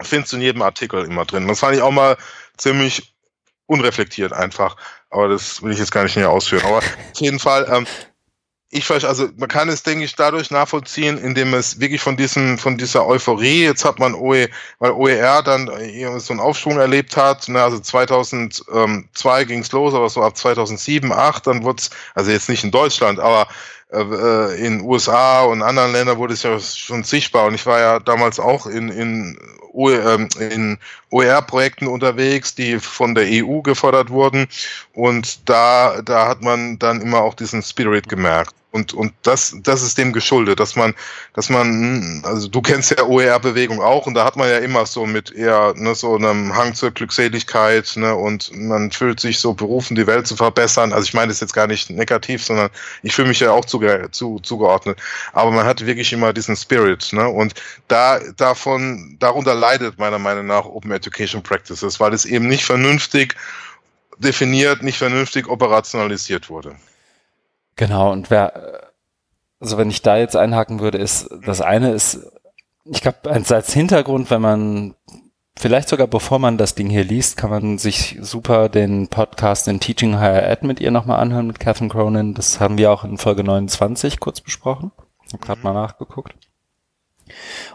Findest 0.00 0.32
du 0.32 0.36
in 0.36 0.42
jedem 0.42 0.62
Artikel 0.62 1.04
immer 1.04 1.26
drin. 1.26 1.46
Das 1.46 1.60
fand 1.60 1.76
ich 1.76 1.82
auch 1.82 1.90
mal 1.90 2.16
ziemlich 2.56 3.14
unreflektiert 3.66 4.32
einfach. 4.32 4.76
Aber 5.10 5.28
das 5.28 5.62
will 5.62 5.72
ich 5.72 5.78
jetzt 5.78 5.92
gar 5.92 6.04
nicht 6.04 6.16
näher 6.16 6.30
ausführen. 6.30 6.64
Aber 6.64 6.78
auf 6.78 6.84
jeden 7.16 7.38
Fall, 7.38 7.66
ähm, 7.70 7.86
ich 8.72 8.88
weiß, 8.88 9.04
also 9.04 9.28
man 9.36 9.48
kann 9.48 9.68
es, 9.68 9.82
denke 9.82 10.04
ich, 10.04 10.14
dadurch 10.14 10.52
nachvollziehen, 10.52 11.18
indem 11.18 11.54
es 11.54 11.80
wirklich 11.80 12.00
von 12.00 12.16
diesem, 12.16 12.56
von 12.56 12.78
dieser 12.78 13.04
Euphorie, 13.04 13.64
jetzt 13.64 13.84
hat 13.84 13.98
man 13.98 14.14
OE, 14.14 14.48
weil 14.78 14.92
OER 14.92 15.42
dann 15.42 15.66
so 16.20 16.32
einen 16.32 16.40
Aufschwung 16.40 16.78
erlebt 16.78 17.16
hat, 17.16 17.48
ne, 17.48 17.60
also 17.60 17.80
2002 17.80 19.44
ging 19.44 19.60
es 19.60 19.72
los, 19.72 19.92
aber 19.92 20.08
so 20.08 20.22
ab 20.22 20.36
2007, 20.36 21.08
2008, 21.08 21.46
dann 21.48 21.64
wurde 21.64 21.80
es, 21.80 21.90
also 22.14 22.30
jetzt 22.30 22.48
nicht 22.48 22.62
in 22.62 22.70
Deutschland, 22.70 23.18
aber 23.18 23.48
äh, 23.92 24.64
in 24.64 24.82
USA 24.82 25.42
und 25.42 25.62
anderen 25.62 25.90
Ländern 25.90 26.18
wurde 26.18 26.34
es 26.34 26.44
ja 26.44 26.60
schon 26.60 27.02
sichtbar 27.02 27.46
und 27.46 27.54
ich 27.54 27.66
war 27.66 27.80
ja 27.80 27.98
damals 27.98 28.38
auch 28.38 28.66
in, 28.66 28.88
in 28.88 29.36
ähm, 29.72 30.28
in 30.38 30.78
OER-Projekten 31.10 31.86
unterwegs, 31.86 32.54
die 32.54 32.78
von 32.80 33.14
der 33.14 33.24
EU 33.26 33.60
gefordert 33.60 34.10
wurden. 34.10 34.48
Und 34.94 35.48
da, 35.48 36.02
da 36.02 36.26
hat 36.26 36.42
man 36.42 36.78
dann 36.78 37.00
immer 37.00 37.20
auch 37.20 37.34
diesen 37.34 37.62
Spirit 37.62 38.08
gemerkt. 38.08 38.59
Und, 38.72 38.94
und 38.94 39.12
das, 39.22 39.56
das 39.64 39.82
ist 39.82 39.98
dem 39.98 40.12
geschuldet, 40.12 40.60
dass 40.60 40.76
man, 40.76 40.94
dass 41.34 41.50
man, 41.50 42.22
also 42.24 42.46
du 42.46 42.62
kennst 42.62 42.92
ja 42.92 43.02
OER-Bewegung 43.04 43.80
auch 43.82 44.06
und 44.06 44.14
da 44.14 44.24
hat 44.24 44.36
man 44.36 44.48
ja 44.48 44.58
immer 44.58 44.86
so 44.86 45.06
mit 45.06 45.32
eher 45.32 45.74
ne, 45.76 45.94
so 45.96 46.14
einem 46.14 46.54
Hang 46.54 46.74
zur 46.74 46.92
Glückseligkeit 46.92 47.92
ne, 47.96 48.14
und 48.14 48.54
man 48.54 48.92
fühlt 48.92 49.18
sich 49.18 49.40
so 49.40 49.54
berufen, 49.54 49.96
die 49.96 50.06
Welt 50.06 50.28
zu 50.28 50.36
verbessern. 50.36 50.92
Also 50.92 51.04
ich 51.04 51.14
meine 51.14 51.28
das 51.28 51.40
jetzt 51.40 51.52
gar 51.52 51.66
nicht 51.66 51.90
negativ, 51.90 52.44
sondern 52.44 52.70
ich 53.02 53.12
fühle 53.12 53.28
mich 53.28 53.40
ja 53.40 53.50
auch 53.50 53.64
zuge 53.64 54.08
zu, 54.12 54.38
zugeordnet. 54.38 55.00
Aber 55.32 55.50
man 55.50 55.66
hat 55.66 55.84
wirklich 55.84 56.12
immer 56.12 56.32
diesen 56.32 56.54
Spirit 56.54 57.12
ne, 57.12 57.28
und 57.28 57.54
da 57.88 58.20
davon, 58.36 59.16
darunter 59.18 59.54
leidet 59.54 59.98
meiner 59.98 60.20
Meinung 60.20 60.46
nach 60.46 60.64
Open 60.64 60.92
Education 60.92 61.42
Practices, 61.42 61.98
weil 61.98 62.14
es 62.14 62.24
eben 62.24 62.46
nicht 62.46 62.64
vernünftig 62.64 63.34
definiert, 64.18 64.84
nicht 64.84 64.98
vernünftig 64.98 65.48
operationalisiert 65.48 66.48
wurde. 66.50 66.76
Genau, 67.80 68.12
und 68.12 68.28
wer, 68.28 68.92
also 69.58 69.78
wenn 69.78 69.88
ich 69.88 70.02
da 70.02 70.18
jetzt 70.18 70.36
einhaken 70.36 70.80
würde, 70.80 70.98
ist, 70.98 71.30
das 71.46 71.62
eine 71.62 71.92
ist, 71.92 72.30
ich 72.84 73.00
glaube, 73.00 73.18
als 73.24 73.72
Hintergrund, 73.72 74.30
wenn 74.30 74.42
man 74.42 74.94
vielleicht 75.56 75.88
sogar 75.88 76.06
bevor 76.06 76.38
man 76.38 76.58
das 76.58 76.74
Ding 76.74 76.90
hier 76.90 77.04
liest, 77.04 77.38
kann 77.38 77.48
man 77.48 77.78
sich 77.78 78.18
super 78.20 78.68
den 78.68 79.08
Podcast 79.08 79.66
in 79.66 79.80
Teaching 79.80 80.18
Higher 80.18 80.46
Ed 80.46 80.62
mit 80.62 80.78
ihr 80.78 80.90
nochmal 80.90 81.20
anhören, 81.20 81.46
mit 81.46 81.58
Catherine 81.58 81.88
Cronin. 81.88 82.34
Das 82.34 82.60
haben 82.60 82.76
wir 82.76 82.92
auch 82.92 83.02
in 83.02 83.16
Folge 83.16 83.44
29 83.44 84.20
kurz 84.20 84.42
besprochen. 84.42 84.92
Ich 85.26 85.32
habe 85.32 85.42
gerade 85.42 85.62
mal 85.62 85.72
nachgeguckt. 85.72 86.34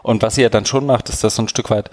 Und 0.04 0.22
was 0.22 0.36
sie 0.36 0.42
ja 0.42 0.50
dann 0.50 0.66
schon 0.66 0.86
macht, 0.86 1.08
ist 1.08 1.24
das 1.24 1.34
so 1.34 1.42
ein 1.42 1.48
Stück 1.48 1.68
weit, 1.70 1.90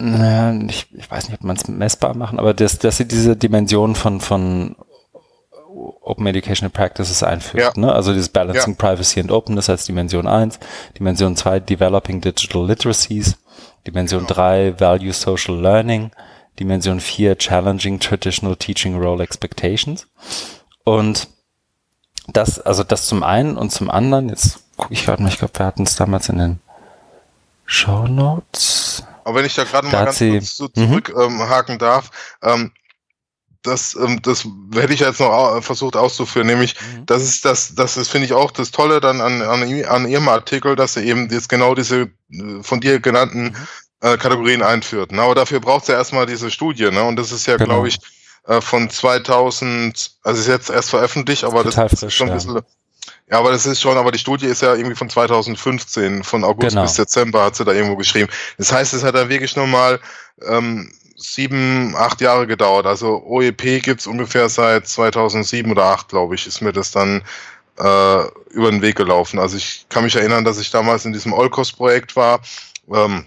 ich, 0.00 0.92
ich 0.92 1.08
weiß 1.08 1.28
nicht, 1.28 1.38
ob 1.38 1.44
man 1.44 1.54
es 1.54 1.68
messbar 1.68 2.16
machen, 2.16 2.40
aber 2.40 2.52
dass, 2.52 2.80
dass 2.80 2.96
sie 2.96 3.06
diese 3.06 3.36
Dimension 3.36 3.94
von, 3.94 4.20
von 4.20 4.74
Open 6.02 6.26
Educational 6.26 6.70
Practices 6.70 7.22
einführt. 7.22 7.76
Ja. 7.76 7.80
Ne? 7.80 7.92
Also 7.92 8.12
dieses 8.12 8.28
Balancing 8.28 8.76
ja. 8.78 8.78
Privacy 8.78 9.20
and 9.20 9.30
Openness 9.30 9.70
als 9.70 9.84
Dimension 9.84 10.26
1, 10.26 10.58
Dimension 10.98 11.36
2 11.36 11.60
Developing 11.60 12.20
Digital 12.20 12.66
Literacies, 12.66 13.36
Dimension 13.86 14.26
3 14.26 14.78
Value 14.78 15.12
Social 15.12 15.56
Learning, 15.56 16.10
Dimension 16.58 17.00
4 17.00 17.38
Challenging 17.38 18.00
Traditional 18.00 18.56
Teaching 18.56 18.98
Role 18.98 19.22
Expectations. 19.22 20.06
Und 20.84 21.28
das, 22.28 22.60
also 22.60 22.84
das 22.84 23.06
zum 23.06 23.22
einen 23.22 23.56
und 23.56 23.70
zum 23.70 23.90
anderen, 23.90 24.28
jetzt 24.28 24.60
gucke 24.76 24.92
ich 24.92 25.04
gerade 25.04 25.22
mal, 25.22 25.28
ich 25.28 25.38
glaube, 25.38 25.58
wir 25.58 25.66
hatten 25.66 25.82
es 25.82 25.96
damals 25.96 26.28
in 26.28 26.38
den 26.38 26.60
Show 27.64 28.06
Notes. 28.06 29.04
Aber 29.24 29.36
wenn 29.36 29.46
ich 29.46 29.54
da 29.54 29.64
gerade 29.64 29.86
mal 29.86 30.04
ganz 30.04 30.18
kurz 30.18 30.56
so 30.56 30.68
zurückhaken 30.68 31.36
mhm. 31.36 31.72
ähm, 31.72 31.78
darf, 31.78 32.10
ähm, 32.42 32.72
das, 33.62 33.94
ähm, 33.94 34.20
das 34.22 34.46
hätte 34.74 34.92
ich 34.92 35.00
jetzt 35.00 35.20
noch 35.20 35.62
versucht 35.62 35.96
auszuführen, 35.96 36.46
nämlich 36.46 36.74
mhm. 36.80 37.06
das 37.06 37.22
ist 37.22 37.44
das, 37.44 37.74
das 37.74 37.96
ist, 37.96 38.08
finde 38.08 38.26
ich 38.26 38.32
auch 38.32 38.50
das 38.50 38.70
Tolle 38.70 39.00
dann 39.00 39.20
an, 39.20 39.42
an, 39.42 39.84
an 39.84 40.08
Ihrem 40.08 40.28
Artikel, 40.28 40.76
dass 40.76 40.96
er 40.96 41.02
eben 41.02 41.28
jetzt 41.30 41.48
genau 41.48 41.74
diese 41.74 42.10
äh, 42.32 42.62
von 42.62 42.80
dir 42.80 43.00
genannten 43.00 43.44
mhm. 43.44 43.56
äh, 44.00 44.16
Kategorien 44.16 44.62
einführt. 44.62 45.12
Ne? 45.12 45.22
Aber 45.22 45.34
dafür 45.34 45.60
braucht 45.60 45.82
es 45.82 45.88
ja 45.88 45.94
erstmal 45.94 46.26
diese 46.26 46.50
Studie, 46.50 46.90
ne? 46.90 47.04
Und 47.04 47.16
das 47.16 47.32
ist 47.32 47.46
ja, 47.46 47.56
genau. 47.56 47.74
glaube 47.74 47.88
ich, 47.88 47.98
äh, 48.46 48.60
von 48.60 48.88
2000, 48.88 50.12
also 50.22 50.40
ist 50.40 50.48
jetzt 50.48 50.70
erst 50.70 50.90
veröffentlicht, 50.90 51.44
aber 51.44 51.62
das, 51.62 51.74
das 51.74 52.02
ist 52.02 52.14
schon 52.14 52.30
ein 52.30 52.34
bisschen. 52.34 52.60
Ja. 53.30 53.38
aber 53.38 53.52
das 53.52 53.66
ist 53.66 53.80
schon, 53.80 53.96
aber 53.98 54.10
die 54.10 54.18
Studie 54.18 54.46
ist 54.46 54.62
ja 54.62 54.74
irgendwie 54.74 54.96
von 54.96 55.10
2015, 55.10 56.24
von 56.24 56.44
August 56.44 56.70
genau. 56.70 56.82
bis 56.82 56.94
Dezember 56.94 57.44
hat 57.44 57.56
sie 57.56 57.64
da 57.64 57.72
irgendwo 57.72 57.96
geschrieben. 57.96 58.30
Das 58.56 58.72
heißt, 58.72 58.94
es 58.94 59.04
hat 59.04 59.14
da 59.14 59.28
wirklich 59.28 59.54
nochmal 59.56 60.00
ähm, 60.46 60.90
sieben, 61.20 61.94
acht 61.96 62.20
Jahre 62.20 62.46
gedauert. 62.46 62.86
Also 62.86 63.22
OEP 63.24 63.82
gibt's 63.82 64.06
ungefähr 64.06 64.48
seit 64.48 64.88
2007 64.88 65.70
oder 65.70 65.82
2008, 65.82 66.08
glaube 66.08 66.34
ich, 66.34 66.46
ist 66.46 66.60
mir 66.62 66.72
das 66.72 66.90
dann 66.90 67.22
äh, 67.78 68.22
über 68.50 68.70
den 68.70 68.82
Weg 68.82 68.96
gelaufen. 68.96 69.38
Also 69.38 69.56
ich 69.56 69.86
kann 69.88 70.04
mich 70.04 70.16
erinnern, 70.16 70.44
dass 70.44 70.58
ich 70.58 70.70
damals 70.70 71.04
in 71.04 71.12
diesem 71.12 71.32
Olcos-Projekt 71.32 72.16
war. 72.16 72.40
Ähm, 72.92 73.26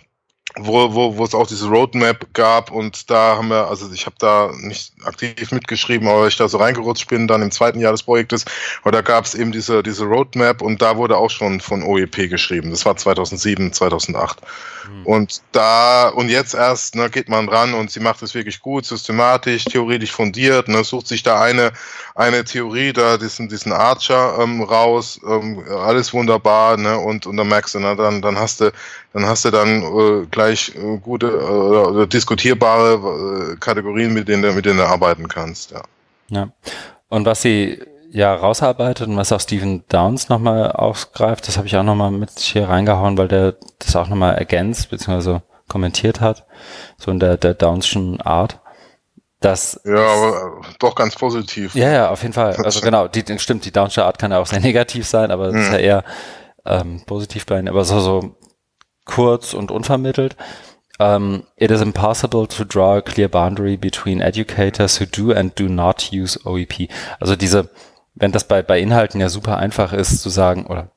wo, 0.55 0.93
wo, 0.93 1.17
wo 1.17 1.23
es 1.23 1.33
auch 1.33 1.47
diese 1.47 1.67
Roadmap 1.67 2.33
gab 2.33 2.69
und 2.69 3.09
da 3.09 3.37
haben 3.37 3.47
wir, 3.47 3.67
also 3.69 3.91
ich 3.91 4.05
habe 4.05 4.15
da 4.19 4.51
nicht 4.59 4.93
aktiv 5.03 5.51
mitgeschrieben, 5.51 6.07
aber 6.07 6.27
ich 6.27 6.37
da 6.37 6.47
so 6.47 6.57
reingerutscht 6.57 7.07
bin, 7.07 7.27
dann 7.27 7.41
im 7.41 7.51
zweiten 7.51 7.79
Jahr 7.79 7.91
des 7.91 8.03
Projektes, 8.03 8.45
aber 8.83 8.91
da 8.91 9.01
gab 9.01 9.25
es 9.25 9.33
eben 9.33 9.51
diese, 9.51 9.81
diese 9.81 10.05
Roadmap 10.05 10.61
und 10.61 10.81
da 10.81 10.97
wurde 10.97 11.17
auch 11.17 11.31
schon 11.31 11.59
von 11.59 11.81
OEP 11.81 12.29
geschrieben. 12.29 12.69
Das 12.69 12.85
war 12.85 12.95
2007, 12.95 13.73
2008. 13.73 14.41
Mhm. 14.87 15.05
Und 15.05 15.41
da, 15.51 16.09
und 16.09 16.29
jetzt 16.29 16.53
erst 16.53 16.95
ne, 16.95 17.09
geht 17.09 17.29
man 17.29 17.49
ran 17.49 17.73
und 17.73 17.91
sie 17.91 17.99
macht 17.99 18.21
es 18.21 18.33
wirklich 18.33 18.61
gut, 18.61 18.85
systematisch, 18.85 19.65
theoretisch 19.65 20.11
fundiert, 20.11 20.67
ne, 20.67 20.83
sucht 20.83 21.07
sich 21.07 21.23
da 21.23 21.41
eine, 21.41 21.71
eine 22.15 22.43
Theorie, 22.43 22.93
da 22.93 23.17
diesen, 23.17 23.49
diesen 23.49 23.71
Archer 23.71 24.37
ähm, 24.39 24.61
raus, 24.61 25.19
ähm, 25.27 25.63
alles 25.69 26.13
wunderbar, 26.13 26.77
ne, 26.77 26.97
und, 26.97 27.25
und 27.25 27.37
dann 27.37 27.47
merkst 27.47 27.75
du, 27.75 27.79
na, 27.79 27.95
dann, 27.95 28.21
dann 28.21 28.37
hast 28.37 28.61
du, 28.61 28.71
dann 29.13 29.25
hast 29.25 29.45
du 29.45 29.51
dann 29.51 29.83
äh, 29.83 30.25
gleich 30.31 30.73
äh, 30.75 30.97
gute 30.97 31.27
äh, 31.27 32.07
diskutierbare 32.07 33.53
äh, 33.53 33.55
Kategorien, 33.57 34.13
mit 34.13 34.27
denen, 34.27 34.43
du, 34.43 34.53
mit 34.53 34.65
denen 34.65 34.77
du 34.77 34.85
arbeiten 34.85 35.27
kannst, 35.27 35.71
ja. 35.71 35.83
Ja. 36.29 36.49
Und 37.09 37.25
was 37.25 37.43
sie 37.43 37.79
ja 38.13 38.33
rausarbeitet 38.33 39.07
und 39.07 39.17
was 39.17 39.31
auch 39.31 39.41
Stephen 39.41 39.83
Downs 39.89 40.29
nochmal 40.29 40.71
aufgreift, 40.71 41.47
das 41.47 41.57
habe 41.57 41.65
ich 41.67 41.75
auch 41.75 41.83
nochmal 41.83 42.11
mit 42.11 42.39
hier 42.39 42.69
reingehauen, 42.69 43.17
weil 43.17 43.27
der 43.27 43.55
das 43.79 43.95
auch 43.95 44.07
nochmal 44.07 44.35
ergänzt 44.35 44.91
bzw. 44.91 45.39
kommentiert 45.67 46.21
hat, 46.21 46.45
so 46.97 47.09
in 47.09 47.19
der, 47.19 47.37
der 47.37 47.55
Downschen 47.55 48.21
Art. 48.21 48.59
Das 49.39 49.81
ja, 49.83 49.95
aber 49.95 50.61
doch 50.79 50.95
ganz 50.95 51.15
positiv. 51.15 51.75
Ja, 51.75 51.91
ja, 51.91 52.09
auf 52.11 52.21
jeden 52.21 52.33
Fall. 52.33 52.55
Also 52.63 52.81
genau, 52.81 53.07
die, 53.07 53.23
stimmt, 53.39 53.65
die 53.65 53.71
Downsche 53.71 54.05
Art 54.05 54.19
kann 54.19 54.31
ja 54.31 54.39
auch 54.39 54.45
sehr 54.45 54.59
negativ 54.61 55.07
sein, 55.07 55.31
aber 55.31 55.47
das 55.47 55.55
mhm. 55.55 55.61
ist 55.61 55.71
ja 55.71 55.77
eher 55.79 56.03
ähm, 56.65 57.01
positiv 57.07 57.47
bei 57.47 57.57
ihnen, 57.57 57.67
aber 57.67 57.83
so, 57.83 57.99
so 57.99 58.35
kurz 59.05 59.53
und 59.53 59.71
unvermittelt. 59.71 60.37
Um, 60.99 61.47
it 61.57 61.71
is 61.71 61.81
impossible 61.81 62.45
to 62.47 62.63
draw 62.63 62.97
a 62.97 63.01
clear 63.01 63.27
boundary 63.27 63.75
between 63.75 64.21
educators 64.21 65.01
who 65.01 65.05
do 65.05 65.33
and 65.33 65.59
do 65.59 65.67
not 65.67 66.11
use 66.13 66.39
OEP. 66.45 66.87
Also 67.19 67.35
diese 67.35 67.71
wenn 68.15 68.31
das 68.31 68.47
bei, 68.47 68.61
bei 68.61 68.79
Inhalten 68.79 69.19
ja 69.19 69.29
super 69.29 69.57
einfach 69.57 69.93
ist 69.93 70.21
zu 70.21 70.29
sagen, 70.29 70.65
oder 70.67 70.91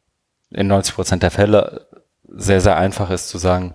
in 0.50 0.66
90 0.66 0.94
Prozent 0.94 1.22
der 1.22 1.30
Fälle 1.30 1.86
sehr, 2.28 2.60
sehr 2.60 2.76
einfach 2.76 3.10
ist 3.10 3.28
zu 3.28 3.38
sagen, 3.38 3.74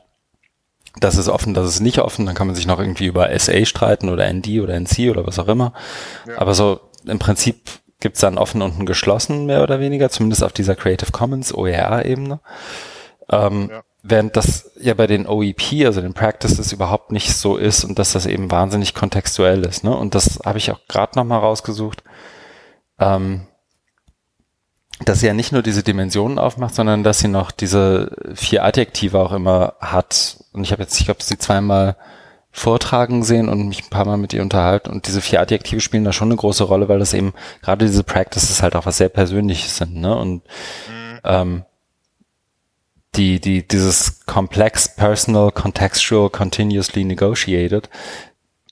das 1.00 1.16
ist 1.18 1.30
offen, 1.30 1.54
das 1.54 1.68
ist 1.68 1.80
nicht 1.80 2.00
offen, 2.00 2.26
dann 2.26 2.36
kann 2.36 2.48
man 2.48 2.56
sich 2.56 2.68
noch 2.68 2.80
irgendwie 2.80 3.06
über 3.06 3.28
SA 3.40 3.66
streiten 3.66 4.10
oder 4.10 4.32
ND 4.32 4.60
oder 4.62 4.76
NC 4.76 5.10
oder 5.10 5.26
was 5.26 5.40
auch 5.40 5.48
immer. 5.48 5.74
Ja. 6.28 6.38
Aber 6.38 6.54
so 6.54 6.82
im 7.06 7.18
Prinzip 7.18 7.70
gibt's 8.00 8.20
dann 8.20 8.38
offen 8.38 8.62
und 8.62 8.80
ein 8.80 8.86
geschlossen, 8.86 9.46
mehr 9.46 9.64
oder 9.64 9.80
weniger, 9.80 10.10
zumindest 10.10 10.44
auf 10.44 10.52
dieser 10.52 10.76
Creative 10.76 11.12
Commons 11.12 11.54
OER-Ebene. 11.54 12.40
Ähm, 13.30 13.70
ja. 13.72 13.84
Während 14.04 14.36
das 14.36 14.72
ja 14.82 14.96
bei 14.96 15.06
den 15.06 15.28
OEP, 15.28 15.86
also 15.86 16.02
den 16.02 16.16
Practices, 16.16 16.74
überhaupt 16.74 17.12
nicht 17.12 17.34
so 17.34 17.56
ist 17.56 17.84
und 17.84 18.00
dass 18.00 18.14
das 18.14 18.26
eben 18.26 18.50
wahnsinnig 18.50 18.96
kontextuell 18.96 19.64
ist. 19.64 19.84
Ne? 19.84 19.96
Und 19.96 20.16
das 20.16 20.40
habe 20.44 20.58
ich 20.58 20.72
auch 20.72 20.80
gerade 20.88 21.18
nochmal 21.18 21.40
rausgesucht 21.40 22.04
ähm, 23.02 23.48
dass 25.04 25.20
sie 25.20 25.28
ja 25.28 25.34
nicht 25.34 25.52
nur 25.52 25.64
diese 25.64 25.84
Dimensionen 25.84 26.38
aufmacht, 26.38 26.76
sondern 26.76 27.04
dass 27.04 27.20
sie 27.20 27.28
noch 27.28 27.52
diese 27.52 28.16
vier 28.36 28.64
Adjektive 28.64 29.20
auch 29.20 29.32
immer 29.32 29.74
hat. 29.80 30.38
Und 30.54 30.64
ich 30.64 30.72
habe 30.72 30.84
jetzt, 30.84 31.00
ich 31.00 31.06
glaube, 31.06 31.24
sie 31.24 31.38
zweimal 31.38 31.98
vortragen 32.52 33.24
sehen 33.24 33.50
und 33.50 33.68
mich 33.68 33.84
ein 33.84 33.90
paar 33.90 34.06
Mal 34.06 34.18
mit 34.18 34.34
ihr 34.34 34.42
unterhalten. 34.42 34.92
Und 34.92 35.08
diese 35.08 35.22
vier 35.22 35.42
Adjektive 35.42 35.82
spielen 35.82 36.04
da 36.04 36.14
schon 36.14 36.28
eine 36.28 36.36
große 36.36 36.64
Rolle, 36.64 36.88
weil 36.88 37.00
das 37.00 37.14
eben 37.14 37.34
gerade 37.62 37.86
diese 37.86 38.04
Practices 38.04 38.62
halt 38.62 38.76
auch 38.76 38.86
was 38.86 38.98
sehr 38.98 39.10
Persönliches 39.10 39.78
sind. 39.78 39.96
Ne? 39.96 40.16
Und 40.16 40.44
ähm, 41.24 41.64
die, 43.16 43.40
die, 43.40 43.68
dieses 43.68 44.26
complex, 44.26 44.96
personal, 44.96 45.52
contextual, 45.52 46.30
continuously 46.30 47.04
negotiated 47.04 47.90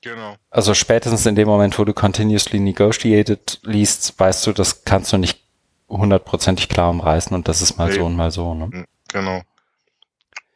Genau. 0.01 0.35
Also 0.49 0.73
spätestens 0.73 1.25
in 1.25 1.35
dem 1.35 1.47
Moment, 1.47 1.77
wo 1.77 1.83
du 1.83 1.93
continuously 1.93 2.59
negotiated 2.59 3.59
liest, 3.63 4.17
weißt 4.17 4.47
du, 4.47 4.53
das 4.53 4.85
kannst 4.85 5.11
du 5.11 5.17
nicht 5.17 5.41
hundertprozentig 5.89 6.69
klar 6.69 6.89
umreißen 6.89 7.35
und 7.35 7.47
das 7.47 7.61
ist 7.61 7.77
mal 7.77 7.89
nee. 7.89 7.95
so 7.95 8.05
und 8.05 8.15
mal 8.15 8.31
so. 8.31 8.53
Ne? 8.53 8.85
Genau. 9.11 9.41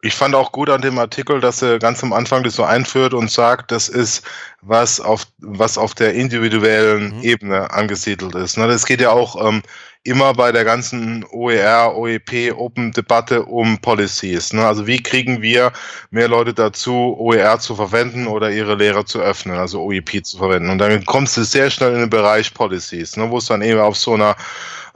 Ich 0.02 0.16
fand 0.16 0.36
auch 0.36 0.52
gut 0.52 0.70
an 0.70 0.82
dem 0.82 1.00
Artikel, 1.00 1.40
dass 1.40 1.62
er 1.62 1.80
ganz 1.80 2.04
am 2.04 2.12
Anfang 2.12 2.44
das 2.44 2.56
so 2.56 2.64
einführt 2.64 3.14
und 3.14 3.32
sagt, 3.32 3.72
das 3.72 3.88
ist 3.88 4.26
was 4.62 5.00
auf, 5.00 5.26
was 5.38 5.78
auf 5.78 5.94
der 5.94 6.14
individuellen 6.14 7.18
mhm. 7.18 7.24
Ebene 7.24 7.72
angesiedelt 7.72 8.36
ist. 8.36 8.58
Ne, 8.58 8.68
das 8.68 8.86
geht 8.86 9.00
ja 9.00 9.12
auch 9.12 9.42
ähm, 9.48 9.64
immer 10.04 10.34
bei 10.34 10.52
der 10.52 10.66
ganzen 10.66 11.26
OER, 11.32 11.96
OEP, 11.96 12.54
Open-Debatte 12.56 13.44
um 13.44 13.78
Policies. 13.80 14.52
Ne? 14.52 14.66
Also 14.66 14.86
wie 14.86 15.02
kriegen 15.02 15.42
wir 15.42 15.72
mehr 16.12 16.28
Leute 16.28 16.54
dazu, 16.54 17.16
OER 17.18 17.60
zu 17.60 17.76
verwenden 17.76 18.28
oder 18.28 18.52
ihre 18.52 18.76
Lehre 18.76 19.06
zu 19.06 19.22
öffnen, 19.22 19.58
also 19.58 19.82
OEP 19.82 20.26
zu 20.26 20.38
verwenden. 20.38 20.70
Und 20.70 20.80
dann 20.80 21.06
kommst 21.06 21.38
du 21.38 21.44
sehr 21.44 21.70
schnell 21.70 21.94
in 21.94 22.02
den 22.02 22.10
Bereich 22.10 22.54
Policies, 22.54 23.16
ne? 23.16 23.30
wo 23.30 23.38
es 23.38 23.46
dann 23.46 23.62
eben 23.62 23.80
auf 23.80 23.96
so 23.96 24.14
einer 24.14 24.36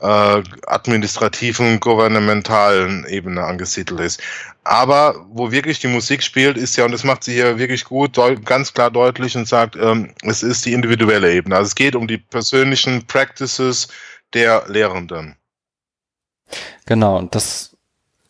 äh, 0.01 0.43
administrativen, 0.67 1.79
gouvernementalen 1.79 3.05
Ebene 3.07 3.43
angesiedelt 3.43 4.01
ist. 4.01 4.21
Aber 4.65 5.25
wo 5.31 5.51
wirklich 5.51 5.79
die 5.79 5.87
Musik 5.87 6.21
spielt, 6.21 6.57
ist 6.57 6.75
ja, 6.75 6.83
und 6.83 6.91
das 6.91 7.05
macht 7.05 7.23
sie 7.23 7.33
hier 7.33 7.57
wirklich 7.57 7.85
gut, 7.85 8.19
ganz 8.43 8.73
klar 8.73 8.91
deutlich 8.91 9.37
und 9.37 9.47
sagt, 9.47 9.77
ähm, 9.77 10.13
es 10.23 10.43
ist 10.43 10.65
die 10.65 10.73
individuelle 10.73 11.31
Ebene. 11.31 11.55
Also 11.55 11.67
es 11.67 11.75
geht 11.75 11.95
um 11.95 12.07
die 12.07 12.17
persönlichen 12.17 13.07
Practices 13.07 13.87
der 14.33 14.63
Lehrenden. 14.67 15.37
Genau, 16.85 17.17
und 17.17 17.35
das 17.35 17.77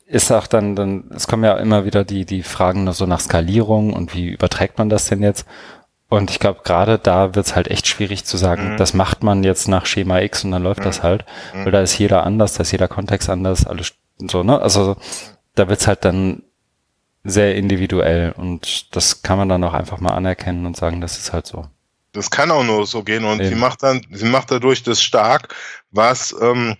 ist 0.05 0.31
auch 0.31 0.47
dann, 0.47 0.75
dann, 0.75 1.11
es 1.13 1.27
kommen 1.27 1.43
ja 1.43 1.57
immer 1.57 1.85
wieder 1.85 2.03
die, 2.03 2.25
die 2.25 2.43
Fragen 2.43 2.91
so 2.93 3.05
nach 3.05 3.19
Skalierung 3.19 3.93
und 3.93 4.13
wie 4.13 4.29
überträgt 4.29 4.77
man 4.77 4.89
das 4.89 5.07
denn 5.07 5.21
jetzt? 5.21 5.45
Und 6.09 6.31
ich 6.31 6.39
glaube, 6.39 6.61
gerade 6.63 6.97
da 6.97 7.35
wird 7.35 7.45
es 7.45 7.55
halt 7.55 7.67
echt 7.67 7.87
schwierig 7.87 8.23
zu 8.23 8.37
sagen, 8.37 8.73
mhm. 8.73 8.77
das 8.77 8.93
macht 8.93 9.23
man 9.23 9.43
jetzt 9.43 9.67
nach 9.67 9.85
Schema 9.85 10.21
X 10.21 10.45
und 10.45 10.51
dann 10.51 10.63
läuft 10.63 10.79
mhm. 10.79 10.85
das 10.85 11.03
halt, 11.03 11.25
mhm. 11.53 11.65
weil 11.65 11.71
da 11.71 11.81
ist 11.81 11.97
jeder 11.97 12.23
anders, 12.23 12.53
da 12.53 12.61
ist 12.61 12.71
jeder 12.71 12.87
Kontext 12.87 13.29
anders, 13.29 13.67
alles 13.67 13.93
so, 14.17 14.41
ne? 14.43 14.59
Also 14.61 14.95
da 15.55 15.67
wird 15.67 15.81
es 15.81 15.87
halt 15.87 16.05
dann 16.05 16.43
sehr 17.23 17.55
individuell 17.55 18.31
und 18.31 18.95
das 18.95 19.21
kann 19.21 19.37
man 19.37 19.49
dann 19.49 19.63
auch 19.65 19.73
einfach 19.73 19.99
mal 19.99 20.13
anerkennen 20.13 20.65
und 20.65 20.77
sagen, 20.77 21.01
das 21.01 21.17
ist 21.17 21.33
halt 21.33 21.45
so. 21.45 21.65
Das 22.17 22.31
kann 22.31 22.49
auch 22.51 22.63
nur 22.63 22.85
so 22.87 23.03
gehen 23.03 23.23
und 23.23 23.39
Eben. 23.39 23.49
sie 23.49 23.55
macht 23.55 23.83
dann, 23.83 24.01
sie 24.11 24.25
macht 24.25 24.49
dadurch 24.49 24.81
das 24.81 25.01
stark, 25.01 25.53
was 25.91 26.35
ähm, 26.41 26.75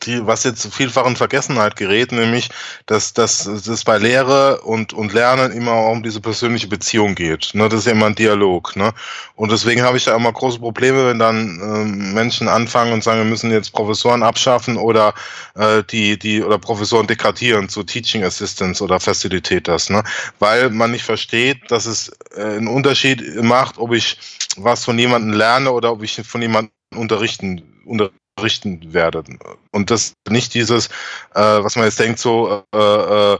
die, 0.00 0.26
was 0.26 0.44
jetzt 0.44 0.72
vielfach 0.74 1.06
in 1.06 1.16
Vergessenheit 1.16 1.76
gerät, 1.76 2.12
nämlich, 2.12 2.48
dass, 2.86 3.12
dass 3.12 3.46
es 3.46 3.84
bei 3.84 3.98
Lehre 3.98 4.60
und, 4.62 4.92
und 4.92 5.12
Lernen 5.12 5.52
immer 5.52 5.72
auch 5.72 5.92
um 5.92 6.02
diese 6.02 6.20
persönliche 6.20 6.68
Beziehung 6.68 7.14
geht. 7.14 7.50
Ne? 7.54 7.68
Das 7.68 7.80
ist 7.80 7.86
ja 7.86 7.92
immer 7.92 8.06
ein 8.06 8.14
Dialog. 8.14 8.76
Ne? 8.76 8.92
Und 9.34 9.52
deswegen 9.52 9.82
habe 9.82 9.96
ich 9.96 10.04
da 10.04 10.16
immer 10.16 10.32
große 10.32 10.58
Probleme, 10.58 11.06
wenn 11.06 11.18
dann 11.18 11.60
ähm, 11.62 12.14
Menschen 12.14 12.48
anfangen 12.48 12.92
und 12.92 13.04
sagen, 13.04 13.20
wir 13.20 13.30
müssen 13.30 13.50
jetzt 13.50 13.72
Professoren 13.72 14.22
abschaffen 14.22 14.76
oder 14.76 15.14
äh, 15.54 15.82
die, 15.90 16.18
die 16.18 16.42
oder 16.42 16.58
Professoren 16.58 17.06
degradieren 17.06 17.68
zu 17.68 17.82
Teaching 17.82 18.24
Assistants 18.24 18.80
oder 18.80 19.00
Facilitators, 19.00 19.90
ne? 19.90 20.02
Weil 20.38 20.70
man 20.70 20.90
nicht 20.90 21.04
versteht, 21.04 21.70
dass 21.70 21.86
es 21.86 22.10
äh, 22.36 22.42
einen 22.42 22.68
Unterschied 22.68 23.42
macht, 23.42 23.78
ob 23.78 23.92
ich 23.92 24.18
was 24.56 24.84
von 24.84 24.98
jemandem 24.98 25.32
lerne 25.32 25.72
oder 25.72 25.92
ob 25.92 26.02
ich 26.02 26.20
von 26.24 26.42
jemandem 26.42 26.72
unterrichten, 26.94 27.62
unterrichten 27.84 28.21
richten 28.40 28.92
werde. 28.92 29.24
Und 29.70 29.90
das 29.90 30.14
nicht 30.28 30.54
dieses, 30.54 30.86
äh, 31.34 31.40
was 31.40 31.76
man 31.76 31.84
jetzt 31.84 32.00
denkt, 32.00 32.18
so 32.18 32.64
äh, 32.74 32.78
äh, 32.78 33.38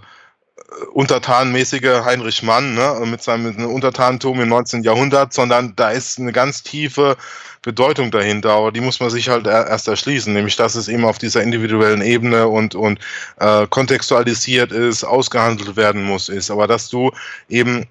untertanmäßige 0.93 2.05
Heinrich 2.05 2.43
Mann 2.43 2.75
ne, 2.75 3.03
mit 3.05 3.23
seinem 3.23 3.67
Untertanentum 3.67 4.41
im 4.41 4.49
19. 4.49 4.83
Jahrhundert, 4.83 5.33
sondern 5.33 5.75
da 5.77 5.91
ist 5.91 6.19
eine 6.19 6.33
ganz 6.33 6.63
tiefe 6.63 7.17
Bedeutung 7.63 8.11
dahinter, 8.11 8.53
aber 8.53 8.73
die 8.73 8.81
muss 8.81 8.99
man 8.99 9.11
sich 9.11 9.29
halt 9.29 9.47
erst 9.47 9.87
erschließen, 9.87 10.33
nämlich 10.33 10.57
dass 10.57 10.75
es 10.75 10.89
eben 10.89 11.05
auf 11.05 11.19
dieser 11.19 11.43
individuellen 11.43 12.03
Ebene 12.03 12.49
und, 12.49 12.75
und 12.75 12.99
äh, 13.39 13.67
kontextualisiert 13.69 14.73
ist, 14.73 15.05
ausgehandelt 15.05 15.77
werden 15.77 16.03
muss, 16.03 16.29
ist, 16.29 16.51
aber 16.51 16.67
dass 16.67 16.89
du 16.89 17.13
eben 17.49 17.87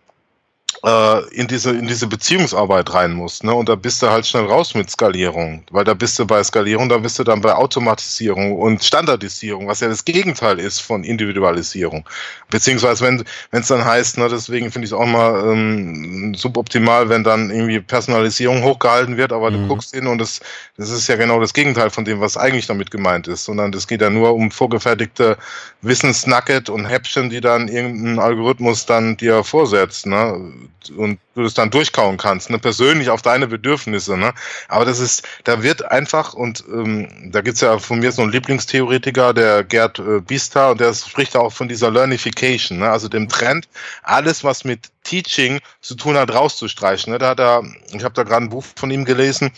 in 0.84 1.48
diese 1.48 1.70
in 1.72 1.88
diese 1.88 2.08
Beziehungsarbeit 2.08 2.92
rein 2.92 3.14
musst, 3.14 3.44
ne? 3.44 3.54
Und 3.54 3.70
da 3.70 3.76
bist 3.76 4.02
du 4.02 4.10
halt 4.10 4.26
schnell 4.26 4.46
raus 4.46 4.74
mit 4.74 4.90
Skalierung, 4.90 5.64
weil 5.70 5.84
da 5.84 5.94
bist 5.94 6.18
du 6.18 6.26
bei 6.26 6.44
Skalierung, 6.44 6.90
da 6.90 6.98
bist 6.98 7.20
du 7.20 7.24
dann 7.24 7.40
bei 7.40 7.54
Automatisierung 7.54 8.56
und 8.58 8.84
Standardisierung, 8.84 9.68
was 9.68 9.82
ja 9.82 9.90
das 9.90 10.06
Gegenteil 10.06 10.60
ist 10.60 10.80
von 10.80 11.04
Individualisierung. 11.04 12.04
Beziehungsweise 12.50 13.06
wenn 13.06 13.24
wenn 13.52 13.62
es 13.62 13.68
dann 13.68 13.86
heißt, 13.86 14.18
ne, 14.18 14.28
deswegen 14.28 14.72
finde 14.72 14.86
ich 14.88 14.92
es 14.92 14.98
auch 14.98 15.06
mal 15.06 15.52
ähm, 15.52 16.34
suboptimal, 16.34 17.10
wenn 17.10 17.24
dann 17.24 17.52
irgendwie 17.52 17.80
Personalisierung 17.80 18.64
hochgehalten 18.64 19.18
wird, 19.18 19.34
aber 19.34 19.52
mhm. 19.52 19.62
du 19.62 19.68
guckst 19.68 19.94
hin 19.94 20.08
und 20.08 20.18
das 20.18 20.40
das 20.78 20.90
ist 20.90 21.08
ja 21.08 21.16
genau 21.16 21.40
das 21.40 21.54
Gegenteil 21.54 21.92
von 21.92 22.06
dem, 22.06 22.22
was 22.22 22.38
eigentlich 22.38 22.66
damit 22.66 22.90
gemeint 22.90 23.28
ist, 23.28 23.46
sondern 23.46 23.72
das 23.72 23.88
geht 23.88 24.02
ja 24.02 24.10
nur 24.10 24.34
um 24.34 24.50
vorgefertigte 24.50 25.38
Wissensnugget 25.84 26.70
und 26.70 26.86
Häppchen, 26.86 27.30
die 27.30 27.42
dann 27.42 27.68
irgendein 27.68 28.18
Algorithmus 28.18 28.88
dann 28.88 29.16
dir 29.18 29.44
vorsetzt, 29.44 30.08
ne? 30.08 30.52
Und 30.96 31.20
du 31.36 31.44
das 31.44 31.54
dann 31.54 31.70
durchkauen 31.70 32.18
kannst, 32.18 32.50
ne, 32.50 32.60
persönlich 32.60 33.10
auf 33.10 33.22
deine 33.22 33.48
Bedürfnisse, 33.48 34.18
ne? 34.18 34.34
Aber 34.68 34.86
das 34.86 35.00
ist, 35.00 35.28
da 35.44 35.64
wird 35.64 35.84
einfach, 35.92 36.34
und 36.34 36.64
ähm, 36.72 37.32
da 37.32 37.42
gibt's 37.42 37.62
ja 37.62 37.78
von 37.80 38.00
mir 38.00 38.12
so 38.12 38.22
einen 38.22 38.32
Lieblingstheoretiker, 38.32 39.34
der 39.34 39.64
Gerd 39.64 40.00
äh, 40.00 40.22
Bista, 40.22 40.72
und 40.72 40.82
der 40.82 40.94
spricht 40.94 41.36
auch 41.36 41.52
von 41.52 41.68
dieser 41.68 41.92
Learnification, 41.92 42.80
ne? 42.80 42.90
also 42.90 43.08
dem 43.08 43.30
Trend, 43.30 43.68
alles, 44.04 44.44
was 44.44 44.64
mit 44.64 44.90
Teaching 45.04 45.60
zu 45.82 45.96
tun 45.96 46.18
hat, 46.18 46.34
rauszustreichen. 46.34 47.14
Ne? 47.14 47.20
Da 47.20 47.30
hat 47.30 47.40
er, 47.40 47.64
ich 47.94 48.04
habe 48.04 48.14
da 48.14 48.24
gerade 48.24 48.46
ein 48.46 48.50
Buch 48.50 48.66
von 48.76 48.92
ihm 48.92 49.06
gelesen, 49.06 49.52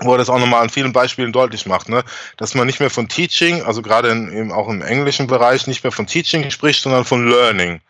wo 0.00 0.12
er 0.12 0.18
das 0.18 0.30
auch 0.30 0.38
nochmal 0.38 0.62
an 0.62 0.70
vielen 0.70 0.92
Beispielen 0.92 1.32
deutlich 1.32 1.66
macht, 1.66 1.88
ne? 1.88 2.04
dass 2.36 2.54
man 2.54 2.66
nicht 2.66 2.80
mehr 2.80 2.90
von 2.90 3.08
Teaching, 3.08 3.62
also 3.62 3.82
gerade 3.82 4.08
in, 4.08 4.52
auch 4.52 4.68
im 4.68 4.82
englischen 4.82 5.26
Bereich, 5.26 5.66
nicht 5.66 5.84
mehr 5.84 5.92
von 5.92 6.06
Teaching 6.06 6.50
spricht, 6.50 6.82
sondern 6.82 7.04
von 7.04 7.28
Learning. 7.28 7.80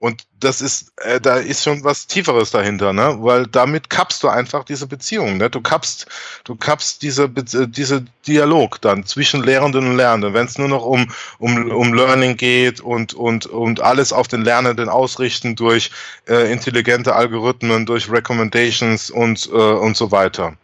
Und 0.00 0.22
das 0.40 0.62
ist, 0.62 0.94
äh, 1.02 1.20
da 1.20 1.34
ist 1.36 1.62
schon 1.62 1.84
was 1.84 2.06
Tieferes 2.06 2.50
dahinter, 2.50 2.94
ne? 2.94 3.18
Weil 3.20 3.46
damit 3.46 3.90
kappst 3.90 4.22
du 4.22 4.28
einfach 4.28 4.64
diese 4.64 4.86
Beziehung, 4.86 5.36
ne? 5.36 5.50
Du 5.50 5.60
kappst, 5.60 6.06
du 6.44 6.56
kappst 6.56 7.02
diese, 7.02 7.24
äh, 7.24 7.68
diese 7.68 8.06
Dialog 8.26 8.80
dann 8.80 9.04
zwischen 9.04 9.42
Lehrenden 9.42 9.86
und 9.86 9.98
Lernenden, 9.98 10.32
wenn 10.32 10.46
es 10.46 10.56
nur 10.56 10.68
noch 10.68 10.86
um, 10.86 11.12
um, 11.38 11.70
um 11.70 11.92
Learning 11.92 12.38
geht 12.38 12.80
und, 12.80 13.12
und, 13.12 13.44
und 13.44 13.80
alles 13.82 14.14
auf 14.14 14.26
den 14.26 14.40
Lernenden 14.40 14.88
ausrichten 14.88 15.54
durch 15.54 15.90
äh, 16.26 16.50
intelligente 16.50 17.14
Algorithmen, 17.14 17.84
durch 17.84 18.10
Recommendations 18.10 19.10
und, 19.10 19.50
äh, 19.52 19.54
und 19.54 19.98
so 19.98 20.10
weiter. 20.10 20.54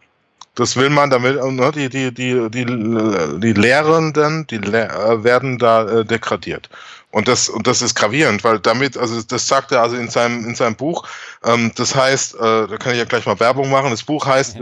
Das 0.55 0.76
will 0.76 0.89
man 0.89 1.11
damit, 1.11 1.37
ne, 1.37 1.72
die, 1.72 1.91
die, 1.91 2.14
die, 2.14 2.49
die, 2.49 2.64
die 2.64 3.53
Lehrenden, 3.53 4.47
die 4.47 4.57
Lehr 4.57 4.91
äh, 4.91 5.22
werden 5.22 5.59
da 5.59 5.87
äh, 5.87 6.05
degradiert. 6.07 6.70
Und 7.17 7.29
das, 7.29 7.49
und 7.49 7.67
das 7.67 7.81
ist 7.81 7.95
gravierend, 7.95 8.45
weil 8.45 8.59
damit, 8.59 8.99
also 8.99 9.23
das 9.23 9.49
sagt 9.49 9.73
er 9.73 9.81
also 9.81 9.97
in 9.97 10.11
seinem, 10.11 10.45
in 10.45 10.55
seinem 10.55 10.77
Buch, 10.77 11.09
ähm, 11.43 11.73
das 11.75 11.95
heißt, 11.95 12.35
äh, 12.35 12.67
da 12.67 12.77
kann 12.77 12.93
ich 12.93 12.99
ja 12.99 13.07
gleich 13.07 13.25
mal 13.25 13.41
Werbung 13.41 13.71
machen, 13.71 13.91
das 13.91 14.03
Buch 14.03 14.27
heißt, 14.27 14.59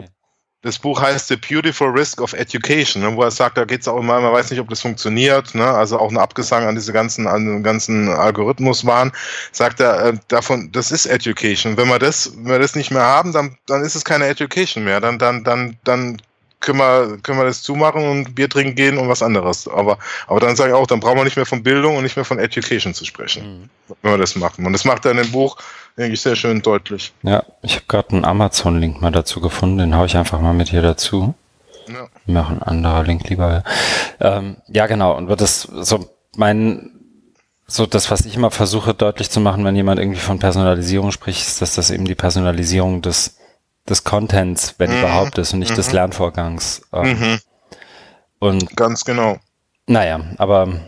das 0.62 0.78
Buch 0.78 1.02
heißt 1.02 1.26
The 1.26 1.36
Beautiful 1.36 1.88
Risk 1.88 2.20
of 2.20 2.32
Education, 2.32 3.02
ne, 3.02 3.16
wo 3.16 3.24
er 3.24 3.32
sagt, 3.32 3.58
da 3.58 3.64
geht 3.64 3.80
es 3.80 3.88
auch 3.88 3.98
immer, 3.98 4.20
man 4.20 4.32
weiß 4.32 4.52
nicht, 4.52 4.60
ob 4.60 4.68
das 4.68 4.82
funktioniert, 4.82 5.52
ne, 5.56 5.66
also 5.66 5.98
auch 5.98 6.12
ein 6.12 6.16
Abgesang 6.16 6.64
an 6.64 6.76
diese 6.76 6.92
ganzen, 6.92 7.26
an 7.26 7.44
den 7.44 7.62
ganzen 7.64 8.08
Algorithmus 8.08 8.86
waren, 8.86 9.10
sagt 9.50 9.80
er, 9.80 10.04
äh, 10.04 10.12
davon, 10.28 10.70
das 10.70 10.92
ist 10.92 11.06
Education. 11.06 11.76
Wenn 11.76 11.88
wir 11.88 11.98
das, 11.98 12.36
wenn 12.36 12.52
wir 12.52 12.60
das 12.60 12.76
nicht 12.76 12.92
mehr 12.92 13.02
haben, 13.02 13.32
dann, 13.32 13.58
dann 13.66 13.82
ist 13.82 13.96
es 13.96 14.04
keine 14.04 14.28
Education 14.28 14.84
mehr, 14.84 15.00
dann, 15.00 15.18
dann, 15.18 15.42
dann, 15.42 15.76
dann 15.82 16.22
können 16.64 16.78
wir, 16.78 17.18
können 17.22 17.38
wir 17.38 17.44
das 17.44 17.62
zumachen 17.62 18.02
und 18.02 18.34
Bier 18.34 18.48
trinken 18.48 18.74
gehen 18.74 18.98
und 18.98 19.08
was 19.08 19.22
anderes. 19.22 19.68
Aber, 19.68 19.98
aber 20.26 20.40
dann 20.40 20.56
sage 20.56 20.70
ich 20.70 20.74
auch, 20.74 20.86
dann 20.86 21.00
brauchen 21.00 21.18
wir 21.18 21.24
nicht 21.24 21.36
mehr 21.36 21.46
von 21.46 21.62
Bildung 21.62 21.96
und 21.96 22.02
nicht 22.02 22.16
mehr 22.16 22.24
von 22.24 22.38
Education 22.38 22.94
zu 22.94 23.04
sprechen, 23.04 23.68
mhm. 23.88 23.94
wenn 24.02 24.12
wir 24.12 24.18
das 24.18 24.34
machen. 24.34 24.66
Und 24.66 24.72
das 24.72 24.84
macht 24.84 25.04
er 25.04 25.12
in 25.12 25.18
dem 25.18 25.30
Buch, 25.30 25.56
denke 25.96 26.14
ich, 26.14 26.20
sehr 26.20 26.36
schön 26.36 26.62
deutlich. 26.62 27.12
Ja, 27.22 27.44
ich 27.62 27.76
habe 27.76 27.84
gerade 27.86 28.10
einen 28.10 28.24
Amazon-Link 28.24 29.00
mal 29.00 29.12
dazu 29.12 29.40
gefunden, 29.40 29.78
den 29.78 29.96
haue 29.96 30.06
ich 30.06 30.16
einfach 30.16 30.40
mal 30.40 30.54
mit 30.54 30.70
hier 30.70 30.82
dazu. 30.82 31.34
Ja. 31.86 32.08
Noch 32.26 32.50
ein 32.50 32.62
anderer 32.62 33.02
Link 33.02 33.28
lieber. 33.28 33.62
Ähm, 34.18 34.56
ja, 34.68 34.86
genau. 34.86 35.16
Und 35.16 35.28
wird 35.28 35.42
das 35.42 35.62
so 35.62 36.10
mein 36.34 36.90
so 37.66 37.86
das, 37.86 38.10
was 38.10 38.26
ich 38.26 38.36
immer 38.36 38.50
versuche 38.50 38.92
deutlich 38.92 39.30
zu 39.30 39.40
machen, 39.40 39.64
wenn 39.64 39.76
jemand 39.76 39.98
irgendwie 39.98 40.20
von 40.20 40.38
Personalisierung 40.38 41.12
spricht, 41.12 41.46
ist, 41.46 41.62
dass 41.62 41.74
das 41.74 41.90
eben 41.90 42.04
die 42.04 42.14
Personalisierung 42.14 43.00
des 43.00 43.38
des 43.88 44.04
Contents, 44.04 44.74
wenn 44.78 44.90
mhm. 44.90 45.00
überhaupt 45.00 45.38
ist, 45.38 45.52
und 45.52 45.60
nicht 45.60 45.72
mhm. 45.72 45.76
des 45.76 45.92
Lernvorgangs. 45.92 46.82
Ähm, 46.92 47.18
mhm. 47.18 47.38
Und 48.38 48.76
ganz 48.76 49.04
genau. 49.04 49.38
Naja, 49.86 50.20
aber 50.38 50.80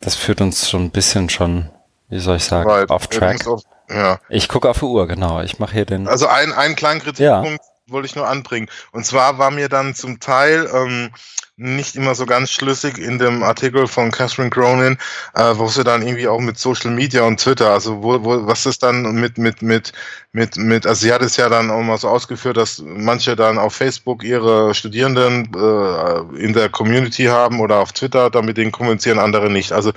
das 0.00 0.14
führt 0.14 0.40
uns 0.40 0.68
schon 0.68 0.84
ein 0.84 0.90
bisschen 0.90 1.28
schon, 1.28 1.70
wie 2.08 2.20
soll 2.20 2.36
ich 2.36 2.44
sagen, 2.44 2.68
Weil, 2.68 2.86
off 2.86 3.06
track. 3.08 3.46
Auf, 3.46 3.62
ja. 3.90 4.18
Ich 4.28 4.48
gucke 4.48 4.68
auf 4.68 4.78
die 4.78 4.84
Uhr, 4.84 5.06
genau. 5.06 5.40
Ich 5.40 5.58
mache 5.58 5.72
hier 5.72 5.84
den. 5.84 6.06
Also 6.06 6.26
ein, 6.26 6.52
einen 6.52 6.76
kleinen 6.76 7.00
Kritikpunkt 7.00 7.62
ja. 7.62 7.68
Wollte 7.90 8.06
ich 8.06 8.16
nur 8.16 8.28
anbringen. 8.28 8.68
Und 8.92 9.04
zwar 9.06 9.38
war 9.38 9.50
mir 9.50 9.68
dann 9.68 9.94
zum 9.94 10.20
Teil 10.20 10.68
ähm, 10.72 11.10
nicht 11.58 11.96
immer 11.96 12.14
so 12.14 12.24
ganz 12.24 12.52
schlüssig 12.52 12.98
in 12.98 13.18
dem 13.18 13.42
Artikel 13.42 13.88
von 13.88 14.12
Catherine 14.12 14.48
Cronin, 14.48 14.96
äh, 15.34 15.54
wo 15.56 15.66
sie 15.66 15.82
dann 15.82 16.02
irgendwie 16.02 16.28
auch 16.28 16.38
mit 16.38 16.56
Social 16.56 16.92
Media 16.92 17.22
und 17.22 17.40
Twitter, 17.40 17.70
also 17.70 18.00
wo, 18.00 18.24
wo 18.24 18.46
was 18.46 18.64
ist 18.64 18.84
dann 18.84 19.02
mit 19.16 19.38
mit 19.38 19.60
mit 19.60 19.92
mit 20.32 20.56
mit, 20.56 20.86
also 20.86 21.00
sie 21.04 21.12
hat 21.12 21.20
es 21.20 21.36
ja 21.36 21.48
dann 21.48 21.70
auch 21.70 21.82
mal 21.82 21.98
so 21.98 22.08
ausgeführt, 22.08 22.56
dass 22.56 22.80
manche 22.86 23.34
dann 23.34 23.58
auf 23.58 23.74
Facebook 23.74 24.22
ihre 24.22 24.72
Studierenden 24.72 25.50
äh, 25.52 26.40
in 26.40 26.52
der 26.52 26.68
Community 26.68 27.24
haben 27.24 27.58
oder 27.58 27.78
auf 27.78 27.92
Twitter, 27.92 28.30
damit 28.30 28.56
denen 28.56 28.70
kommunizieren, 28.70 29.18
andere 29.18 29.50
nicht. 29.50 29.72
Also 29.72 29.92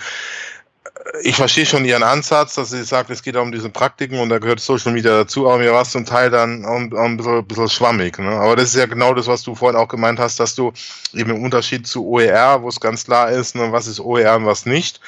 ich 1.24 1.36
verstehe 1.36 1.66
schon 1.66 1.86
Ihren 1.86 2.04
Ansatz, 2.04 2.56
dass 2.56 2.70
sie 2.70 2.84
sagt, 2.84 3.10
es 3.10 3.24
geht 3.24 3.36
um 3.36 3.52
diese 3.52 3.70
Praktiken 3.70 4.20
und 4.20 4.30
da 4.30 4.40
gehört 4.40 4.60
Social 4.60 4.92
Media 4.92 5.12
dazu, 5.12 5.48
aber 5.48 5.60
mir 5.60 5.74
war 5.74 5.82
es 5.82 5.92
zum 5.92 6.06
Teil 6.06 6.30
dann 6.30 6.66
auch 6.66 6.76
ein, 6.76 7.18
bisschen, 7.18 7.40
ein 7.40 7.46
bisschen 7.46 7.70
schwammig. 7.70 8.20
Ne? 8.20 8.30
Aber 8.30 8.56
das 8.56 8.70
ist 8.70 8.76
ja 8.76 8.86
genau 8.86 9.14
das, 9.14 9.28
was 9.28 9.44
du 9.44 9.56
vorhin 9.56 9.80
auch 9.80 9.88
gemeint 9.88 10.20
hast, 10.20 10.40
dass 10.40 10.56
du 10.56 10.72
eben 11.14 11.32
im 11.32 11.44
Unterschied 11.44 11.88
zu 11.88 12.06
OER, 12.06 12.62
wo 12.62 12.70
es 12.70 12.80
ganz 12.80 13.06
klar 13.06 13.30
ist, 13.30 13.56
ne, 13.56 13.72
was 13.72 13.88
ist 13.88 14.00
OER 14.00 14.36
und 14.36 14.46
was 14.46 14.66
nicht, 14.66 15.00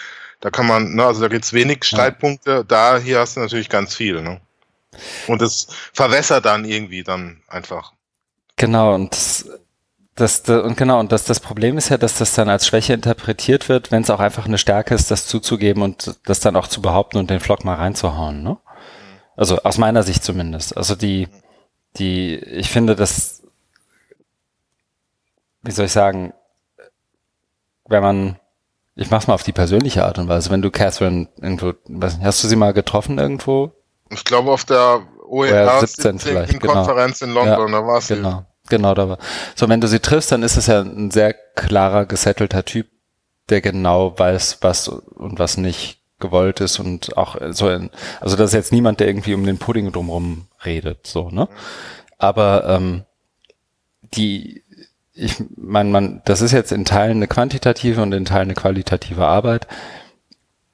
da 0.42 0.50
kann 0.50 0.68
man, 0.68 0.96
ne, 0.96 1.06
also 1.06 1.22
da 1.22 1.28
gibt 1.28 1.46
es 1.46 1.54
wenig 1.54 1.84
Streitpunkte, 1.84 2.66
da 2.66 2.98
hier 2.98 3.20
hast 3.20 3.36
du 3.36 3.42
natürlich 3.42 3.70
ganz 3.70 3.96
viel. 3.96 4.22
Ne? 4.22 4.42
Und 5.28 5.42
das 5.42 5.68
verwässert 5.94 6.46
dann 6.46 6.66
irgendwie 6.66 7.04
dann 7.04 7.42
einfach. 7.48 7.94
Genau, 8.56 8.96
und 8.96 9.12
das 9.14 9.48
das, 10.16 10.42
und 10.48 10.78
genau, 10.78 11.00
und 11.00 11.12
das, 11.12 11.26
das 11.26 11.40
Problem 11.40 11.78
ist 11.78 11.90
ja, 11.90 11.98
dass 11.98 12.18
das 12.20 12.36
dann 12.36 12.48
als 12.48 12.68
Schwäche 12.68 12.94
interpretiert 12.94 13.68
wird, 13.68 13.92
wenn 13.92 14.04
es 14.04 14.12
auch 14.12 14.20
einfach 14.20 14.46
eine 14.46 14.60
Stärke 14.60 14.94
ist, 14.94 15.10
das 15.10 15.26
zuzugeben 15.26 15.82
und 15.82 16.20
das 16.26 16.40
dann 16.40 16.56
auch 16.56 16.68
zu 16.68 16.82
behaupten 16.82 17.18
und 17.18 17.30
den 17.30 17.40
Vlog 17.40 17.66
mal 17.66 17.76
reinzuhauen, 17.76 18.44
ne? 18.44 18.58
Also 19.36 19.58
aus 19.64 19.80
meiner 19.80 20.04
Sicht 20.04 20.24
zumindest. 20.24 20.78
Also 20.78 20.94
die, 20.96 21.28
die, 21.98 22.36
ich 22.36 22.70
finde, 22.70 22.96
dass, 22.96 23.42
wie 25.64 25.72
soll 25.72 25.86
ich 25.86 25.92
sagen, 25.92 26.34
wenn 27.86 28.04
man, 28.04 28.40
ich 28.96 29.10
mach's 29.10 29.26
mal 29.26 29.34
auf 29.34 29.44
die 29.44 29.52
persönliche 29.52 30.06
Art 30.06 30.20
und 30.20 30.28
Weise, 30.28 30.52
wenn 30.52 30.62
du 30.62 30.70
Catherine 30.70 31.30
irgendwo, 31.42 31.74
hast 32.22 32.44
du 32.44 32.48
sie 32.48 32.56
mal 32.56 32.74
getroffen 32.74 33.18
irgendwo? 33.18 33.72
Ich 34.12 34.24
glaube 34.24 34.52
auf 34.52 34.66
der 34.66 35.02
OER 35.28 35.80
17 35.80 36.20
vielleicht, 36.20 36.60
genau. 36.60 36.74
Konferenz 36.74 37.22
in 37.22 37.32
London, 37.32 37.72
ja, 37.72 37.80
da 37.80 37.88
war 37.88 38.00
sie. 38.00 38.16
Genau, 38.18 38.46
genau, 38.70 38.94
da 38.94 39.10
war. 39.10 39.18
So, 39.56 39.70
wenn 39.70 39.82
du 39.82 39.88
sie 39.88 40.00
triffst, 40.00 40.32
dann 40.32 40.44
ist 40.44 40.58
es 40.58 40.68
ja 40.68 40.82
ein 40.82 41.12
sehr 41.12 41.34
klarer, 41.34 42.06
gesettelter 42.06 42.66
Typ, 42.66 42.88
der 43.50 43.62
genau 43.62 44.18
weiß, 44.18 44.60
was 44.62 44.88
und 44.88 45.40
was 45.40 45.58
nicht 45.58 46.00
gewollt 46.20 46.62
ist 46.62 46.80
und 46.80 47.18
auch 47.18 47.36
so 47.52 47.70
in, 47.70 47.90
also 48.22 48.38
das 48.38 48.52
ist 48.52 48.56
jetzt 48.56 48.72
niemand, 48.72 49.00
der 49.00 49.08
irgendwie 49.08 49.34
um 49.34 49.46
den 49.46 49.58
Pudding 49.58 49.92
drumherum 49.92 50.48
redet, 50.64 51.06
so, 51.06 51.30
ne? 51.30 51.50
Aber 52.18 52.64
ähm, 52.70 53.04
die, 54.16 54.64
ich 55.14 55.44
meine, 55.58 55.90
man, 55.90 56.22
das 56.26 56.42
ist 56.42 56.54
jetzt 56.54 56.72
in 56.72 56.86
Teilen 56.86 57.18
eine 57.18 57.28
quantitative 57.28 58.02
und 58.02 58.14
in 58.14 58.26
Teilen 58.26 58.48
eine 58.48 58.54
qualitative 58.54 59.26
Arbeit. 59.26 59.68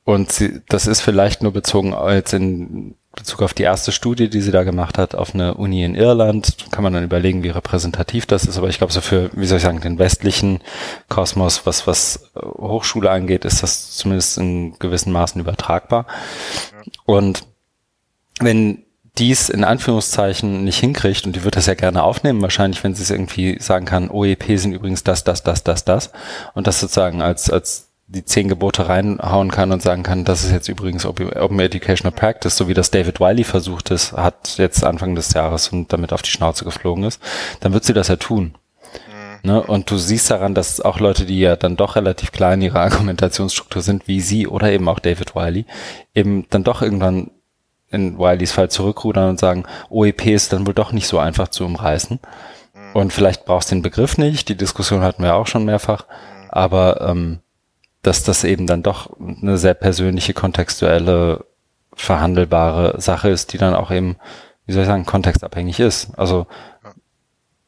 Und 0.04 0.32
sie, 0.32 0.62
das 0.70 0.88
ist 0.88 1.02
vielleicht 1.02 1.42
nur 1.42 1.52
bezogen 1.52 1.96
jetzt 2.10 2.34
in 2.34 2.96
Bezug 3.20 3.42
auf 3.42 3.54
die 3.54 3.64
erste 3.64 3.92
Studie, 3.92 4.30
die 4.30 4.42
sie 4.42 4.52
da 4.52 4.64
gemacht 4.64 4.98
hat, 4.98 5.14
auf 5.14 5.34
eine 5.34 5.54
Uni 5.56 5.84
in 5.84 5.94
Irland. 5.94 6.56
Kann 6.72 6.84
man 6.84 6.94
dann 6.94 7.04
überlegen, 7.04 7.44
wie 7.44 7.50
repräsentativ 7.50 8.26
das 8.26 8.46
ist. 8.46 8.58
Aber 8.58 8.70
ich 8.70 8.78
glaube, 8.78 8.94
so 8.94 9.02
für, 9.02 9.30
wie 9.34 9.46
soll 9.46 9.58
ich 9.58 9.64
sagen, 9.64 9.82
den 9.82 10.00
westlichen 10.00 10.62
Kosmos, 11.10 11.66
was, 11.66 11.86
was 11.86 12.32
Hochschule 12.36 13.12
angeht, 13.12 13.46
ist 13.46 13.62
das 13.62 13.92
zumindest 13.92 14.38
in 14.38 14.80
gewissen 14.80 15.12
Maßen 15.12 15.40
übertragbar. 15.40 16.08
Und 17.06 17.44
wenn 18.40 18.86
dies 19.18 19.50
in 19.50 19.66
Anführungszeichen 19.66 20.64
nicht 20.64 20.80
hinkriegt, 20.80 21.26
und 21.26 21.36
die 21.36 21.44
wird 21.44 21.58
das 21.58 21.66
ja 21.66 21.74
gerne 21.74 22.04
aufnehmen, 22.04 22.42
wahrscheinlich, 22.42 22.84
wenn 22.84 22.96
sie 22.96 23.04
es 23.04 23.12
irgendwie 23.12 23.58
sagen 23.60 23.86
kann, 23.86 24.10
OEP 24.10 24.46
sind 24.58 24.72
übrigens 24.72 25.04
das, 25.04 25.26
das, 25.26 25.44
das, 25.44 25.64
das, 25.66 25.84
das, 25.84 26.12
und 26.54 26.68
das 26.68 26.80
sozusagen 26.80 27.22
als, 27.22 27.50
als 27.50 27.89
die 28.10 28.26
zehn 28.26 28.50
Gebote 28.50 28.90
reinhauen 28.90 29.52
kann 29.52 29.72
und 29.72 29.84
sagen 29.84 30.02
kann, 30.02 30.26
das 30.26 30.44
ist 30.44 30.52
jetzt 30.52 30.68
übrigens 30.68 31.06
Open 31.06 31.60
Educational 31.60 32.12
Practice, 32.12 32.58
so 32.58 32.68
wie 32.68 32.74
das 32.74 32.90
David 32.90 33.20
Wiley 33.20 33.44
versucht 33.44 33.92
ist, 33.92 34.14
hat 34.14 34.58
jetzt 34.58 34.84
Anfang 34.84 35.14
des 35.14 35.34
Jahres 35.34 35.70
und 35.70 35.94
damit 35.94 36.12
auf 36.12 36.24
die 36.24 36.32
Schnauze 36.32 36.66
geflogen 36.66 37.04
ist, 37.04 37.22
dann 37.60 37.72
wird 37.72 37.84
sie 37.84 37.94
das 37.94 38.08
ja 38.08 38.16
tun. 38.16 38.56
Mhm. 39.44 39.52
Ne? 39.52 39.62
Und 39.62 39.92
du 39.92 39.98
siehst 39.98 40.32
daran, 40.32 40.56
dass 40.56 40.82
auch 40.82 41.00
Leute, 41.00 41.28
die 41.28 41.40
ja 41.40 41.56
dann 41.56 41.78
doch 41.78 41.96
relativ 41.96 42.32
klar 42.32 42.56
in 42.56 42.64
ihrer 42.64 42.80
Argumentationsstruktur 42.82 43.84
sind, 43.84 44.08
wie 44.08 44.22
sie 44.22 44.48
oder 44.48 44.72
eben 44.72 44.90
auch 44.90 45.00
David 45.00 45.36
Wiley, 45.36 45.66
eben 46.16 46.48
dann 46.50 46.64
doch 46.64 46.82
irgendwann 46.82 47.30
in 47.92 48.18
Wileys 48.18 48.52
Fall 48.52 48.72
zurückrudern 48.72 49.30
und 49.30 49.40
sagen, 49.40 49.66
OEP 49.90 50.26
ist 50.28 50.52
dann 50.52 50.66
wohl 50.66 50.74
doch 50.74 50.92
nicht 50.92 51.08
so 51.08 51.20
einfach 51.20 51.50
zu 51.50 51.64
umreißen. 51.64 52.20
Mhm. 52.74 52.92
Und 52.94 53.14
vielleicht 53.14 53.46
brauchst 53.46 53.70
du 53.70 53.76
den 53.76 53.84
Begriff 53.84 54.18
nicht, 54.18 54.50
die 54.50 54.58
Diskussion 54.58 55.02
hatten 55.02 55.22
wir 55.22 55.36
auch 55.36 55.48
schon 55.48 55.66
mehrfach, 55.66 56.08
mhm. 56.08 56.50
aber 56.50 57.02
ähm, 57.02 57.40
dass 58.02 58.24
das 58.24 58.44
eben 58.44 58.68
dann 58.68 58.84
doch 58.84 59.10
eine 59.20 59.58
sehr 59.58 59.74
persönliche, 59.74 60.34
kontextuelle, 60.34 61.46
verhandelbare 61.94 63.02
Sache 63.02 63.30
ist, 63.30 63.52
die 63.52 63.58
dann 63.58 63.74
auch 63.74 63.92
eben, 63.92 64.16
wie 64.66 64.72
soll 64.72 64.84
ich 64.84 64.88
sagen, 64.88 65.06
kontextabhängig 65.06 65.80
ist. 65.82 66.18
Also 66.18 66.48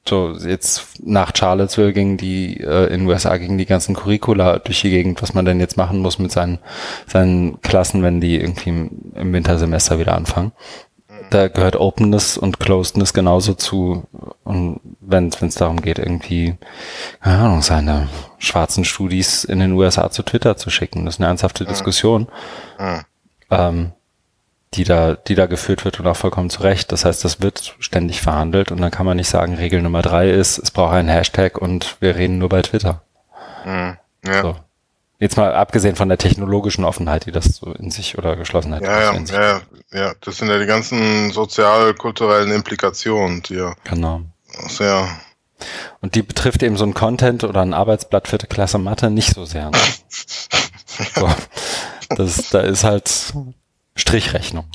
so 0.08 0.32
jetzt 0.32 1.00
nach 1.04 1.36
Charlottesville 1.36 1.94
ging 1.94 2.18
die 2.18 2.60
äh, 2.60 2.86
in 2.86 3.02
den 3.02 3.08
USA 3.08 3.38
gegen 3.38 3.58
die 3.58 3.66
ganzen 3.66 3.94
Curricula 3.94 4.60
durch 4.60 4.82
die 4.82 4.90
Gegend, 4.90 5.22
was 5.22 5.34
man 5.34 5.46
denn 5.46 5.60
jetzt 5.60 5.78
machen 5.78 6.00
muss 6.00 6.18
mit 6.18 6.32
seinen 6.32 6.60
seinen 7.06 7.62
Klassen, 7.62 8.02
wenn 8.02 8.20
die 8.20 8.40
irgendwie 8.40 8.70
im, 8.70 8.90
im 9.16 9.34
Wintersemester 9.34 10.00
wieder 10.00 10.16
anfangen 10.16 10.54
da 11.34 11.48
gehört 11.48 11.76
Openness 11.76 12.38
und 12.38 12.60
Closedness 12.60 13.14
genauso 13.14 13.54
zu. 13.54 14.04
Und 14.44 14.80
wenn 15.00 15.28
es 15.28 15.56
darum 15.56 15.82
geht, 15.82 15.98
irgendwie, 15.98 16.58
keine 17.22 17.38
Ahnung, 17.38 17.62
seine 17.62 18.10
schwarzen 18.38 18.86
Studis 18.86 19.44
in 19.44 19.60
den 19.60 19.72
USA 19.72 20.12
zu 20.12 20.24
Twitter 20.24 20.58
zu 20.58 20.70
schicken. 20.70 21.06
Das 21.06 21.16
ist 21.16 21.20
eine 21.20 21.28
ernsthafte 21.28 21.66
Diskussion, 21.66 22.28
mhm. 22.78 23.06
ähm, 23.50 23.92
die 24.74 24.84
da, 24.84 25.16
die 25.16 25.36
da 25.36 25.46
geführt 25.46 25.86
wird 25.86 26.00
und 26.00 26.08
auch 26.08 26.18
vollkommen 26.18 26.50
zu 26.50 26.62
Recht. 26.62 26.92
Das 26.92 27.06
heißt, 27.06 27.24
das 27.24 27.42
wird 27.42 27.76
ständig 27.80 28.22
verhandelt 28.22 28.72
und 28.72 28.82
dann 28.82 28.92
kann 28.92 29.06
man 29.06 29.18
nicht 29.18 29.30
sagen, 29.30 29.56
Regel 29.56 29.82
Nummer 29.82 30.02
drei 30.02 30.30
ist, 30.30 30.58
es 30.58 30.72
braucht 30.72 30.94
einen 30.94 31.10
Hashtag 31.10 31.58
und 31.58 31.98
wir 32.02 32.16
reden 32.16 32.38
nur 32.38 32.50
bei 32.50 32.62
Twitter. 32.62 33.02
Mhm. 33.66 33.98
Ja. 34.26 34.42
So. 34.42 34.56
Jetzt 35.22 35.38
mal 35.38 35.54
abgesehen 35.54 35.96
von 35.96 36.10
der 36.10 36.18
technologischen 36.18 36.84
Offenheit, 36.84 37.28
die 37.28 37.32
das 37.32 37.46
so 37.58 37.72
in 37.74 37.92
sich 37.92 38.18
oder 38.18 38.36
Geschlossenheit. 38.36 38.82
Ja, 38.82 39.14
ja, 39.14 39.20
ja, 39.22 39.62
ja, 39.92 40.14
das 40.20 40.38
sind 40.38 40.48
ja 40.48 40.58
die 40.58 40.66
ganzen 40.66 41.30
sozial-kulturellen 41.30 42.52
Implikationen, 42.52 43.44
die 43.44 43.54
ja 43.54 43.76
genau. 43.84 44.22
sehr. 44.68 45.08
Und 46.02 46.16
die 46.16 46.24
betrifft 46.24 46.64
eben 46.64 46.76
so 46.76 46.86
ein 46.86 46.96
Content 46.96 47.44
oder 47.44 47.62
ein 47.62 47.76
Arbeitsblatt 47.76 48.30
vierte 48.30 48.48
Klasse 48.48 48.80
Mathe 48.80 49.12
nicht 49.12 49.36
so 49.36 49.46
sehr. 49.46 49.70
Ne? 49.70 49.78
so. 51.14 51.30
Das, 52.16 52.50
da 52.50 52.62
ist 52.62 52.84
halt 52.84 53.36
Strichrechnung. 53.96 54.66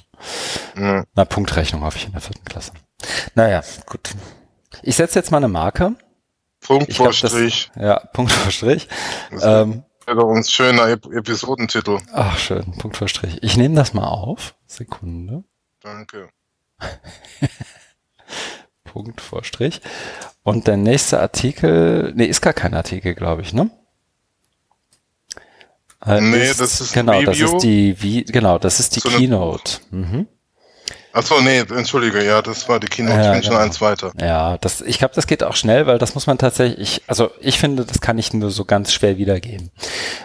Ja. 0.78 1.02
Na, 1.16 1.24
Punktrechnung 1.24 1.82
hoffe 1.82 1.98
ich 1.98 2.06
in 2.06 2.12
der 2.12 2.20
vierten 2.20 2.44
Klasse. 2.44 2.70
Naja, 3.34 3.64
gut. 3.86 4.10
Ich 4.82 4.94
setze 4.94 5.18
jetzt 5.18 5.32
mal 5.32 5.38
eine 5.38 5.48
Marke. 5.48 5.96
Punkt 6.60 6.94
vor 6.94 7.12
Strich. 7.12 7.68
Ja, 7.74 7.98
Punkt 8.12 8.30
vor 8.30 8.52
Strich. 8.52 8.86
Ähm, 9.42 9.82
uns 10.14 10.50
schöner 10.50 10.88
Episodentitel. 10.88 11.98
Ach, 12.12 12.38
schön. 12.38 12.72
Punkt 12.78 12.96
vor 12.96 13.08
Strich. 13.08 13.38
Ich 13.42 13.56
nehme 13.56 13.74
das 13.74 13.92
mal 13.92 14.06
auf. 14.06 14.54
Sekunde. 14.66 15.44
Danke. 15.80 16.28
Punkt 18.84 19.20
vor 19.20 19.44
Strich. 19.44 19.80
Und 20.42 20.66
der 20.66 20.76
nächste 20.76 21.20
Artikel, 21.20 22.12
nee, 22.14 22.26
ist 22.26 22.40
gar 22.40 22.52
kein 22.52 22.74
Artikel, 22.74 23.14
glaube 23.14 23.42
ich, 23.42 23.52
ne? 23.52 23.70
Äh, 26.04 26.20
nee, 26.20 26.50
ist, 26.50 26.60
das 26.60 26.80
ist 26.80 26.92
genau, 26.92 27.20
das 27.22 27.40
ist 27.40 27.58
die, 27.58 28.00
wie, 28.00 28.24
genau, 28.24 28.58
das 28.58 28.78
ist 28.78 28.94
die 28.94 29.00
so 29.00 29.08
Keynote. 29.08 29.80
Mhm. 29.90 30.28
Achso, 31.16 31.40
nee, 31.40 31.60
entschuldige, 31.60 32.22
ja, 32.22 32.42
das 32.42 32.68
war 32.68 32.78
die 32.78 32.88
Keynote, 32.88 33.16
ja, 33.16 33.22
ich 33.22 33.32
bin 33.32 33.40
genau. 33.40 33.54
schon 33.54 33.62
eins 33.62 33.80
weiter. 33.80 34.12
Ja, 34.20 34.58
das, 34.58 34.82
ich 34.82 34.98
glaube, 34.98 35.14
das 35.14 35.26
geht 35.26 35.42
auch 35.42 35.56
schnell, 35.56 35.86
weil 35.86 35.96
das 35.96 36.14
muss 36.14 36.26
man 36.26 36.36
tatsächlich, 36.36 37.00
also 37.06 37.30
ich 37.40 37.58
finde, 37.58 37.86
das 37.86 38.02
kann 38.02 38.18
ich 38.18 38.34
nur 38.34 38.50
so 38.50 38.66
ganz 38.66 38.92
schwer 38.92 39.16
wiedergeben. 39.16 39.70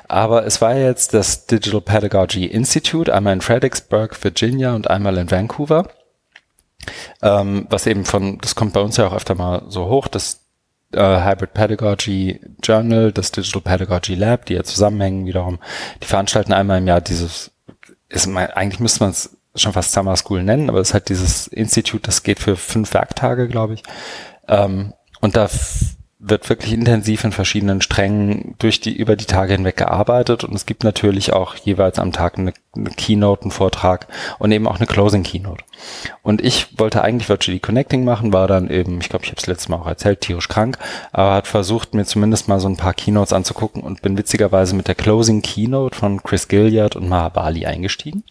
Aber 0.09 0.45
es 0.45 0.59
war 0.59 0.75
jetzt 0.75 1.13
das 1.13 1.45
Digital 1.45 1.79
Pedagogy 1.79 2.45
Institute, 2.45 3.13
einmal 3.13 3.31
in 3.31 3.39
Fredericksburg, 3.39 4.21
Virginia 4.21 4.75
und 4.75 4.89
einmal 4.89 5.17
in 5.17 5.31
Vancouver. 5.31 5.87
Ähm, 7.21 7.67
was 7.69 7.87
eben 7.87 8.03
von, 8.03 8.39
das 8.39 8.55
kommt 8.55 8.73
bei 8.73 8.81
uns 8.81 8.97
ja 8.97 9.07
auch 9.07 9.13
öfter 9.13 9.35
mal 9.35 9.63
so 9.69 9.85
hoch, 9.85 10.09
das 10.09 10.41
äh, 10.91 11.23
Hybrid 11.23 11.53
Pedagogy 11.53 12.41
Journal, 12.61 13.13
das 13.13 13.31
Digital 13.31 13.61
Pedagogy 13.61 14.15
Lab, 14.15 14.45
die 14.45 14.55
ja 14.55 14.63
zusammenhängen 14.65 15.25
wiederum. 15.25 15.59
Die 16.03 16.07
veranstalten 16.07 16.51
einmal 16.51 16.79
im 16.79 16.87
Jahr 16.87 16.99
dieses, 16.99 17.51
ist, 18.09 18.27
eigentlich 18.27 18.81
müsste 18.81 19.05
man 19.05 19.11
es 19.11 19.37
schon 19.55 19.73
fast 19.73 19.91
Summer 19.91 20.15
School 20.15 20.43
nennen, 20.43 20.69
aber 20.69 20.79
es 20.79 20.89
ist 20.89 20.93
halt 20.93 21.09
dieses 21.09 21.47
Institut, 21.47 22.07
das 22.07 22.23
geht 22.23 22.39
für 22.39 22.55
fünf 22.55 22.93
Werktage, 22.93 23.47
glaube 23.47 23.75
ich. 23.75 23.83
Ähm, 24.47 24.93
und 25.19 25.35
da 25.35 25.49
wird 26.23 26.49
wirklich 26.49 26.71
intensiv 26.71 27.23
in 27.23 27.31
verschiedenen 27.31 27.81
Strängen 27.81 28.53
durch 28.59 28.79
die, 28.79 28.95
über 28.95 29.15
die 29.15 29.25
Tage 29.25 29.53
hinweg 29.53 29.77
gearbeitet 29.77 30.43
und 30.43 30.53
es 30.53 30.67
gibt 30.67 30.83
natürlich 30.83 31.33
auch 31.33 31.55
jeweils 31.55 31.97
am 31.97 32.11
Tag 32.11 32.37
eine, 32.37 32.53
eine 32.75 32.91
Keynote, 32.91 33.41
einen 33.41 33.51
Vortrag 33.51 34.07
und 34.37 34.51
eben 34.51 34.67
auch 34.67 34.75
eine 34.75 34.85
Closing 34.85 35.23
Keynote. 35.23 35.63
Und 36.21 36.43
ich 36.43 36.77
wollte 36.77 37.03
eigentlich 37.03 37.27
Virtually 37.27 37.59
Connecting 37.59 38.03
machen, 38.03 38.33
war 38.33 38.47
dann 38.47 38.69
eben, 38.69 39.01
ich 39.01 39.09
glaube, 39.09 39.25
ich 39.25 39.31
habe 39.31 39.41
es 39.41 39.47
letztes 39.47 39.69
Mal 39.69 39.77
auch 39.77 39.87
erzählt, 39.87 40.21
tierisch 40.21 40.47
krank, 40.47 40.77
aber 41.11 41.33
hat 41.33 41.47
versucht, 41.47 41.95
mir 41.95 42.05
zumindest 42.05 42.47
mal 42.47 42.59
so 42.59 42.69
ein 42.69 42.77
paar 42.77 42.93
Keynotes 42.93 43.33
anzugucken 43.33 43.81
und 43.81 44.03
bin 44.03 44.15
witzigerweise 44.15 44.75
mit 44.75 44.87
der 44.87 44.95
Closing 44.95 45.41
Keynote 45.41 45.97
von 45.97 46.21
Chris 46.21 46.47
Gilliard 46.47 46.95
und 46.95 47.09
Mahabali 47.09 47.65
eingestiegen. 47.65 48.23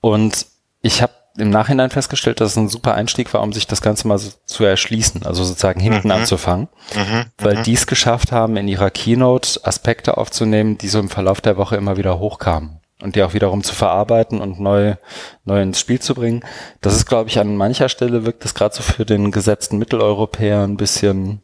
Und 0.00 0.46
ich 0.80 1.02
habe 1.02 1.12
im 1.38 1.50
Nachhinein 1.50 1.90
festgestellt, 1.90 2.40
dass 2.40 2.52
es 2.52 2.56
ein 2.56 2.68
super 2.68 2.94
Einstieg 2.94 3.32
war, 3.32 3.42
um 3.42 3.52
sich 3.52 3.66
das 3.66 3.80
Ganze 3.80 4.08
mal 4.08 4.18
so 4.18 4.32
zu 4.44 4.64
erschließen, 4.64 5.24
also 5.24 5.44
sozusagen 5.44 5.80
hinten 5.80 6.08
mhm. 6.08 6.14
anzufangen, 6.14 6.68
mhm. 6.94 7.26
weil 7.38 7.58
mhm. 7.58 7.62
die 7.62 7.74
es 7.74 7.86
geschafft 7.86 8.32
haben, 8.32 8.56
in 8.56 8.66
ihrer 8.66 8.90
Keynote 8.90 9.60
Aspekte 9.64 10.16
aufzunehmen, 10.16 10.78
die 10.78 10.88
so 10.88 10.98
im 10.98 11.08
Verlauf 11.08 11.40
der 11.40 11.56
Woche 11.56 11.76
immer 11.76 11.96
wieder 11.96 12.18
hochkamen 12.18 12.80
und 13.00 13.14
die 13.14 13.22
auch 13.22 13.34
wiederum 13.34 13.62
zu 13.62 13.74
verarbeiten 13.74 14.40
und 14.40 14.58
neu, 14.58 14.96
neu 15.44 15.62
ins 15.62 15.78
Spiel 15.78 16.00
zu 16.00 16.14
bringen. 16.14 16.44
Das 16.80 16.96
ist, 16.96 17.06
glaube 17.06 17.28
ich, 17.30 17.38
an 17.38 17.56
mancher 17.56 17.88
Stelle 17.88 18.26
wirkt 18.26 18.44
das 18.44 18.54
gerade 18.54 18.74
so 18.74 18.82
für 18.82 19.04
den 19.04 19.30
gesetzten 19.30 19.78
Mitteleuropäer 19.78 20.62
ein 20.62 20.76
bisschen 20.76 21.40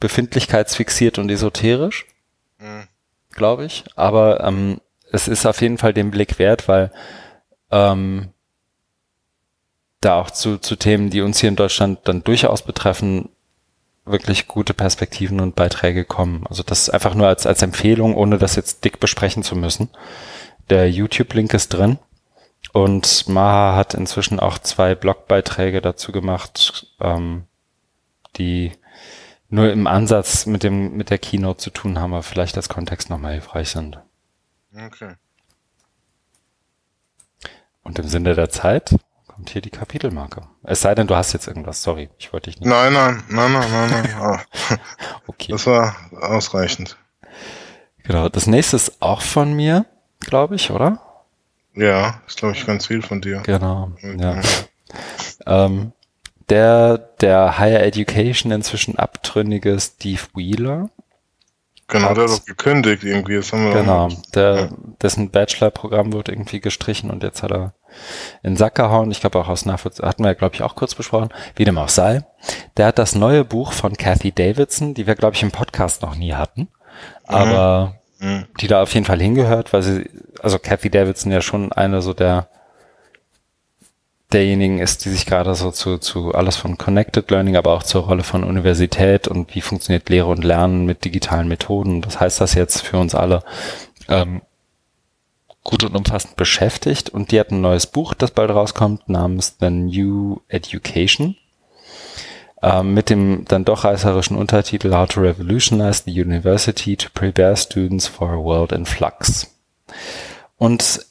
befindlichkeitsfixiert 0.00 1.18
und 1.18 1.30
esoterisch, 1.30 2.06
mhm. 2.58 2.88
glaube 3.30 3.64
ich. 3.64 3.84
Aber 3.96 4.44
ähm, 4.44 4.80
es 5.12 5.28
ist 5.28 5.46
auf 5.46 5.60
jeden 5.60 5.78
Fall 5.78 5.92
den 5.92 6.10
Blick 6.10 6.38
wert, 6.38 6.68
weil 6.68 6.90
ähm, 7.70 8.30
da 10.00 10.20
auch 10.20 10.30
zu, 10.30 10.58
zu 10.58 10.76
Themen, 10.76 11.10
die 11.10 11.20
uns 11.20 11.38
hier 11.38 11.48
in 11.48 11.56
Deutschland 11.56 12.00
dann 12.04 12.24
durchaus 12.24 12.62
betreffen, 12.62 13.28
wirklich 14.04 14.48
gute 14.48 14.74
Perspektiven 14.74 15.38
und 15.40 15.54
Beiträge 15.54 16.04
kommen. 16.04 16.44
Also 16.48 16.62
das 16.62 16.90
einfach 16.90 17.14
nur 17.14 17.28
als, 17.28 17.46
als 17.46 17.62
Empfehlung, 17.62 18.16
ohne 18.16 18.38
das 18.38 18.56
jetzt 18.56 18.84
dick 18.84 18.98
besprechen 18.98 19.42
zu 19.42 19.54
müssen. 19.54 19.90
Der 20.70 20.90
YouTube-Link 20.90 21.54
ist 21.54 21.68
drin 21.68 21.98
und 22.72 23.28
Maha 23.28 23.76
hat 23.76 23.94
inzwischen 23.94 24.40
auch 24.40 24.58
zwei 24.58 24.94
Blogbeiträge 24.94 25.80
dazu 25.80 26.10
gemacht, 26.10 26.86
ähm, 27.00 27.44
die 28.36 28.72
nur 29.50 29.70
im 29.70 29.86
Ansatz 29.86 30.46
mit 30.46 30.62
dem 30.62 30.96
mit 30.96 31.10
der 31.10 31.18
Keynote 31.18 31.58
zu 31.58 31.70
tun 31.70 32.00
haben, 32.00 32.14
aber 32.14 32.22
vielleicht 32.22 32.56
als 32.56 32.70
Kontext 32.70 33.10
nochmal 33.10 33.32
hilfreich 33.32 33.68
sind. 33.68 34.00
Okay. 34.74 35.14
Und 37.82 37.98
im 37.98 38.08
Sinne 38.08 38.34
der 38.34 38.48
Zeit 38.48 38.94
kommt 39.26 39.50
hier 39.50 39.60
die 39.62 39.70
Kapitelmarke. 39.70 40.42
Es 40.62 40.80
sei 40.82 40.94
denn, 40.94 41.06
du 41.06 41.16
hast 41.16 41.32
jetzt 41.32 41.46
irgendwas. 41.48 41.82
Sorry, 41.82 42.10
ich 42.18 42.32
wollte 42.32 42.50
dich 42.50 42.60
nicht. 42.60 42.68
Nein, 42.68 42.92
nein, 42.92 43.22
nein, 43.28 43.52
nein, 43.52 43.70
nein, 43.70 43.90
nein. 43.90 44.10
Ah. 44.20 44.40
okay. 45.26 45.52
Das 45.52 45.66
war 45.66 45.96
ausreichend. 46.20 46.96
Genau. 48.04 48.28
Das 48.28 48.46
nächste 48.46 48.76
ist 48.76 49.00
auch 49.02 49.20
von 49.20 49.52
mir, 49.52 49.86
glaube 50.20 50.54
ich, 50.54 50.70
oder? 50.70 51.00
Ja, 51.74 52.20
ist 52.26 52.38
glaube 52.38 52.54
ich 52.54 52.66
ganz 52.66 52.86
viel 52.86 53.02
von 53.02 53.20
dir. 53.20 53.40
Genau. 53.44 53.92
Ja. 54.02 54.40
ähm, 55.46 55.92
der, 56.48 56.98
der 56.98 57.58
Higher 57.58 57.82
Education 57.82 58.52
inzwischen 58.52 58.98
abtrünnige 58.98 59.78
Steve 59.80 60.22
Wheeler. 60.34 60.90
Genau, 61.92 62.14
der 62.14 62.24
hat 62.24 62.30
doch 62.30 62.44
gekündigt 62.46 63.04
irgendwie. 63.04 63.36
Das 63.36 63.52
haben 63.52 63.66
wir 63.66 63.74
genau, 63.74 64.08
der, 64.34 64.70
dessen 65.02 65.30
Bachelor-Programm 65.30 66.14
wird 66.14 66.30
irgendwie 66.30 66.60
gestrichen 66.60 67.10
und 67.10 67.22
jetzt 67.22 67.42
hat 67.42 67.52
er 67.52 67.74
in 68.42 68.52
den 68.52 68.56
Sack 68.56 68.76
gehauen. 68.76 69.10
Ich 69.10 69.20
glaube 69.20 69.38
auch 69.38 69.48
aus 69.48 69.66
Nachvollziehung, 69.66 70.08
hatten 70.08 70.24
wir 70.24 70.34
glaube 70.34 70.54
ich 70.54 70.62
auch 70.62 70.74
kurz 70.74 70.94
besprochen, 70.94 71.28
wie 71.54 71.66
dem 71.66 71.76
auch 71.76 71.90
sei. 71.90 72.24
Der 72.78 72.86
hat 72.86 72.98
das 72.98 73.14
neue 73.14 73.44
Buch 73.44 73.74
von 73.74 73.98
Kathy 73.98 74.32
Davidson, 74.32 74.94
die 74.94 75.06
wir 75.06 75.16
glaube 75.16 75.36
ich 75.36 75.42
im 75.42 75.50
Podcast 75.50 76.00
noch 76.00 76.16
nie 76.16 76.32
hatten, 76.32 76.68
aber 77.24 77.96
mhm. 78.18 78.28
mhm. 78.28 78.46
die 78.60 78.68
da 78.68 78.80
auf 78.80 78.94
jeden 78.94 79.04
Fall 79.04 79.20
hingehört, 79.20 79.74
weil 79.74 79.82
sie, 79.82 80.08
also 80.42 80.58
Kathy 80.58 80.88
Davidson 80.88 81.30
ja 81.30 81.42
schon 81.42 81.72
eine 81.72 82.00
so 82.00 82.14
der 82.14 82.48
derjenigen 84.32 84.78
ist, 84.78 85.04
die 85.04 85.10
sich 85.10 85.26
gerade 85.26 85.54
so 85.54 85.70
zu, 85.70 85.98
zu 85.98 86.34
alles 86.34 86.56
von 86.56 86.78
Connected 86.78 87.30
Learning, 87.30 87.56
aber 87.56 87.72
auch 87.72 87.82
zur 87.82 88.02
Rolle 88.04 88.22
von 88.22 88.44
Universität 88.44 89.28
und 89.28 89.54
wie 89.54 89.60
funktioniert 89.60 90.08
Lehre 90.08 90.28
und 90.28 90.44
Lernen 90.44 90.86
mit 90.86 91.04
digitalen 91.04 91.48
Methoden, 91.48 92.04
was 92.04 92.20
heißt 92.20 92.40
das 92.40 92.54
jetzt 92.54 92.82
für 92.82 92.98
uns 92.98 93.14
alle, 93.14 93.42
ähm, 94.08 94.42
gut 95.64 95.84
und 95.84 95.94
umfassend 95.94 96.36
beschäftigt. 96.36 97.10
Und 97.10 97.30
die 97.30 97.40
hat 97.40 97.50
ein 97.50 97.60
neues 97.60 97.86
Buch, 97.86 98.14
das 98.14 98.30
bald 98.30 98.50
rauskommt, 98.50 99.08
namens 99.08 99.56
The 99.60 99.70
New 99.70 100.40
Education, 100.48 101.36
ähm, 102.62 102.94
mit 102.94 103.10
dem 103.10 103.44
dann 103.46 103.64
doch 103.64 103.84
reißerischen 103.84 104.36
Untertitel 104.36 104.92
How 104.94 105.08
to 105.08 105.20
Revolutionize 105.20 106.02
the 106.04 106.20
University 106.20 106.96
to 106.96 107.08
Prepare 107.12 107.56
Students 107.56 108.06
for 108.06 108.30
a 108.30 108.38
World 108.38 108.72
in 108.72 108.86
Flux. 108.86 109.54
Und 110.58 111.06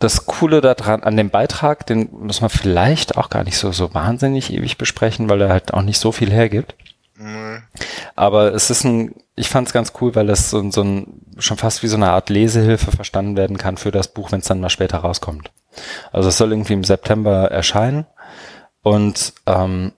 das 0.00 0.24
Coole 0.24 0.62
daran, 0.62 1.02
an 1.02 1.16
dem 1.16 1.28
Beitrag, 1.28 1.86
den 1.86 2.08
muss 2.10 2.40
man 2.40 2.50
vielleicht 2.50 3.18
auch 3.18 3.28
gar 3.28 3.44
nicht 3.44 3.58
so, 3.58 3.70
so 3.70 3.94
wahnsinnig 3.94 4.52
ewig 4.52 4.78
besprechen, 4.78 5.28
weil 5.28 5.42
er 5.42 5.50
halt 5.50 5.74
auch 5.74 5.82
nicht 5.82 5.98
so 5.98 6.10
viel 6.10 6.32
hergibt. 6.32 6.74
Nee. 7.16 7.58
Aber 8.16 8.54
es 8.54 8.70
ist 8.70 8.84
ein, 8.84 9.14
ich 9.36 9.50
fand 9.50 9.68
es 9.68 9.74
ganz 9.74 9.92
cool, 10.00 10.14
weil 10.14 10.30
es 10.30 10.48
so, 10.48 10.70
so 10.70 10.82
ein, 10.82 11.20
schon 11.38 11.58
fast 11.58 11.82
wie 11.82 11.88
so 11.88 11.96
eine 11.96 12.10
Art 12.10 12.30
Lesehilfe 12.30 12.90
verstanden 12.90 13.36
werden 13.36 13.58
kann 13.58 13.76
für 13.76 13.90
das 13.90 14.08
Buch, 14.08 14.32
wenn 14.32 14.40
es 14.40 14.46
dann 14.46 14.60
mal 14.60 14.70
später 14.70 14.98
rauskommt. 14.98 15.50
Also 16.12 16.30
es 16.30 16.38
soll 16.38 16.50
irgendwie 16.50 16.72
im 16.72 16.84
September 16.84 17.50
erscheinen 17.50 18.06
und 18.82 19.34
ähm, 19.46 19.92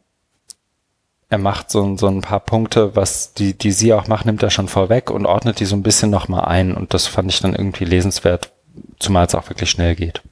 er 1.29 1.39
macht 1.39 1.71
so, 1.71 1.97
so 1.97 2.09
ein 2.09 2.21
paar 2.23 2.41
Punkte, 2.41 2.97
was 2.97 3.35
die, 3.35 3.57
die 3.57 3.73
sie 3.73 3.95
auch 3.95 4.09
macht, 4.09 4.27
nimmt 4.27 4.43
er 4.43 4.51
schon 4.51 4.69
vorweg 4.69 5.11
und 5.11 5.27
ordnet 5.27 5.61
die 5.61 5.65
so 5.65 5.77
ein 5.77 5.83
bisschen 5.85 6.11
nochmal 6.11 6.45
ein 6.47 6.75
und 6.75 6.93
das 6.93 7.07
fand 7.07 7.31
ich 7.31 7.41
dann 7.41 7.55
irgendwie 7.55 7.85
lesenswert, 7.85 8.52
zumal 9.03 9.27
es 9.27 9.35
auch 9.35 9.49
wirklich 9.49 9.71
schnell 9.71 9.95
geht. 9.95 10.23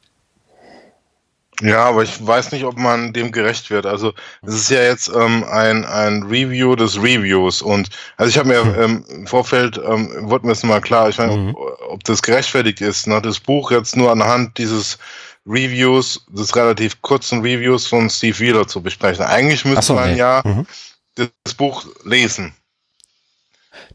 Ja, 1.62 1.84
aber 1.84 2.02
ich 2.02 2.26
weiß 2.26 2.52
nicht, 2.52 2.64
ob 2.64 2.78
man 2.78 3.12
dem 3.12 3.32
gerecht 3.32 3.70
wird. 3.70 3.84
Also 3.84 4.14
es 4.42 4.55
ist 4.55 4.70
ja 4.70 4.82
jetzt 4.82 5.09
ähm, 5.14 5.44
ein, 5.44 5.84
ein 5.84 6.22
Review 6.22 6.74
des 6.74 6.97
Reviews 6.97 7.60
und 7.60 7.90
also 8.16 8.30
ich 8.30 8.38
habe 8.38 8.48
mir 8.48 8.64
hm. 8.64 8.82
ähm, 8.82 9.05
im 9.10 9.26
Vorfeld 9.26 9.76
ähm, 9.76 10.10
wurde 10.30 10.47
mir 10.47 10.52
jetzt 10.52 10.64
mal 10.64 10.80
klar, 10.80 11.10
ich 11.10 11.18
meine, 11.18 11.36
mhm. 11.36 11.55
ob, 11.55 11.80
ob, 11.90 12.05
das 12.05 12.22
gerechtfertigt 12.22 12.80
ist, 12.80 13.06
ne, 13.06 13.20
das 13.20 13.40
Buch 13.40 13.70
jetzt 13.70 13.94
nur 13.94 14.10
anhand 14.10 14.56
dieses 14.56 14.98
Reviews, 15.47 16.24
des 16.28 16.55
relativ 16.56 17.02
kurzen 17.02 17.42
Reviews 17.42 17.86
von 17.86 18.09
Steve 18.09 18.38
Wheeler 18.38 18.66
zu 18.66 18.82
besprechen. 18.82 19.24
Eigentlich 19.24 19.64
müsste 19.64 19.82
so, 19.82 19.94
man 19.94 20.12
nee. 20.12 20.18
ja 20.18 20.42
mhm. 20.44 20.66
das 21.14 21.55
Buch 21.55 21.84
lesen. 22.05 22.55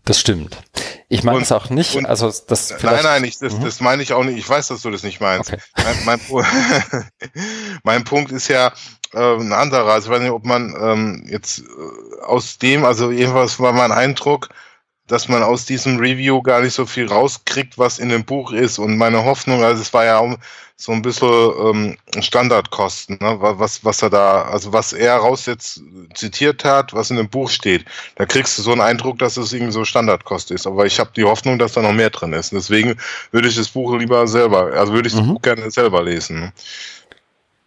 Das 0.04 0.20
stimmt. 0.20 0.58
Ich 1.08 1.24
meine 1.24 1.42
es 1.42 1.52
auch 1.52 1.70
nicht. 1.70 1.96
Und, 1.96 2.06
also 2.06 2.32
das 2.48 2.74
nein, 2.82 3.04
nein, 3.04 3.24
ich, 3.24 3.38
das, 3.38 3.54
mhm. 3.54 3.64
das 3.64 3.80
meine 3.80 4.02
ich 4.02 4.14
auch 4.14 4.24
nicht. 4.24 4.38
Ich 4.38 4.50
weiß, 4.50 4.70
dass 4.70 4.82
du 4.82 4.90
das 4.90 5.04
nicht 5.04 5.22
meinst. 5.22 5.54
Okay. 5.54 5.62
Mein, 6.06 6.20
mein, 6.30 7.06
mein, 7.84 8.04
Punkt 8.04 8.32
ist 8.32 8.48
ja 8.48 8.74
äh, 9.14 9.36
ein 9.36 9.54
anderer. 9.54 9.94
Also 9.94 10.10
ich 10.10 10.16
weiß 10.16 10.22
nicht, 10.22 10.32
ob 10.32 10.46
man 10.46 10.76
ähm, 10.80 11.26
jetzt 11.30 11.60
äh, 11.60 12.24
aus 12.24 12.58
dem, 12.58 12.86
also 12.86 13.12
jedenfalls 13.12 13.60
war 13.60 13.74
mein 13.74 13.92
Eindruck, 13.92 14.50
dass 15.08 15.28
man 15.28 15.44
aus 15.44 15.66
diesem 15.66 15.98
Review 15.98 16.42
gar 16.42 16.62
nicht 16.62 16.74
so 16.74 16.86
viel 16.86 17.08
rauskriegt, 17.08 17.78
was 17.78 18.00
in 18.00 18.10
dem 18.10 18.26
Buch 18.26 18.52
ist. 18.52 18.80
Und 18.80 18.98
meine 18.98 19.24
Hoffnung, 19.24 19.64
also 19.64 19.82
es 19.82 19.94
war 19.94 20.06
ja 20.06 20.18
so 20.78 20.92
ein 20.92 21.02
bisschen 21.02 21.30
ähm, 21.30 21.98
Standardkosten, 22.20 23.18
ne? 23.22 23.38
was, 23.40 23.86
was 23.86 24.02
er 24.02 24.10
da, 24.10 24.42
also 24.44 24.74
was 24.74 24.92
er 24.92 25.16
raus 25.16 25.46
jetzt 25.46 25.82
zitiert 26.14 26.66
hat, 26.66 26.94
was 26.94 27.10
in 27.10 27.16
dem 27.16 27.30
Buch 27.30 27.50
steht. 27.50 27.86
Da 28.16 28.26
kriegst 28.26 28.58
du 28.58 28.62
so 28.62 28.74
einen 28.74 28.82
Eindruck, 28.82 29.18
dass 29.20 29.38
es 29.38 29.54
irgendwie 29.54 29.72
so 29.72 29.86
Standardkost 29.86 30.52
ist. 30.52 30.68
Aber 30.68 30.86
ich 30.86 31.00
habe 31.00 31.12
die 31.16 31.24
Hoffnung, 31.24 31.58
dass 31.58 31.74
da 31.74 31.82
noch 31.82 31.94
mehr 31.94 32.10
drin 32.10 32.34
ist. 32.34 32.52
Deswegen 32.52 32.98
würde 33.32 33.48
ich 33.48 33.56
das 33.56 33.70
Buch 33.70 33.98
lieber 33.98 34.28
selber, 34.28 34.74
also 34.74 34.92
würde 34.92 35.08
ich 35.08 35.14
das 35.14 35.24
mhm. 35.24 35.36
Buch 35.36 35.42
gerne 35.42 35.72
selber 35.72 36.04
lesen. 36.04 36.42
Ne? 36.42 36.54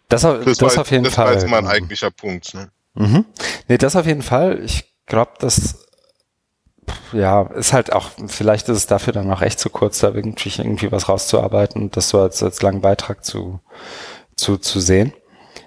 Das, 0.07 0.23
auf, 0.25 0.43
das, 0.43 0.59
das 0.59 0.75
war, 0.75 0.81
auf 0.81 0.91
jeden 0.91 1.03
das 1.03 1.15
Fall. 1.15 1.33
Das 1.33 1.35
war 1.35 1.41
jetzt 1.41 1.51
mein 1.51 1.67
eigentlicher 1.67 2.11
Punkt. 2.11 2.53
Ne? 2.53 2.69
Mhm. 2.93 3.25
Nee, 3.67 3.77
das 3.79 3.95
auf 3.95 4.05
jeden 4.05 4.21
Fall. 4.23 4.61
Ich 4.63 4.85
glaube, 5.07 5.31
dass 5.39 5.87
ja, 7.13 7.43
ist 7.55 7.73
halt 7.73 7.93
auch, 7.93 8.11
vielleicht 8.27 8.69
ist 8.69 8.77
es 8.77 8.87
dafür 8.87 9.13
dann 9.13 9.31
auch 9.31 9.41
echt 9.41 9.59
zu 9.59 9.69
kurz, 9.69 9.99
da 9.99 10.09
irgendwie, 10.09 10.51
irgendwie 10.57 10.91
was 10.91 11.09
rauszuarbeiten 11.09 11.81
und 11.81 11.97
das 11.97 12.09
so 12.09 12.19
als, 12.19 12.43
als 12.43 12.61
langen 12.61 12.81
Beitrag 12.81 13.23
zu, 13.23 13.59
zu, 14.35 14.57
zu 14.57 14.79
sehen. 14.79 15.13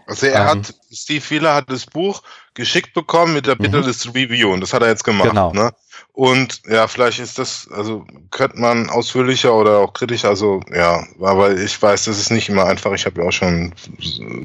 Also 0.07 0.27
er 0.27 0.43
ähm, 0.43 0.49
hat, 0.49 0.74
Steve 0.93 1.24
Wheeler 1.28 1.55
hat 1.55 1.70
das 1.70 1.86
Buch 1.86 2.23
geschickt 2.55 2.93
bekommen 2.93 3.35
mit 3.35 3.47
der 3.47 3.55
Bitte 3.55 3.78
mhm. 3.78 3.85
des 3.85 4.15
Review 4.15 4.53
und 4.53 4.61
das 4.61 4.74
hat 4.74 4.82
er 4.82 4.89
jetzt 4.89 5.05
gemacht. 5.05 5.31
Genau. 5.31 5.53
Ne? 5.53 5.73
Und 6.12 6.61
ja, 6.69 6.86
vielleicht 6.89 7.20
ist 7.20 7.39
das, 7.39 7.69
also 7.73 8.05
könnte 8.31 8.59
man 8.59 8.90
ausführlicher 8.90 9.55
oder 9.55 9.78
auch 9.78 9.94
kritischer, 9.94 10.28
also 10.28 10.61
ja, 10.70 11.03
aber 11.20 11.57
ich 11.57 11.81
weiß, 11.81 12.05
das 12.05 12.19
ist 12.19 12.31
nicht 12.31 12.51
immer 12.51 12.66
einfach. 12.66 12.93
Ich 12.93 13.07
habe 13.07 13.23
ja 13.23 13.28
auch 13.28 13.32
schon 13.32 13.74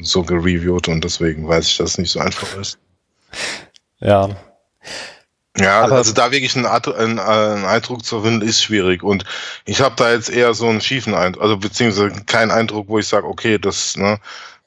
so 0.02 0.24
gereviewt 0.24 0.88
und 0.88 1.04
deswegen 1.04 1.48
weiß 1.48 1.68
ich, 1.68 1.78
dass 1.78 1.92
es 1.92 1.98
nicht 1.98 2.12
so 2.12 2.20
einfach 2.20 2.56
ist. 2.56 2.80
Ja. 4.00 4.30
Ja, 5.60 5.82
aber 5.82 5.96
also 5.96 6.14
da 6.14 6.32
wirklich 6.32 6.56
einen, 6.56 6.66
einen, 6.66 7.20
einen 7.20 7.66
Eindruck 7.66 8.06
zu 8.06 8.22
finden, 8.22 8.48
ist 8.48 8.62
schwierig. 8.62 9.04
Und 9.04 9.26
ich 9.66 9.82
habe 9.82 9.96
da 9.96 10.12
jetzt 10.12 10.30
eher 10.30 10.54
so 10.54 10.68
einen 10.68 10.82
schiefen 10.82 11.16
Eindruck, 11.16 11.44
also 11.44 11.58
beziehungsweise 11.58 12.24
keinen 12.26 12.52
Eindruck, 12.52 12.88
wo 12.90 13.00
ich 13.00 13.08
sage, 13.08 13.28
okay, 13.28 13.58
das, 13.58 13.98
ne, 13.98 14.20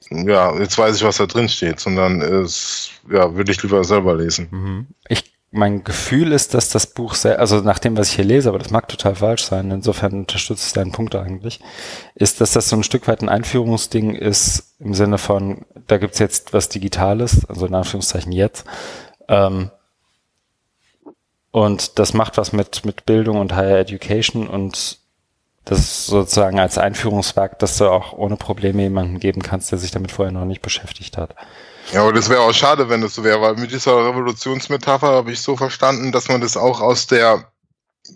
ja, 0.09 0.57
jetzt 0.59 0.77
weiß 0.77 0.95
ich, 0.97 1.03
was 1.03 1.17
da 1.17 1.25
drin 1.25 1.47
steht, 1.49 1.79
sondern 1.79 2.21
es, 2.21 2.89
ja, 3.09 3.33
würde 3.35 3.51
ich 3.51 3.61
lieber 3.63 3.83
selber 3.83 4.15
lesen. 4.15 4.47
Mhm. 4.51 4.87
Ich, 5.07 5.31
mein 5.51 5.83
Gefühl 5.83 6.31
ist, 6.31 6.53
dass 6.53 6.69
das 6.69 6.87
Buch 6.87 7.13
sehr, 7.13 7.39
also 7.39 7.59
nach 7.59 7.79
dem, 7.79 7.97
was 7.97 8.09
ich 8.09 8.15
hier 8.15 8.25
lese, 8.25 8.49
aber 8.49 8.59
das 8.59 8.71
mag 8.71 8.87
total 8.87 9.15
falsch 9.15 9.43
sein, 9.43 9.69
insofern 9.69 10.13
unterstützt 10.13 10.65
es 10.65 10.73
deinen 10.73 10.93
Punkt 10.93 11.13
eigentlich, 11.15 11.59
ist, 12.15 12.41
dass 12.41 12.53
das 12.53 12.69
so 12.69 12.77
ein 12.77 12.83
Stück 12.83 13.07
weit 13.07 13.21
ein 13.21 13.29
Einführungsding 13.29 14.15
ist, 14.15 14.75
im 14.79 14.93
Sinne 14.93 15.17
von, 15.17 15.65
da 15.87 15.97
gibt's 15.97 16.19
jetzt 16.19 16.53
was 16.53 16.69
Digitales, 16.69 17.45
also 17.47 17.65
in 17.65 17.75
Anführungszeichen 17.75 18.31
jetzt, 18.31 18.65
ähm, 19.27 19.71
und 21.51 21.99
das 21.99 22.13
macht 22.13 22.37
was 22.37 22.53
mit, 22.53 22.85
mit 22.85 23.05
Bildung 23.05 23.39
und 23.39 23.55
Higher 23.55 23.79
Education 23.79 24.47
und 24.47 24.99
das 25.65 25.79
ist 25.79 26.05
sozusagen 26.07 26.59
als 26.59 26.77
Einführungswerk, 26.77 27.59
dass 27.59 27.77
du 27.77 27.87
auch 27.89 28.13
ohne 28.13 28.35
Probleme 28.35 28.81
jemanden 28.81 29.19
geben 29.19 29.43
kannst, 29.43 29.71
der 29.71 29.77
sich 29.77 29.91
damit 29.91 30.11
vorher 30.11 30.31
noch 30.31 30.45
nicht 30.45 30.61
beschäftigt 30.61 31.17
hat. 31.17 31.35
Ja, 31.93 32.01
aber 32.01 32.13
das 32.13 32.29
wäre 32.29 32.41
auch 32.41 32.53
schade, 32.53 32.89
wenn 32.89 33.01
das 33.01 33.15
so 33.15 33.23
wäre, 33.23 33.41
weil 33.41 33.55
mit 33.55 33.71
dieser 33.71 33.95
Revolutionsmetapher 34.07 35.07
habe 35.07 35.31
ich 35.31 35.41
so 35.41 35.57
verstanden, 35.57 36.11
dass 36.11 36.29
man 36.29 36.41
das 36.41 36.57
auch 36.57 36.81
aus 36.81 37.05
der 37.05 37.45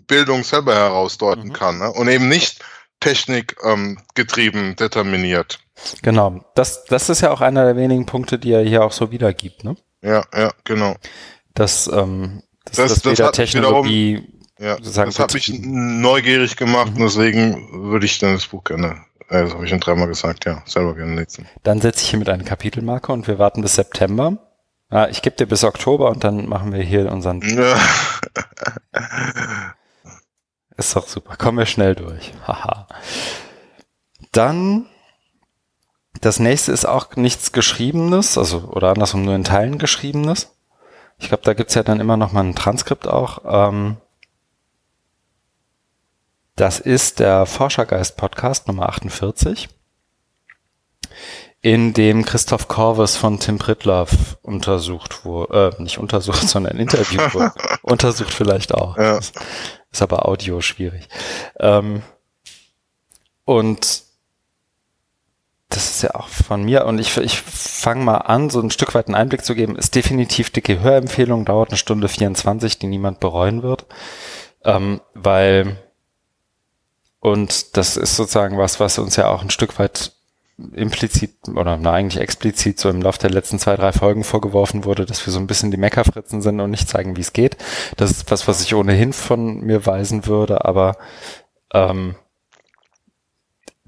Bildung 0.08 0.42
selber 0.42 0.74
heraus 0.74 1.18
deuten 1.18 1.48
mhm. 1.48 1.52
kann 1.52 1.78
ne? 1.78 1.92
und 1.92 2.08
eben 2.08 2.28
nicht 2.28 2.64
Technik 3.00 3.56
ähm, 3.62 3.98
getrieben 4.14 4.74
determiniert. 4.76 5.60
Genau, 6.02 6.44
das, 6.54 6.84
das 6.86 7.10
ist 7.10 7.20
ja 7.20 7.30
auch 7.30 7.42
einer 7.42 7.64
der 7.64 7.76
wenigen 7.76 8.06
Punkte, 8.06 8.38
die 8.38 8.52
er 8.52 8.62
hier 8.62 8.82
auch 8.82 8.92
so 8.92 9.10
wiedergibt. 9.10 9.62
Ne? 9.62 9.76
Ja, 10.02 10.24
ja, 10.34 10.52
genau. 10.64 10.96
Dass 11.54 11.86
ähm, 11.88 12.42
das, 12.66 12.76
das, 12.76 13.02
das, 13.02 13.18
das 13.18 13.32
Technologie 13.32 14.16
wiederum, 14.16 14.36
ja, 14.58 14.76
das 14.76 15.18
hat 15.18 15.34
mich 15.34 15.52
neugierig 15.60 16.56
gemacht 16.56 16.94
mhm. 16.94 17.02
und 17.02 17.02
deswegen 17.02 17.90
würde 17.90 18.06
ich 18.06 18.18
dann 18.18 18.34
das 18.34 18.46
Buch 18.46 18.64
gerne, 18.64 19.04
äh, 19.28 19.42
das 19.42 19.52
habe 19.52 19.64
ich 19.64 19.70
schon 19.70 19.80
dreimal 19.80 20.08
gesagt, 20.08 20.46
ja, 20.46 20.62
selber 20.66 20.94
gerne 20.94 21.14
lesen. 21.16 21.46
Dann 21.62 21.80
setze 21.80 22.02
ich 22.02 22.10
hier 22.10 22.18
mit 22.18 22.28
einer 22.28 22.44
Kapitelmarke 22.44 23.12
und 23.12 23.26
wir 23.26 23.38
warten 23.38 23.60
bis 23.60 23.74
September. 23.74 24.38
Ah, 24.88 25.08
ich 25.10 25.20
gebe 25.20 25.36
dir 25.36 25.46
bis 25.46 25.64
Oktober 25.64 26.10
und 26.10 26.24
dann 26.24 26.48
machen 26.48 26.72
wir 26.72 26.82
hier 26.82 27.10
unseren. 27.10 27.42
Ja. 27.42 27.76
Ist 30.78 30.94
doch 30.94 31.08
super. 31.08 31.36
Kommen 31.36 31.58
wir 31.58 31.66
schnell 31.66 31.94
durch. 31.94 32.32
Haha. 32.46 32.86
Dann 34.32 34.86
das 36.20 36.38
nächste 36.38 36.72
ist 36.72 36.86
auch 36.86 37.14
nichts 37.16 37.52
Geschriebenes, 37.52 38.38
also 38.38 38.70
oder 38.70 38.88
andersrum 38.88 39.22
nur 39.22 39.34
in 39.34 39.44
Teilen 39.44 39.78
Geschriebenes 39.78 40.55
Ich 41.18 41.28
glaube, 41.28 41.44
da 41.44 41.54
gibt's 41.54 41.74
ja 41.74 41.82
dann 41.82 42.00
immer 42.00 42.16
noch 42.16 42.32
mal 42.32 42.44
ein 42.44 42.54
Transkript 42.54 43.08
auch. 43.08 43.40
Ähm, 43.44 43.96
das 46.56 46.80
ist 46.80 47.20
der 47.20 47.46
Forschergeist-Podcast 47.46 48.66
Nummer 48.66 48.88
48, 48.88 49.68
in 51.60 51.92
dem 51.92 52.24
Christoph 52.24 52.68
Korves 52.68 53.16
von 53.16 53.40
Tim 53.40 53.58
Pritloff 53.58 54.38
untersucht 54.42 55.24
wurde, 55.24 55.74
äh, 55.76 55.82
nicht 55.82 55.98
untersucht, 55.98 56.42
sondern 56.48 56.78
interviewt 56.78 57.34
wurde. 57.34 57.52
untersucht 57.82 58.32
vielleicht 58.32 58.72
auch. 58.74 58.96
Ja. 58.96 59.18
Ist, 59.18 59.34
ist 59.90 60.02
aber 60.02 60.28
Audio 60.28 60.60
schwierig. 60.60 61.08
Ähm, 61.58 62.02
und 63.44 64.05
das 65.68 65.90
ist 65.90 66.02
ja 66.02 66.14
auch 66.14 66.28
von 66.28 66.64
mir 66.64 66.86
und 66.86 66.98
ich, 66.98 67.16
ich 67.16 67.40
fange 67.40 68.04
mal 68.04 68.18
an, 68.18 68.50
so 68.50 68.60
ein 68.60 68.70
Stück 68.70 68.94
weit 68.94 69.06
einen 69.06 69.16
Einblick 69.16 69.44
zu 69.44 69.54
geben. 69.54 69.76
Ist 69.76 69.94
definitiv 69.94 70.50
dicke 70.50 70.80
Hörempfehlung, 70.80 71.44
dauert 71.44 71.70
eine 71.70 71.78
Stunde 71.78 72.08
24, 72.08 72.78
die 72.78 72.86
niemand 72.86 73.18
bereuen 73.18 73.62
wird. 73.62 73.86
Ähm, 74.64 75.00
weil, 75.14 75.76
und 77.20 77.76
das 77.76 77.96
ist 77.96 78.16
sozusagen 78.16 78.58
was, 78.58 78.78
was 78.78 78.98
uns 78.98 79.16
ja 79.16 79.28
auch 79.28 79.42
ein 79.42 79.50
Stück 79.50 79.78
weit 79.78 80.12
implizit 80.72 81.34
oder 81.54 81.76
na, 81.76 81.92
eigentlich 81.92 82.22
explizit 82.22 82.80
so 82.80 82.88
im 82.88 83.02
Laufe 83.02 83.18
der 83.18 83.30
letzten 83.30 83.58
zwei, 83.58 83.76
drei 83.76 83.92
Folgen 83.92 84.24
vorgeworfen 84.24 84.84
wurde, 84.84 85.04
dass 85.04 85.26
wir 85.26 85.32
so 85.32 85.38
ein 85.38 85.46
bisschen 85.46 85.70
die 85.70 85.76
Meckerfritzen 85.76 86.40
sind 86.40 86.60
und 86.60 86.70
nicht 86.70 86.88
zeigen, 86.88 87.16
wie 87.16 87.20
es 87.20 87.32
geht. 87.32 87.56
Das 87.96 88.10
ist 88.10 88.30
was, 88.30 88.48
was 88.48 88.62
ich 88.62 88.74
ohnehin 88.74 89.12
von 89.12 89.60
mir 89.60 89.84
weisen 89.84 90.26
würde, 90.26 90.64
aber 90.64 90.96
ähm, 91.74 92.14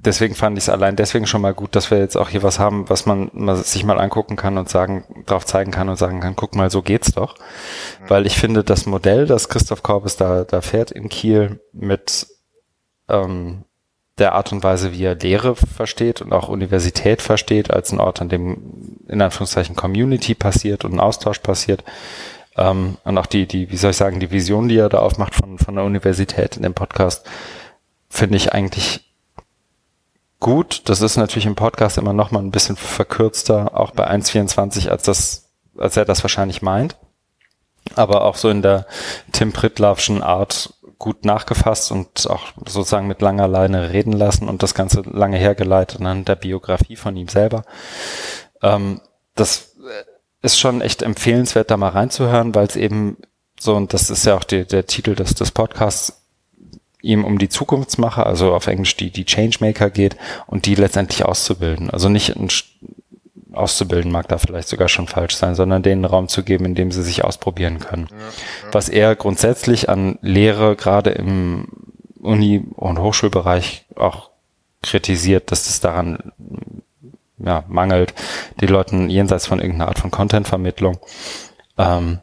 deswegen 0.04 0.34
fand 0.34 0.56
ich 0.56 0.64
es 0.64 0.68
allein 0.68 0.96
deswegen 0.96 1.26
schon 1.26 1.42
mal 1.42 1.54
gut, 1.54 1.74
dass 1.74 1.90
wir 1.90 1.98
jetzt 1.98 2.16
auch 2.16 2.28
hier 2.28 2.42
was 2.42 2.58
haben, 2.58 2.88
was 2.88 3.06
man, 3.06 3.30
man 3.32 3.56
sich 3.56 3.84
mal 3.84 3.98
angucken 3.98 4.36
kann 4.36 4.58
und 4.58 4.68
sagen, 4.68 5.04
drauf 5.26 5.44
zeigen 5.44 5.70
kann 5.70 5.88
und 5.88 5.96
sagen 5.96 6.20
kann, 6.20 6.36
guck 6.36 6.54
mal, 6.54 6.70
so 6.70 6.82
geht's 6.82 7.12
doch. 7.12 7.36
Mhm. 7.36 8.10
Weil 8.10 8.26
ich 8.26 8.36
finde, 8.36 8.64
das 8.64 8.86
Modell, 8.86 9.26
das 9.26 9.48
Christoph 9.48 9.82
Korbes 9.82 10.16
da, 10.16 10.44
da 10.44 10.60
fährt 10.60 10.90
in 10.90 11.08
Kiel 11.08 11.60
mit 11.72 12.26
ähm, 13.08 13.64
der 14.18 14.34
Art 14.34 14.52
und 14.52 14.62
Weise, 14.62 14.92
wie 14.92 15.04
er 15.04 15.14
Lehre 15.14 15.54
versteht 15.54 16.20
und 16.20 16.32
auch 16.32 16.48
Universität 16.48 17.22
versteht, 17.22 17.70
als 17.70 17.92
ein 17.92 18.00
Ort, 18.00 18.20
an 18.20 18.28
dem 18.28 18.98
in 19.08 19.22
Anführungszeichen 19.22 19.76
Community 19.76 20.34
passiert 20.34 20.84
und 20.84 20.94
ein 20.94 21.00
Austausch 21.00 21.38
passiert. 21.38 21.84
Ähm, 22.56 22.98
und 23.04 23.18
auch 23.18 23.26
die, 23.26 23.46
die, 23.46 23.70
wie 23.70 23.76
soll 23.76 23.92
ich 23.92 23.96
sagen, 23.96 24.20
die 24.20 24.30
Vision, 24.30 24.68
die 24.68 24.78
er 24.78 24.88
da 24.88 24.98
aufmacht 24.98 25.34
von, 25.34 25.58
von 25.58 25.74
der 25.74 25.84
Universität 25.84 26.56
in 26.56 26.62
dem 26.62 26.74
Podcast, 26.74 27.26
finde 28.08 28.36
ich 28.36 28.52
eigentlich 28.52 29.07
gut. 30.40 30.82
Das 30.88 31.00
ist 31.00 31.16
natürlich 31.16 31.46
im 31.46 31.54
Podcast 31.54 31.98
immer 31.98 32.12
noch 32.12 32.30
mal 32.30 32.40
ein 32.40 32.50
bisschen 32.50 32.76
verkürzter, 32.76 33.78
auch 33.78 33.92
bei 33.92 34.08
1.24, 34.08 34.88
als 34.88 35.02
das, 35.02 35.50
als 35.76 35.96
er 35.96 36.04
das 36.04 36.22
wahrscheinlich 36.22 36.62
meint. 36.62 36.96
Aber 37.94 38.24
auch 38.24 38.36
so 38.36 38.50
in 38.50 38.62
der 38.62 38.86
Tim 39.32 39.52
Pritlaffschen 39.52 40.22
Art 40.22 40.74
gut 40.98 41.24
nachgefasst 41.24 41.92
und 41.92 42.28
auch 42.28 42.48
sozusagen 42.66 43.06
mit 43.06 43.22
langer 43.22 43.46
Leine 43.46 43.92
reden 43.92 44.12
lassen 44.12 44.48
und 44.48 44.62
das 44.62 44.74
Ganze 44.74 45.02
lange 45.02 45.38
hergeleitet 45.38 46.00
an 46.00 46.24
der 46.24 46.34
Biografie 46.34 46.96
von 46.96 47.16
ihm 47.16 47.28
selber. 47.28 47.62
Ähm, 48.62 49.00
das 49.34 49.76
ist 50.42 50.58
schon 50.58 50.80
echt 50.80 51.02
empfehlenswert, 51.02 51.70
da 51.70 51.76
mal 51.76 51.90
reinzuhören, 51.90 52.54
weil 52.54 52.66
es 52.66 52.76
eben 52.76 53.16
so, 53.58 53.74
und 53.74 53.92
das 53.92 54.10
ist 54.10 54.24
ja 54.26 54.36
auch 54.36 54.44
die, 54.44 54.64
der 54.64 54.86
Titel 54.86 55.14
des, 55.14 55.34
des 55.34 55.50
Podcasts, 55.50 56.17
ihm 57.02 57.24
um 57.24 57.38
die 57.38 57.48
Zukunftsmacher, 57.48 58.26
also 58.26 58.54
auf 58.54 58.66
Englisch 58.66 58.96
die, 58.96 59.10
die 59.10 59.24
Changemaker 59.24 59.90
geht 59.90 60.16
und 60.46 60.66
die 60.66 60.74
letztendlich 60.74 61.24
auszubilden. 61.24 61.90
Also 61.90 62.08
nicht 62.08 62.36
ein, 62.36 62.48
auszubilden 63.52 64.10
mag 64.10 64.28
da 64.28 64.38
vielleicht 64.38 64.68
sogar 64.68 64.88
schon 64.88 65.06
falsch 65.06 65.36
sein, 65.36 65.54
sondern 65.54 65.82
denen 65.82 66.04
Raum 66.04 66.28
zu 66.28 66.42
geben, 66.42 66.64
in 66.64 66.74
dem 66.74 66.90
sie 66.90 67.02
sich 67.02 67.24
ausprobieren 67.24 67.78
können. 67.78 68.08
Ja, 68.10 68.16
ja. 68.16 68.24
Was 68.72 68.88
er 68.88 69.16
grundsätzlich 69.16 69.88
an 69.88 70.18
Lehre 70.22 70.76
gerade 70.76 71.10
im 71.10 71.68
Uni- 72.20 72.64
und 72.74 72.98
Hochschulbereich 72.98 73.86
auch 73.94 74.30
kritisiert, 74.82 75.50
dass 75.50 75.68
es 75.68 75.80
daran 75.80 76.32
ja, 77.38 77.64
mangelt, 77.68 78.14
die 78.60 78.66
Leuten 78.66 79.08
jenseits 79.10 79.46
von 79.46 79.60
irgendeiner 79.60 79.88
Art 79.88 79.98
von 79.98 80.10
Content-Vermittlung 80.10 80.98
ähm, 81.76 82.18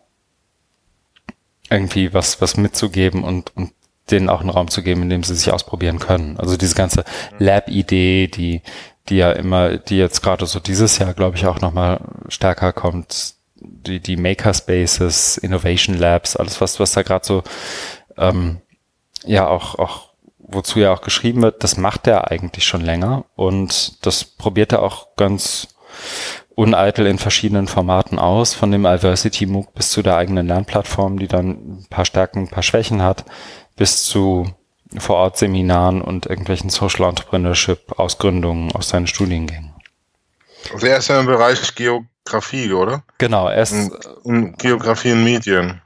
irgendwie 1.69 2.13
was, 2.13 2.41
was 2.41 2.57
mitzugeben 2.57 3.23
und, 3.23 3.55
und 3.55 3.71
denen 4.11 4.29
auch 4.29 4.41
einen 4.41 4.49
Raum 4.49 4.69
zu 4.69 4.83
geben, 4.83 5.03
in 5.03 5.09
dem 5.09 5.23
sie 5.23 5.35
sich 5.35 5.51
ausprobieren 5.51 5.99
können. 5.99 6.37
Also 6.37 6.57
diese 6.57 6.75
ganze 6.75 7.03
Lab-Idee, 7.39 8.27
die, 8.27 8.61
die 9.09 9.17
ja 9.17 9.31
immer, 9.31 9.77
die 9.77 9.97
jetzt 9.97 10.21
gerade 10.21 10.45
so 10.45 10.59
dieses 10.59 10.99
Jahr, 10.99 11.13
glaube 11.13 11.37
ich, 11.37 11.45
auch 11.45 11.61
nochmal 11.61 12.01
stärker 12.27 12.73
kommt, 12.73 13.35
die, 13.55 13.99
die 13.99 14.17
Makerspaces, 14.17 15.37
Innovation 15.37 15.97
Labs, 15.97 16.35
alles 16.35 16.61
was, 16.61 16.79
was 16.79 16.91
da 16.91 17.01
gerade 17.01 17.25
so, 17.25 17.43
ähm, 18.17 18.61
ja 19.25 19.47
auch, 19.47 19.79
auch, 19.79 20.09
wozu 20.37 20.79
ja 20.79 20.93
auch 20.93 21.01
geschrieben 21.01 21.41
wird, 21.41 21.63
das 21.63 21.77
macht 21.77 22.07
er 22.07 22.29
eigentlich 22.29 22.65
schon 22.65 22.81
länger 22.81 23.25
und 23.35 24.05
das 24.05 24.23
probiert 24.23 24.71
er 24.71 24.83
auch 24.83 25.15
ganz 25.15 25.69
uneitel 26.53 27.05
in 27.05 27.17
verschiedenen 27.17 27.67
Formaten 27.67 28.19
aus, 28.19 28.53
von 28.53 28.71
dem 28.71 28.83
Diversity 28.83 29.45
MOOC 29.45 29.73
bis 29.73 29.91
zu 29.91 30.01
der 30.01 30.15
eigenen 30.15 30.47
Lernplattform, 30.47 31.19
die 31.19 31.27
dann 31.27 31.49
ein 31.49 31.87
paar 31.89 32.05
Stärken, 32.05 32.43
ein 32.43 32.49
paar 32.49 32.63
Schwächen 32.63 33.01
hat, 33.01 33.25
bis 33.75 34.05
zu 34.05 34.53
Vor-Ort-Seminaren 34.97 36.01
und 36.01 36.25
irgendwelchen 36.25 36.69
Social 36.69 37.09
Entrepreneurship-Ausgründungen 37.09 38.71
aus 38.73 38.89
seinen 38.89 39.07
Studiengängen. 39.07 39.73
Also 40.73 40.87
er 40.87 40.97
ist 40.97 41.09
ja 41.09 41.19
im 41.19 41.25
Bereich 41.25 41.75
Geografie, 41.75 42.71
oder? 42.73 43.03
Genau, 43.17 43.47
er 43.47 43.61
ist. 43.61 43.73
In, 43.73 43.91
in 44.23 44.57
Geografie 44.57 45.11
und 45.11 45.23
Medien. 45.23 45.81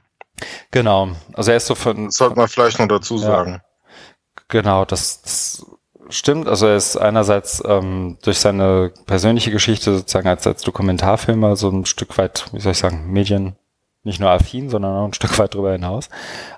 Genau, 0.70 1.10
also 1.34 1.50
er 1.50 1.58
ist 1.58 1.66
so 1.66 1.74
von. 1.74 2.06
Das 2.06 2.16
sollte 2.16 2.36
man 2.36 2.48
vielleicht 2.48 2.78
noch 2.78 2.88
dazu 2.88 3.18
sagen. 3.18 3.60
Ja, 3.62 4.42
genau, 4.48 4.84
das, 4.84 5.20
das 5.22 5.66
stimmt. 6.08 6.48
Also 6.48 6.66
er 6.66 6.76
ist 6.76 6.96
einerseits 6.96 7.62
ähm, 7.66 8.18
durch 8.22 8.38
seine 8.38 8.92
persönliche 9.06 9.50
Geschichte 9.50 9.96
sozusagen 9.96 10.28
als, 10.28 10.46
als 10.46 10.62
Dokumentarfilmer 10.62 11.56
so 11.56 11.68
ein 11.68 11.84
Stück 11.84 12.16
weit, 12.18 12.46
wie 12.52 12.60
soll 12.60 12.72
ich 12.72 12.78
sagen, 12.78 13.10
Medien 13.12 13.56
nicht 14.02 14.20
nur 14.20 14.30
affin, 14.30 14.70
sondern 14.70 14.96
auch 14.96 15.06
ein 15.06 15.14
Stück 15.14 15.38
weit 15.38 15.54
darüber 15.54 15.72
hinaus. 15.72 16.08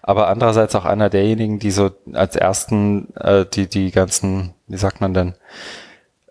Aber 0.03 0.29
andererseits 0.29 0.75
auch 0.75 0.85
einer 0.85 1.11
derjenigen, 1.11 1.59
die 1.59 1.71
so 1.71 1.91
als 2.13 2.37
ersten 2.37 3.15
äh, 3.17 3.45
die 3.47 3.69
die 3.69 3.91
ganzen, 3.91 4.55
wie 4.69 4.77
sagt 4.77 5.01
man 5.01 5.15
denn, 5.15 5.35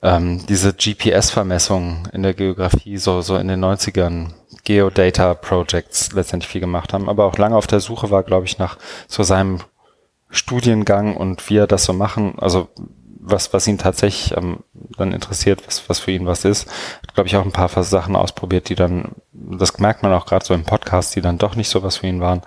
ähm, 0.01 0.45
diese 0.47 0.73
GPS-Vermessungen 0.73 2.09
in 2.13 2.23
der 2.23 2.33
Geografie 2.33 2.97
so 2.97 3.21
so 3.21 3.35
in 3.35 3.47
den 3.47 3.63
90ern 3.63 4.31
Geodata 4.63 5.33
Projects 5.33 6.11
letztendlich 6.13 6.51
viel 6.51 6.61
gemacht 6.61 6.93
haben, 6.93 7.09
aber 7.09 7.25
auch 7.25 7.37
lange 7.37 7.55
auf 7.55 7.67
der 7.67 7.79
Suche 7.79 8.09
war, 8.09 8.23
glaube 8.23 8.45
ich, 8.45 8.57
nach 8.57 8.77
so 9.07 9.23
seinem 9.23 9.59
Studiengang 10.29 11.17
und 11.17 11.49
wie 11.49 11.57
er 11.57 11.67
das 11.67 11.83
so 11.83 11.93
machen, 11.93 12.35
also 12.37 12.69
was, 13.23 13.53
was 13.53 13.67
ihn 13.67 13.77
tatsächlich 13.77 14.35
ähm, 14.35 14.63
dann 14.73 15.13
interessiert, 15.13 15.65
was, 15.67 15.87
was 15.87 15.99
für 15.99 16.11
ihn 16.11 16.25
was 16.25 16.43
ist. 16.43 16.67
Hat, 17.03 17.13
glaube 17.13 17.27
ich, 17.27 17.35
auch 17.35 17.45
ein 17.45 17.51
paar 17.51 17.69
Sachen 17.83 18.15
ausprobiert, 18.15 18.69
die 18.69 18.75
dann, 18.75 19.15
das 19.31 19.77
merkt 19.77 20.01
man 20.03 20.11
auch 20.13 20.25
gerade 20.25 20.43
so 20.43 20.53
im 20.53 20.63
Podcast, 20.63 21.15
die 21.15 21.21
dann 21.21 21.37
doch 21.37 21.55
nicht 21.55 21.69
so 21.69 21.83
was 21.83 21.97
für 21.97 22.07
ihn 22.07 22.19
waren. 22.19 22.41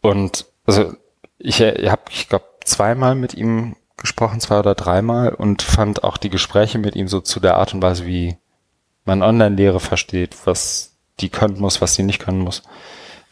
Und 0.00 0.46
also 0.66 0.94
ich, 1.38 1.60
habe, 1.60 2.02
ich 2.10 2.28
glaube, 2.28 2.46
zweimal 2.64 3.14
mit 3.14 3.34
ihm 3.34 3.76
gesprochen, 3.96 4.40
zwei 4.40 4.58
oder 4.58 4.74
dreimal 4.74 5.34
und 5.34 5.62
fand 5.62 6.04
auch 6.04 6.16
die 6.16 6.30
Gespräche 6.30 6.78
mit 6.78 6.96
ihm 6.96 7.08
so 7.08 7.20
zu 7.20 7.40
der 7.40 7.56
Art 7.56 7.74
und 7.74 7.82
Weise, 7.82 8.06
wie 8.06 8.36
man 9.04 9.22
Online-Lehre 9.22 9.80
versteht, 9.80 10.36
was 10.46 10.96
die 11.20 11.28
können 11.28 11.58
muss, 11.58 11.80
was 11.80 11.94
sie 11.94 12.04
nicht 12.04 12.20
können 12.20 12.40
muss, 12.40 12.62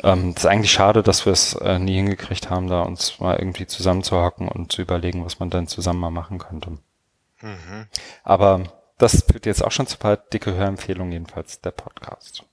ähm, 0.02 0.34
das 0.34 0.44
ist 0.44 0.50
eigentlich 0.50 0.72
schade, 0.72 1.02
dass 1.02 1.26
wir 1.26 1.32
es 1.32 1.54
äh, 1.54 1.78
nie 1.78 1.96
hingekriegt 1.96 2.50
haben, 2.50 2.68
da 2.68 2.82
uns 2.82 3.18
mal 3.18 3.36
irgendwie 3.36 3.66
zusammenzuhocken 3.66 4.48
und 4.48 4.72
zu 4.72 4.82
überlegen, 4.82 5.24
was 5.24 5.38
man 5.38 5.50
dann 5.50 5.68
zusammen 5.68 6.00
mal 6.00 6.10
machen 6.10 6.38
könnte. 6.38 6.78
Mhm. 7.40 7.86
Aber 8.24 8.62
das 8.98 9.24
führt 9.24 9.46
jetzt 9.46 9.64
auch 9.64 9.72
schon 9.72 9.86
zu 9.86 9.98
paar 9.98 10.16
dicke 10.16 10.54
Hörempfehlungen, 10.54 11.12
jedenfalls 11.12 11.60
der 11.60 11.70
Podcast. 11.70 12.44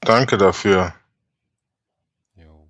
Danke 0.00 0.38
dafür. 0.38 0.94
Jo. 2.34 2.68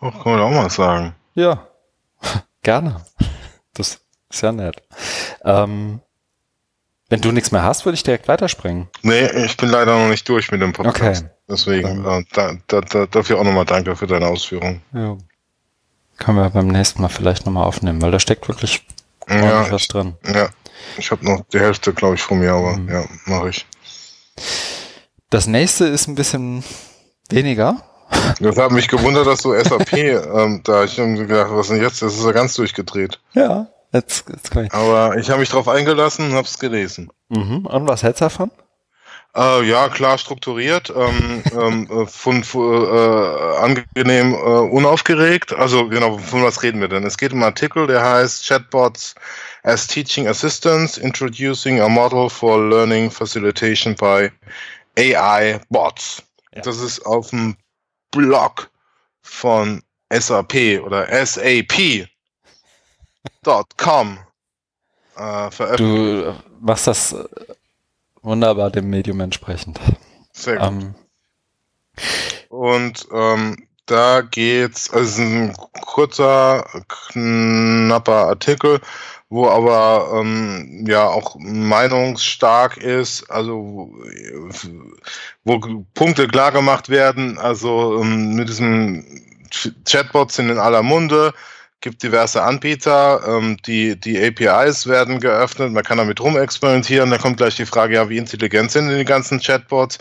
Oh, 0.00 0.10
kann 0.10 0.32
man 0.32 0.40
auch 0.40 0.50
mal 0.50 0.70
sagen. 0.70 1.14
Ja, 1.34 1.66
gerne. 2.62 3.04
Das 3.74 4.00
ist 4.30 4.42
ja 4.42 4.52
nett. 4.52 4.82
Ähm, 5.44 6.00
wenn 7.14 7.20
du 7.20 7.30
nichts 7.30 7.52
mehr 7.52 7.62
hast, 7.62 7.84
würde 7.84 7.94
ich 7.94 8.02
direkt 8.02 8.26
weiterspringen. 8.26 8.88
Nee, 9.02 9.26
ich 9.44 9.56
bin 9.56 9.68
leider 9.68 9.96
noch 9.96 10.08
nicht 10.08 10.28
durch 10.28 10.50
mit 10.50 10.60
dem 10.60 10.72
Podcast. 10.72 11.22
Okay. 11.22 11.34
Deswegen, 11.48 12.04
äh, 12.04 12.24
da, 12.32 12.54
da, 12.66 12.80
da, 12.80 13.06
dafür 13.06 13.38
auch 13.38 13.44
nochmal 13.44 13.66
danke 13.66 13.94
für 13.94 14.08
deine 14.08 14.26
Ausführung. 14.26 14.80
Ja. 14.92 15.16
Können 16.18 16.38
wir 16.38 16.50
beim 16.50 16.66
nächsten 16.66 17.00
Mal 17.02 17.08
vielleicht 17.08 17.46
nochmal 17.46 17.66
aufnehmen, 17.66 18.02
weil 18.02 18.10
da 18.10 18.18
steckt 18.18 18.48
wirklich 18.48 18.84
ja, 19.28 19.70
was 19.70 19.86
drin. 19.86 20.16
Ja, 20.26 20.48
ich 20.98 21.12
habe 21.12 21.24
noch 21.24 21.44
die 21.52 21.60
Hälfte, 21.60 21.92
glaube 21.92 22.16
ich, 22.16 22.22
von 22.22 22.40
mir, 22.40 22.52
aber 22.52 22.78
mhm. 22.78 22.88
ja, 22.88 23.04
mache 23.26 23.50
ich. 23.50 23.64
Das 25.30 25.46
nächste 25.46 25.84
ist 25.84 26.08
ein 26.08 26.16
bisschen 26.16 26.64
weniger. 27.30 27.80
Das 28.40 28.56
hat 28.56 28.72
mich 28.72 28.88
gewundert, 28.88 29.28
dass 29.28 29.42
du 29.42 29.52
SAP 29.62 29.92
ähm, 29.92 30.62
da, 30.64 30.82
ich 30.82 30.98
habe 30.98 31.14
gedacht, 31.14 31.50
was 31.52 31.68
denn 31.68 31.80
jetzt? 31.80 32.02
Das 32.02 32.16
ist 32.16 32.24
ja 32.24 32.32
ganz 32.32 32.54
durchgedreht. 32.54 33.20
Ja, 33.34 33.68
jetzt, 33.94 34.28
jetzt 34.28 34.54
ich. 34.54 34.72
Aber 34.72 35.16
ich 35.16 35.30
habe 35.30 35.40
mich 35.40 35.48
drauf 35.48 35.68
eingelassen 35.68 36.26
und 36.26 36.34
habe 36.34 36.46
es 36.46 36.58
gelesen. 36.58 37.10
Mhm. 37.28 37.66
Und 37.66 37.88
was 37.88 38.02
hältst 38.02 38.20
du 38.20 38.26
davon? 38.26 38.50
Äh, 39.36 39.64
ja, 39.64 39.88
klar 39.88 40.16
strukturiert, 40.18 40.92
ähm, 40.94 41.42
ähm, 41.52 41.88
äh, 41.90 42.06
von, 42.06 42.42
äh, 42.42 43.56
angenehm 43.58 44.32
äh, 44.32 44.36
unaufgeregt. 44.36 45.52
Also 45.52 45.88
genau, 45.88 46.18
von 46.18 46.44
was 46.44 46.62
reden 46.62 46.80
wir 46.80 46.88
denn? 46.88 47.04
Es 47.04 47.18
geht 47.18 47.32
um 47.32 47.38
einen 47.38 47.46
Artikel, 47.46 47.86
der 47.86 48.02
heißt 48.04 48.46
Chatbots 48.46 49.14
as 49.64 49.86
Teaching 49.86 50.28
Assistants, 50.28 50.98
Introducing 50.98 51.80
a 51.80 51.88
Model 51.88 52.30
for 52.30 52.60
Learning 52.60 53.10
Facilitation 53.10 53.96
by 53.96 54.30
AI 54.96 55.58
Bots. 55.68 56.22
Ja. 56.54 56.62
Das 56.62 56.80
ist 56.80 57.04
auf 57.04 57.30
dem 57.30 57.56
Blog 58.12 58.70
von 59.22 59.82
SAP 60.12 60.80
oder 60.84 61.08
SAP.com 63.44 64.18
äh, 65.16 65.50
veröffentlicht. 65.50 66.26
Du 66.26 66.34
machst 66.60 66.86
das 66.86 67.16
wunderbar 68.22 68.70
dem 68.70 68.90
Medium 68.90 69.20
entsprechend. 69.20 69.80
Sehr 70.32 70.56
gut. 70.56 70.66
Ähm. 70.66 70.94
Und 72.48 73.06
ähm, 73.12 73.66
da 73.86 74.22
geht's, 74.22 74.90
also 74.92 75.22
ein 75.22 75.54
kurzer, 75.82 76.64
knapper 77.12 78.28
Artikel, 78.28 78.80
wo 79.28 79.48
aber 79.48 80.20
ähm, 80.20 80.84
ja 80.88 81.06
auch 81.06 81.36
meinungsstark 81.38 82.76
ist, 82.78 83.30
also 83.30 83.92
wo 85.44 85.60
Punkte 85.94 86.28
klar 86.28 86.52
gemacht 86.52 86.88
werden, 86.88 87.38
also 87.38 88.00
ähm, 88.00 88.34
mit 88.34 88.48
diesem 88.48 89.04
Chatbots 89.84 90.36
sind 90.36 90.50
in 90.50 90.58
aller 90.58 90.82
Munde, 90.82 91.34
gibt 91.84 92.02
diverse 92.02 92.42
Anbieter, 92.42 93.20
ähm, 93.28 93.58
die, 93.66 94.00
die 94.00 94.18
APIs 94.18 94.86
werden 94.86 95.20
geöffnet, 95.20 95.70
man 95.70 95.84
kann 95.84 95.98
damit 95.98 96.18
rumexperimentieren, 96.18 97.10
da 97.10 97.18
kommt 97.18 97.36
gleich 97.36 97.56
die 97.56 97.66
Frage, 97.66 97.94
ja, 97.94 98.08
wie 98.08 98.16
intelligent 98.16 98.72
sind 98.72 98.88
denn 98.88 98.98
die 98.98 99.04
ganzen 99.04 99.38
Chatbots? 99.38 99.98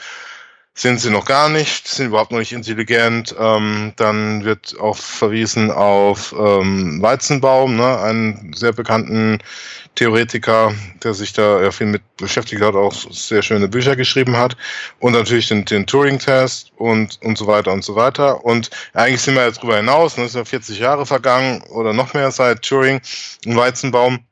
Sind 0.76 1.00
sie 1.00 1.12
noch 1.12 1.26
gar 1.26 1.50
nicht, 1.50 1.88
sind 1.88 2.08
überhaupt 2.08 2.32
noch 2.32 2.40
nicht 2.40 2.52
intelligent. 2.52 3.36
Ähm, 3.38 3.94
dann 3.96 4.44
wird 4.44 4.76
auch 4.80 4.98
verwiesen 4.98 5.70
auf 5.70 6.34
ähm, 6.38 7.00
Weizenbaum, 7.00 7.76
ne, 7.76 8.00
einen 8.00 8.54
sehr 8.54 8.74
bekannten 8.74 9.38
Theoretiker, 9.94 10.74
der 11.04 11.14
sich 11.14 11.34
da 11.34 11.62
ja 11.62 11.70
viel 11.72 11.86
mit 11.86 12.02
beschäftigt 12.18 12.64
hat, 12.64 12.74
auch 12.74 12.94
sehr 13.12 13.44
schöne 13.44 13.68
Bücher 13.68 13.96
geschrieben 13.96 14.36
hat. 14.36 14.58
Und 15.00 15.14
natürlich 15.14 15.48
den, 15.48 15.64
den 15.66 15.86
Turing-Test 15.86 16.72
und, 16.78 17.20
und 17.22 17.38
so 17.38 17.46
weiter 17.46 17.72
und 17.72 17.84
so 17.84 17.96
weiter. 17.96 18.44
Und 18.44 18.72
eigentlich 18.94 19.22
sind 19.22 19.36
wir 19.36 19.46
jetzt 19.46 19.62
drüber 19.62 19.78
hinaus, 19.78 20.18
ne, 20.18 20.24
es 20.24 20.32
sind 20.32 20.42
ja 20.42 20.46
40 20.46 20.80
Jahre 20.80 21.06
vergangen 21.06 21.62
oder 21.70 21.94
noch 21.94 22.16
mehr 22.16 22.32
seit 22.32 22.64
Turing 22.64 23.00
und 23.46 23.56
Weizenbaum. 23.56 24.26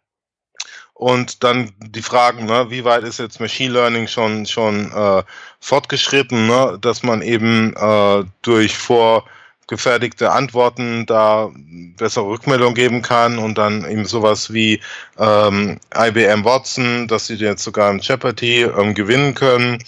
Und 1.01 1.43
dann 1.43 1.71
die 1.79 2.03
Fragen, 2.03 2.45
ne, 2.45 2.67
wie 2.69 2.83
weit 2.85 3.03
ist 3.03 3.17
jetzt 3.17 3.39
Machine 3.39 3.73
Learning 3.73 4.05
schon, 4.05 4.45
schon 4.45 4.91
äh, 4.91 5.23
fortgeschritten, 5.59 6.45
ne, 6.45 6.77
dass 6.79 7.01
man 7.01 7.23
eben 7.23 7.75
äh, 7.75 8.23
durch 8.43 8.77
vor 8.77 9.25
gefertigte 9.65 10.31
Antworten 10.31 11.07
da 11.07 11.49
bessere 11.97 12.27
Rückmeldung 12.27 12.75
geben 12.75 13.01
kann 13.01 13.39
und 13.39 13.57
dann 13.57 13.83
eben 13.89 14.05
sowas 14.05 14.53
wie 14.53 14.79
ähm, 15.17 15.79
IBM 15.95 16.45
Watson, 16.45 17.07
dass 17.07 17.25
sie 17.25 17.33
jetzt 17.33 17.63
sogar 17.63 17.89
im 17.89 17.97
Jeopardy 17.97 18.61
ähm, 18.61 18.93
gewinnen 18.93 19.33
können. 19.33 19.83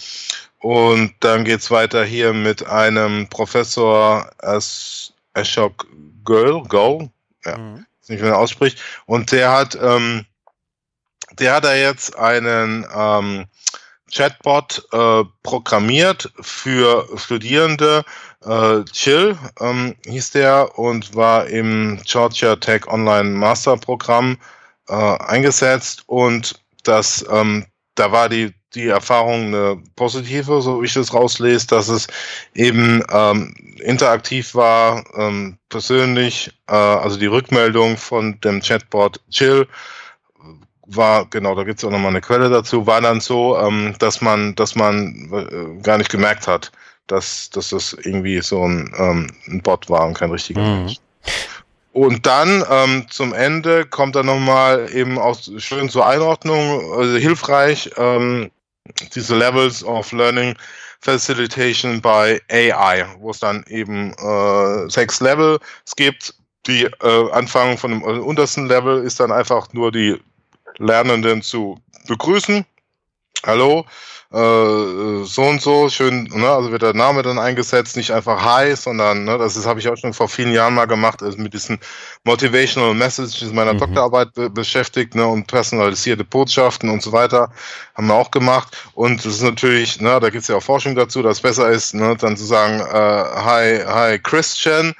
Und 0.58 1.14
dann 1.20 1.44
geht's 1.44 1.70
weiter 1.70 2.04
hier 2.04 2.32
mit 2.32 2.66
einem 2.66 3.28
Professor 3.28 4.28
As 4.38 5.12
Ashok 5.34 5.86
Girl, 6.24 6.64
Go, 6.64 7.08
ja, 7.44 7.56
mhm. 7.56 7.86
nicht, 8.08 8.20
wie 8.20 8.26
er 8.26 8.36
ausspricht. 8.36 8.80
Und 9.06 9.30
der 9.30 9.52
hat, 9.52 9.78
ähm, 9.80 10.26
der 11.38 11.54
hat 11.54 11.64
da 11.64 11.74
jetzt 11.74 12.16
einen 12.16 12.86
ähm, 12.94 13.46
Chatbot 14.12 14.86
äh, 14.92 15.24
programmiert 15.42 16.32
für 16.40 17.08
Studierende. 17.16 18.04
Äh, 18.44 18.84
Chill 18.92 19.36
ähm, 19.60 19.94
hieß 20.06 20.32
der 20.32 20.78
und 20.78 21.14
war 21.14 21.46
im 21.46 22.00
Georgia 22.04 22.56
Tech 22.56 22.86
Online 22.86 23.30
Master 23.30 23.76
Programm 23.76 24.38
äh, 24.88 24.94
eingesetzt 24.94 26.04
und 26.06 26.60
das 26.84 27.24
ähm, 27.30 27.66
da 27.94 28.12
war 28.12 28.28
die 28.28 28.52
die 28.74 28.88
Erfahrung 28.88 29.46
eine 29.46 29.82
positive, 29.96 30.60
so 30.60 30.82
wie 30.82 30.86
ich 30.86 30.94
das 30.94 31.14
rauslese, 31.14 31.66
dass 31.68 31.88
es 31.88 32.08
eben 32.54 33.02
ähm, 33.10 33.54
interaktiv 33.80 34.54
war, 34.54 35.04
ähm, 35.16 35.58
persönlich, 35.68 36.50
äh, 36.66 36.74
also 36.74 37.16
die 37.16 37.26
Rückmeldung 37.26 37.96
von 37.96 38.40
dem 38.40 38.60
Chatbot 38.60 39.20
Chill 39.30 39.66
war, 40.86 41.26
genau, 41.26 41.54
da 41.54 41.64
gibt 41.64 41.78
es 41.78 41.84
auch 41.84 41.90
nochmal 41.90 42.10
eine 42.10 42.20
Quelle 42.20 42.48
dazu, 42.50 42.86
war 42.86 43.00
dann 43.00 43.20
so, 43.20 43.58
ähm, 43.58 43.94
dass 43.98 44.20
man, 44.20 44.54
dass 44.54 44.74
man 44.74 45.30
äh, 45.32 45.82
gar 45.82 45.98
nicht 45.98 46.10
gemerkt 46.10 46.46
hat, 46.46 46.72
dass, 47.06 47.50
dass 47.50 47.70
das 47.70 47.92
irgendwie 48.02 48.40
so 48.40 48.66
ein, 48.66 48.92
ähm, 48.98 49.30
ein 49.48 49.62
Bot 49.62 49.88
war 49.88 50.06
und 50.06 50.14
kein 50.14 50.30
richtiger 50.30 50.60
mhm. 50.60 50.84
Mensch. 50.84 50.96
Und 51.92 52.26
dann 52.26 52.64
ähm, 52.68 53.06
zum 53.08 53.32
Ende 53.32 53.86
kommt 53.86 54.16
dann 54.16 54.26
nochmal 54.26 54.88
eben 54.92 55.16
auch 55.16 55.38
schön 55.58 55.88
zur 55.88 56.06
Einordnung, 56.06 56.92
also 56.92 57.16
hilfreich, 57.16 57.88
ähm, 57.96 58.50
diese 59.14 59.36
Levels 59.36 59.84
of 59.84 60.10
Learning 60.12 60.56
Facilitation 61.00 62.00
by 62.00 62.40
AI, 62.50 63.04
wo 63.18 63.30
es 63.30 63.38
dann 63.38 63.64
eben 63.68 64.12
äh, 64.14 64.90
sechs 64.90 65.20
Levels 65.20 65.60
gibt. 65.96 66.34
Die 66.66 66.84
äh, 66.84 67.30
Anfang 67.30 67.76
von 67.76 67.90
dem 67.90 68.00
äh, 68.00 68.18
untersten 68.18 68.66
Level 68.66 69.04
ist 69.04 69.20
dann 69.20 69.30
einfach 69.30 69.72
nur 69.72 69.92
die 69.92 70.18
Lernenden 70.78 71.42
zu 71.42 71.78
begrüßen. 72.06 72.64
Hallo, 73.46 73.84
äh, 74.32 75.24
so 75.24 75.42
und 75.42 75.62
so, 75.62 75.88
schön, 75.88 76.24
ne, 76.24 76.48
also 76.48 76.72
wird 76.72 76.82
der 76.82 76.94
Name 76.94 77.22
dann 77.22 77.38
eingesetzt, 77.38 77.96
nicht 77.96 78.10
einfach 78.10 78.42
Hi, 78.42 78.74
sondern, 78.74 79.24
ne, 79.24 79.38
das 79.38 79.64
habe 79.64 79.78
ich 79.78 79.88
auch 79.88 79.96
schon 79.96 80.12
vor 80.12 80.28
vielen 80.28 80.52
Jahren 80.52 80.74
mal 80.74 80.86
gemacht, 80.86 81.22
also 81.22 81.38
mit 81.38 81.54
diesen 81.54 81.78
Motivational 82.24 82.94
Messages 82.94 83.52
meiner 83.52 83.74
mhm. 83.74 83.78
Doktorarbeit 83.78 84.34
be 84.34 84.50
beschäftigt, 84.50 85.14
ne, 85.14 85.26
und 85.26 85.46
personalisierte 85.46 86.24
Botschaften 86.24 86.90
und 86.90 87.02
so 87.02 87.12
weiter, 87.12 87.52
haben 87.94 88.08
wir 88.08 88.14
auch 88.14 88.30
gemacht. 88.32 88.76
Und 88.94 89.24
das 89.24 89.34
ist 89.34 89.42
natürlich, 89.42 90.00
ne, 90.00 90.18
da 90.18 90.30
gibt 90.30 90.42
es 90.42 90.48
ja 90.48 90.56
auch 90.56 90.62
Forschung 90.62 90.96
dazu, 90.96 91.22
dass 91.22 91.36
es 91.36 91.42
besser 91.42 91.68
ist, 91.68 91.94
ne, 91.94 92.16
dann 92.16 92.36
zu 92.36 92.44
sagen, 92.44 92.80
äh, 92.80 93.40
Hi, 93.44 93.84
Hi 93.86 94.18
Christian, 94.18 94.94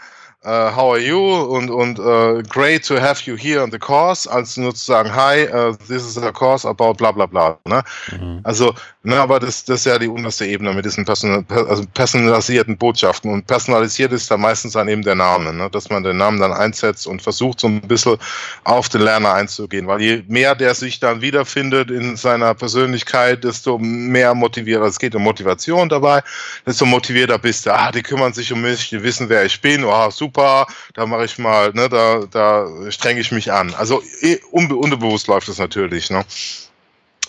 uh, 0.44 0.74
how 0.74 0.92
are 0.92 0.98
you 0.98 1.18
und, 1.18 1.70
und 1.70 1.98
uh, 1.98 2.42
great 2.48 2.86
to 2.86 3.00
have 3.00 3.22
you 3.26 3.36
here 3.36 3.62
on 3.62 3.70
the 3.70 3.78
course, 3.78 4.30
als 4.30 4.56
nur 4.56 4.74
zu 4.74 4.84
sagen, 4.84 5.14
hi, 5.14 5.48
uh, 5.48 5.74
this 5.88 6.04
is 6.04 6.18
a 6.18 6.32
course 6.32 6.66
about 6.68 6.94
bla 6.94 7.12
bla 7.12 7.26
bla. 7.26 7.58
Ne? 7.64 7.82
Mhm. 8.12 8.40
Also, 8.42 8.74
ne, 9.02 9.16
aber 9.16 9.40
das, 9.40 9.64
das 9.64 9.80
ist 9.80 9.86
ja 9.86 9.98
die 9.98 10.08
unterste 10.08 10.46
Ebene 10.46 10.72
mit 10.74 10.84
diesen 10.84 11.04
person 11.04 11.46
also 11.48 11.84
personalisierten 11.94 12.76
Botschaften. 12.76 13.32
Und 13.32 13.46
personalisiert 13.46 14.12
ist 14.12 14.30
da 14.30 14.36
meistens 14.36 14.74
dann 14.74 14.88
eben 14.88 15.02
der 15.02 15.14
Name, 15.14 15.52
ne? 15.52 15.70
dass 15.70 15.88
man 15.88 16.02
den 16.02 16.18
Namen 16.18 16.40
dann 16.40 16.52
einsetzt 16.52 17.06
und 17.06 17.22
versucht 17.22 17.60
so 17.60 17.68
ein 17.68 17.80
bisschen 17.80 18.16
auf 18.64 18.88
den 18.88 19.02
Lerner 19.02 19.34
einzugehen. 19.34 19.86
Weil 19.86 20.02
je 20.02 20.22
mehr 20.28 20.54
der 20.54 20.74
sich 20.74 21.00
dann 21.00 21.20
wiederfindet 21.20 21.90
in 21.90 22.16
seiner 22.16 22.54
Persönlichkeit, 22.54 23.44
desto 23.44 23.78
mehr 23.78 24.34
motiviert, 24.34 24.80
also 24.80 24.90
es 24.90 24.98
geht 24.98 25.14
um 25.14 25.22
Motivation 25.22 25.88
dabei, 25.88 26.22
desto 26.66 26.84
motivierter 26.84 27.38
bist 27.38 27.66
du. 27.66 27.74
Ah, 27.74 27.90
die 27.90 28.02
kümmern 28.02 28.32
sich 28.32 28.52
um 28.52 28.60
mich, 28.60 28.90
die 28.90 29.02
wissen, 29.02 29.28
wer 29.28 29.44
ich 29.44 29.60
bin, 29.60 29.84
oh, 29.84 30.10
super 30.10 30.33
super, 30.34 30.66
da 30.94 31.06
mache 31.06 31.24
ich 31.24 31.38
mal, 31.38 31.70
ne, 31.74 31.88
da, 31.88 32.24
da 32.30 32.66
strenge 32.90 33.20
ich 33.20 33.30
mich 33.30 33.52
an. 33.52 33.72
Also 33.74 34.02
eh, 34.20 34.38
unbe 34.50 34.76
unbewusst 34.76 35.28
läuft 35.28 35.48
das 35.48 35.58
natürlich, 35.58 36.10
ne? 36.10 36.24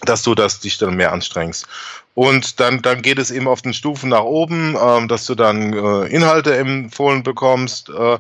dass 0.02 0.24
du 0.24 0.36
das 0.36 0.60
dich 0.60 0.78
dann 0.78 0.96
mehr 0.96 1.12
anstrengst. 1.12 1.68
Und 2.16 2.60
dann, 2.60 2.82
dann 2.82 3.02
geht 3.02 3.20
es 3.20 3.32
eben 3.32 3.48
auf 3.48 3.62
den 3.62 3.74
Stufen 3.74 4.10
nach 4.10 4.24
oben, 4.24 4.78
ähm, 4.82 5.08
dass 5.08 5.26
du 5.26 5.36
dann 5.36 5.74
äh, 5.74 6.08
Inhalte 6.08 6.56
empfohlen 6.56 7.24
bekommst 7.24 7.90
äh, 7.90 8.18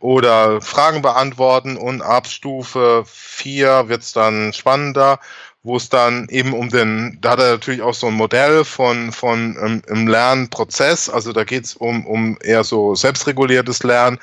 oder 0.00 0.60
Fragen 0.60 1.02
beantworten 1.02 1.76
und 1.76 2.02
ab 2.02 2.26
Stufe 2.26 3.04
4 3.06 3.88
wird 3.88 4.02
es 4.02 4.12
dann 4.12 4.52
spannender, 4.52 5.18
wo 5.66 5.76
es 5.76 5.88
dann 5.88 6.28
eben 6.30 6.52
um 6.52 6.68
den, 6.68 7.18
da 7.20 7.32
hat 7.32 7.40
er 7.40 7.50
natürlich 7.52 7.82
auch 7.82 7.94
so 7.94 8.06
ein 8.06 8.14
Modell 8.14 8.64
von, 8.64 9.10
von 9.10 9.56
ähm, 9.60 9.82
im 9.88 10.06
Lernprozess, 10.06 11.10
also 11.10 11.32
da 11.32 11.42
geht 11.42 11.64
es 11.64 11.74
um, 11.74 12.06
um 12.06 12.38
eher 12.40 12.62
so 12.62 12.94
selbstreguliertes 12.94 13.82
Lernen, 13.82 14.18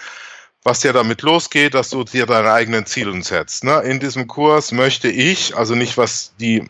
was 0.63 0.81
ja 0.83 0.93
damit 0.93 1.21
losgeht, 1.21 1.73
dass 1.73 1.89
du 1.89 2.05
dir 2.05 2.25
deine 2.25 2.51
eigenen 2.51 2.85
Ziele 2.85 3.21
setzt. 3.23 3.65
Ne? 3.65 3.81
In 3.81 3.99
diesem 3.99 4.27
Kurs 4.27 4.71
möchte 4.71 5.09
ich, 5.09 5.55
also 5.57 5.75
nicht 5.75 5.97
was 5.97 6.33
die 6.39 6.65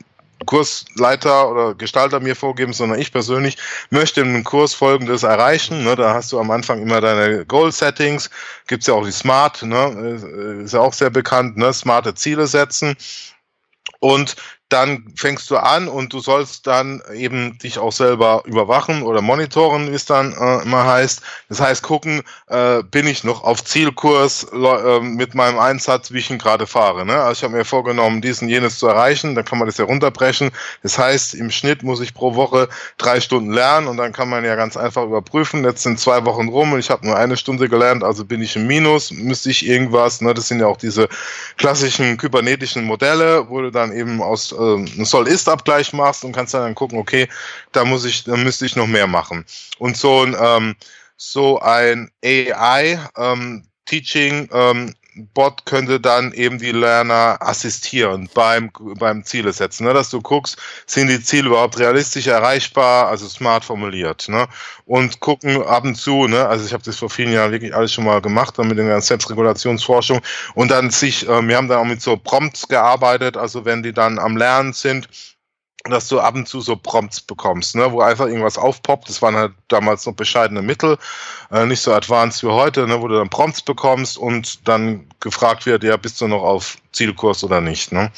Kursleiter 0.48 1.50
oder 1.50 1.76
Gestalter 1.76 2.20
mir 2.20 2.36
vorgeben, 2.36 2.74
sondern 2.74 3.00
ich 3.00 3.12
persönlich 3.12 3.58
möchte 3.91 4.22
im 4.22 4.44
Kurs 4.44 4.74
Folgendes 4.74 5.22
erreichen. 5.22 5.84
Ne, 5.84 5.95
da 5.95 6.16
hast 6.16 6.32
du 6.32 6.40
am 6.40 6.52
Anfang 6.52 6.82
immer 6.82 7.00
deine 7.00 7.45
Goal-Settings, 7.45 8.30
gibt's 8.68 8.88
ja 8.88 8.95
auch 8.95 9.06
die 9.06 9.12
Smart, 9.12 9.62
ne, 9.62 10.62
ist 10.64 10.74
ja 10.74 10.80
auch 10.80 10.94
sehr 10.94 11.12
bekannt, 11.12 11.58
ne, 11.58 11.72
smarte 11.72 12.16
Ziele 12.16 12.48
setzen. 12.48 12.98
Und 14.00 14.36
dann 14.74 15.14
fängst 15.16 15.52
du 15.52 15.58
an 15.58 15.88
und 15.88 16.14
du 16.14 16.20
sollst 16.20 16.66
dann 16.66 17.02
eben 17.14 17.60
dich 17.60 17.78
auch 17.78 17.91
selber 17.91 18.41
überwachen 18.45 19.04
oder 19.04 19.22
monitoren, 19.22 19.91
wie 19.91 19.95
es 19.95 20.06
dann 20.06 20.34
äh, 20.34 20.64
immer 20.64 20.86
heißt. 20.86 21.22
Das 21.48 21.62
heißt, 21.62 21.84
gucken, 21.84 22.24
äh, 22.48 22.82
bin 22.82 23.06
ich 23.06 23.24
noch 23.24 23.44
auf 23.44 23.64
Zielkurs 23.64 24.48
äh, 24.52 25.00
mit 25.02 25.36
meinem 25.36 25.60
Einsatz, 25.60 26.12
wie 26.12 26.18
ich 26.18 26.32
ihn 26.32 26.40
gerade 26.40 26.66
fahre. 26.66 27.06
Ne? 27.06 27.14
Also 27.14 27.32
ich 27.34 27.44
habe 27.44 27.56
mir 27.56 27.66
vorgenommen, 27.66 28.22
diesen 28.22 28.50
jenes 28.50 28.80
zu 28.80 28.88
erreichen, 28.88 29.36
dann 29.36 29.45
kann 29.45 29.60
man 29.60 29.68
das 29.68 29.78
ja 29.78 29.86
runterbrechen. 29.86 30.50
Das 30.82 30.98
heißt, 30.98 31.36
im 31.36 31.52
Schnitt 31.52 31.84
muss 31.84 32.02
ich 32.02 32.16
pro 32.16 32.34
Woche 32.34 32.68
drei 32.98 33.20
Stunden 33.20 33.54
lernen 33.54 33.88
und 33.88 33.98
dann 33.98 34.12
kann 34.12 34.28
man 34.28 34.44
ja 34.44 34.56
ganz 34.56 34.76
einfach 34.76 35.04
überprüfen. 35.04 35.64
Jetzt 35.64 35.84
sind 35.84 36.00
zwei 36.00 36.26
Wochen 36.26 36.50
rum 36.50 36.74
und 36.74 36.80
ich 36.80 36.90
habe 36.90 37.06
nur 37.06 37.16
eine 37.16 37.38
Stunde 37.38 37.70
gelernt, 37.70 38.04
also 38.04 38.26
bin 38.26 38.41
ich 38.41 38.56
im 38.56 38.66
Minus, 38.66 39.12
müsste 39.12 39.52
ich 39.52 39.68
irgendwas, 39.68 40.22
ne? 40.22 40.34
das 40.34 40.48
sind 40.48 40.60
ja 40.60 40.66
auch 40.66 40.78
diese 40.78 41.08
klassischen 41.58 42.18
kybernetischen 42.18 42.86
Modelle, 42.86 43.48
wo 43.50 43.62
du 43.62 43.72
dann 43.72 43.91
eben 43.91 44.20
aus 44.20 44.52
einen 44.64 45.06
Soll-Ist-Abgleich 45.06 45.94
machst 45.94 46.23
und 46.23 46.31
kannst 46.31 46.53
dann 46.53 46.76
gucken, 46.76 46.98
okay, 46.98 47.27
da 47.72 47.85
muss 47.85 48.06
ich, 48.06 48.23
da 48.23 48.35
müsste 48.35 48.65
ich 48.65 48.76
noch 48.76 48.88
mehr 48.88 49.07
machen. 49.07 49.45
Und 49.77 49.98
so 49.98 50.23
ein 50.23 50.35
ähm, 50.40 50.76
so 51.18 51.60
ein 51.60 52.11
AI 52.23 52.99
ähm, 53.18 53.64
Teaching 53.85 54.49
ähm, 54.52 54.94
Bot 55.15 55.65
könnte 55.65 55.99
dann 55.99 56.34
eben 56.34 56.57
die 56.57 56.72
Lerner 56.72 57.38
assistieren 57.40 58.30
beim, 58.34 58.72
beim 58.98 59.23
Ziele 59.23 59.53
setzen, 59.53 59.85
ne? 59.85 59.94
dass 59.94 60.10
du 60.10 60.22
guckst, 60.22 60.57
sind 60.85 61.07
die 61.07 61.22
Ziele 61.22 61.49
überhaupt 61.49 61.77
realistisch 61.77 62.27
erreichbar, 62.27 63.07
also 63.07 63.27
smart 63.27 63.64
formuliert. 63.64 64.27
Ne? 64.27 64.48
Und 64.85 65.19
gucken 65.19 65.61
ab 65.64 65.84
und 65.84 65.95
zu, 65.95 66.27
ne? 66.27 66.48
also 66.48 66.65
ich 66.65 66.73
habe 66.73 66.84
das 66.84 66.98
vor 66.98 67.10
vielen 67.10 67.31
Jahren 67.31 67.52
wirklich 67.52 67.76
alles 67.76 67.94
schon 67.94 68.06
mal 68.06 68.22
gemacht, 68.22 68.57
dann 68.57 68.68
mit 68.68 68.77
der 68.77 69.02
Selbstregulationsforschung 69.02 70.22
und 70.56 70.72
dann 70.72 70.90
sich, 70.90 71.27
äh, 71.27 71.48
wir 71.48 71.57
haben 71.57 71.68
dann 71.68 71.80
auch 71.80 71.85
mit 71.85 72.02
so 72.02 72.18
Prompts 72.18 72.68
gearbeitet, 72.68 73.38
also 73.38 73.65
wenn 73.65 73.84
die 73.84 73.94
dann 73.94 74.18
am 74.18 74.35
Lernen 74.35 74.73
sind, 74.73 75.07
dass 75.92 76.08
du 76.08 76.20
ab 76.20 76.36
und 76.36 76.48
zu 76.48 76.62
so 76.62 76.78
Prompts 76.78 77.20
bekommst, 77.22 77.76
ne, 77.76 77.92
wo 77.92 78.00
einfach 78.00 78.28
irgendwas 78.28 78.58
aufpoppt. 78.58 79.10
Das 79.10 79.22
waren 79.22 79.36
halt 79.36 79.52
damals 79.68 80.06
noch 80.06 80.14
bescheidene 80.14 80.62
Mittel, 80.62 80.98
äh, 81.52 81.66
nicht 81.66 81.82
so 81.82 81.94
advanced 81.94 82.42
wie 82.44 82.52
heute, 82.52 82.88
ne, 82.88 83.02
wo 83.02 83.08
du 83.10 83.16
dann 83.16 83.30
Prompts 83.30 83.62
bekommst 83.62 84.18
und 84.18 84.66
dann 84.68 85.06
gefragt 85.20 85.66
wird, 85.66 85.84
ja, 85.84 85.98
bist 85.98 86.22
du 86.22 86.28
noch 86.28 86.44
auf 86.44 86.78
Zielkurs 86.94 87.44
oder 87.44 87.60
nicht. 87.60 87.92
Ne? 87.92 88.12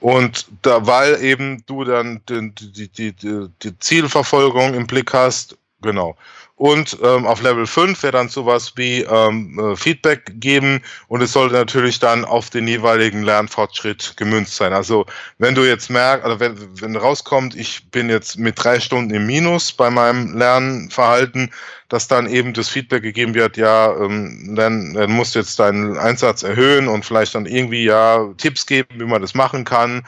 Und 0.00 0.46
da, 0.62 0.86
weil 0.86 1.20
eben 1.20 1.64
du 1.66 1.82
dann 1.82 2.20
die, 2.28 2.88
die, 2.88 3.12
die, 3.12 3.48
die 3.62 3.78
Zielverfolgung 3.78 4.74
im 4.74 4.86
Blick 4.86 5.12
hast, 5.12 5.56
genau. 5.82 6.16
Und 6.56 6.98
ähm, 7.02 7.26
auf 7.26 7.42
Level 7.42 7.66
5 7.66 8.00
wäre 8.04 8.12
dann 8.12 8.28
sowas 8.28 8.74
wie 8.76 9.02
ähm, 9.02 9.58
äh, 9.58 9.76
Feedback 9.76 10.34
geben 10.34 10.82
und 11.08 11.20
es 11.20 11.32
sollte 11.32 11.56
natürlich 11.56 11.98
dann 11.98 12.24
auf 12.24 12.48
den 12.48 12.68
jeweiligen 12.68 13.24
Lernfortschritt 13.24 14.14
gemünzt 14.16 14.54
sein. 14.54 14.72
Also 14.72 15.04
wenn 15.38 15.56
du 15.56 15.64
jetzt 15.64 15.90
merkst, 15.90 16.24
also 16.24 16.38
wenn, 16.38 16.56
wenn 16.80 16.94
rauskommt, 16.94 17.56
ich 17.56 17.90
bin 17.90 18.08
jetzt 18.08 18.38
mit 18.38 18.62
drei 18.62 18.78
Stunden 18.78 19.12
im 19.12 19.26
Minus 19.26 19.72
bei 19.72 19.90
meinem 19.90 20.38
Lernverhalten, 20.38 21.50
dass 21.88 22.06
dann 22.06 22.28
eben 22.28 22.52
das 22.52 22.68
Feedback 22.68 23.02
gegeben 23.02 23.34
wird, 23.34 23.56
ja, 23.56 23.92
ähm, 23.96 24.54
dann, 24.54 24.94
dann 24.94 25.10
musst 25.10 25.34
du 25.34 25.40
jetzt 25.40 25.58
deinen 25.58 25.98
Einsatz 25.98 26.44
erhöhen 26.44 26.86
und 26.86 27.04
vielleicht 27.04 27.34
dann 27.34 27.46
irgendwie 27.46 27.84
ja 27.84 28.32
Tipps 28.38 28.64
geben, 28.64 29.00
wie 29.00 29.06
man 29.06 29.22
das 29.22 29.34
machen 29.34 29.64
kann 29.64 30.04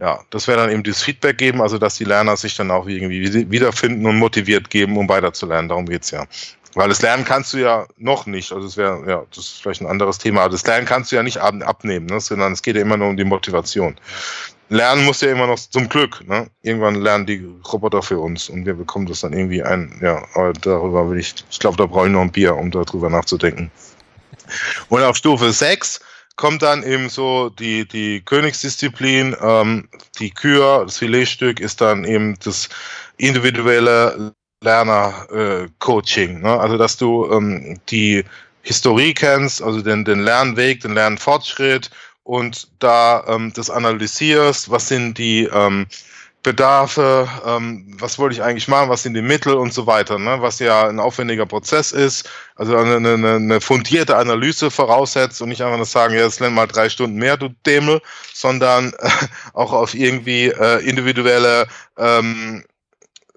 ja, 0.00 0.20
das 0.30 0.48
wäre 0.48 0.58
dann 0.58 0.70
eben 0.70 0.82
dieses 0.82 1.02
Feedback 1.02 1.36
geben, 1.36 1.60
also 1.60 1.76
dass 1.76 1.96
die 1.96 2.04
Lerner 2.04 2.36
sich 2.36 2.56
dann 2.56 2.70
auch 2.70 2.88
irgendwie 2.88 3.50
wiederfinden 3.50 4.06
und 4.06 4.16
motiviert 4.16 4.70
geben, 4.70 4.96
um 4.96 5.08
weiterzulernen. 5.08 5.68
Darum 5.68 5.86
geht's 5.86 6.10
ja. 6.10 6.24
Weil 6.74 6.88
das 6.88 7.02
Lernen 7.02 7.24
kannst 7.24 7.52
du 7.52 7.58
ja 7.58 7.86
noch 7.98 8.26
nicht, 8.26 8.52
also 8.52 8.66
es 8.66 8.76
wäre, 8.76 9.02
ja, 9.06 9.24
das 9.34 9.44
ist 9.44 9.62
vielleicht 9.62 9.82
ein 9.82 9.88
anderes 9.88 10.18
Thema, 10.18 10.42
aber 10.42 10.52
das 10.52 10.64
Lernen 10.66 10.86
kannst 10.86 11.10
du 11.12 11.16
ja 11.16 11.22
nicht 11.22 11.38
ab, 11.38 11.54
abnehmen, 11.64 12.06
ne? 12.06 12.20
sondern 12.20 12.52
es 12.52 12.62
geht 12.62 12.76
ja 12.76 12.82
immer 12.82 12.96
nur 12.96 13.08
um 13.08 13.16
die 13.16 13.24
Motivation. 13.24 13.96
Lernen 14.70 15.04
muss 15.04 15.20
ja 15.20 15.32
immer 15.32 15.48
noch 15.48 15.58
zum 15.58 15.88
Glück, 15.88 16.26
ne? 16.28 16.48
Irgendwann 16.62 16.94
lernen 16.94 17.26
die 17.26 17.44
Roboter 17.72 18.02
für 18.02 18.20
uns 18.20 18.48
und 18.48 18.64
wir 18.66 18.74
bekommen 18.74 19.06
das 19.06 19.20
dann 19.20 19.32
irgendwie 19.32 19.64
ein, 19.64 19.98
ja, 20.00 20.24
darüber 20.62 21.10
will 21.10 21.18
ich, 21.18 21.34
ich 21.50 21.58
glaube, 21.58 21.76
da 21.76 21.86
brauche 21.86 22.06
ich 22.06 22.12
noch 22.12 22.20
ein 22.20 22.30
Bier, 22.30 22.54
um 22.54 22.70
darüber 22.70 23.10
nachzudenken. 23.10 23.68
Und 24.88 25.02
auf 25.02 25.16
Stufe 25.16 25.52
6 25.52 26.00
kommt 26.40 26.62
dann 26.62 26.82
eben 26.82 27.10
so 27.10 27.50
die, 27.50 27.86
die 27.86 28.22
Königsdisziplin, 28.22 29.36
ähm, 29.42 29.90
die 30.18 30.30
Kür, 30.30 30.84
das 30.86 30.96
Filetstück 30.96 31.60
ist 31.60 31.82
dann 31.82 32.04
eben 32.04 32.34
das 32.42 32.70
individuelle 33.18 34.32
Lerner-Coaching. 34.64 36.38
Äh, 36.38 36.42
ne? 36.42 36.58
Also, 36.58 36.78
dass 36.78 36.96
du 36.96 37.30
ähm, 37.30 37.78
die 37.90 38.24
Historie 38.62 39.12
kennst, 39.12 39.62
also 39.62 39.82
den, 39.82 40.06
den 40.06 40.20
Lernweg, 40.20 40.80
den 40.80 40.94
Lernfortschritt 40.94 41.90
und 42.22 42.68
da 42.78 43.22
ähm, 43.28 43.52
das 43.54 43.68
analysierst, 43.68 44.70
was 44.70 44.88
sind 44.88 45.18
die 45.18 45.44
ähm, 45.44 45.88
Bedarfe, 46.42 47.28
ähm, 47.44 47.96
was 47.98 48.18
wollte 48.18 48.34
ich 48.34 48.42
eigentlich 48.42 48.66
machen, 48.66 48.88
was 48.88 49.02
sind 49.02 49.12
die 49.12 49.20
Mittel 49.20 49.54
und 49.54 49.74
so 49.74 49.86
weiter, 49.86 50.18
ne? 50.18 50.38
was 50.40 50.58
ja 50.58 50.88
ein 50.88 50.98
aufwendiger 50.98 51.44
Prozess 51.44 51.92
ist, 51.92 52.30
also 52.56 52.76
eine, 52.76 52.96
eine, 52.96 53.34
eine 53.34 53.60
fundierte 53.60 54.16
Analyse 54.16 54.70
voraussetzt 54.70 55.42
und 55.42 55.50
nicht 55.50 55.60
einfach 55.62 55.76
nur 55.76 55.84
sagen, 55.84 56.14
ja, 56.14 56.20
jetzt 56.20 56.40
lern 56.40 56.54
mal 56.54 56.66
drei 56.66 56.88
Stunden 56.88 57.16
mehr, 57.16 57.36
du 57.36 57.50
Dämel, 57.66 58.00
sondern 58.32 58.94
äh, 58.98 59.10
auch 59.52 59.72
auf 59.72 59.94
irgendwie 59.94 60.46
äh, 60.46 60.82
individuelle 60.88 61.66
ähm, 61.98 62.64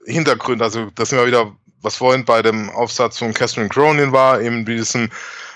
Hintergründe, 0.06 0.64
also 0.64 0.90
das 0.96 1.10
sind 1.10 1.20
wir 1.20 1.28
wieder, 1.28 1.52
was 1.82 1.98
vorhin 1.98 2.24
bei 2.24 2.42
dem 2.42 2.70
Aufsatz 2.70 3.18
von 3.18 3.34
Catherine 3.34 3.68
Cronin 3.68 4.14
war, 4.14 4.40
eben 4.40 4.66
diesen 4.66 5.12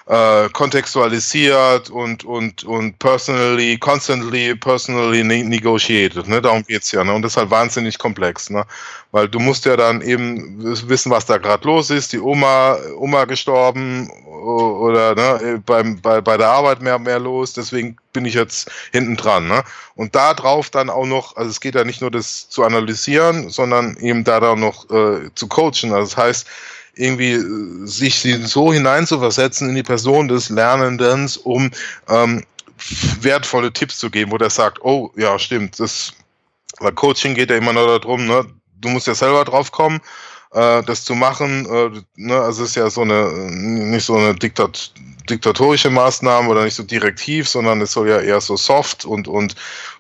äh, 0.08 0.48
kontextualisiert 0.54 1.90
und, 1.90 2.24
und, 2.24 2.64
und 2.64 2.98
personally, 3.00 3.78
constantly, 3.78 4.56
personally 4.56 5.24
ne 5.24 5.44
negotiated. 5.44 6.28
Ne? 6.28 6.42
Darum 6.42 6.64
geht's 6.64 6.92
ja. 6.94 7.04
Ne? 7.04 7.14
Und 7.14 7.24
das 7.24 7.34
ist 7.34 7.38
halt 7.38 7.52
wahnsinnig 7.52 7.98
komplex. 7.98 8.50
Ne? 8.50 8.66
Weil 9.12 9.28
du 9.28 9.40
musst 9.40 9.66
ja 9.66 9.76
dann 9.76 10.02
eben 10.02 10.64
wissen, 10.88 11.12
was 11.12 11.26
da 11.26 11.38
gerade 11.38 11.68
los 11.68 11.90
ist. 11.90 12.14
Die 12.14 12.20
Oma, 12.20 12.78
Oma 12.98 13.26
gestorben 13.26 14.10
oder 14.26 15.14
ne, 15.16 15.62
beim, 15.66 16.00
bei, 16.00 16.22
bei 16.22 16.38
der 16.38 16.48
Arbeit 16.48 16.82
mehr, 16.82 17.00
mehr 17.00 17.20
los. 17.20 17.52
Deswegen 17.52 17.98
bin 18.14 18.24
ich 18.24 18.34
jetzt 18.34 18.72
hinten 18.94 19.18
dran. 19.18 19.50
Ne? 19.50 19.62
Und 19.96 20.16
da 20.16 20.34
drauf 20.34 20.70
dann 20.70 20.90
auch 20.90 21.06
noch, 21.06 21.36
also 21.36 21.50
es 21.50 21.60
geht 21.60 21.76
ja 21.76 21.84
nicht 21.84 22.00
nur 22.00 22.12
das 22.12 22.48
zu 22.48 22.64
analysieren, 22.64 23.50
sondern 23.50 23.98
eben 23.98 24.24
da 24.24 24.40
dann 24.40 24.62
noch 24.62 24.90
äh, 24.90 25.30
zu 25.36 25.48
coachen. 25.48 25.92
Also 25.92 26.04
das 26.04 26.18
heißt, 26.18 26.48
irgendwie 26.98 27.34
äh, 27.34 27.86
sich 27.86 28.28
so 28.46 28.74
hineinzuversetzen 28.74 29.70
in 29.70 29.76
die 29.76 29.84
Person 29.84 30.28
des 30.28 30.50
Lernenden, 30.50 31.30
um 31.44 31.72
ähm, 32.10 32.44
wertvolle 33.22 33.74
Tipps 33.74 33.98
zu 33.98 34.10
geben, 34.10 34.32
wo 34.32 34.38
der 34.38 34.50
sagt, 34.50 34.80
oh 34.84 35.12
ja, 35.16 35.40
stimmt, 35.40 35.80
das 35.80 36.14
weil 36.80 36.92
Coaching 36.94 37.34
geht 37.34 37.50
ja 37.50 37.58
immer 37.58 37.74
nur 37.74 38.00
darum, 38.00 38.28
ne, 38.28 38.46
du 38.80 38.90
musst 38.90 39.08
ja 39.08 39.16
selber 39.16 39.46
drauf 39.46 39.72
kommen, 39.72 40.00
äh, 40.52 40.84
das 40.84 41.04
zu 41.04 41.16
machen. 41.16 41.66
Äh, 41.66 42.02
ne, 42.16 42.36
also 42.36 42.64
es 42.64 42.70
ist 42.70 42.76
ja 42.76 42.90
so 42.90 43.02
eine 43.02 43.32
nicht 43.52 44.06
so 44.06 44.16
eine 44.16 44.36
Diktat 44.36 44.94
diktatorische 45.30 45.90
Maßnahme 45.90 46.50
oder 46.50 46.64
nicht 46.64 46.76
so 46.76 46.84
direktiv, 46.84 47.48
sondern 47.48 47.82
es 47.82 47.92
soll 47.92 48.10
ja 48.10 48.20
eher 48.20 48.42
so 48.42 48.58
soft 48.58 49.06
und, 49.06 49.28
und 49.28 49.56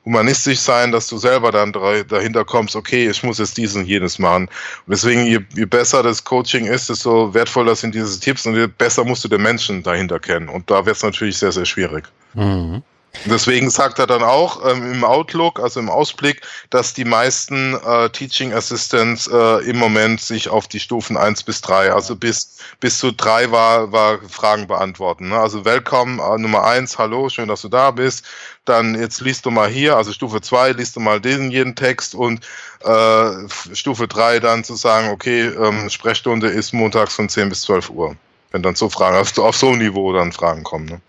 humanistisch 0.05 0.59
sein, 0.59 0.91
dass 0.91 1.07
du 1.07 1.17
selber 1.17 1.51
dann 1.51 1.73
dahinter 1.73 2.45
kommst, 2.45 2.75
okay, 2.75 3.09
ich 3.09 3.23
muss 3.23 3.39
jetzt 3.39 3.57
dies 3.57 3.75
und 3.75 3.85
jenes 3.85 4.19
machen. 4.19 4.45
Und 4.45 4.91
deswegen, 4.91 5.25
je, 5.25 5.39
je 5.55 5.65
besser 5.65 6.01
das 6.03 6.23
Coaching 6.23 6.65
ist, 6.65 6.89
desto 6.89 7.33
wertvoller 7.33 7.75
sind 7.75 7.93
diese 7.93 8.19
Tipps 8.19 8.45
und 8.45 8.55
je 8.55 8.67
besser 8.67 9.03
musst 9.03 9.23
du 9.23 9.27
den 9.27 9.41
Menschen 9.41 9.83
dahinter 9.83 10.19
kennen. 10.19 10.49
Und 10.49 10.69
da 10.71 10.85
wird 10.85 10.95
es 10.95 11.03
natürlich 11.03 11.37
sehr, 11.37 11.51
sehr 11.51 11.65
schwierig. 11.65 12.05
Mhm. 12.33 12.81
Deswegen 13.25 13.69
sagt 13.69 13.99
er 13.99 14.07
dann 14.07 14.23
auch 14.23 14.65
ähm, 14.65 14.91
im 14.91 15.03
Outlook, 15.03 15.59
also 15.59 15.79
im 15.79 15.89
Ausblick, 15.89 16.41
dass 16.69 16.93
die 16.93 17.05
meisten 17.05 17.75
äh, 17.75 18.09
Teaching 18.09 18.53
Assistants 18.53 19.27
äh, 19.27 19.69
im 19.69 19.77
Moment 19.77 20.21
sich 20.21 20.49
auf 20.49 20.67
die 20.67 20.79
Stufen 20.79 21.17
eins 21.17 21.43
bis 21.43 21.61
drei, 21.61 21.91
also 21.91 22.15
bis, 22.15 22.57
bis 22.79 22.99
zu 22.99 23.11
drei 23.11 23.51
war, 23.51 23.91
war 23.91 24.19
Fragen 24.29 24.67
beantworten. 24.67 25.29
Ne? 25.29 25.37
Also 25.37 25.65
Welcome 25.65 26.21
äh, 26.21 26.37
Nummer 26.37 26.63
eins, 26.63 26.97
hallo, 26.97 27.29
schön, 27.29 27.47
dass 27.47 27.61
du 27.61 27.69
da 27.69 27.91
bist. 27.91 28.25
Dann 28.65 28.99
jetzt 28.99 29.21
liest 29.21 29.45
du 29.45 29.51
mal 29.51 29.69
hier, 29.69 29.95
also 29.95 30.11
Stufe 30.11 30.41
zwei 30.41 30.71
liest 30.71 30.95
du 30.95 30.99
mal 30.99 31.21
diesen 31.21 31.51
jeden 31.51 31.75
Text 31.75 32.15
und 32.15 32.45
äh, 32.83 33.29
Stufe 33.73 34.07
drei 34.07 34.39
dann 34.39 34.63
zu 34.63 34.75
sagen, 34.75 35.09
okay, 35.09 35.47
ähm, 35.47 35.89
Sprechstunde 35.89 36.47
ist 36.47 36.73
montags 36.73 37.15
von 37.15 37.29
10 37.29 37.49
bis 37.49 37.61
12 37.61 37.89
Uhr. 37.89 38.15
Wenn 38.51 38.63
dann 38.63 38.75
so 38.75 38.89
Fragen, 38.89 39.17
auf, 39.17 39.37
auf 39.37 39.57
so 39.57 39.69
einem 39.69 39.79
Niveau 39.79 40.13
dann 40.13 40.31
Fragen 40.31 40.63
kommen. 40.63 40.85
Ne? 40.85 41.01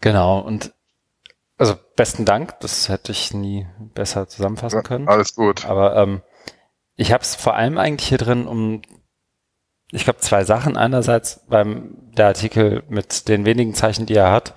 Genau, 0.00 0.40
und 0.40 0.72
also 1.60 1.74
besten 1.94 2.24
Dank, 2.24 2.58
das 2.60 2.88
hätte 2.88 3.12
ich 3.12 3.34
nie 3.34 3.66
besser 3.94 4.26
zusammenfassen 4.26 4.78
ja, 4.78 4.82
können. 4.82 5.08
Alles 5.08 5.34
gut. 5.34 5.66
Aber 5.66 5.94
ähm, 5.94 6.22
ich 6.96 7.12
habe 7.12 7.22
es 7.22 7.34
vor 7.34 7.54
allem 7.54 7.76
eigentlich 7.76 8.08
hier 8.08 8.16
drin 8.16 8.46
um, 8.46 8.80
ich 9.92 10.04
glaube, 10.04 10.20
zwei 10.20 10.44
Sachen. 10.44 10.78
Einerseits 10.78 11.44
beim 11.48 11.96
der 12.16 12.28
Artikel 12.28 12.82
mit 12.88 13.28
den 13.28 13.44
wenigen 13.44 13.74
Zeichen, 13.74 14.06
die 14.06 14.14
er 14.14 14.30
hat, 14.30 14.54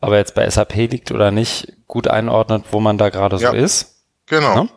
ob 0.00 0.10
er 0.10 0.18
jetzt 0.18 0.36
bei 0.36 0.48
SAP 0.48 0.74
liegt 0.76 1.10
oder 1.10 1.32
nicht, 1.32 1.72
gut 1.88 2.06
einordnet, 2.06 2.66
wo 2.70 2.78
man 2.78 2.98
da 2.98 3.08
gerade 3.08 3.36
ja, 3.38 3.50
so 3.50 3.56
ist. 3.56 4.04
Genau. 4.26 4.62
Ne? 4.62 4.68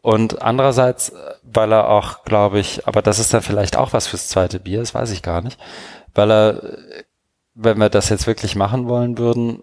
Und 0.00 0.40
andererseits, 0.40 1.12
weil 1.42 1.72
er 1.72 1.90
auch, 1.90 2.24
glaube 2.24 2.58
ich, 2.58 2.88
aber 2.88 3.02
das 3.02 3.18
ist 3.18 3.34
dann 3.34 3.42
vielleicht 3.42 3.76
auch 3.76 3.92
was 3.92 4.06
fürs 4.06 4.28
zweite 4.28 4.60
Bier, 4.60 4.80
das 4.80 4.94
weiß 4.94 5.10
ich 5.10 5.20
gar 5.20 5.42
nicht, 5.42 5.60
weil 6.14 6.30
er, 6.30 6.78
wenn 7.52 7.76
wir 7.76 7.90
das 7.90 8.08
jetzt 8.08 8.26
wirklich 8.26 8.56
machen 8.56 8.88
wollen 8.88 9.18
würden, 9.18 9.62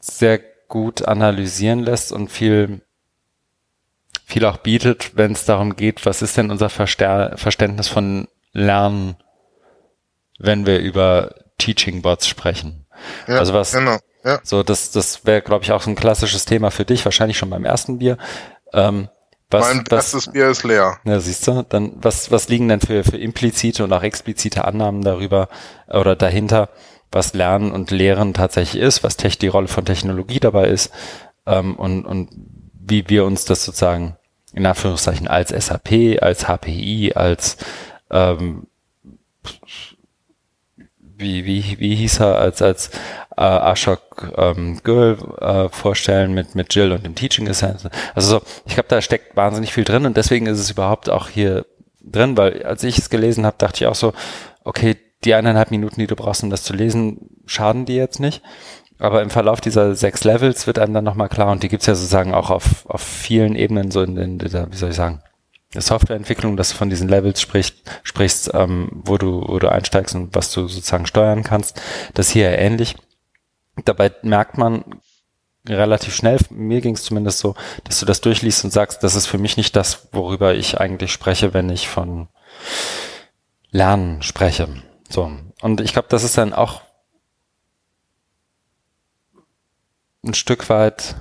sehr 0.00 0.40
gut 0.68 1.06
analysieren 1.06 1.80
lässt 1.80 2.12
und 2.12 2.28
viel 2.28 2.82
viel 4.24 4.44
auch 4.44 4.58
bietet, 4.58 5.16
wenn 5.16 5.32
es 5.32 5.44
darum 5.44 5.74
geht, 5.74 6.06
was 6.06 6.22
ist 6.22 6.36
denn 6.36 6.50
unser 6.50 6.70
Verster 6.70 7.36
Verständnis 7.36 7.88
von 7.88 8.28
Lernen, 8.52 9.16
wenn 10.38 10.66
wir 10.66 10.78
über 10.78 11.34
Teaching 11.58 12.00
Bots 12.02 12.28
sprechen. 12.28 12.86
Ja, 13.26 13.38
also 13.38 13.52
was, 13.52 13.72
genau, 13.72 13.98
ja. 14.24 14.38
so 14.42 14.62
das, 14.62 14.92
das 14.92 15.26
wäre, 15.26 15.42
glaube 15.42 15.64
ich, 15.64 15.72
auch 15.72 15.82
so 15.82 15.90
ein 15.90 15.96
klassisches 15.96 16.44
Thema 16.44 16.70
für 16.70 16.84
dich, 16.84 17.04
wahrscheinlich 17.04 17.38
schon 17.38 17.50
beim 17.50 17.64
ersten 17.64 17.98
Bier. 17.98 18.18
Ähm, 18.72 19.08
was, 19.50 19.66
mein 19.66 19.84
was, 19.90 20.14
erstes 20.14 20.32
Bier 20.32 20.48
ist 20.48 20.62
leer. 20.62 20.98
Ja, 21.04 21.18
siehst 21.18 21.48
du, 21.48 21.64
dann 21.68 21.94
was, 21.96 22.30
was 22.30 22.48
liegen 22.48 22.68
denn 22.68 22.80
für, 22.80 23.02
für 23.02 23.18
implizite 23.18 23.82
und 23.82 23.92
auch 23.92 24.02
explizite 24.02 24.64
Annahmen 24.64 25.02
darüber 25.02 25.48
oder 25.88 26.14
dahinter, 26.14 26.68
was 27.12 27.34
Lernen 27.34 27.72
und 27.72 27.90
Lehren 27.90 28.34
tatsächlich 28.34 28.82
ist, 28.82 29.02
was 29.02 29.16
die 29.16 29.48
Rolle 29.48 29.68
von 29.68 29.84
Technologie 29.84 30.40
dabei 30.40 30.68
ist 30.68 30.92
ähm, 31.46 31.76
und, 31.76 32.04
und 32.06 32.30
wie 32.72 33.08
wir 33.08 33.24
uns 33.24 33.44
das 33.44 33.64
sozusagen 33.64 34.16
in 34.52 34.66
Anführungszeichen 34.66 35.28
als 35.28 35.50
SAP, 35.50 36.20
als 36.20 36.46
HPI, 36.48 37.12
als 37.14 37.56
ähm, 38.10 38.66
wie, 41.16 41.44
wie, 41.44 41.78
wie 41.78 41.94
hieß 41.94 42.20
er, 42.20 42.38
als, 42.38 42.62
als 42.62 42.90
äh, 43.36 43.42
Ashok 43.42 44.32
ähm, 44.36 44.80
Girl 44.82 45.18
äh, 45.40 45.68
vorstellen 45.68 46.32
mit, 46.32 46.54
mit 46.54 46.74
Jill 46.74 46.92
und 46.92 47.04
dem 47.04 47.14
Teaching 47.14 47.48
Assistant. 47.48 47.92
Also 48.14 48.38
so, 48.38 48.42
ich 48.66 48.74
glaube, 48.74 48.88
da 48.88 49.00
steckt 49.00 49.36
wahnsinnig 49.36 49.72
viel 49.72 49.84
drin 49.84 50.06
und 50.06 50.16
deswegen 50.16 50.46
ist 50.46 50.58
es 50.58 50.70
überhaupt 50.70 51.10
auch 51.10 51.28
hier 51.28 51.66
drin, 52.00 52.36
weil 52.36 52.62
als 52.64 52.82
ich 52.82 52.98
es 52.98 53.10
gelesen 53.10 53.46
habe, 53.46 53.56
dachte 53.58 53.84
ich 53.84 53.86
auch 53.86 53.94
so, 53.94 54.12
okay, 54.64 54.96
die 55.24 55.34
eineinhalb 55.34 55.70
Minuten, 55.70 56.00
die 56.00 56.06
du 56.06 56.16
brauchst, 56.16 56.42
um 56.42 56.50
das 56.50 56.62
zu 56.62 56.72
lesen, 56.72 57.30
schaden 57.46 57.84
die 57.84 57.96
jetzt 57.96 58.20
nicht. 58.20 58.42
Aber 58.98 59.22
im 59.22 59.30
Verlauf 59.30 59.60
dieser 59.60 59.94
sechs 59.94 60.24
Levels 60.24 60.66
wird 60.66 60.78
einem 60.78 60.92
dann 60.92 61.04
nochmal 61.04 61.28
klar, 61.28 61.50
und 61.52 61.62
die 61.62 61.68
gibt's 61.68 61.86
ja 61.86 61.94
sozusagen 61.94 62.34
auch 62.34 62.50
auf, 62.50 62.84
auf 62.86 63.00
vielen 63.00 63.56
Ebenen, 63.56 63.90
so 63.90 64.02
in, 64.02 64.16
in 64.16 64.38
dieser, 64.38 64.70
wie 64.70 64.76
soll 64.76 64.90
ich 64.90 64.96
sagen, 64.96 65.22
der 65.74 65.82
Softwareentwicklung, 65.82 66.56
dass 66.56 66.70
du 66.70 66.76
von 66.76 66.90
diesen 66.90 67.08
Levels 67.08 67.40
sprichst, 67.40 67.76
sprichst 68.02 68.50
ähm, 68.54 68.88
wo, 68.92 69.18
du, 69.18 69.44
wo 69.46 69.58
du 69.58 69.70
einsteigst 69.70 70.14
und 70.14 70.34
was 70.34 70.52
du 70.52 70.66
sozusagen 70.66 71.06
steuern 71.06 71.44
kannst. 71.44 71.80
Das 72.14 72.30
hier 72.30 72.50
ähnlich. 72.58 72.96
Dabei 73.84 74.12
merkt 74.22 74.58
man 74.58 74.84
relativ 75.68 76.14
schnell, 76.14 76.38
mir 76.50 76.80
ging 76.80 76.94
es 76.94 77.04
zumindest 77.04 77.38
so, 77.38 77.54
dass 77.84 78.00
du 78.00 78.06
das 78.06 78.20
durchliest 78.20 78.64
und 78.64 78.72
sagst, 78.72 79.02
das 79.04 79.14
ist 79.14 79.26
für 79.26 79.38
mich 79.38 79.56
nicht 79.56 79.76
das, 79.76 80.08
worüber 80.12 80.54
ich 80.54 80.80
eigentlich 80.80 81.12
spreche, 81.12 81.54
wenn 81.54 81.70
ich 81.70 81.88
von 81.88 82.28
Lernen 83.70 84.22
spreche. 84.22 84.68
So. 85.10 85.30
Und 85.60 85.80
ich 85.80 85.92
glaube, 85.92 86.08
das 86.08 86.24
ist 86.24 86.38
dann 86.38 86.54
auch 86.54 86.82
ein 90.24 90.34
Stück 90.34 90.68
weit 90.68 91.16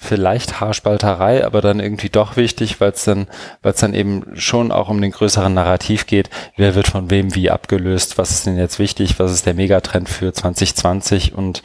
vielleicht 0.00 0.60
Haarspalterei, 0.60 1.44
aber 1.44 1.60
dann 1.60 1.80
irgendwie 1.80 2.08
doch 2.08 2.36
wichtig, 2.36 2.80
weil 2.80 2.92
es 2.92 3.04
dann, 3.04 3.26
weil 3.62 3.72
es 3.72 3.80
dann 3.80 3.94
eben 3.94 4.36
schon 4.36 4.70
auch 4.70 4.88
um 4.88 5.00
den 5.00 5.10
größeren 5.10 5.52
Narrativ 5.52 6.06
geht. 6.06 6.30
Wer 6.56 6.76
wird 6.76 6.86
von 6.86 7.10
wem 7.10 7.34
wie 7.34 7.50
abgelöst? 7.50 8.16
Was 8.16 8.30
ist 8.30 8.46
denn 8.46 8.56
jetzt 8.56 8.78
wichtig? 8.78 9.18
Was 9.18 9.32
ist 9.32 9.44
der 9.44 9.54
Megatrend 9.54 10.08
für 10.08 10.32
2020 10.32 11.34
und 11.34 11.64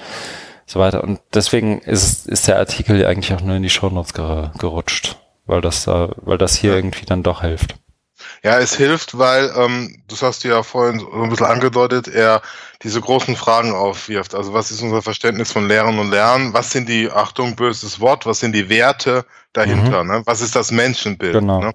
so 0.65 0.79
weiter? 0.79 1.03
Und 1.03 1.19
deswegen 1.33 1.79
ist, 1.79 2.25
ist 2.27 2.47
der 2.47 2.57
Artikel 2.57 3.05
eigentlich 3.05 3.33
auch 3.33 3.41
nur 3.41 3.55
in 3.55 3.63
die 3.63 3.69
Shownotes 3.69 4.13
gerutscht, 4.13 5.17
weil 5.45 5.61
das, 5.61 5.85
äh, 5.85 6.07
weil 6.15 6.39
das 6.39 6.55
hier 6.55 6.73
irgendwie 6.73 7.05
dann 7.05 7.21
doch 7.21 7.41
hilft. 7.41 7.75
Ja, 8.43 8.59
es 8.59 8.75
hilft, 8.75 9.17
weil, 9.17 9.53
ähm, 9.55 10.03
das 10.09 10.21
hast 10.21 10.43
du 10.43 10.49
ja 10.49 10.63
vorhin 10.63 10.99
so 10.99 11.09
ein 11.13 11.29
bisschen 11.29 11.45
angedeutet, 11.45 12.09
er 12.09 12.41
diese 12.81 12.99
großen 12.99 13.37
Fragen 13.37 13.73
aufwirft. 13.73 14.35
Also 14.35 14.53
was 14.53 14.69
ist 14.69 14.81
unser 14.81 15.01
Verständnis 15.01 15.53
von 15.53 15.69
Lehren 15.69 15.97
und 15.97 16.09
Lernen? 16.09 16.53
Was 16.53 16.71
sind 16.71 16.89
die, 16.89 17.09
Achtung, 17.09 17.55
böses 17.55 18.01
Wort, 18.01 18.25
was 18.25 18.41
sind 18.41 18.51
die 18.51 18.67
Werte 18.67 19.25
dahinter? 19.53 20.03
Mhm. 20.03 20.09
Ne? 20.09 20.21
Was 20.25 20.41
ist 20.41 20.57
das 20.57 20.71
Menschenbild? 20.71 21.33
Genau. 21.33 21.61
Ne? 21.61 21.73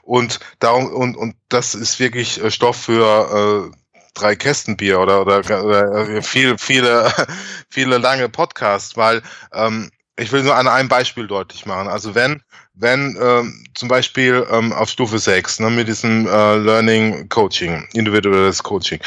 Und 0.00 0.40
darum, 0.58 0.86
und, 0.86 1.18
und 1.18 1.36
das 1.50 1.74
ist 1.74 2.00
wirklich 2.00 2.42
äh, 2.42 2.50
Stoff 2.50 2.76
für 2.76 3.70
äh, 3.70 3.76
drei 4.14 4.36
Kästenbier 4.36 5.00
oder, 5.00 5.20
oder, 5.20 5.40
oder 5.62 6.08
äh, 6.08 6.22
viel, 6.22 6.56
viele, 6.56 7.12
viele 7.68 7.98
lange 7.98 8.30
Podcasts, 8.30 8.96
weil 8.96 9.20
ähm, 9.52 9.90
ich 10.18 10.32
will 10.32 10.42
nur 10.42 10.56
an 10.56 10.66
einem 10.66 10.88
Beispiel 10.88 11.26
deutlich 11.26 11.66
machen. 11.66 11.88
Also 11.88 12.14
wenn 12.14 12.42
wenn 12.76 13.16
ähm, 13.20 13.64
zum 13.74 13.88
Beispiel 13.88 14.46
ähm, 14.50 14.72
auf 14.72 14.90
Stufe 14.90 15.18
6 15.18 15.60
ne, 15.60 15.70
mit 15.70 15.88
diesem 15.88 16.26
äh, 16.26 16.56
Learning 16.56 17.28
Coaching, 17.28 17.88
individuelles 17.94 18.62
Coaching, 18.62 19.00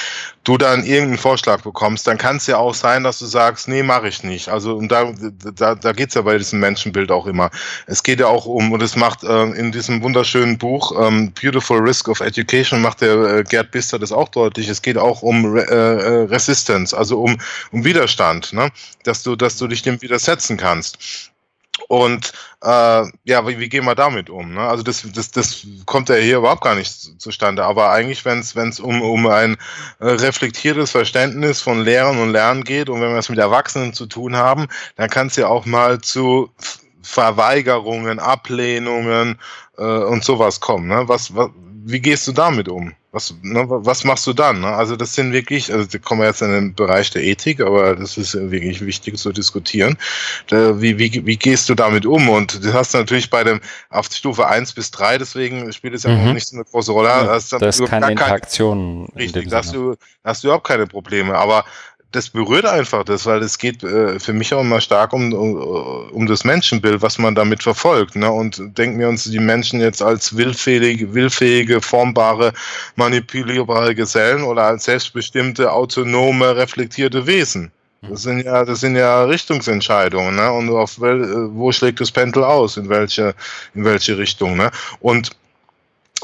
du 0.44 0.58
dann 0.58 0.84
irgendeinen 0.84 1.20
Vorschlag 1.20 1.62
bekommst, 1.62 2.08
dann 2.08 2.18
kann 2.18 2.38
es 2.38 2.48
ja 2.48 2.58
auch 2.58 2.74
sein, 2.74 3.04
dass 3.04 3.20
du 3.20 3.28
sagst, 3.28 3.68
nee, 3.68 3.84
mache 3.84 4.08
ich 4.08 4.24
nicht. 4.24 4.50
Also 4.50 4.76
und 4.76 4.92
da, 4.92 5.14
da, 5.56 5.76
da 5.76 5.92
geht 5.92 6.16
ja 6.16 6.24
bei 6.24 6.38
diesem 6.40 6.60
Menschenbild 6.60 7.12
auch 7.12 7.28
immer. 7.28 7.52
Es 7.86 8.02
geht 8.02 8.20
ja 8.20 8.28
auch 8.28 8.46
um, 8.46 8.72
und 8.72 8.82
es 8.82 8.96
macht 8.96 9.24
äh, 9.24 9.44
in 9.52 9.72
diesem 9.72 10.02
wunderschönen 10.02 10.58
Buch 10.58 10.92
ähm, 11.00 11.32
Beautiful 11.40 11.80
Risk 11.80 12.08
of 12.08 12.22
Education, 12.22 12.82
macht 12.82 13.02
der 13.02 13.16
äh, 13.16 13.44
Gerd 13.44 13.70
Bister 13.70 14.00
das 14.00 14.12
auch 14.12 14.30
deutlich, 14.30 14.68
es 14.68 14.82
geht 14.82 14.98
auch 14.98 15.22
um 15.22 15.46
Re 15.46 15.68
äh, 15.68 16.24
Resistance, 16.24 16.98
also 16.98 17.22
um, 17.22 17.38
um 17.72 17.86
Widerstand, 17.86 18.52
ne? 18.54 18.70
dass, 19.04 19.22
du, 19.22 19.36
dass 19.36 19.58
du 19.58 19.68
dich 19.68 19.84
dem 19.84 20.02
widersetzen 20.02 20.58
kannst. 20.58 21.29
Und 21.88 22.34
äh, 22.62 23.04
ja, 23.24 23.48
wie, 23.48 23.60
wie 23.60 23.70
gehen 23.70 23.86
wir 23.86 23.96
damit 23.96 24.30
um? 24.30 24.54
Ne? 24.54 24.62
Also 24.62 24.84
das, 24.84 25.06
das, 25.14 25.32
das 25.32 25.66
kommt 25.86 26.10
ja 26.10 26.16
hier 26.16 26.38
überhaupt 26.38 26.64
gar 26.64 26.76
nicht 26.76 27.22
zustande. 27.22 27.64
Aber 27.64 27.92
eigentlich, 27.92 28.26
wenn 28.26 28.40
es 28.40 28.80
um, 28.80 29.02
um 29.02 29.28
ein 29.28 29.58
äh, 30.00 30.08
reflektiertes 30.08 30.92
Verständnis 30.92 31.62
von 31.62 31.84
Lehren 31.84 32.20
und 32.20 32.32
Lernen 32.32 32.64
geht 32.64 32.90
und 32.90 33.02
wenn 33.02 33.12
wir 33.12 33.18
es 33.18 33.30
mit 33.30 33.40
Erwachsenen 33.40 33.94
zu 33.94 34.06
tun 34.06 34.36
haben, 34.36 34.68
dann 34.96 35.10
kann 35.10 35.28
es 35.28 35.36
ja 35.36 35.48
auch 35.48 35.66
mal 35.66 36.02
zu 36.02 36.52
Verweigerungen, 37.02 38.20
Ablehnungen 38.20 39.40
äh, 39.78 39.84
und 39.84 40.24
sowas 40.24 40.60
kommen. 40.60 40.88
Ne? 40.88 41.08
Was, 41.08 41.36
was, 41.36 41.50
wie 41.86 42.02
gehst 42.02 42.28
du 42.28 42.34
damit 42.34 42.68
um? 42.68 42.94
Was, 43.12 43.34
ne, 43.42 43.66
was 43.68 44.04
machst 44.04 44.28
du 44.28 44.34
dann? 44.34 44.62
Ne? 44.62 44.68
Also 44.68 44.96
das 44.96 45.16
sind 45.16 45.34
wirklich, 45.34 45.74
also 45.74 45.86
da 45.86 45.98
kommen 45.98 46.22
wir 46.22 46.28
jetzt 46.28 46.44
in 46.44 46.52
den 46.52 46.76
Bereich 46.76 47.10
der 47.10 47.24
Ethik, 47.24 47.60
aber 47.60 47.96
das 47.96 48.18
ist 48.18 48.36
wirklich 48.36 48.86
wichtig 48.86 49.18
zu 49.18 49.32
diskutieren. 49.32 49.98
Da, 50.48 50.80
wie, 50.80 51.00
wie, 51.00 51.26
wie 51.26 51.38
gehst 51.38 51.70
du 51.70 51.76
damit 51.76 52.06
um? 52.06 52.30
Und 52.30 52.64
du 52.64 52.72
hast 52.74 52.94
natürlich 52.94 53.32
bei 53.32 53.44
dem 53.44 53.62
auf 53.90 54.06
Stufe 54.12 54.48
1 54.48 54.74
bis 54.74 54.92
3, 54.92 55.18
deswegen 55.18 55.74
spielt 55.74 55.96
es 55.96 56.04
ja 56.04 56.12
mhm. 56.12 56.30
auch 56.30 56.34
nicht 56.34 56.48
so 56.48 56.56
eine 56.56 56.66
große 56.66 56.92
Rolle. 56.92 57.10
Ja, 57.10 57.26
das 57.26 57.52
ist 57.52 57.86
keine 57.86 58.12
Interaktion. 58.12 59.08
Richtig, 59.16 59.50
da 59.50 59.58
hast 59.58 59.74
du, 59.74 59.96
hast 60.24 60.44
du 60.44 60.50
überhaupt 60.50 60.68
keine 60.68 60.86
Probleme. 60.86 61.36
Aber 61.36 61.66
das 62.12 62.30
berührt 62.30 62.66
einfach 62.66 63.04
das, 63.04 63.26
weil 63.26 63.42
es 63.44 63.58
geht 63.58 63.84
äh, 63.84 64.20
für 64.20 64.34
mich 64.34 64.54
auch 64.54 64.62
immer 64.62 64.82
stark 64.82 65.14
um, 65.14 65.32
um, 65.32 65.56
um 66.12 66.26
das 66.26 66.44
Menschenbild, 66.44 67.02
was 67.02 67.20
man 67.20 67.36
damit 67.36 67.62
verfolgt. 67.62 68.16
Ne? 68.16 68.32
Und 68.32 68.62
denken 68.78 69.00
wir 69.00 69.08
uns 69.08 69.26
die 69.26 69.40
Menschen 69.40 69.80
jetzt 69.80 70.02
als 70.02 70.36
willfähige, 70.36 71.14
willfähige, 71.14 71.82
formbare, 71.82 72.54
manipulierbare 72.96 73.94
Gesellen 73.94 74.44
oder 74.44 74.64
als 74.64 74.86
selbstbestimmte, 74.86 75.72
autonome, 75.72 76.56
reflektierte 76.56 77.28
Wesen. 77.28 77.72
Das 78.02 78.24
sind 78.24 78.46
ja, 78.46 78.64
das 78.64 78.80
sind 78.80 78.96
ja 78.96 79.26
Richtungsentscheidungen, 79.26 80.36
ne? 80.36 80.52
Und 80.52 80.70
auf 80.70 81.02
wel, 81.02 81.22
äh, 81.22 81.56
wo 81.56 81.72
schlägt 81.72 82.00
das 82.00 82.12
Pendel 82.12 82.46
aus? 82.46 82.78
In 82.78 82.88
welche, 82.88 83.36
in 83.76 83.84
welche 83.84 84.18
Richtung, 84.18 84.56
ne? 84.56 84.72
Und 85.02 85.32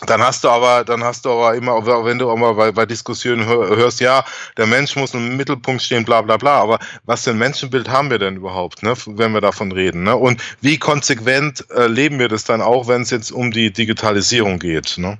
dann 0.05 0.21
hast 0.21 0.43
du 0.43 0.49
aber, 0.49 0.83
dann 0.83 1.03
hast 1.03 1.25
du 1.25 1.31
aber 1.31 1.55
immer, 1.55 1.85
wenn 2.05 2.19
du 2.19 2.29
auch 2.29 2.35
mal 2.35 2.53
bei, 2.53 2.71
bei 2.71 2.85
Diskussionen 2.85 3.45
hörst, 3.45 4.01
ja, 4.01 4.25
der 4.57 4.65
Mensch 4.65 4.95
muss 4.95 5.13
im 5.13 5.37
Mittelpunkt 5.37 5.81
stehen, 5.81 6.03
bla 6.03 6.21
bla 6.21 6.37
bla, 6.37 6.61
aber 6.61 6.79
was 7.05 7.23
für 7.23 7.31
ein 7.31 7.37
Menschenbild 7.37 7.87
haben 7.89 8.09
wir 8.09 8.19
denn 8.19 8.35
überhaupt, 8.35 8.83
ne, 8.83 8.93
wenn 9.05 9.31
wir 9.31 9.41
davon 9.41 9.71
reden? 9.71 10.03
Ne? 10.03 10.15
Und 10.15 10.41
wie 10.61 10.77
konsequent 10.77 11.65
äh, 11.71 11.87
leben 11.87 12.19
wir 12.19 12.27
das 12.27 12.43
dann 12.43 12.61
auch, 12.61 12.87
wenn 12.87 13.03
es 13.03 13.09
jetzt 13.09 13.31
um 13.31 13.51
die 13.51 13.71
Digitalisierung 13.71 14.59
geht? 14.59 14.97
Ne? 14.97 15.17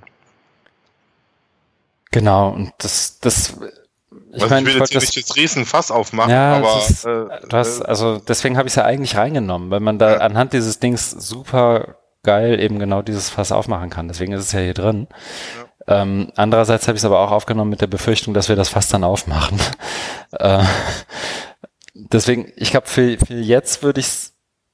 Genau, 2.11 2.49
und 2.49 2.73
das, 2.77 3.19
das 3.19 3.53
ich, 4.34 4.41
also 4.41 4.53
mein, 4.53 4.65
ich 4.65 4.73
will 4.73 4.80
jetzt 4.80 4.91
hier 4.91 4.99
nicht 4.99 5.30
das 5.30 5.35
Riesenfass 5.38 5.91
aufmachen, 5.91 6.31
ja, 6.31 6.57
aber 6.57 6.77
ist, 6.80 7.06
äh, 7.06 7.26
hast, 7.52 7.80
äh, 7.80 7.85
also 7.85 8.19
deswegen 8.19 8.57
habe 8.57 8.68
ich 8.68 8.73
es 8.73 8.76
ja 8.76 8.84
eigentlich 8.84 9.15
reingenommen, 9.15 9.72
weil 9.72 9.80
man 9.80 9.99
da 9.99 10.11
ja. 10.11 10.18
anhand 10.18 10.52
dieses 10.52 10.80
Dings 10.80 11.11
super 11.11 11.95
geil 12.26 12.60
eben 12.60 12.80
genau 12.80 13.02
dieses 13.02 13.30
Fass 13.30 13.52
aufmachen 13.52 13.89
kann. 13.89 14.07
Deswegen 14.07 14.34
ist 14.34 14.43
es 14.43 14.52
ja 14.52 14.60
hier 14.60 14.73
drin. 14.73 15.07
Ja. 15.88 16.02
Ähm, 16.02 16.31
andererseits 16.35 16.88
habe 16.88 16.95
ich 16.97 17.02
es 17.02 17.06
aber 17.06 17.19
auch 17.19 17.31
aufgenommen 17.31 17.69
mit 17.69 17.81
der 17.81 17.88
Befürchtung, 17.88 18.34
dass 18.34 18.49
wir 18.49 18.56
das 18.56 18.69
Fass 18.69 18.89
dann 18.89 19.03
aufmachen. 19.03 19.60
äh, 20.31 20.64
deswegen, 21.93 22.52
ich 22.56 22.72
glaube, 22.72 22.88
für, 22.88 23.18
für 23.18 23.34
jetzt 23.34 23.84
würde 23.84 23.99
ich 23.99 24.07
es 24.07 24.34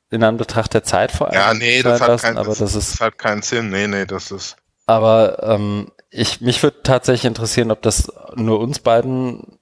in 0.09 0.23
Anbetracht 0.23 0.73
der 0.73 0.83
Zeit 0.83 1.11
vor 1.11 1.27
allem. 1.27 1.35
Ja, 1.35 1.53
nee, 1.53 1.81
das 1.81 2.01
hat, 2.01 2.07
lassen, 2.07 2.25
kein, 2.25 2.37
aber 2.37 2.49
das, 2.49 2.61
ist, 2.61 2.93
das 2.93 3.01
hat 3.01 3.17
keinen 3.17 3.41
Sinn. 3.41 3.69
Nee, 3.69 3.87
nee, 3.87 4.05
das 4.05 4.31
ist. 4.31 4.57
Aber 4.85 5.41
ähm, 5.43 5.91
ich, 6.09 6.41
mich 6.41 6.61
würde 6.63 6.83
tatsächlich 6.83 7.25
interessieren, 7.25 7.71
ob 7.71 7.81
das 7.81 8.11
nur 8.35 8.59
uns 8.59 8.79
beiden 8.79 9.57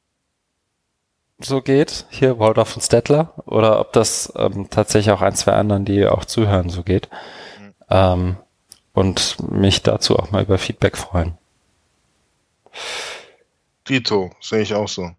so 1.39 1.61
geht, 1.61 2.05
hier 2.09 2.39
Waldorf 2.39 2.75
und 2.75 2.81
Stettler, 2.81 3.33
oder 3.45 3.79
ob 3.79 3.93
das 3.93 4.33
ähm, 4.35 4.69
tatsächlich 4.69 5.11
auch 5.11 5.21
ein, 5.21 5.35
zwei 5.35 5.53
anderen, 5.53 5.85
die 5.85 6.05
auch 6.05 6.25
zuhören, 6.25 6.69
so 6.69 6.83
geht. 6.83 7.09
Ähm, 7.89 8.37
und 8.93 9.37
mich 9.51 9.81
dazu 9.83 10.17
auch 10.17 10.31
mal 10.31 10.43
über 10.43 10.57
Feedback 10.57 10.97
freuen. 10.97 11.37
Tito, 13.85 14.31
sehe 14.41 14.61
ich 14.61 14.73
auch 14.73 14.87
so. 14.87 15.11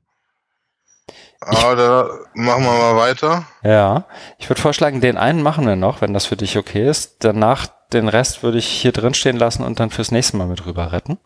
Aber 1.40 1.74
da 1.74 2.10
machen 2.34 2.64
wir 2.64 2.72
mal 2.72 2.96
weiter. 2.96 3.46
Ja, 3.62 4.04
ich 4.38 4.48
würde 4.50 4.60
vorschlagen, 4.60 5.00
den 5.00 5.16
einen 5.16 5.42
machen 5.42 5.66
wir 5.66 5.76
noch, 5.76 6.02
wenn 6.02 6.12
das 6.12 6.26
für 6.26 6.36
dich 6.36 6.58
okay 6.58 6.88
ist. 6.88 7.24
Danach 7.24 7.68
den 7.92 8.08
Rest 8.08 8.42
würde 8.42 8.58
ich 8.58 8.66
hier 8.66 8.92
drin 8.92 9.14
stehen 9.14 9.36
lassen 9.36 9.64
und 9.64 9.80
dann 9.80 9.90
fürs 9.90 10.10
nächste 10.10 10.36
Mal 10.36 10.46
mit 10.46 10.66
rüber 10.66 10.92
retten. 10.92 11.18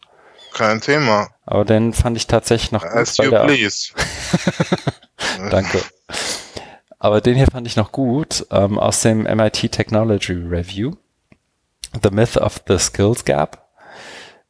Kein 0.52 0.80
Thema. 0.80 1.28
Aber 1.44 1.64
den 1.64 1.92
fand 1.92 2.16
ich 2.16 2.28
tatsächlich 2.28 2.70
noch 2.70 2.82
gut. 2.82 2.92
As 2.92 3.16
you 3.16 3.30
please. 3.30 3.92
Danke. 5.50 5.82
Aber 7.00 7.20
den 7.20 7.34
hier 7.34 7.48
fand 7.48 7.66
ich 7.66 7.76
noch 7.76 7.90
gut 7.90 8.46
ähm, 8.50 8.78
aus 8.78 9.02
dem 9.02 9.24
MIT 9.24 9.72
Technology 9.72 10.32
Review. 10.32 10.92
The 12.02 12.10
Myth 12.10 12.36
of 12.36 12.62
the 12.66 12.78
Skills 12.78 13.24
Gap 13.24 13.64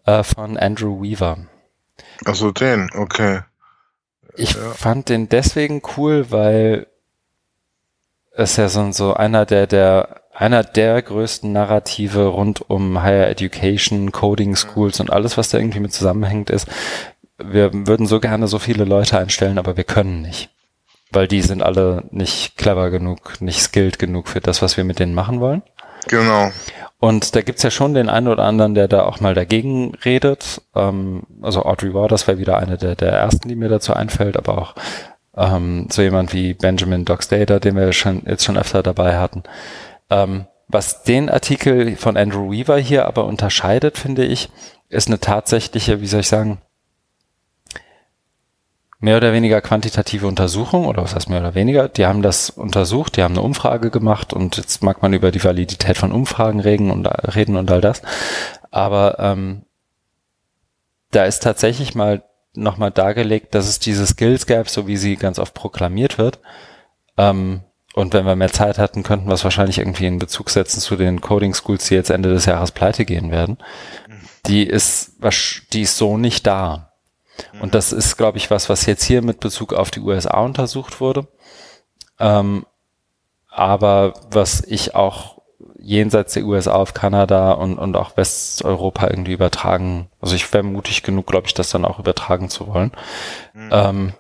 äh, 0.07 0.23
von 0.23 0.57
Andrew 0.57 1.03
Weaver. 1.03 1.39
Also 2.25 2.51
den, 2.51 2.91
okay. 2.95 3.41
Ich 4.37 4.55
ja. 4.55 4.71
fand 4.71 5.09
den 5.09 5.29
deswegen 5.29 5.83
cool, 5.97 6.31
weil 6.31 6.87
es 8.33 8.57
ja 8.57 8.69
so, 8.69 8.91
so 8.93 9.15
einer 9.15 9.47
der, 9.47 9.67
der, 9.67 10.23
einer 10.33 10.65
der 10.65 11.01
größten 11.01 11.53
Narrative 11.53 12.27
rund 12.27 12.69
um 12.69 13.03
Higher 13.03 13.29
Education, 13.29 14.11
Coding 14.11 14.57
Schools 14.57 14.99
und 15.01 15.13
alles, 15.13 15.37
was 15.37 15.51
da 15.51 15.59
irgendwie 15.59 15.81
mit 15.81 15.93
zusammenhängt, 15.93 16.51
ist, 16.51 16.67
wir 17.39 17.71
würden 17.73 18.07
so 18.07 18.21
gerne 18.21 18.49
so 18.49 18.59
viele 18.59 18.85
Leute 18.85 19.19
einstellen, 19.19 19.59
aber 19.59 19.77
wir 19.77 19.85
können 19.85 20.23
nicht. 20.23 20.51
Weil 21.11 21.29
die 21.29 21.43
sind 21.43 21.63
alle 21.63 22.05
nicht 22.11 22.57
clever 22.57 22.91
genug, 22.91 23.41
nicht 23.41 23.61
skilled 23.61 24.01
genug 24.01 24.29
für 24.29 24.41
das, 24.41 24.63
was 24.63 24.77
wir 24.77 24.85
mit 24.85 24.99
denen 24.99 25.15
machen 25.15 25.39
wollen. 25.41 25.63
Genau. 26.09 26.51
Und 26.99 27.37
da 27.37 27.43
gibt's 27.43 27.63
ja 27.63 27.71
schon 27.71 27.93
den 27.93 28.09
einen 28.09 28.29
oder 28.29 28.45
anderen, 28.45 28.75
der 28.75 28.89
da 28.89 29.05
auch 29.05 29.21
mal 29.21 29.35
dagegen 29.35 29.95
redet. 30.05 30.63
Ähm, 30.75 31.25
also 31.43 31.63
Audrey 31.65 31.93
Waters 31.93 32.27
wäre 32.27 32.39
wieder 32.39 32.59
eine 32.59 32.79
der, 32.79 32.95
der 32.95 33.13
ersten, 33.13 33.49
die 33.49 33.57
mir 33.57 33.69
dazu 33.69 33.93
einfällt, 33.93 34.37
aber 34.37 34.59
auch 34.59 34.75
ähm, 35.37 35.89
so 35.91 36.03
jemand 36.03 36.33
wie 36.33 36.55
Benjamin 36.55 37.05
Doxdata, 37.05 37.59
den 37.59 37.77
wir 37.77 37.93
schon, 37.93 38.23
jetzt 38.27 38.45
schon 38.45 38.57
öfter 38.57 38.83
dabei 38.83 39.19
hatten. 39.19 39.43
Ähm, 40.09 40.47
was 40.69 41.03
den 41.03 41.29
Artikel 41.29 41.97
von 41.97 42.17
Andrew 42.17 42.51
Weaver 42.51 42.79
hier 42.79 43.07
aber 43.07 43.27
unterscheidet, 43.27 43.99
finde 43.99 44.25
ich, 44.25 44.49
ist 44.89 45.09
eine 45.09 45.21
tatsächliche, 45.21 46.01
wie 46.01 46.07
soll 46.07 46.21
ich 46.21 46.29
sagen, 46.29 46.59
mehr 49.05 49.19
oder 49.19 49.35
weniger 49.35 49.61
quantitative 49.61 50.27
Untersuchung, 50.27 50.87
oder 50.87 51.03
was 51.03 51.15
heißt 51.15 51.29
mehr 51.29 51.41
oder 51.41 51.55
weniger? 51.55 51.89
Die 51.89 52.07
haben 52.07 52.23
das 52.23 52.49
untersucht, 52.49 53.17
die 53.17 53.23
haben 53.23 53.35
eine 53.35 53.43
Umfrage 53.43 53.91
gemacht 53.91 54.33
und 54.33 54.57
jetzt 54.57 54.83
mag 54.83 55.03
man 55.03 55.13
über 55.13 55.31
die 55.31 55.45
Validität 55.45 55.99
von 55.99 56.11
Umfragen 56.11 56.59
reden 56.59 56.91
und, 56.91 57.07
reden 57.07 57.57
und 57.57 57.71
all 57.71 57.83
das. 57.83 58.01
Aber 58.71 59.19
ähm, 59.19 59.67
da 61.11 61.25
ist 61.27 61.43
tatsächlich 61.43 61.95
mal 61.95 62.25
nochmal 62.55 62.91
dargelegt, 62.91 63.55
dass 63.55 63.69
es 63.69 63.79
diese 63.79 64.07
Skills 64.07 64.47
Gap, 64.47 64.71
so 64.71 64.87
wie 64.87 64.97
sie 64.97 65.17
ganz 65.17 65.39
oft 65.39 65.53
proklamiert 65.53 66.17
wird, 66.17 66.41
ähm, 67.19 67.61
und 67.95 68.13
wenn 68.15 68.25
wir 68.27 68.35
mehr 68.35 68.51
Zeit 68.51 68.79
hatten, 68.79 69.05
könnten 69.05 69.29
wir 69.29 69.35
es 69.35 69.45
wahrscheinlich 69.45 69.79
irgendwie 69.79 70.07
in 70.07 70.19
Bezug 70.19 70.51
setzen 70.51 70.81
zu 70.81 70.97
den 70.97 71.21
Coding 71.21 71.55
Schools, 71.55 71.87
die 71.87 71.95
jetzt 71.95 72.11
Ende 72.11 72.31
des 72.31 72.47
Jahres 72.47 72.73
pleite 72.73 73.05
gehen 73.05 73.31
werden. 73.31 73.59
Mhm. 74.09 74.15
Die 74.47 74.65
ist, 74.65 75.13
die 75.73 75.83
ist 75.83 75.97
so 75.97 76.17
nicht 76.17 76.45
da. 76.45 76.94
Und 77.61 77.75
das 77.75 77.93
ist, 77.93 78.17
glaube 78.17 78.39
ich, 78.39 78.51
was, 78.51 78.69
was 78.69 78.87
jetzt 78.87 79.05
hier 79.05 79.23
mit 79.23 79.41
Bezug 79.41 79.73
auf 79.73 79.91
die 79.91 80.01
USA 80.01 80.41
untersucht 80.41 81.01
wurde. 81.01 81.27
Ähm, 82.19 82.67
aber 83.49 84.15
was 84.31 84.63
ich 84.67 84.95
auch 84.95 85.35
jenseits 85.79 86.35
der 86.35 86.45
USA 86.45 86.75
auf 86.75 86.95
Kanada 86.95 87.53
und, 87.53 87.79
und 87.79 87.97
auch 87.97 88.17
Westeuropa 88.17 89.09
irgendwie 89.09 89.33
übertragen, 89.33 90.09
also 90.21 90.35
ich 90.35 90.53
wäre 90.53 90.65
mutig 90.65 91.03
genug, 91.03 91.27
glaube 91.27 91.47
ich, 91.47 91.55
das 91.55 91.71
dann 91.71 91.85
auch 91.85 91.99
übertragen 91.99 92.49
zu 92.49 92.67
wollen. 92.69 92.93
Mhm. 93.53 93.71
Ähm, 93.71 94.13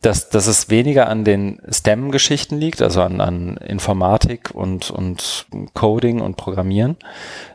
dass, 0.00 0.30
dass 0.30 0.46
es 0.46 0.70
weniger 0.70 1.08
an 1.08 1.24
den 1.24 1.60
STEM-Geschichten 1.70 2.56
liegt, 2.56 2.80
also 2.80 3.02
an, 3.02 3.20
an 3.20 3.58
Informatik 3.58 4.50
und, 4.54 4.90
und 4.90 5.46
Coding 5.74 6.22
und 6.22 6.38
Programmieren, 6.38 6.96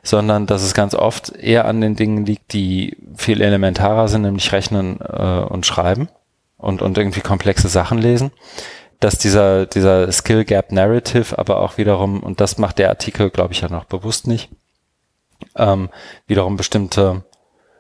sondern 0.03 0.45
dass 0.45 0.61
es 0.61 0.76
ganz 0.76 0.93
oft 0.93 1.35
eher 1.35 1.65
an 1.65 1.81
den 1.81 1.95
Dingen 1.95 2.26
liegt, 2.26 2.53
die 2.53 2.97
viel 3.15 3.41
elementarer 3.41 4.07
sind, 4.07 4.22
nämlich 4.22 4.51
Rechnen 4.51 4.99
äh, 5.01 5.39
und 5.49 5.65
Schreiben 5.65 6.07
und, 6.57 6.84
und 6.84 6.97
irgendwie 6.99 7.22
komplexe 7.22 7.67
Sachen 7.67 7.97
lesen. 7.97 8.31
Dass 8.99 9.17
dieser, 9.17 9.65
dieser 9.65 10.11
Skill 10.11 10.45
Gap 10.45 10.72
Narrative 10.72 11.38
aber 11.38 11.59
auch 11.59 11.77
wiederum, 11.77 12.22
und 12.22 12.39
das 12.41 12.59
macht 12.59 12.77
der 12.77 12.89
Artikel, 12.89 13.31
glaube 13.31 13.53
ich, 13.53 13.61
ja 13.61 13.69
noch 13.69 13.85
bewusst 13.85 14.27
nicht, 14.27 14.49
ähm, 15.55 15.89
wiederum 16.27 16.57
bestimmte 16.57 17.23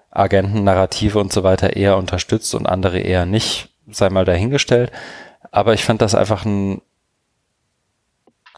Agenten, 0.09 0.63
Narrative 0.63 1.19
und 1.19 1.31
so 1.31 1.43
weiter 1.43 1.75
eher 1.75 1.97
unterstützt 1.97 2.55
und 2.55 2.65
andere 2.65 2.99
eher 2.99 3.25
nicht 3.25 3.74
sei 3.87 4.09
mal 4.09 4.25
dahingestellt. 4.25 4.91
Aber 5.51 5.73
ich 5.73 5.83
fand 5.83 6.01
das 6.01 6.15
einfach 6.15 6.45
einen 6.45 6.81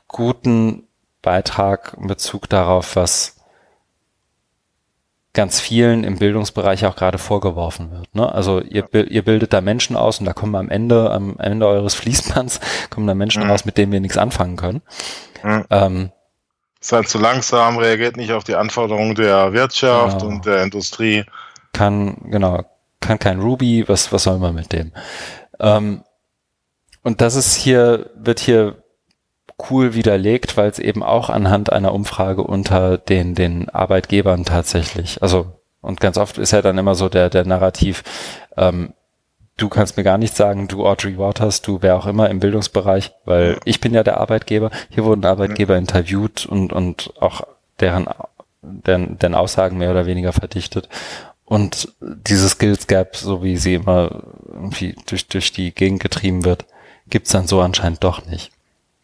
guten 0.08 0.88
Beitrag 1.22 1.96
in 2.00 2.08
Bezug 2.08 2.50
darauf, 2.50 2.96
was 2.96 3.38
ganz 5.34 5.60
vielen 5.60 6.04
im 6.04 6.18
Bildungsbereich 6.18 6.88
auch 6.88 6.96
gerade 6.96 7.20
vorgeworfen 7.20 7.92
wird. 7.92 8.16
Ne? 8.16 8.32
Also 8.32 8.60
ihr, 8.60 8.92
ihr 8.92 9.22
bildet 9.24 9.54
da 9.54 9.62
Menschen 9.62 9.96
aus 9.96 10.20
und 10.20 10.26
da 10.26 10.34
kommen 10.34 10.56
am 10.56 10.70
Ende, 10.70 11.12
am 11.12 11.38
Ende 11.38 11.68
eures 11.68 11.94
Fließbands, 11.94 12.60
kommen 12.90 13.06
da 13.06 13.14
Menschen 13.14 13.44
mhm. 13.44 13.52
raus, 13.52 13.64
mit 13.64 13.78
denen 13.78 13.92
wir 13.92 14.00
nichts 14.00 14.18
anfangen 14.18 14.56
können. 14.56 14.82
Mhm. 15.44 15.66
Ähm, 15.70 16.12
Seid 16.80 17.08
zu 17.08 17.20
langsam, 17.20 17.78
reagiert 17.78 18.18
nicht 18.18 18.32
auf 18.32 18.46
die 18.46 18.56
Anforderungen 18.56 19.14
der 19.14 19.54
Wirtschaft 19.54 20.20
genau. 20.22 20.32
und 20.32 20.46
der 20.46 20.64
Industrie. 20.64 21.24
Kann, 21.72 22.18
genau, 22.32 22.64
kann 23.00 23.20
kein 23.20 23.40
Ruby, 23.40 23.88
was, 23.88 24.12
was 24.12 24.24
soll 24.24 24.40
man 24.40 24.56
mit 24.56 24.74
dem? 24.74 24.92
Ähm, 25.60 26.04
und 27.04 27.22
das 27.22 27.36
ist 27.36 27.56
hier, 27.56 28.10
wird 28.16 28.40
hier 28.40 28.84
cool 29.70 29.94
widerlegt, 29.94 30.58
weil 30.58 30.70
es 30.70 30.80
eben 30.80 31.04
auch 31.04 31.30
anhand 31.30 31.72
einer 31.72 31.94
Umfrage 31.94 32.44
unter 32.44 32.98
den, 32.98 33.34
den 33.34 33.70
Arbeitgebern 33.70 34.46
tatsächlich, 34.46 35.22
also, 35.22 35.54
und 35.82 36.00
ganz 36.00 36.18
oft 36.18 36.38
ist 36.38 36.52
ja 36.52 36.62
dann 36.62 36.78
immer 36.78 36.96
so 36.96 37.08
der, 37.08 37.30
der 37.30 37.46
Narrativ, 37.46 38.04
ähm, 38.58 38.94
du 39.58 39.70
kannst 39.70 39.98
mir 39.98 40.04
gar 40.04 40.18
nichts 40.18 40.38
sagen, 40.38 40.68
du 40.68 40.86
Audrey 40.86 41.18
Waters, 41.18 41.62
du 41.62 41.82
wer 41.82 41.98
auch 41.98 42.06
immer 42.06 42.30
im 42.30 42.40
Bildungsbereich, 42.40 43.12
weil 43.26 43.54
ja. 43.54 43.58
ich 43.66 43.82
bin 43.82 43.94
ja 43.94 44.04
der 44.04 44.20
Arbeitgeber. 44.20 44.70
Hier 44.90 45.04
wurden 45.04 45.26
Arbeitgeber 45.26 45.74
ja. 45.74 45.80
interviewt 45.80 46.46
und, 46.46 46.72
und 46.72 47.14
auch 47.20 47.42
deren, 47.80 48.08
deren, 48.62 49.18
deren 49.18 49.36
Aussagen 49.36 49.78
mehr 49.78 49.92
oder 49.92 50.06
weniger 50.06 50.32
verdichtet. 50.32 50.88
Und 51.50 51.94
diese 52.02 52.50
Skills 52.50 52.88
Gap, 52.88 53.16
so 53.16 53.42
wie 53.42 53.56
sie 53.56 53.76
immer 53.76 54.22
irgendwie 54.52 54.98
durch, 55.06 55.30
durch 55.30 55.54
die 55.54 55.74
Gegend 55.74 56.02
getrieben 56.02 56.44
wird, 56.44 56.66
gibt's 57.10 57.32
dann 57.32 57.48
so 57.48 57.62
anscheinend 57.62 58.04
doch 58.04 58.26
nicht. 58.26 58.52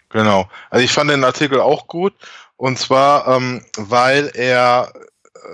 Genau. 0.09 0.49
Also 0.69 0.83
ich 0.83 0.91
fand 0.91 1.09
den 1.09 1.23
Artikel 1.23 1.61
auch 1.61 1.87
gut. 1.87 2.13
Und 2.57 2.77
zwar, 2.77 3.29
ähm, 3.29 3.63
weil 3.77 4.29
er 4.33 4.91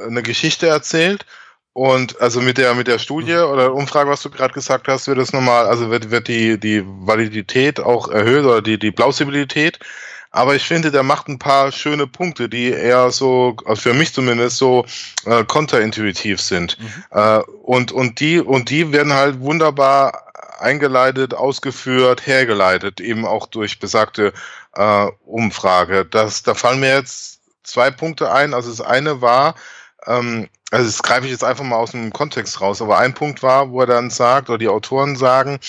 äh, 0.01 0.07
eine 0.07 0.23
Geschichte 0.23 0.65
erzählt 0.65 1.27
und 1.73 2.19
also 2.21 2.41
mit 2.41 2.57
der 2.57 2.73
mit 2.73 2.87
der 2.87 2.97
Studie 2.97 3.33
mhm. 3.33 3.51
oder 3.51 3.73
Umfrage, 3.75 4.09
was 4.09 4.23
du 4.23 4.31
gerade 4.31 4.55
gesagt 4.55 4.87
hast, 4.87 5.07
wird 5.07 5.19
es 5.19 5.31
nochmal, 5.31 5.67
also 5.67 5.91
wird, 5.91 6.09
wird 6.09 6.27
die, 6.27 6.59
die 6.59 6.83
Validität 6.83 7.79
auch 7.79 8.09
erhöht 8.09 8.45
oder 8.45 8.63
die, 8.63 8.79
die 8.79 8.91
Plausibilität. 8.91 9.77
Aber 10.31 10.55
ich 10.55 10.63
finde, 10.63 10.91
der 10.91 11.03
macht 11.03 11.27
ein 11.27 11.39
paar 11.39 11.71
schöne 11.71 12.05
Punkte, 12.05 12.49
die 12.49 12.69
eher 12.69 13.09
so, 13.11 13.55
also 13.65 13.81
für 13.81 13.93
mich 13.93 14.13
zumindest, 14.13 14.57
so 14.57 14.85
äh, 15.25 15.43
konterintuitiv 15.43 16.39
sind. 16.39 16.77
Mhm. 16.79 17.03
Äh, 17.11 17.39
und, 17.63 17.91
und, 17.91 18.19
die, 18.19 18.39
und 18.39 18.69
die 18.69 18.91
werden 18.91 19.13
halt 19.13 19.39
wunderbar 19.39 20.27
eingeleitet, 20.59 21.33
ausgeführt, 21.33 22.27
hergeleitet, 22.27 22.99
eben 23.01 23.25
auch 23.25 23.47
durch 23.47 23.79
besagte 23.79 24.33
äh, 24.75 25.07
Umfrage. 25.25 26.05
Das, 26.05 26.43
da 26.43 26.53
fallen 26.53 26.79
mir 26.79 26.93
jetzt 26.93 27.41
zwei 27.63 27.91
Punkte 27.91 28.31
ein. 28.31 28.53
Also 28.53 28.69
das 28.69 28.81
eine 28.81 29.21
war, 29.21 29.55
ähm, 30.05 30.47
also 30.71 30.85
das 30.85 31.01
greife 31.01 31.25
ich 31.25 31.31
jetzt 31.31 31.43
einfach 31.43 31.63
mal 31.63 31.77
aus 31.77 31.91
dem 31.91 32.13
Kontext 32.13 32.61
raus, 32.61 32.81
aber 32.81 32.99
ein 32.99 33.13
Punkt 33.13 33.41
war, 33.41 33.71
wo 33.71 33.81
er 33.81 33.87
dann 33.87 34.09
sagt, 34.09 34.49
oder 34.49 34.57
die 34.57 34.67
Autoren 34.67 35.15
sagen, 35.15 35.59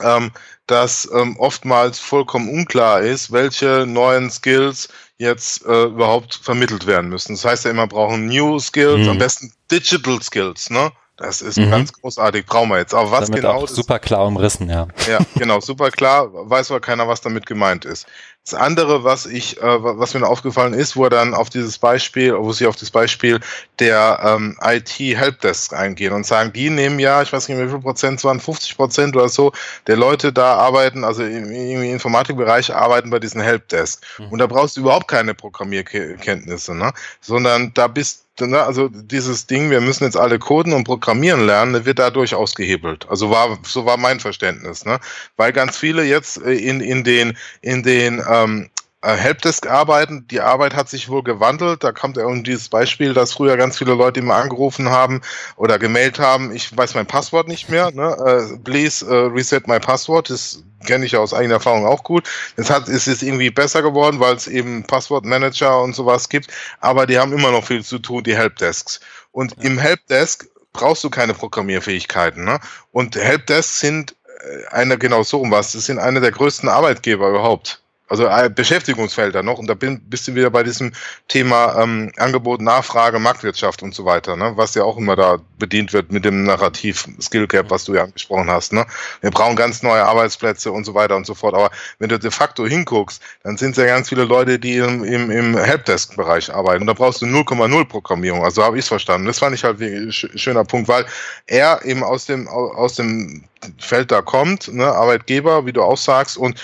ähm, 0.00 0.32
dass 0.66 1.08
ähm, 1.14 1.36
oftmals 1.38 1.98
vollkommen 1.98 2.48
unklar 2.48 3.00
ist, 3.00 3.32
welche 3.32 3.86
neuen 3.86 4.30
Skills 4.30 4.88
jetzt 5.18 5.64
äh, 5.64 5.84
überhaupt 5.84 6.34
vermittelt 6.34 6.86
werden 6.86 7.08
müssen. 7.08 7.34
Das 7.34 7.44
heißt 7.44 7.64
ja 7.64 7.70
immer, 7.70 7.86
brauchen 7.86 8.26
New 8.26 8.58
Skills, 8.58 9.04
mhm. 9.04 9.10
am 9.10 9.18
besten 9.18 9.52
Digital 9.70 10.20
Skills, 10.22 10.70
ne? 10.70 10.90
Das 11.16 11.40
ist 11.40 11.56
mhm. 11.56 11.70
ganz 11.70 11.92
großartig, 11.94 12.44
brauchen 12.44 12.68
wir 12.68 12.78
jetzt. 12.78 12.92
Aber 12.92 13.10
was 13.10 13.26
damit 13.26 13.40
genau. 13.40 13.54
Auch 13.54 13.68
super 13.68 13.98
klar 13.98 14.26
umrissen, 14.26 14.68
ja. 14.68 14.86
Ja, 15.08 15.18
genau, 15.34 15.60
super 15.60 15.90
klar, 15.90 16.28
weiß 16.32 16.70
aber 16.70 16.80
keiner, 16.80 17.08
was 17.08 17.22
damit 17.22 17.46
gemeint 17.46 17.86
ist. 17.86 18.06
Das 18.48 18.54
andere, 18.54 19.02
was 19.02 19.26
ich, 19.26 19.60
äh, 19.60 19.82
was 19.82 20.14
mir 20.14 20.24
aufgefallen 20.24 20.72
ist, 20.72 20.94
wo 20.94 21.02
er 21.02 21.10
dann 21.10 21.34
auf 21.34 21.50
dieses 21.50 21.78
Beispiel, 21.78 22.32
wo 22.38 22.52
sie 22.52 22.68
auf 22.68 22.76
das 22.76 22.92
Beispiel 22.92 23.40
der 23.80 24.20
ähm, 24.22 24.56
IT 24.62 25.00
Helpdesk 25.00 25.72
eingehen 25.72 26.12
und 26.12 26.24
sagen, 26.24 26.52
die 26.52 26.70
nehmen 26.70 27.00
ja, 27.00 27.22
ich 27.22 27.32
weiß 27.32 27.48
nicht, 27.48 27.58
wie 27.58 27.68
viel 27.68 27.80
Prozent 27.80 28.20
es 28.20 28.24
waren, 28.24 28.38
50 28.38 28.76
Prozent 28.76 29.16
oder 29.16 29.28
so, 29.28 29.50
der 29.88 29.96
Leute 29.96 30.32
da 30.32 30.54
arbeiten, 30.54 31.02
also 31.02 31.24
im, 31.24 31.50
im 31.50 31.82
Informatikbereich 31.82 32.72
arbeiten 32.72 33.10
bei 33.10 33.18
diesen 33.18 33.40
Helpdesk. 33.40 34.04
Mhm. 34.18 34.28
Und 34.28 34.38
da 34.38 34.46
brauchst 34.46 34.76
du 34.76 34.82
überhaupt 34.82 35.08
keine 35.08 35.34
Programmierkenntnisse, 35.34 36.76
ne? 36.76 36.92
Sondern 37.20 37.74
da 37.74 37.88
bist 37.88 38.26
Ne, 38.38 38.62
also 38.62 38.88
dieses 38.88 39.46
Ding, 39.46 39.70
wir 39.70 39.80
müssen 39.80 40.04
jetzt 40.04 40.16
alle 40.16 40.38
coden 40.38 40.74
und 40.74 40.84
programmieren 40.84 41.46
lernen, 41.46 41.86
wird 41.86 41.98
dadurch 41.98 42.34
ausgehebelt. 42.34 43.06
Also 43.08 43.30
war, 43.30 43.58
so 43.64 43.86
war 43.86 43.96
mein 43.96 44.20
Verständnis, 44.20 44.84
ne? 44.84 45.00
Weil 45.38 45.54
ganz 45.54 45.78
viele 45.78 46.04
jetzt 46.04 46.42
äh, 46.42 46.52
in, 46.52 46.82
in 46.82 47.02
den, 47.02 47.36
in 47.62 47.82
den 47.82 48.20
ähm, 48.44 48.70
äh, 49.06 49.14
Helpdesk 49.14 49.68
arbeiten. 49.68 50.26
Die 50.28 50.40
Arbeit 50.40 50.74
hat 50.74 50.88
sich 50.88 51.08
wohl 51.08 51.22
gewandelt. 51.22 51.84
Da 51.84 51.92
kommt 51.92 52.16
irgendwie 52.16 52.50
dieses 52.50 52.68
Beispiel, 52.68 53.14
dass 53.14 53.34
früher 53.34 53.56
ganz 53.56 53.78
viele 53.78 53.94
Leute 53.94 54.20
immer 54.20 54.34
angerufen 54.34 54.88
haben 54.88 55.20
oder 55.56 55.78
gemailt 55.78 56.18
haben, 56.18 56.52
ich 56.52 56.76
weiß 56.76 56.94
mein 56.94 57.06
Passwort 57.06 57.46
nicht 57.46 57.68
mehr. 57.68 57.92
Ne? 57.92 58.16
Uh, 58.18 58.58
please 58.64 59.04
uh, 59.06 59.26
reset 59.28 59.68
my 59.68 59.78
password. 59.78 60.28
Das 60.28 60.64
kenne 60.86 61.04
ich 61.04 61.16
aus 61.16 61.32
eigener 61.32 61.54
Erfahrung 61.54 61.86
auch 61.86 62.02
gut. 62.02 62.24
Es 62.56 62.68
hat, 62.68 62.88
ist 62.88 63.06
jetzt 63.06 63.22
irgendwie 63.22 63.50
besser 63.50 63.82
geworden, 63.82 64.18
weil 64.18 64.34
es 64.34 64.48
eben 64.48 64.82
Passwortmanager 64.82 65.82
und 65.82 65.94
sowas 65.94 66.28
gibt. 66.28 66.50
Aber 66.80 67.06
die 67.06 67.18
haben 67.18 67.32
immer 67.32 67.52
noch 67.52 67.64
viel 67.64 67.84
zu 67.84 67.98
tun, 67.98 68.24
die 68.24 68.36
Helpdesks. 68.36 69.00
Und 69.30 69.54
ja. 69.58 69.64
im 69.64 69.78
Helpdesk 69.78 70.48
brauchst 70.72 71.04
du 71.04 71.10
keine 71.10 71.34
Programmierfähigkeiten. 71.34 72.44
Ne? 72.44 72.58
Und 72.90 73.14
Helpdesks 73.14 73.78
sind 73.78 74.16
äh, 74.40 74.74
eine, 74.74 74.98
genau 74.98 75.22
so 75.22 75.40
um 75.40 75.50
was, 75.52 75.72
das 75.72 75.86
sind 75.86 75.98
eine 75.98 76.20
der 76.20 76.32
größten 76.32 76.68
Arbeitgeber 76.68 77.28
überhaupt 77.28 77.82
also 78.08 78.26
äh, 78.26 78.50
Beschäftigungsfelder 78.54 79.42
noch 79.42 79.58
und 79.58 79.66
da 79.66 79.74
bin, 79.74 80.00
bist 80.00 80.28
du 80.28 80.34
wieder 80.34 80.50
bei 80.50 80.62
diesem 80.62 80.92
Thema 81.28 81.82
ähm, 81.82 82.12
Angebot, 82.16 82.60
Nachfrage, 82.60 83.18
Marktwirtschaft 83.18 83.82
und 83.82 83.94
so 83.94 84.04
weiter, 84.04 84.36
ne? 84.36 84.52
was 84.56 84.74
ja 84.74 84.84
auch 84.84 84.96
immer 84.96 85.16
da 85.16 85.38
bedient 85.58 85.92
wird 85.92 86.12
mit 86.12 86.24
dem 86.24 86.44
Narrativ 86.44 87.08
Skill 87.20 87.46
Gap, 87.46 87.70
was 87.70 87.84
du 87.84 87.94
ja 87.94 88.04
angesprochen 88.04 88.50
hast. 88.50 88.72
Ne? 88.72 88.86
Wir 89.20 89.30
brauchen 89.30 89.56
ganz 89.56 89.82
neue 89.82 90.04
Arbeitsplätze 90.04 90.70
und 90.70 90.84
so 90.84 90.94
weiter 90.94 91.16
und 91.16 91.26
so 91.26 91.34
fort. 91.34 91.54
Aber 91.54 91.70
wenn 91.98 92.08
du 92.08 92.18
de 92.18 92.30
facto 92.30 92.66
hinguckst, 92.66 93.22
dann 93.42 93.56
sind 93.56 93.72
es 93.72 93.76
ja 93.78 93.86
ganz 93.86 94.08
viele 94.08 94.24
Leute, 94.24 94.58
die 94.58 94.76
im, 94.76 95.02
im, 95.04 95.30
im 95.30 95.56
Helpdesk-Bereich 95.56 96.52
arbeiten 96.52 96.82
und 96.82 96.86
da 96.86 96.92
brauchst 96.92 97.22
du 97.22 97.26
0,0 97.26 97.84
Programmierung. 97.86 98.44
Also 98.44 98.62
habe 98.62 98.78
ich 98.78 98.84
es 98.84 98.88
verstanden. 98.88 99.26
Das 99.26 99.38
fand 99.38 99.54
ich 99.54 99.64
halt 99.64 99.80
ein 99.80 100.12
schöner 100.12 100.64
Punkt, 100.64 100.88
weil 100.88 101.06
er 101.46 101.84
eben 101.84 102.04
aus 102.04 102.26
dem 102.26 102.46
aus 102.48 102.94
dem 102.94 103.44
Feld 103.78 104.12
da 104.12 104.22
kommt, 104.22 104.72
ne, 104.72 104.86
Arbeitgeber, 104.86 105.66
wie 105.66 105.72
du 105.72 105.82
auch 105.82 105.96
sagst, 105.96 106.36
und 106.36 106.60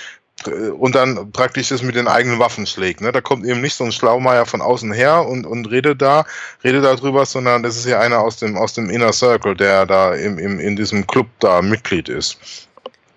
und 0.47 0.95
dann 0.95 1.31
praktisch 1.31 1.69
das 1.69 1.81
mit 1.81 1.95
den 1.95 2.07
eigenen 2.07 2.39
Waffen 2.39 2.65
schlägt. 2.65 3.01
Ne? 3.01 3.11
Da 3.11 3.21
kommt 3.21 3.45
eben 3.45 3.61
nicht 3.61 3.75
so 3.75 3.83
ein 3.83 3.91
Schlaumeier 3.91 4.45
von 4.45 4.61
außen 4.61 4.91
her 4.91 5.25
und, 5.27 5.45
und 5.45 5.69
redet 5.69 6.01
da, 6.01 6.25
redet 6.63 6.83
darüber, 6.83 7.25
sondern 7.25 7.63
das 7.63 7.77
ist 7.77 7.85
ja 7.85 7.99
einer 7.99 8.19
aus 8.19 8.37
dem, 8.37 8.57
aus 8.57 8.73
dem 8.73 8.89
Inner 8.89 9.13
Circle, 9.13 9.55
der 9.55 9.85
da 9.85 10.13
im, 10.13 10.37
im, 10.37 10.59
in 10.59 10.75
diesem 10.75 11.07
Club 11.07 11.27
da 11.39 11.61
Mitglied 11.61 12.09
ist. 12.09 12.37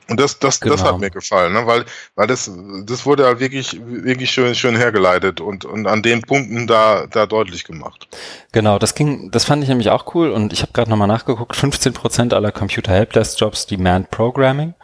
Und 0.09 0.21
das, 0.21 0.39
das, 0.39 0.61
genau. 0.61 0.75
das 0.75 0.83
hat 0.83 0.91
genau. 0.91 1.01
mir 1.01 1.11
gefallen, 1.11 1.53
ne? 1.53 1.67
weil, 1.67 1.85
weil 2.15 2.29
das, 2.29 2.51
das 2.85 3.07
wurde 3.07 3.27
halt 3.27 3.41
wirklich, 3.41 3.77
wirklich 3.85 4.31
schön, 4.31 4.55
schön 4.55 4.77
hergeleitet 4.77 5.41
und, 5.41 5.65
und 5.65 5.89
an 5.89 6.03
den 6.03 6.23
Punkten 6.23 6.69
da, 6.69 7.07
da 7.11 7.27
deutlich 7.27 7.65
gemacht. 7.65 8.07
Genau, 8.53 8.79
das 8.79 8.95
ging, 8.95 9.31
das 9.33 9.45
fand 9.45 9.65
ich 9.65 9.69
nämlich 9.69 9.91
auch 9.91 10.15
cool 10.15 10.31
und 10.31 10.53
ich 10.53 10.63
habe 10.63 10.73
gerade 10.73 10.91
nochmal 10.91 11.09
nachgeguckt, 11.09 11.57
15 11.57 11.93
Prozent 11.93 12.35
aller 12.35 12.53
Computer 12.53 12.93
Helpdesk 12.93 13.41
Jobs 13.41 13.67
demand 13.67 14.11
Programming. 14.13 14.75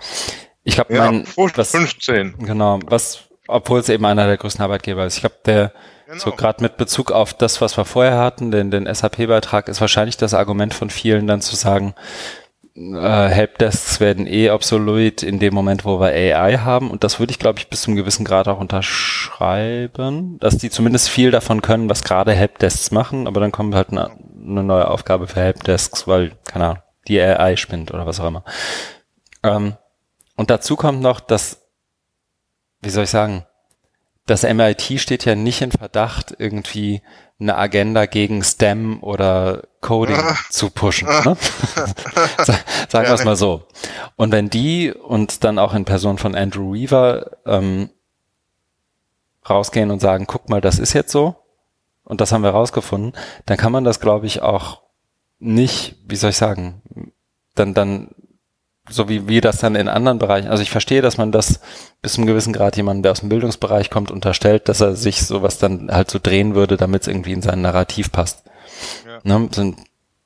Ich 0.65 0.75
glaube, 0.75 0.95
ja, 0.95 1.11
mein 1.11 1.27
was, 1.37 1.71
15. 1.71 2.37
Genau, 2.39 2.79
was, 2.87 3.25
obwohl 3.49 3.81
es 3.81 3.89
eben 3.89 4.05
einer 4.05 4.27
der 4.27 4.37
größten 4.37 4.63
Arbeitgeber 4.63 5.05
ist. 5.07 5.17
Ich 5.17 5.21
glaube, 5.21 5.37
der 5.45 5.73
genau. 6.07 6.19
so 6.19 6.31
gerade 6.33 6.63
mit 6.63 6.77
Bezug 6.77 7.11
auf 7.11 7.35
das, 7.35 7.61
was 7.61 7.77
wir 7.77 7.85
vorher 7.85 8.19
hatten, 8.19 8.51
den, 8.51 8.71
den 8.71 8.93
SAP-Beitrag, 8.93 9.69
ist 9.69 9.81
wahrscheinlich 9.81 10.17
das 10.17 10.35
Argument 10.35 10.75
von 10.75 10.91
vielen 10.91 11.27
dann 11.27 11.41
zu 11.41 11.57
sagen, 11.57 11.95
äh, 12.75 13.29
Helpdesks 13.29 14.01
werden 14.01 14.27
eh 14.27 14.51
obsolet 14.51 15.23
in 15.23 15.39
dem 15.39 15.53
Moment, 15.53 15.85
wo 15.85 16.01
wir 16.01 16.09
AI 16.09 16.59
haben. 16.59 16.91
Und 16.91 17.05
das 17.05 17.19
würde 17.19 17.33
ich, 17.33 17.39
glaube 17.39 17.59
ich, 17.59 17.69
bis 17.69 17.83
zum 17.83 17.97
gewissen 17.97 18.25
Grad 18.25 18.49
auch 18.49 18.61
unterschreiben, 18.61 20.39
dass 20.39 20.59
die 20.59 20.71
zumindest 20.71 21.11
viel 21.11 21.31
davon 21.31 21.61
können, 21.61 21.91
was 21.91 22.05
gerade 22.05 22.33
Helpdesks 22.33 22.91
machen. 22.91 23.27
Aber 23.27 23.41
dann 23.41 23.53
kommt 23.53 23.75
halt 23.75 23.91
eine, 23.91 24.11
eine 24.11 24.63
neue 24.63 24.89
Aufgabe 24.89 25.27
für 25.27 25.41
Helpdesks, 25.41 26.07
weil, 26.07 26.33
keine 26.47 26.65
Ahnung, 26.65 26.83
die 27.09 27.21
AI 27.21 27.57
spinnt 27.57 27.93
oder 27.93 28.07
was 28.07 28.21
auch 28.21 28.29
immer. 28.29 28.45
Ähm, 29.43 29.75
und 30.37 30.51
dazu 30.51 30.77
kommt 30.77 31.01
noch, 31.01 31.21
dass, 31.21 31.63
wie 32.81 32.91
soll 32.91 33.05
ich 33.05 33.11
sagen, 33.11 33.47
das 34.27 34.45
MIT 34.45 35.01
steht 35.01 35.25
ja 35.25 35.35
nicht 35.35 35.63
in 35.63 35.73
Verdacht, 35.73 36.35
irgendwie 36.39 37.03
eine 37.41 37.57
Agenda 37.57 38.07
gegen 38.07 38.43
STEM 38.43 39.03
oder 39.03 39.65
Coding 39.81 40.21
zu 40.51 40.71
pushen. 40.71 41.09
Ne? 41.09 41.37
Sagen 42.89 43.09
wir 43.09 43.15
es 43.15 43.25
mal 43.25 43.37
so. 43.37 43.67
Und 44.15 44.31
wenn 44.31 44.49
die 44.49 44.93
und 44.93 45.43
dann 45.43 45.59
auch 45.59 45.75
in 45.75 45.85
Person 45.85 46.19
von 46.19 46.37
Andrew 46.37 46.73
Weaver 46.73 47.39
ähm, 47.47 47.91
rausgehen 49.49 49.91
und 49.91 50.01
sagen, 50.01 50.27
guck 50.29 50.49
mal, 50.49 50.61
das 50.61 50.79
ist 50.79 50.93
jetzt 50.93 51.11
so 51.11 51.35
und 52.05 52.21
das 52.21 52.31
haben 52.31 52.45
wir 52.45 52.51
rausgefunden, 52.51 53.13
dann 53.47 53.57
kann 53.57 53.73
man 53.73 53.83
das, 53.83 53.99
glaube 53.99 54.27
ich, 54.27 54.41
auch 54.41 54.83
nicht, 55.41 55.97
wie 56.07 56.17
soll 56.17 56.31
ich 56.31 56.37
sagen, 56.37 56.81
dann, 57.57 57.75
dann 57.75 58.15
so 58.93 59.09
wie 59.09 59.29
wir 59.29 59.41
das 59.41 59.59
dann 59.59 59.75
in 59.75 59.89
anderen 59.89 60.19
Bereichen, 60.19 60.49
also 60.49 60.63
ich 60.63 60.71
verstehe, 60.71 61.03
dass 61.03 61.19
man 61.19 61.33
das 61.33 61.61
bis 62.01 62.15
zum 62.15 62.27
gewissen 62.27 62.53
Grad 62.53 62.77
jemanden, 62.77 63.03
der 63.03 63.13
aus 63.13 63.21
dem 63.21 63.29
Bildungsbereich 63.29 63.91
kommt, 63.91 64.11
unterstellt, 64.11 64.69
dass 64.69 64.81
er 64.81 64.95
sich 64.95 65.23
sowas 65.23 65.59
dann 65.59 65.91
halt 65.91 66.11
so 66.11 66.19
drehen 66.23 66.55
würde, 66.55 66.77
damit 66.77 67.03
es 67.03 67.09
irgendwie 67.09 67.33
in 67.33 67.43
sein 67.43 67.63
Narrativ 67.63 68.13
passt. 68.13 68.45
Ja. 69.07 69.39
Ne, 69.39 69.49
sind 69.53 69.77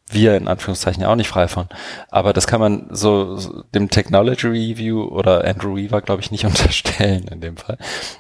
wir 0.09 0.37
in 0.37 0.49
Anführungszeichen 0.49 1.03
ja 1.03 1.09
auch 1.09 1.17
nicht 1.17 1.29
frei 1.29 1.49
von. 1.49 1.67
Aber 2.11 2.33
das 2.33 2.47
kann 2.47 2.61
man 2.61 2.87
so, 2.91 3.37
so 3.37 3.63
dem 3.75 3.91
Technology 3.91 4.47
Review 4.47 5.03
oder 5.03 5.45
Andrew 5.45 5.77
Weaver, 5.77 6.01
glaube 6.01 6.23
ich, 6.23 6.31
nicht 6.31 6.45
unterstellen 6.47 7.27
in 7.29 7.41
dem 7.41 7.57
Fall. 7.57 7.79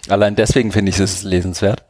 Allein 0.09 0.37
deswegen 0.37 0.73
finde 0.73 0.91
ich 0.91 0.99
es 0.99 1.23
lesenswert. 1.23 1.85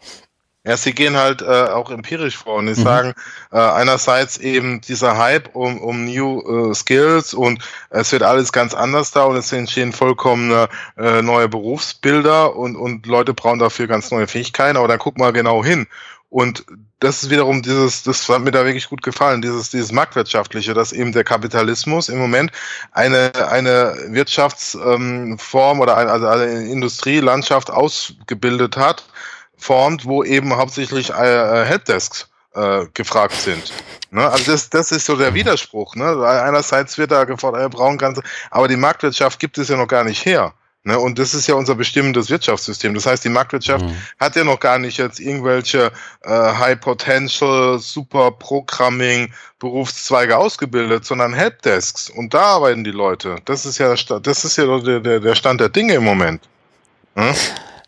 Ja, 0.67 0.77
sie 0.77 0.93
gehen 0.93 1.17
halt 1.17 1.43
äh, 1.43 1.69
auch 1.69 1.91
empirisch 1.93 2.37
vor 2.37 2.55
und 2.57 2.67
die 2.67 2.73
mhm. 2.73 2.85
sagen 2.85 3.15
äh, 3.53 3.59
einerseits 3.59 4.37
eben 4.37 4.81
dieser 4.81 5.17
Hype 5.17 5.55
um, 5.55 5.81
um 5.81 6.05
New 6.07 6.71
äh, 6.71 6.75
Skills 6.75 7.35
und 7.35 7.63
es 7.91 8.11
wird 8.11 8.25
alles 8.25 8.51
ganz 8.51 8.75
anders 8.75 9.13
da 9.13 9.23
und 9.25 9.37
es 9.37 9.53
entstehen 9.53 9.93
vollkommene 9.93 10.69
äh, 10.99 11.23
neue 11.23 11.49
Berufsbilder 11.49 12.57
und, 12.57 12.75
und 12.75 13.07
Leute 13.07 13.33
brauchen 13.33 13.61
dafür 13.61 13.87
ganz 13.87 14.11
neue 14.11 14.27
Fähigkeiten, 14.27 14.77
aber 14.77 14.89
dann 14.89 14.99
guck 14.99 15.19
mal 15.19 15.33
genau 15.33 15.65
hin. 15.65 15.87
Und 16.31 16.65
das 16.99 17.23
ist 17.23 17.31
wiederum 17.31 17.63
dieses, 17.63 18.03
das 18.03 18.29
hat 18.29 18.43
mir 18.43 18.51
da 18.51 18.65
wirklich 18.65 18.89
gut 18.89 19.03
gefallen, 19.03 19.43
dieses, 19.43 19.71
dieses 19.71 19.93
Marktwirtschaftliche, 19.93 20.75
dass 20.75 20.93
eben 20.93 21.13
der 21.13 21.23
Kapitalismus 21.23 22.09
im 22.09 22.19
Moment 22.19 22.51
eine, 22.91 23.31
eine 23.51 23.95
Wirtschaftsform 24.09 25.77
ähm, 25.77 25.81
oder 25.81 25.97
eine, 25.97 26.11
also 26.11 26.27
eine 26.27 26.69
Industrielandschaft 26.69 27.71
ausgebildet 27.71 28.77
hat, 28.77 29.05
formt, 29.57 30.05
wo 30.05 30.23
eben 30.23 30.57
hauptsächlich 30.57 31.11
äh, 31.11 31.65
Helpdesks 31.65 32.29
äh, 32.55 32.87
gefragt 32.95 33.35
sind. 33.35 33.73
Ne? 34.11 34.29
Also 34.29 34.53
das, 34.53 34.71
das 34.71 34.93
ist 34.93 35.07
so 35.07 35.17
der 35.17 35.35
Widerspruch. 35.35 35.95
Ne? 35.95 36.27
Einerseits 36.27 36.99
wird 36.99 37.11
da 37.11 37.25
gefordert, 37.25 37.63
wir 37.63 37.69
brauchen 37.69 37.99
ganze, 37.99 38.23
aber 38.51 38.69
die 38.69 38.77
Marktwirtschaft 38.77 39.39
gibt 39.39 39.59
es 39.59 39.69
ja 39.69 39.77
noch 39.77 39.89
gar 39.89 40.05
nicht 40.05 40.25
her. 40.25 40.53
Ne? 40.87 40.99
Und 40.99 41.19
das 41.19 41.35
ist 41.35 41.49
ja 41.49 41.57
unser 41.57 41.75
bestimmendes 41.75 42.31
Wirtschaftssystem. 42.31 42.95
Das 42.95 43.07
heißt, 43.07 43.25
die 43.25 43.29
Marktwirtschaft 43.29 43.85
mhm. 43.85 43.97
hat 44.21 44.37
ja 44.37 44.45
noch 44.45 44.61
gar 44.61 44.79
nicht 44.79 44.99
jetzt 44.99 45.19
irgendwelche 45.19 45.91
äh, 46.23 46.31
High 46.31 46.81
Potential, 46.81 47.81
Super 47.81 48.31
Programming 48.31 49.33
Berufszweige 49.59 50.37
ausgebildet, 50.37 51.05
sondern 51.05 51.35
Helpdesks. 51.35 52.09
Und 52.09 52.35
da 52.35 52.43
arbeiten 52.43 52.85
die 52.85 52.93
Leute. 52.93 53.37
Das 53.47 53.67
ist 53.67 53.79
ja, 53.79 53.95
das 53.95 54.45
ist 54.45 54.57
ja 54.57 54.79
der, 54.79 55.01
der, 55.01 55.19
der 55.19 55.35
Stand 55.35 55.61
der 55.61 55.71
Dinge 55.71 55.95
im 55.95 56.05
Moment. 56.05 56.49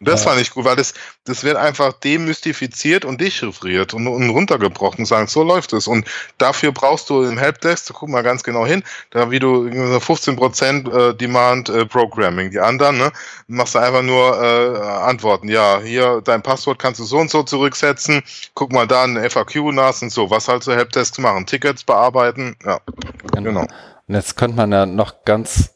Das 0.01 0.25
ja. 0.25 0.31
fand 0.31 0.41
ich 0.41 0.51
gut, 0.53 0.65
weil 0.65 0.77
das, 0.77 0.95
das 1.25 1.43
wird 1.43 1.57
einfach 1.57 1.93
demystifiziert 1.93 3.05
und 3.05 3.21
dechiffriert 3.21 3.95
und, 3.95 4.07
und 4.07 4.31
runtergebrochen, 4.31 5.05
sagen, 5.05 5.27
so 5.27 5.43
läuft 5.43 5.73
es. 5.73 5.89
Und 5.89 6.07
dafür 6.39 6.73
brauchst 6.73 7.11
du 7.11 7.23
im 7.23 7.37
Helpdesk, 7.37 7.93
guck 7.93 8.09
mal 8.09 8.23
ganz 8.23 8.45
genau 8.45 8.65
hin, 8.65 8.85
da 9.11 9.31
wie 9.31 9.41
du 9.41 9.67
15% 9.67 11.11
äh, 11.11 11.15
Demand 11.15 11.69
äh, 11.69 11.85
Programming. 11.85 12.51
Die 12.51 12.61
anderen, 12.61 12.99
ne, 12.99 13.13
machst 13.49 13.75
du 13.75 13.81
einfach 13.81 14.03
nur 14.03 14.41
äh, 14.41 14.79
Antworten. 14.79 15.49
Ja, 15.49 15.81
hier 15.81 16.21
dein 16.25 16.43
Passwort 16.43 16.79
kannst 16.79 17.01
du 17.01 17.05
so 17.05 17.19
und 17.19 17.31
so 17.31 17.43
zurücksetzen. 17.43 18.23
Guck 18.55 18.73
mal 18.73 18.87
da 18.87 19.03
ein 19.03 19.19
FAQ 19.29 19.73
nach 19.73 20.01
und 20.01 20.11
so. 20.11 20.31
Was 20.31 20.49
halt 20.49 20.63
so 20.63 20.73
Helpdesks 20.73 21.19
machen? 21.19 21.47
Tickets 21.47 21.83
bearbeiten. 21.83 22.57
Ja, 22.65 22.79
genau. 23.33 23.43
genau. 23.43 23.67
Und 24.07 24.15
jetzt 24.15 24.37
könnte 24.37 24.57
man 24.57 24.73
ja 24.73 24.87
noch 24.87 25.25
ganz 25.25 25.75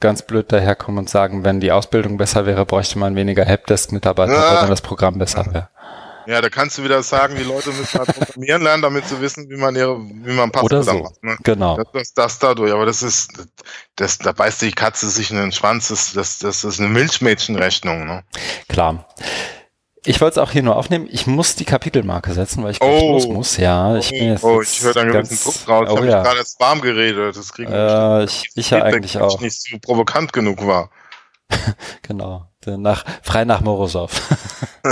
ganz 0.00 0.22
blöd 0.22 0.52
daherkommen 0.52 0.98
und 0.98 1.10
sagen, 1.10 1.44
wenn 1.44 1.60
die 1.60 1.72
Ausbildung 1.72 2.16
besser 2.16 2.46
wäre, 2.46 2.64
bräuchte 2.64 2.98
man 2.98 3.16
weniger 3.16 3.44
Helpdesk-Mitarbeiter, 3.44 4.32
ja. 4.32 4.62
wenn 4.62 4.70
das 4.70 4.82
Programm 4.82 5.18
besser 5.18 5.44
wäre. 5.52 5.68
Ja, 6.26 6.40
da 6.40 6.48
kannst 6.48 6.78
du 6.78 6.84
wieder 6.84 7.02
sagen, 7.02 7.36
die 7.36 7.42
Leute 7.42 7.70
müssen 7.70 7.98
halt 7.98 8.14
programmieren 8.14 8.62
lernen, 8.62 8.82
damit 8.82 9.06
sie 9.06 9.20
wissen, 9.20 9.50
wie 9.50 9.56
man 9.56 9.76
ihre, 9.76 9.98
wie 10.00 10.32
man 10.32 10.50
Passwörter 10.50 10.82
so. 10.82 11.02
macht. 11.02 11.22
Ne? 11.22 11.36
Genau. 11.42 11.76
Das, 11.76 11.86
das, 11.92 12.14
das, 12.14 12.38
dadurch, 12.38 12.72
aber 12.72 12.86
das 12.86 13.02
ist, 13.02 13.30
das, 13.96 14.18
da 14.18 14.32
beißt 14.32 14.62
die 14.62 14.72
Katze 14.72 15.10
sich 15.10 15.30
in 15.30 15.36
den 15.36 15.52
Schwanz, 15.52 15.88
das, 15.88 16.14
das, 16.14 16.38
das 16.38 16.64
ist 16.64 16.80
eine 16.80 16.88
Milchmädchenrechnung. 16.88 18.06
Ne? 18.06 18.24
Klar. 18.68 19.06
Ich 20.06 20.20
wollte 20.20 20.40
es 20.40 20.46
auch 20.46 20.50
hier 20.50 20.62
nur 20.62 20.76
aufnehmen. 20.76 21.08
Ich 21.10 21.26
muss 21.26 21.56
die 21.56 21.64
Kapitelmarke 21.64 22.32
setzen, 22.32 22.62
weil 22.62 22.72
ich 22.72 22.82
oh. 22.82 23.12
los 23.12 23.26
muss. 23.26 23.56
Ja, 23.56 23.96
ich 23.96 24.10
bin 24.10 24.28
jetzt. 24.28 24.44
Oh, 24.44 24.60
ich 24.60 24.82
höre 24.82 24.92
da 24.92 25.04
ganz, 25.04 25.42
Druck 25.42 25.68
raus. 25.68 25.86
Ich 25.86 25.92
oh, 25.92 25.96
habe 25.96 26.06
ja. 26.06 26.22
gerade 26.22 26.38
jetzt 26.38 26.60
warm 26.60 26.80
geredet. 26.80 27.36
Das 27.36 27.52
kriegen 27.52 27.72
wir 27.72 28.20
äh, 28.20 28.24
ich, 28.24 28.44
ich 28.54 28.70
ja 28.70 28.82
eigentlich 28.82 29.18
auch. 29.18 29.34
Ich 29.34 29.40
nicht 29.40 29.62
so 29.62 29.78
provokant 29.78 30.32
genug 30.32 30.66
war. 30.66 30.90
genau. 32.02 32.46
Nach, 32.66 33.04
frei 33.22 33.44
nach 33.44 33.60
Morosow. 33.60 34.10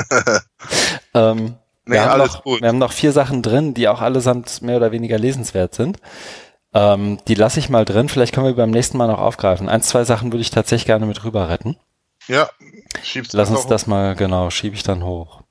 ähm, 1.14 1.54
nee, 1.86 1.94
wir, 1.94 2.04
haben 2.04 2.18
noch, 2.18 2.42
gut. 2.42 2.60
wir 2.60 2.68
haben 2.68 2.78
noch 2.78 2.92
vier 2.92 3.12
Sachen 3.12 3.42
drin, 3.42 3.72
die 3.74 3.88
auch 3.88 4.02
allesamt 4.02 4.60
mehr 4.62 4.76
oder 4.76 4.92
weniger 4.92 5.18
lesenswert 5.18 5.74
sind. 5.74 5.98
Ähm, 6.74 7.18
die 7.28 7.34
lasse 7.34 7.60
ich 7.60 7.68
mal 7.68 7.84
drin. 7.84 8.08
Vielleicht 8.08 8.34
können 8.34 8.46
wir 8.46 8.54
beim 8.54 8.70
nächsten 8.70 8.98
Mal 8.98 9.06
noch 9.06 9.20
aufgreifen. 9.20 9.68
Ein, 9.68 9.82
zwei 9.82 10.04
Sachen 10.04 10.32
würde 10.32 10.42
ich 10.42 10.50
tatsächlich 10.50 10.86
gerne 10.86 11.06
mit 11.06 11.24
rüber 11.24 11.48
retten. 11.48 11.76
Ja, 12.28 12.48
schiebst 13.02 13.32
Lass 13.32 13.50
uns 13.50 13.66
das 13.66 13.86
mal, 13.86 14.14
genau, 14.14 14.50
schiebe 14.50 14.76
ich 14.76 14.82
dann 14.82 15.04
hoch. 15.04 15.42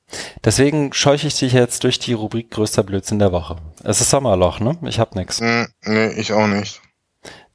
Deswegen 0.44 0.94
scheuche 0.94 1.28
ich 1.28 1.38
dich 1.38 1.54
jetzt 1.54 1.84
durch 1.84 2.00
die 2.00 2.14
Rubrik 2.14 2.52
größter 2.52 2.84
Blödsinn 2.84 3.20
der 3.20 3.32
Woche. 3.32 3.58
Es 3.84 4.02
ist 4.02 4.10
Sommerloch, 4.10 4.60
ne? 4.60 4.78
Ich 4.84 5.00
hab 5.00 5.16
nix. 5.16 5.40
Mm, 5.40 5.64
nee, 5.84 6.08
ich 6.10 6.34
auch 6.34 6.48
nicht. 6.48 6.82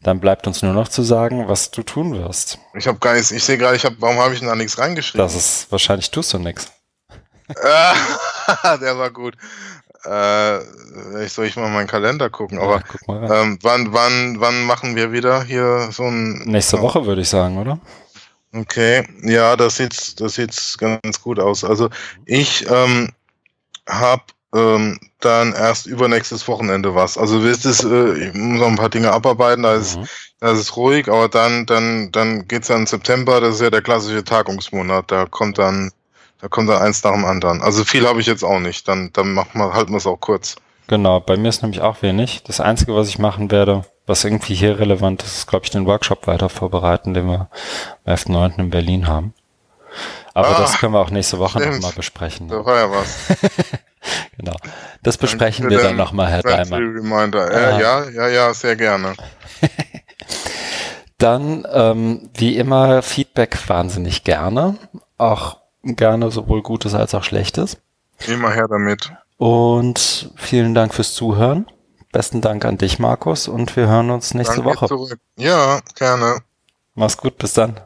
Dann 0.02 0.20
bleibt 0.20 0.46
uns 0.46 0.62
nur 0.62 0.72
noch 0.72 0.88
zu 0.88 1.02
sagen, 1.02 1.48
was 1.48 1.70
du 1.70 1.82
tun 1.82 2.14
wirst. 2.14 2.58
Ich 2.74 2.86
habe 2.86 2.98
gar 2.98 3.14
nichts, 3.14 3.30
ich 3.30 3.44
sehe 3.44 3.58
gerade, 3.58 3.76
ich 3.76 3.84
habe, 3.84 3.96
warum 3.98 4.18
habe 4.18 4.34
ich 4.34 4.40
denn 4.40 4.48
da 4.48 4.54
nichts 4.54 4.78
reingeschrieben? 4.78 5.26
Das 5.26 5.34
ist, 5.34 5.70
wahrscheinlich 5.72 6.10
tust 6.10 6.32
du 6.32 6.38
nichts. 6.38 6.70
der 7.48 8.98
war 8.98 9.10
gut. 9.10 9.36
Äh, 10.04 10.58
ich 11.24 11.32
soll 11.32 11.46
ich 11.46 11.56
mal 11.56 11.68
meinen 11.68 11.88
Kalender 11.88 12.30
gucken, 12.30 12.58
aber 12.58 12.82
ja, 13.08 13.42
ähm, 13.42 13.58
wann, 13.62 13.92
wann, 13.92 14.40
wann 14.40 14.62
machen 14.62 14.94
wir 14.94 15.10
wieder 15.10 15.42
hier 15.42 15.88
so 15.90 16.04
ein. 16.04 16.44
Nächste 16.44 16.80
Woche 16.80 17.06
würde 17.06 17.22
ich 17.22 17.28
sagen, 17.28 17.58
oder? 17.58 17.80
Okay, 18.56 19.06
ja, 19.22 19.54
das 19.54 19.76
sieht, 19.76 20.18
das 20.20 20.34
sieht 20.34 20.76
ganz 20.78 21.20
gut 21.20 21.38
aus. 21.38 21.62
Also 21.62 21.90
ich 22.24 22.66
ähm, 22.70 23.10
habe 23.86 24.22
ähm, 24.54 24.98
dann 25.20 25.52
erst 25.52 25.86
übernächstes 25.86 26.48
Wochenende 26.48 26.94
was. 26.94 27.18
Also 27.18 27.44
wisst 27.44 27.66
es, 27.66 27.84
äh, 27.84 28.28
ich 28.28 28.34
muss 28.34 28.60
noch 28.60 28.68
ein 28.68 28.76
paar 28.76 28.88
Dinge 28.88 29.12
abarbeiten, 29.12 29.62
da 29.62 29.74
ist, 29.74 29.98
mhm. 29.98 30.06
da 30.40 30.52
ist 30.52 30.74
ruhig, 30.76 31.08
aber 31.08 31.28
dann, 31.28 31.66
dann, 31.66 32.10
dann 32.12 32.48
geht's 32.48 32.68
ja 32.68 32.76
im 32.76 32.86
September, 32.86 33.40
das 33.40 33.56
ist 33.56 33.60
ja 33.60 33.70
der 33.70 33.82
klassische 33.82 34.24
Tagungsmonat, 34.24 35.10
da 35.10 35.26
kommt 35.26 35.58
dann, 35.58 35.90
da 36.40 36.48
kommt 36.48 36.70
dann 36.70 36.80
eins 36.80 37.04
nach 37.04 37.12
dem 37.12 37.26
anderen. 37.26 37.60
Also 37.60 37.84
viel 37.84 38.06
habe 38.06 38.20
ich 38.20 38.26
jetzt 38.26 38.44
auch 38.44 38.60
nicht, 38.60 38.88
dann, 38.88 39.10
dann 39.12 39.34
machen 39.34 39.58
wir, 39.58 39.74
halten 39.74 39.92
wir 39.92 39.98
es 39.98 40.06
auch 40.06 40.20
kurz. 40.20 40.56
Genau, 40.86 41.20
bei 41.20 41.36
mir 41.36 41.48
ist 41.48 41.62
nämlich 41.62 41.82
auch 41.82 42.00
wenig. 42.00 42.42
Das 42.44 42.60
Einzige, 42.60 42.94
was 42.94 43.08
ich 43.08 43.18
machen 43.18 43.50
werde, 43.50 43.84
was 44.06 44.24
irgendwie 44.24 44.54
hier 44.54 44.78
relevant 44.78 45.22
ist, 45.22 45.36
ist, 45.36 45.46
glaube 45.46 45.64
ich, 45.64 45.70
den 45.70 45.86
Workshop 45.86 46.26
weiter 46.26 46.48
vorbereiten, 46.48 47.14
den 47.14 47.26
wir 47.26 47.48
am 48.04 48.14
11.9. 48.14 48.58
in 48.58 48.70
Berlin 48.70 49.06
haben. 49.06 49.34
Aber 50.34 50.48
ah, 50.48 50.60
das 50.60 50.78
können 50.78 50.92
wir 50.92 51.00
auch 51.00 51.10
nächste 51.10 51.38
Woche 51.38 51.58
nochmal 51.58 51.92
besprechen. 51.92 52.48
Da 52.48 52.64
war 52.64 52.76
ja 52.76 52.90
was. 52.90 53.28
genau. 54.36 54.54
Das 55.02 55.16
besprechen 55.16 55.70
wir 55.70 55.78
dann 55.78 55.96
nochmal, 55.96 56.28
Herr 56.28 56.42
Daimer. 56.42 56.76
Reminder. 56.76 57.50
Äh, 57.50 57.80
ja, 57.80 58.08
ja, 58.10 58.28
ja, 58.28 58.54
sehr 58.54 58.76
gerne. 58.76 59.14
dann, 61.18 61.66
ähm, 61.72 62.28
wie 62.34 62.56
immer, 62.56 63.02
Feedback 63.02 63.58
wahnsinnig 63.68 64.24
gerne. 64.24 64.76
Auch 65.16 65.56
gerne 65.82 66.30
sowohl 66.30 66.62
Gutes 66.62 66.94
als 66.94 67.14
auch 67.14 67.24
Schlechtes. 67.24 67.78
Immer 68.26 68.52
her 68.52 68.66
damit. 68.68 69.12
Und 69.38 70.30
vielen 70.36 70.74
Dank 70.74 70.94
fürs 70.94 71.14
Zuhören. 71.14 71.66
Besten 72.16 72.40
Dank 72.40 72.64
an 72.64 72.78
dich, 72.78 72.98
Markus, 72.98 73.46
und 73.46 73.76
wir 73.76 73.88
hören 73.88 74.08
uns 74.08 74.32
nächste 74.32 74.62
Danke 74.62 74.70
Woche. 74.70 74.86
Zurück. 74.86 75.20
Ja, 75.36 75.80
gerne. 75.96 76.38
Mach's 76.94 77.18
gut, 77.18 77.36
bis 77.36 77.52
dann. 77.52 77.78